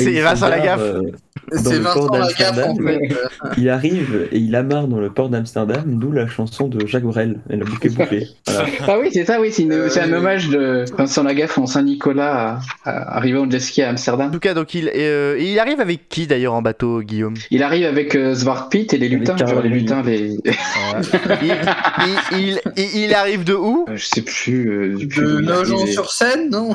Il 0.00 0.20
Vincent 0.22 0.46
se 0.46 0.50
Lagaffe. 0.50 0.78
barre, 0.78 1.02
euh, 1.02 1.10
dans 1.50 1.58
C'est 1.58 1.72
le 1.76 1.78
Vincent 1.80 2.06
port 2.06 2.18
Lagaffe 2.18 2.50
en 2.50 2.74
d'Amsterdam. 2.74 2.86
fait. 2.86 3.08
Il 3.58 3.68
arrive 3.68 4.28
et 4.32 4.38
il 4.38 4.54
amarre 4.54 4.86
dans 4.88 4.98
le 5.00 5.10
port 5.10 5.28
d'Amsterdam, 5.28 5.82
d'où 5.86 6.12
la 6.12 6.26
chanson 6.28 6.68
de 6.68 6.86
Jacques 6.86 7.02
Brel, 7.02 7.40
et 7.50 7.56
la 7.56 7.64
boucle 7.64 7.86
est 7.88 7.90
bouclée. 7.90 8.26
Voilà. 8.46 8.68
Ah 8.88 8.98
oui, 9.00 9.08
c'est 9.12 9.24
ça, 9.24 9.40
oui, 9.40 9.50
c'est 9.52 9.62
une- 9.62 9.72
Euh, 9.72 9.88
c'est 9.88 10.00
un 10.00 10.08
oui. 10.08 10.14
hommage 10.14 10.48
de 10.48 10.84
Vincent 10.96 11.22
Lagaffe 11.22 11.58
en 11.58 11.66
Saint-Nicolas 11.66 12.60
à, 12.84 12.90
à- 12.90 13.16
arrivé 13.16 13.38
en 13.38 13.50
jet 13.50 13.60
ski 13.60 13.82
à 13.82 13.86
En 13.86 13.90
Amsterdam. 13.90 14.30
tout 14.30 14.38
cas, 14.38 14.54
donc 14.54 14.74
il, 14.74 14.90
euh, 14.94 15.36
il 15.40 15.58
arrive 15.58 15.80
avec 15.80 16.08
qui 16.08 16.26
d'ailleurs 16.26 16.54
en 16.54 16.62
bateau, 16.62 17.00
Guillaume? 17.02 17.34
Il 17.50 17.62
arrive 17.62 17.86
avec 17.86 18.14
euh, 18.14 18.34
Svartpit 18.34 18.86
et 18.92 18.98
les 18.98 19.08
lutins, 19.08 19.36
genre 19.36 19.60
les 19.62 19.68
lutins, 19.68 20.02
les. 20.02 20.36
il, 21.42 21.54
il, 22.32 22.38
il, 22.38 22.60
il- 22.76 23.00
il 23.04 23.14
arrive 23.14 23.44
de 23.44 23.54
où? 23.54 23.86
Je 23.94 24.04
sais 24.04 24.22
plus. 24.22 24.68
euh, 24.70 24.92
je 24.94 24.98
sais 25.00 25.06
plus 25.06 25.22
De. 25.26 25.40
Nogent-sur-Seine, 25.40 26.50
non? 26.50 26.70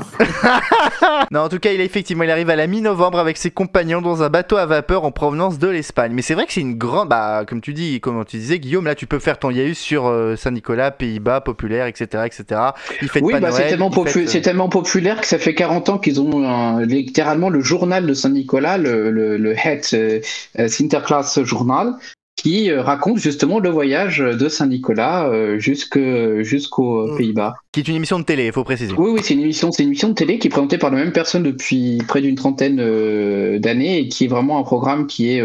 Non, 1.32 1.42
en 1.42 1.50
tout 1.50 1.60
cas, 1.60 1.72
il 1.72 1.82
a 1.82 1.84
effectivement, 1.84 2.24
il 2.24 2.32
arrive 2.32 2.50
à 2.50 2.56
la 2.56 2.68
mi-novembre 2.68 3.20
avec 3.20 3.38
ses 3.38 3.52
compagnons 3.52 4.02
dans 4.02 4.24
un 4.24 4.30
bateau 4.30 4.57
à 4.58 4.66
vapeur 4.66 5.04
en 5.06 5.12
provenance 5.12 5.60
de 5.60 5.68
l'Espagne. 5.68 6.12
Mais 6.14 6.22
c'est 6.22 6.34
vrai 6.34 6.46
que 6.46 6.54
c'est 6.54 6.62
une 6.62 6.78
grande, 6.78 7.10
bah, 7.10 7.44
comme 7.48 7.62
tu 7.62 7.74
dis, 7.74 8.00
comme 8.02 8.24
tu 8.26 8.38
disais, 8.38 8.60
Guillaume, 8.60 8.86
là, 8.86 8.96
tu 8.96 9.08
peux 9.08 9.20
faire 9.20 9.40
ton 9.40 9.50
yaïus 9.52 9.78
sur 9.80 10.08
euh, 10.08 10.36
Saint-Nicolas, 10.36 10.92
Pays-Bas, 10.92 11.42
populaire, 11.42 11.86
etc., 11.88 12.24
etc. 12.26 12.62
Il 13.02 13.10
fait 13.10 13.22
Oui, 13.22 13.34
bah, 13.40 13.52
c'est 13.52 13.68
tellement, 13.68 13.90
popu- 13.90 14.28
euh, 14.38 14.42
tellement 14.42 14.70
populaire 14.70 15.22
que 15.22 15.28
ça 15.28 15.38
fait 15.40 15.54
40 15.56 15.90
ans 15.90 15.98
qu'ils 15.98 16.20
ont 16.22 16.48
un- 16.48 16.82
littéralement 16.84 17.50
le 17.50 17.62
journal 17.62 18.06
de 18.06 18.14
Saint-Nicolas, 18.14 18.78
le, 18.78 19.12
le, 19.12 19.38
le 19.38 19.54
Het 19.56 19.82
euh, 19.94 20.20
euh, 20.60 20.68
Sinterklaas 20.68 21.40
Journal, 21.44 21.94
qui 22.38 22.70
euh, 22.72 22.82
raconte 22.82 23.18
justement 23.18 23.60
le 23.60 23.70
voyage 23.70 24.20
de 24.20 24.48
Saint-Nicolas 24.48 25.28
euh, 25.28 25.60
jusqu'aux 25.60 27.08
Mm. 27.08 27.18
Pays-Bas. 27.18 27.56
qui 27.72 27.80
est 27.82 27.88
une 27.88 27.96
émission 27.96 28.20
de 28.20 28.24
télé, 28.24 28.46
il 28.48 28.52
faut 28.54 28.64
préciser. 28.64 28.94
Oui, 28.98 29.10
oui, 29.12 29.20
c'est 29.24 29.34
une 29.34 29.42
émission, 29.42 29.72
c'est 29.72 29.84
une 29.84 29.90
émission 29.90 30.10
de 30.10 30.14
télé 30.14 30.40
qui 30.40 30.48
est 30.48 30.50
présentée 30.50 30.78
par 30.78 30.90
la 30.92 30.98
même 30.98 31.12
personne 31.12 31.44
depuis 31.44 31.98
près 32.08 32.22
d'une 32.22 32.36
trentaine 32.36 32.80
euh, 32.80 33.60
d'années 33.60 34.00
et 34.00 34.08
qui 34.08 34.26
est 34.26 34.28
vraiment 34.28 34.58
un 34.60 34.64
programme 34.64 35.08
qui 35.08 35.30
est 35.32 35.44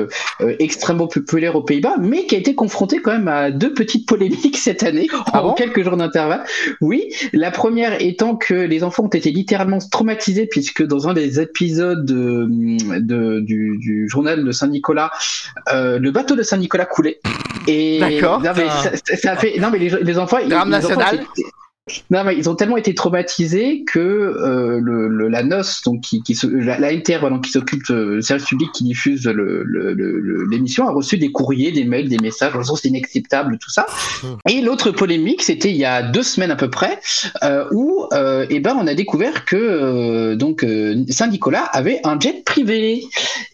extrêmement 0.61 1.07
populaire 1.09 1.57
aux 1.57 1.63
Pays-Bas, 1.63 1.97
mais 2.01 2.27
qui 2.27 2.35
a 2.35 2.39
été 2.39 2.55
confronté 2.55 2.99
quand 2.99 3.13
même 3.13 3.29
à 3.29 3.51
deux 3.51 3.73
petites 3.75 4.07
polémiques 4.07 4.57
cette 4.59 4.83
année 4.83 5.07
Ah 5.33 5.43
en 5.43 5.49
bon? 5.49 5.55
quelques 5.55 5.83
jours 5.83 5.97
d'intervalle. 5.97 6.45
Oui, 6.81 7.05
la 7.33 7.51
première 7.51 8.01
étant 8.03 8.37
que 8.37 8.55
les 8.55 8.85
enfants 8.85 9.05
ont 9.05 9.09
été 9.09 9.31
littéralement 9.31 9.79
traumatisés 9.91 10.47
puisque 10.47 10.83
dans 10.87 11.09
un 11.09 11.15
des 11.15 11.41
épisodes 11.41 12.05
de, 12.05 12.47
de- 13.01 13.41
du, 13.41 13.79
du 13.79 14.09
journal 14.09 14.45
de 14.45 14.53
Saint-Nicolas, 14.53 15.11
euh, 15.73 15.99
le 15.99 16.11
bateau 16.11 16.35
de 16.37 16.43
Saint-Nicolas 16.43 16.82
coulait. 16.87 17.21
Et 17.69 18.01
D'accord. 18.01 18.41
non, 18.41 18.51
mais 18.57 18.69
ça, 18.69 18.91
ça- 19.17 19.37
fait 19.37 19.59
non 19.59 19.71
mais 19.71 19.79
les, 19.79 19.89
les 19.91 20.19
enfants 20.19 20.39
ils- 20.39 20.49
Drame 20.49 20.73
enfants 20.75 20.89
national. 20.89 21.15
étaient- 21.37 21.49
non, 22.11 22.23
mais 22.23 22.37
ils 22.37 22.49
ont 22.49 22.55
tellement 22.55 22.77
été 22.77 22.95
traumatisés 22.95 23.83
que 23.85 23.99
euh, 23.99 24.79
le, 24.81 25.09
le- 25.09 25.27
la 25.27 25.43
NOS, 25.43 25.83
donc 25.85 26.01
qui, 26.01 26.23
qui 26.23 26.37
se- 26.37 26.47
la, 26.47 26.79
la 26.79 26.93
voilà, 27.19 27.31
donc, 27.35 27.45
qui 27.45 27.51
s'occupe 27.51 27.85
de 27.89 27.95
le 27.95 28.21
service 28.23 28.47
public 28.47 28.71
qui 28.73 28.85
diffuse 28.85 29.27
le- 29.27 29.65
l'émission, 30.49 30.87
a 30.89 30.93
reçu 30.93 31.19
des 31.19 31.33
courriers, 31.33 31.73
des 31.73 31.83
mails, 31.85 32.09
des 32.09 32.19
messages, 32.19 32.55
en 32.55 32.61
disant 32.61 32.77
c'est 32.77 32.87
inacceptable, 32.87 33.59
tout 33.59 33.71
ça. 33.71 33.87
Et 34.49 34.61
l'autre 34.61 34.93
polémique, 34.93 35.43
c'était 35.43 35.71
il 35.71 35.77
y 35.77 35.85
a 35.85 36.03
deux 36.03 36.23
semaines 36.23 36.53
à 36.53 36.57
peu 36.57 36.71
près, 36.71 37.01
euh, 37.43 37.65
où 37.73 38.07
euh, 38.13 38.47
eh 38.49 38.61
ben, 38.61 38.77
on 38.81 38.87
a 38.87 38.95
découvert 38.95 39.45
que 39.45 39.57
euh, 39.57 40.37
donc 40.37 40.63
euh, 40.63 41.03
Saint-Nicolas 41.09 41.65
avait 41.65 42.01
un 42.05 42.19
jet 42.21 42.45
privé. 42.45 43.03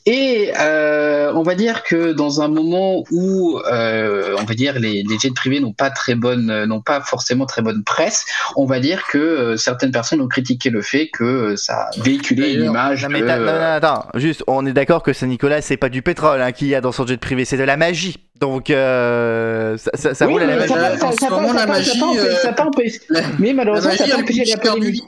Et 0.04 0.52
euh, 0.58 1.32
on 1.34 1.42
va 1.42 1.54
dire 1.54 1.82
que 1.82 2.12
dans 2.12 2.40
un 2.40 2.48
moment 2.48 3.04
où 3.10 3.58
euh, 3.70 4.36
on 4.38 4.44
va 4.44 4.54
dire 4.54 4.78
les, 4.78 5.02
les 5.02 5.18
jets 5.18 5.30
privés 5.34 5.60
n'ont 5.60 5.72
pas 5.74 5.90
très 5.90 6.14
bonne, 6.14 6.50
euh, 6.50 6.66
n'ont 6.66 6.80
pas 6.80 7.00
forcément 7.02 7.44
très 7.46 7.60
bonne 7.62 7.84
presse, 7.84 8.17
on 8.56 8.66
va 8.66 8.80
dire 8.80 9.06
que 9.06 9.18
euh, 9.18 9.56
certaines 9.56 9.90
personnes 9.90 10.20
ont 10.20 10.28
critiqué 10.28 10.70
le 10.70 10.82
fait 10.82 11.08
que 11.08 11.24
euh, 11.24 11.56
ça 11.56 11.90
véhiculait 11.98 12.54
une 12.54 12.64
image. 12.64 13.02
Non, 13.04 13.08
mais 13.10 13.20
que, 13.20 13.26
non, 13.26 13.38
non, 13.38 13.60
attends, 13.60 14.06
juste, 14.14 14.42
on 14.46 14.64
est 14.66 14.72
d'accord 14.72 15.02
que 15.02 15.12
Saint-Nicolas, 15.12 15.62
c'est 15.62 15.76
pas 15.76 15.88
du 15.88 16.02
pétrole 16.02 16.40
hein, 16.40 16.52
qu'il 16.52 16.68
y 16.68 16.74
a 16.74 16.80
dans 16.80 16.92
son 16.92 17.06
jet 17.06 17.18
privé, 17.18 17.44
c'est 17.44 17.56
de 17.56 17.64
la 17.64 17.76
magie. 17.76 18.16
Donc, 18.41 18.70
euh, 18.70 19.76
ça, 19.78 19.91
ça, 19.95 20.14
ça 20.14 20.26
oui, 20.26 20.34
roule 20.34 20.43
à 20.43 20.47
la 20.47 20.53
mais 20.53 20.59
magie. 20.61 20.72
ça, 20.72 22.53
pas- 22.53 22.64
empêché- 22.66 23.01
mais 23.41 23.53
malheureusement, 23.53 23.91
ça 23.91 24.07
n'a 24.07 24.14
pas 24.14 24.20
empêché 24.22 24.45
la 24.45 24.57
polémique. 24.59 25.03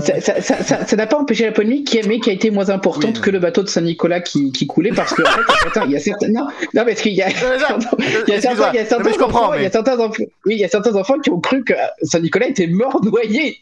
Ça, 0.00 0.96
n'a 0.96 1.06
pas 1.06 1.16
empêché 1.18 1.44
la 1.46 1.52
polémique, 1.52 1.86
qui, 1.86 2.00
mais 2.08 2.18
qui 2.18 2.30
a 2.30 2.32
été 2.32 2.50
moins 2.50 2.70
importante 2.70 3.16
Oui. 3.16 3.20
que 3.22 3.30
le 3.30 3.38
bateau 3.38 3.62
de 3.62 3.68
Saint-Nicolas 3.68 4.20
qui, 4.20 4.50
qui 4.50 4.66
coulait 4.66 4.90
parce 4.90 5.14
que 5.14 5.22
en 5.22 5.26
fait, 5.26 5.68
attends, 5.68 5.84
il 5.86 5.92
y 5.92 5.96
a 5.96 6.00
certains, 6.00 6.28
non, 6.28 6.46
non, 6.74 6.84
parce 6.84 7.00
qu'il 7.00 7.12
y 7.12 7.22
a, 7.22 7.28
il 7.30 7.34
y 7.34 7.36
a 7.36 7.58
certains, 7.60 7.90
il 7.98 8.32
y 8.32 8.32
a 8.32 8.36
Non, 8.36 8.84
certains 8.88 9.04
mais 9.04 9.12
je 9.12 9.18
comprends, 9.18 9.40
enfants, 9.44 9.54
il 9.54 9.58
y 9.58 9.60
mais- 9.60 9.66
a 9.66 9.70
certains 9.70 9.98
enfants, 10.00 10.24
oui, 10.46 10.54
il 10.54 10.58
y 10.58 10.64
a 10.64 10.68
certains 10.68 10.94
enfants 10.96 11.18
qui 11.20 11.30
ont 11.30 11.40
cru 11.40 11.62
que 11.62 11.74
Saint-Nicolas 12.02 12.48
était 12.48 12.66
mort 12.66 13.00
noyé 13.04 13.60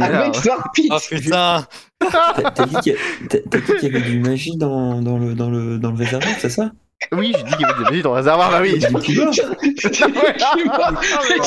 avec. 0.00 0.34
Svartpit. 0.36 0.88
Oh 0.90 0.96
putain 1.10 1.66
T'as 2.54 2.64
dit 2.66 2.76
qu'il 2.82 2.92
y, 2.92 2.96
a- 2.96 2.98
t'as- 3.28 3.38
t'as 3.50 3.58
dit 3.58 3.72
qu'il 3.80 3.92
y 3.92 3.96
avait 3.96 4.08
du 4.08 4.20
magie 4.20 4.56
dans, 4.56 5.02
dans, 5.02 5.18
le, 5.18 5.34
dans, 5.34 5.50
le, 5.50 5.78
dans 5.78 5.90
le 5.90 5.96
réservoir, 5.98 6.32
c'est 6.38 6.48
ça? 6.48 6.70
Oui, 7.12 7.32
je 7.38 7.44
dis 7.44 7.50
qu'il 7.52 7.60
y 7.60 7.64
avait 7.64 7.96
de 7.98 8.02
dans 8.02 8.10
le 8.10 8.16
réservoir, 8.16 8.50
bah 8.50 8.58
oui. 8.60 8.80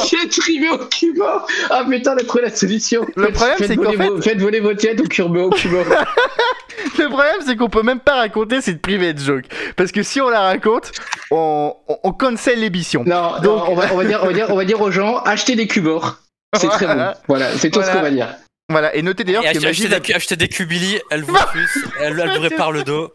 J'ai 0.09 0.29
trimé 0.29 0.69
au 0.69 0.77
Cuba. 0.87 1.45
Ah 1.69 1.83
putain, 1.89 2.15
a 2.17 2.23
trouvé 2.23 2.43
la 2.43 2.55
solution. 2.55 3.05
Le 3.15 3.25
Faites- 3.25 3.33
problème, 3.35 3.57
c'est 3.59 3.75
qu'en 3.75 3.83
voler 3.83 3.97
fait- 3.97 4.07
vos- 4.07 4.21
Faites 4.21 4.39
voler 4.39 4.59
vos 4.61 4.77
jets 4.77 4.99
au 4.99 5.03
Cuba. 5.07 5.39
Au 5.41 5.49
Cuba. 5.49 5.79
Le 6.97 7.07
problème, 7.09 7.35
c'est 7.45 7.55
qu'on 7.57 7.69
peut 7.69 7.83
même 7.83 7.99
pas 7.99 8.15
raconter 8.15 8.61
cette 8.61 8.81
private 8.81 9.19
joke. 9.19 9.43
Parce 9.75 9.91
que 9.91 10.03
si 10.03 10.19
on 10.21 10.29
la 10.29 10.41
raconte, 10.41 10.91
on, 11.29 11.75
on, 11.87 11.97
on 12.03 12.11
cancel 12.13 12.59
l'émission. 12.59 13.03
Non, 13.05 13.33
Donc- 13.41 13.43
non, 13.43 13.65
on, 13.69 13.75
va, 13.75 13.85
on, 13.93 13.97
va 13.97 14.05
dire, 14.05 14.19
on, 14.23 14.27
va 14.27 14.33
dire, 14.33 14.45
on 14.49 14.55
va 14.55 14.65
dire 14.65 14.81
aux 14.81 14.91
gens, 14.91 15.17
achetez 15.17 15.55
des 15.55 15.67
cubors. 15.67 16.17
C'est 16.57 16.67
très 16.69 16.87
bon. 16.87 17.11
Voilà, 17.27 17.49
c'est 17.57 17.69
tout 17.69 17.81
ce 17.81 17.91
qu'on 17.91 18.01
va 18.01 18.09
dire. 18.11 18.27
Voilà, 18.69 18.95
et 18.95 19.01
notez 19.01 19.25
d'ailleurs 19.25 19.43
que 19.43 19.59
Magie 19.59 19.87
va- 19.87 19.99
des, 19.99 20.13
acheter 20.13 20.37
des 20.37 20.47
Cubili, 20.47 20.97
elle 21.11 21.23
vous 21.23 21.33
pousse, 21.33 21.83
elle, 21.99 22.17
elle 22.17 22.29
vous 22.37 22.41
répare 22.41 22.71
le 22.71 22.83
dos, 22.83 23.11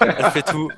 elle 0.00 0.30
fait 0.32 0.42
tout. 0.42 0.68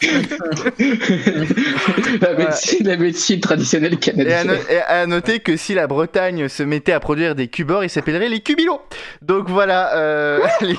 la, 2.20 2.34
médecine, 2.34 2.86
la 2.86 2.96
médecine 2.96 3.40
traditionnelle 3.40 3.94
Et 3.94 3.96
à, 3.96 3.98
canadienne. 3.98 4.46
no- 4.48 4.54
et 4.70 4.80
à 4.80 5.06
noter 5.06 5.40
que 5.40 5.56
si 5.56 5.74
la 5.74 5.86
Bretagne 5.86 6.48
se 6.48 6.62
mettait 6.62 6.92
à 6.92 7.00
produire 7.00 7.34
des 7.34 7.48
cubeurs, 7.48 7.84
ils 7.84 7.90
s'appelleraient 7.90 8.28
les 8.28 8.40
cubilos. 8.40 8.80
Donc 9.22 9.48
voilà, 9.48 9.94
euh, 9.96 10.40
les- 10.60 10.76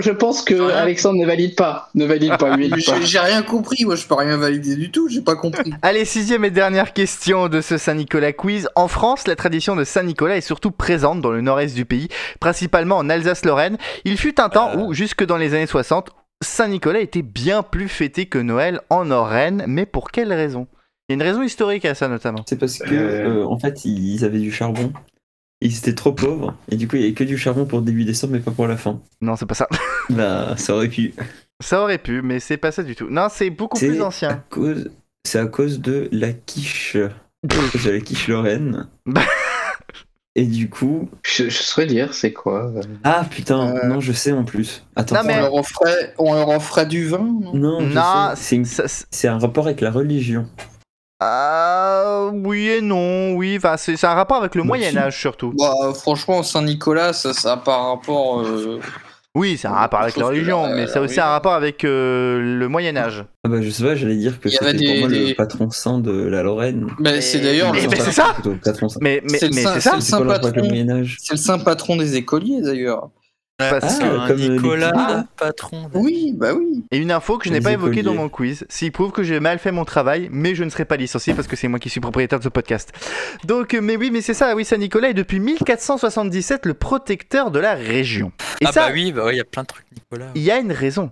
Je 0.00 0.10
pense 0.12 0.42
que. 0.42 0.70
Alexandre 0.72 1.18
ne 1.20 1.26
valide 1.26 1.56
pas. 1.56 1.88
Ne 1.94 2.04
valide 2.06 2.36
pas, 2.38 2.56
lui. 2.56 2.68
Mais 2.70 2.80
J'ai 2.80 3.02
j'ai 3.04 3.18
rien 3.18 3.42
compris, 3.42 3.84
moi 3.84 3.96
je 3.96 4.06
peux 4.06 4.14
rien 4.14 4.36
valider 4.36 4.76
du 4.76 4.90
tout, 4.90 5.08
j'ai 5.08 5.22
pas 5.22 5.36
compris. 5.36 5.72
Allez, 5.82 6.04
sixième 6.04 6.44
et 6.44 6.50
dernière 6.50 6.92
question 6.92 7.48
de 7.48 7.60
ce 7.60 7.78
Saint-Nicolas 7.78 8.32
quiz. 8.32 8.68
En 8.74 8.88
France, 8.88 9.26
la 9.26 9.36
tradition 9.36 9.76
de 9.76 9.84
Saint-Nicolas 9.84 10.36
est 10.36 10.40
surtout 10.40 10.70
présente 10.70 11.20
dans 11.20 11.30
le 11.30 11.40
nord-est 11.40 11.74
du 11.74 11.84
pays, 11.84 12.08
principalement 12.40 12.95
en 12.96 13.08
Alsace-Lorraine. 13.08 13.76
Il 14.04 14.16
fut 14.18 14.40
un 14.40 14.48
temps 14.48 14.76
où, 14.78 14.92
jusque 14.94 15.24
dans 15.24 15.36
les 15.36 15.54
années 15.54 15.66
60, 15.66 16.10
Saint-Nicolas 16.42 17.00
était 17.00 17.22
bien 17.22 17.62
plus 17.62 17.88
fêté 17.88 18.26
que 18.26 18.38
Noël 18.38 18.80
en 18.90 19.04
Lorraine, 19.04 19.64
mais 19.66 19.86
pour 19.86 20.10
quelle 20.10 20.32
raison? 20.32 20.66
Il 21.08 21.12
y 21.12 21.14
a 21.14 21.14
une 21.14 21.22
raison 21.28 21.42
historique 21.42 21.84
à 21.84 21.94
ça 21.94 22.08
notamment. 22.08 22.42
C'est 22.48 22.58
parce 22.58 22.78
que, 22.78 22.94
euh, 22.94 23.46
en 23.46 23.58
fait, 23.58 23.84
ils 23.84 24.24
avaient 24.24 24.40
du 24.40 24.50
charbon. 24.52 24.92
Ils 25.60 25.78
étaient 25.78 25.94
trop 25.94 26.12
pauvres. 26.12 26.54
Et 26.70 26.76
du 26.76 26.86
coup, 26.88 26.96
il 26.96 27.00
n'y 27.00 27.04
avait 27.06 27.14
que 27.14 27.24
du 27.24 27.38
charbon 27.38 27.64
pour 27.64 27.78
le 27.78 27.84
début 27.84 28.04
décembre, 28.04 28.34
mais 28.34 28.40
pas 28.40 28.50
pour 28.50 28.66
la 28.66 28.76
fin. 28.76 29.00
Non, 29.20 29.36
c'est 29.36 29.46
pas 29.46 29.54
ça. 29.54 29.68
Bah, 30.10 30.54
ça 30.56 30.74
aurait 30.76 30.88
pu. 30.88 31.14
Ça 31.60 31.82
aurait 31.82 31.98
pu, 31.98 32.22
mais 32.22 32.38
c'est 32.38 32.58
pas 32.58 32.70
ça 32.70 32.82
du 32.84 32.94
tout. 32.94 33.08
Non, 33.10 33.26
c'est 33.30 33.50
beaucoup 33.50 33.78
plus 33.78 34.00
à 34.00 34.06
ancien. 34.06 34.44
cause. 34.50 34.90
c'est 35.24 35.38
à 35.40 35.46
cause 35.46 35.80
de 35.80 36.08
la 36.12 36.32
quiche. 36.32 36.96
À 36.96 37.48
cause 37.48 37.84
de 37.84 37.90
la 37.90 38.00
quiche 38.00 38.28
Lorraine. 38.28 38.86
Et 40.38 40.44
du 40.44 40.68
coup. 40.68 41.08
Je, 41.22 41.44
je 41.48 41.62
saurais 41.62 41.86
dire, 41.86 42.12
c'est 42.12 42.32
quoi 42.34 42.66
euh, 42.76 42.82
Ah 43.04 43.24
putain, 43.28 43.74
Euh. 43.74 43.86
non, 43.88 44.00
je 44.00 44.12
sais 44.12 44.32
en 44.32 44.44
plus. 44.44 44.84
Attends, 44.94 45.14
Non, 45.14 45.20
On, 45.22 45.24
mais- 45.24 45.40
leur 45.40 45.54
offrait, 45.54 46.14
on 46.18 46.34
leur 46.34 46.48
offrait 46.50 46.84
du 46.84 47.06
vin 47.08 47.18
non? 47.18 47.54
Non, 47.54 47.80
je 47.80 47.94
Non, 47.94 48.34
sais, 48.36 48.62
c'est 49.10 49.26
une- 49.28 49.32
un 49.34 49.38
rapport 49.38 49.64
avec 49.66 49.80
la 49.80 49.90
religion. 49.90 50.46
Ah, 51.20 52.28
oui 52.34 52.68
et 52.68 52.80
non, 52.82 53.34
oui. 53.36 53.54
Enfin, 53.56 53.76
c'est 53.78 54.02
un 54.04 54.12
rapport 54.14 54.36
avec 54.36 54.54
le 54.54 54.60
Bah, 54.62 54.66
Moyen 54.68 54.90
si. 54.90 54.98
Âge 54.98 55.18
surtout. 55.18 55.54
Bah, 55.58 55.72
franchement, 55.94 56.42
Saint-Nicolas, 56.42 57.14
ça, 57.14 57.32
ça 57.32 57.52
a 57.52 57.56
par 57.56 57.88
rapport. 57.88 58.44
Euh, 59.36 59.40
Oui, 59.40 59.56
c'est 59.58 59.68
un 59.68 59.72
rapport 59.72 60.00
avec 60.00 60.16
la 60.16 60.26
religion, 60.26 60.66
là, 60.66 60.74
mais 60.74 60.86
ça 60.86 60.98
a 60.98 61.02
aussi 61.02 61.20
un 61.20 61.26
rapport 61.26 61.52
avec 61.52 61.84
euh, 61.84 62.40
le 62.58 62.68
Moyen 62.68 62.96
Âge. 62.96 63.24
Ah 63.44 63.48
bah 63.48 63.60
je 63.60 63.70
sais 63.70 63.84
pas, 63.84 63.94
j'allais 63.94 64.16
dire 64.16 64.40
que 64.40 64.48
c'était 64.48 64.72
pour 64.84 64.96
moi 65.00 65.08
des- 65.08 65.28
le 65.28 65.34
patron 65.34 65.70
saint 65.70 65.98
de 65.98 66.10
la 66.26 66.42
Lorraine. 66.42 66.86
bah, 66.98 67.20
c'est 67.20 67.40
d'ailleurs 67.40 67.72
mais- 67.72 67.82
le, 67.82 67.88
mais 67.88 67.96
c'est 68.00 68.12
ça. 68.12 68.34
Mais, 69.00 69.22
mais, 69.30 69.38
C'est 69.38 69.52
ça. 69.52 69.78
c'est 70.00 70.18
le 70.18 70.26
patron. 70.26 70.52
C'est 71.18 71.32
le 71.32 71.36
saint 71.36 71.58
patron 71.58 71.96
des 71.96 72.16
écoliers 72.16 72.60
d'ailleurs. 72.62 73.10
Parce 73.58 73.96
Ah, 74.00 74.04
que- 74.04 74.26
comme, 74.28 74.30
euh, 74.30 74.34
les 74.36 74.48
Nicolas, 74.50 75.24
patron. 75.38 75.88
Oui, 75.94 76.34
bah 76.36 76.52
oui. 76.52 76.84
Et 76.90 76.98
une 76.98 77.10
info 77.10 77.38
que 77.38 77.48
je 77.48 77.54
n'ai 77.54 77.62
pas 77.62 77.72
évoquée 77.72 78.02
dans 78.02 78.12
mon 78.14 78.28
quiz, 78.28 78.66
s'il 78.68 78.92
prouve 78.92 79.12
que 79.12 79.22
j'ai 79.22 79.40
mal 79.40 79.58
fait 79.58 79.72
mon 79.72 79.86
travail, 79.86 80.28
mais 80.30 80.54
je 80.54 80.62
ne 80.62 80.68
serai 80.68 80.84
pas 80.84 80.96
licencié 80.96 81.32
parce 81.32 81.48
que 81.48 81.56
c'est 81.56 81.66
moi 81.66 81.78
qui 81.78 81.88
suis 81.88 82.00
propriétaire 82.00 82.38
de 82.38 82.44
ce 82.44 82.50
podcast. 82.50 82.92
Donc, 83.44 83.72
euh, 83.72 83.80
mais 83.80 83.96
oui, 83.96 84.10
mais 84.12 84.20
c'est 84.20 84.34
ça, 84.34 84.54
oui, 84.54 84.66
Saint-Nicolas 84.66 85.08
est 85.08 85.14
depuis 85.14 85.40
1477 85.40 86.66
le 86.66 86.74
protecteur 86.74 87.50
de 87.50 87.58
la 87.58 87.74
région. 87.74 88.30
Et 88.60 88.66
ah 88.66 88.72
ça, 88.72 88.88
bah 88.88 88.92
oui, 88.92 89.10
bah 89.12 89.22
oui, 89.24 89.32
il 89.34 89.38
y 89.38 89.40
a 89.40 89.44
plein 89.44 89.62
de 89.62 89.68
trucs, 89.68 89.86
Nicolas. 89.90 90.30
il 90.34 90.42
y 90.42 90.50
a 90.50 90.58
une 90.58 90.72
raison. 90.72 91.10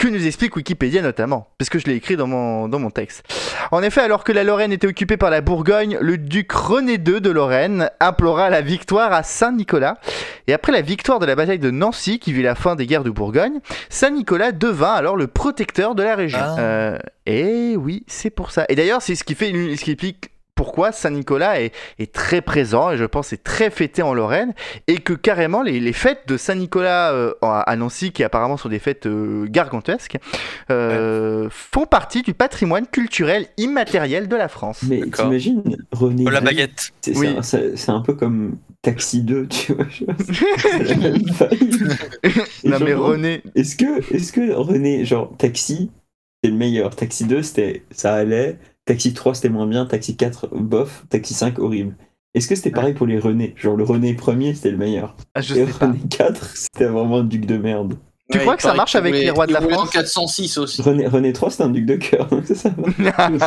Que 0.00 0.08
nous 0.08 0.26
explique 0.26 0.56
Wikipédia 0.56 1.02
notamment, 1.02 1.48
parce 1.58 1.68
que 1.68 1.78
je 1.78 1.84
l'ai 1.84 1.94
écrit 1.94 2.16
dans 2.16 2.26
mon, 2.26 2.68
dans 2.68 2.78
mon 2.78 2.88
texte. 2.88 3.22
En 3.70 3.82
effet, 3.82 4.00
alors 4.00 4.24
que 4.24 4.32
la 4.32 4.44
Lorraine 4.44 4.72
était 4.72 4.86
occupée 4.86 5.18
par 5.18 5.28
la 5.28 5.42
Bourgogne, 5.42 5.98
le 6.00 6.16
duc 6.16 6.50
René 6.52 6.94
II 6.94 7.20
de 7.20 7.28
Lorraine 7.28 7.90
implora 8.00 8.48
la 8.48 8.62
victoire 8.62 9.12
à 9.12 9.22
Saint-Nicolas. 9.22 9.98
Et 10.46 10.54
après 10.54 10.72
la 10.72 10.80
victoire 10.80 11.18
de 11.18 11.26
la 11.26 11.34
bataille 11.34 11.58
de 11.58 11.70
Nancy, 11.70 12.18
qui 12.18 12.32
vit 12.32 12.40
la 12.40 12.54
fin 12.54 12.76
des 12.76 12.86
guerres 12.86 13.04
de 13.04 13.10
Bourgogne, 13.10 13.60
Saint-Nicolas 13.90 14.52
devint 14.52 14.94
alors 14.94 15.16
le 15.16 15.26
protecteur 15.26 15.94
de 15.94 16.02
la 16.02 16.16
région. 16.16 16.38
Ah. 16.40 16.56
Euh, 16.58 16.98
et 17.26 17.76
oui, 17.76 18.02
c'est 18.06 18.30
pour 18.30 18.52
ça. 18.52 18.64
Et 18.70 18.76
d'ailleurs, 18.76 19.02
c'est 19.02 19.14
ce 19.14 19.22
qui 19.22 19.34
fait, 19.34 19.52
ce 19.52 19.84
qui 19.84 19.90
explique 19.90 20.30
pourquoi 20.60 20.92
Saint-Nicolas 20.92 21.58
est, 21.58 21.72
est 21.98 22.12
très 22.12 22.42
présent 22.42 22.90
et 22.90 22.98
je 22.98 23.06
pense 23.06 23.32
est 23.32 23.42
très 23.42 23.70
fêté 23.70 24.02
en 24.02 24.12
Lorraine 24.12 24.52
et 24.88 24.98
que 24.98 25.14
carrément 25.14 25.62
les, 25.62 25.80
les 25.80 25.94
fêtes 25.94 26.28
de 26.28 26.36
Saint-Nicolas 26.36 27.14
euh, 27.14 27.32
à 27.40 27.74
Nancy 27.76 28.12
qui 28.12 28.22
apparemment 28.24 28.58
sont 28.58 28.68
des 28.68 28.78
fêtes 28.78 29.06
euh, 29.06 29.46
gargantuesques 29.48 30.18
euh, 30.70 31.48
font 31.50 31.86
partie 31.86 32.20
du 32.20 32.34
patrimoine 32.34 32.86
culturel 32.86 33.46
immatériel 33.56 34.28
de 34.28 34.36
la 34.36 34.48
France. 34.48 34.82
Mais 34.86 35.00
t'imagines, 35.00 35.62
René. 35.92 36.24
Oh, 36.26 36.30
la 36.30 36.42
baguette. 36.42 36.90
C'est 37.00 37.16
Oui. 37.16 37.34
c'est 37.40 37.88
un, 37.88 37.94
un 37.94 38.00
peu 38.02 38.12
comme 38.12 38.58
Taxi 38.82 39.22
2, 39.22 39.46
tu 39.46 39.72
vois. 39.72 39.86
non 42.64 42.78
mais 42.80 42.90
genre, 42.90 43.06
René, 43.06 43.42
Est-ce 43.54 43.76
que, 43.76 44.14
est 44.14 44.30
que 44.30 44.52
René, 44.52 45.06
genre, 45.06 45.34
Taxi, 45.38 45.90
c'est 46.44 46.50
le 46.50 46.56
meilleur? 46.58 46.94
Taxi 46.94 47.24
2, 47.24 47.42
c'était, 47.42 47.82
ça 47.92 48.12
allait. 48.12 48.58
Taxi 48.90 49.14
3, 49.14 49.36
c'était 49.36 49.50
moins 49.50 49.68
bien. 49.68 49.86
Taxi 49.86 50.16
4, 50.16 50.48
bof. 50.58 51.06
Taxi 51.10 51.32
5, 51.32 51.60
horrible. 51.60 51.96
Est-ce 52.34 52.48
que 52.48 52.56
c'était 52.56 52.72
pareil 52.72 52.92
pour 52.92 53.06
les 53.06 53.20
René? 53.20 53.54
Genre, 53.56 53.76
le 53.76 53.84
René 53.84 54.14
premier, 54.14 54.52
c'était 54.52 54.72
le 54.72 54.78
meilleur. 54.78 55.14
ah, 55.36 55.40
je 55.40 55.54
Et 55.54 55.64
sais 55.64 55.72
pas. 55.78 55.86
René 55.86 56.00
4, 56.10 56.44
c'était 56.56 56.86
vraiment 56.86 57.18
un 57.18 57.24
duc 57.24 57.46
de 57.46 57.56
merde. 57.56 57.94
Tu 58.30 58.38
crois 58.38 58.56
que 58.56 58.62
ça 58.62 58.74
marche 58.74 58.94
avec 58.94 59.14
les 59.14 59.30
rois 59.30 59.46
de 59.46 59.52
la 59.52 59.60
France 59.60 59.78
en 59.78 59.86
406 59.86 60.58
aussi. 60.58 60.82
René, 60.82 61.06
René 61.06 61.32
3, 61.32 61.50
c'était 61.50 61.64
un 61.64 61.70
duc 61.70 61.86
de 61.86 61.96
cœur, 61.96 62.26
donc 62.26 62.42
c'est 62.46 62.54
ça. 62.54 62.70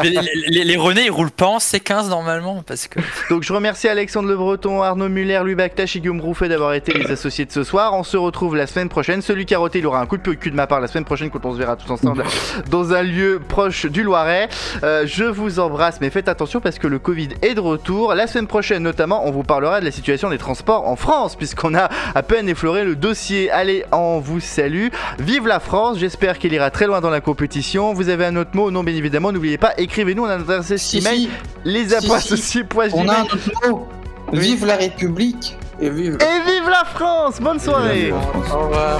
les, 0.04 0.20
les, 0.50 0.64
les 0.64 0.78
René, 0.78 1.06
ils 1.06 1.12
roulent 1.12 1.32
pas 1.32 1.48
en 1.48 1.58
C15 1.58 2.10
normalement, 2.10 2.64
parce 2.66 2.88
que. 2.88 3.00
Donc 3.30 3.44
je 3.44 3.54
remercie 3.54 3.88
Alexandre 3.88 4.28
Le 4.28 4.36
Breton, 4.36 4.82
Arnaud 4.82 5.10
Muller, 5.10 5.40
Louis 5.44 5.56
Bactache 5.56 5.96
et 5.96 6.00
Guillaume 6.00 6.22
Rouffet 6.22 6.50
d'avoir 6.50 6.74
été 6.74 6.94
les 6.94 7.06
associés 7.12 7.46
de 7.46 7.52
ce 7.52 7.64
soir. 7.64 7.94
On 7.94 8.04
se 8.04 8.18
retrouve 8.18 8.56
la 8.56 8.68
semaine 8.68 8.90
prochaine. 8.90 9.22
Celui 9.22 9.46
qui 9.46 9.56
a 9.56 9.60
roté, 9.60 9.80
il 9.80 9.88
aura 9.88 10.00
un 10.00 10.06
coup 10.06 10.18
de 10.18 10.22
pied 10.22 10.34
au 10.34 10.36
cul 10.36 10.52
de 10.52 10.56
ma 10.56 10.68
part 10.68 10.82
la 10.82 10.88
semaine 10.88 11.06
prochaine 11.06 11.30
quand 11.30 11.46
on 11.46 11.54
se 11.54 11.58
verra 11.58 11.76
tous 11.76 11.90
ensemble 11.92 12.24
dans 12.70 12.94
un 12.94 13.04
lieu 13.04 13.42
proche 13.48 13.86
du 13.86 14.04
Loiret. 14.04 14.50
Euh, 14.84 15.06
je 15.06 15.24
vous 15.24 15.60
embrasse, 15.60 16.00
mais 16.02 16.10
faites 16.10 16.28
attention 16.28 16.60
parce 16.60 16.80
que 16.80 16.88
le 16.88 17.00
Covid 17.00 17.30
est 17.42 17.56
de 17.56 17.60
retour. 17.60 18.14
La 18.14 18.28
semaine 18.28 18.48
prochaine 18.48 18.84
notamment, 18.84 19.26
on 19.26 19.32
vous 19.32 19.44
parlera 19.44 19.80
de 19.80 19.86
la 19.86 19.92
situation 19.92 20.30
des 20.30 20.38
transports 20.38 20.88
en 20.88 20.96
France 20.96 21.36
puisqu'on 21.36 21.76
a 21.76 21.90
à 22.16 22.24
peine 22.24 22.50
effleuré 22.50 22.84
le 22.84 22.96
dossier. 22.96 23.50
Allez, 23.52 23.86
on 23.92 24.20
vous 24.20 24.40
salue. 24.40 24.73
Vive 25.20 25.48
la 25.48 25.60
France, 25.60 25.98
j'espère 25.98 26.40
qu'il 26.40 26.54
ira 26.54 26.72
très 26.72 26.88
loin 26.88 27.02
dans 27.02 27.10
la 27.10 27.22
compétition. 27.22 27.94
Vous 27.94 28.10
avez 28.10 28.26
un 28.26 28.36
autre 28.36 28.52
mot 28.54 28.72
Non, 28.72 28.84
bien 28.84 28.96
évidemment, 28.96 29.32
n'oubliez 29.32 29.58
pas, 29.58 29.74
écrivez-nous, 29.78 30.24
on 30.24 30.28
a 30.28 30.38
notre 30.38 30.52
adresse 30.52 30.82
Si, 30.82 30.98
email, 31.00 31.24
si, 31.24 31.30
les 31.66 31.88
Si, 32.36 32.64
on 32.94 33.08
a 33.08 33.20
un 33.20 33.24
autre 33.24 33.38
mot. 33.70 33.88
Vive 34.32 34.66
la 34.66 34.78
République 34.78 35.58
et 35.80 35.90
vive. 35.90 36.18
Et 36.22 36.52
vive 36.52 36.70
la 36.70 36.86
France 36.86 37.40
Bonne 37.40 37.60
soirée. 37.60 38.12
Au 38.12 38.60
revoir. 38.60 39.00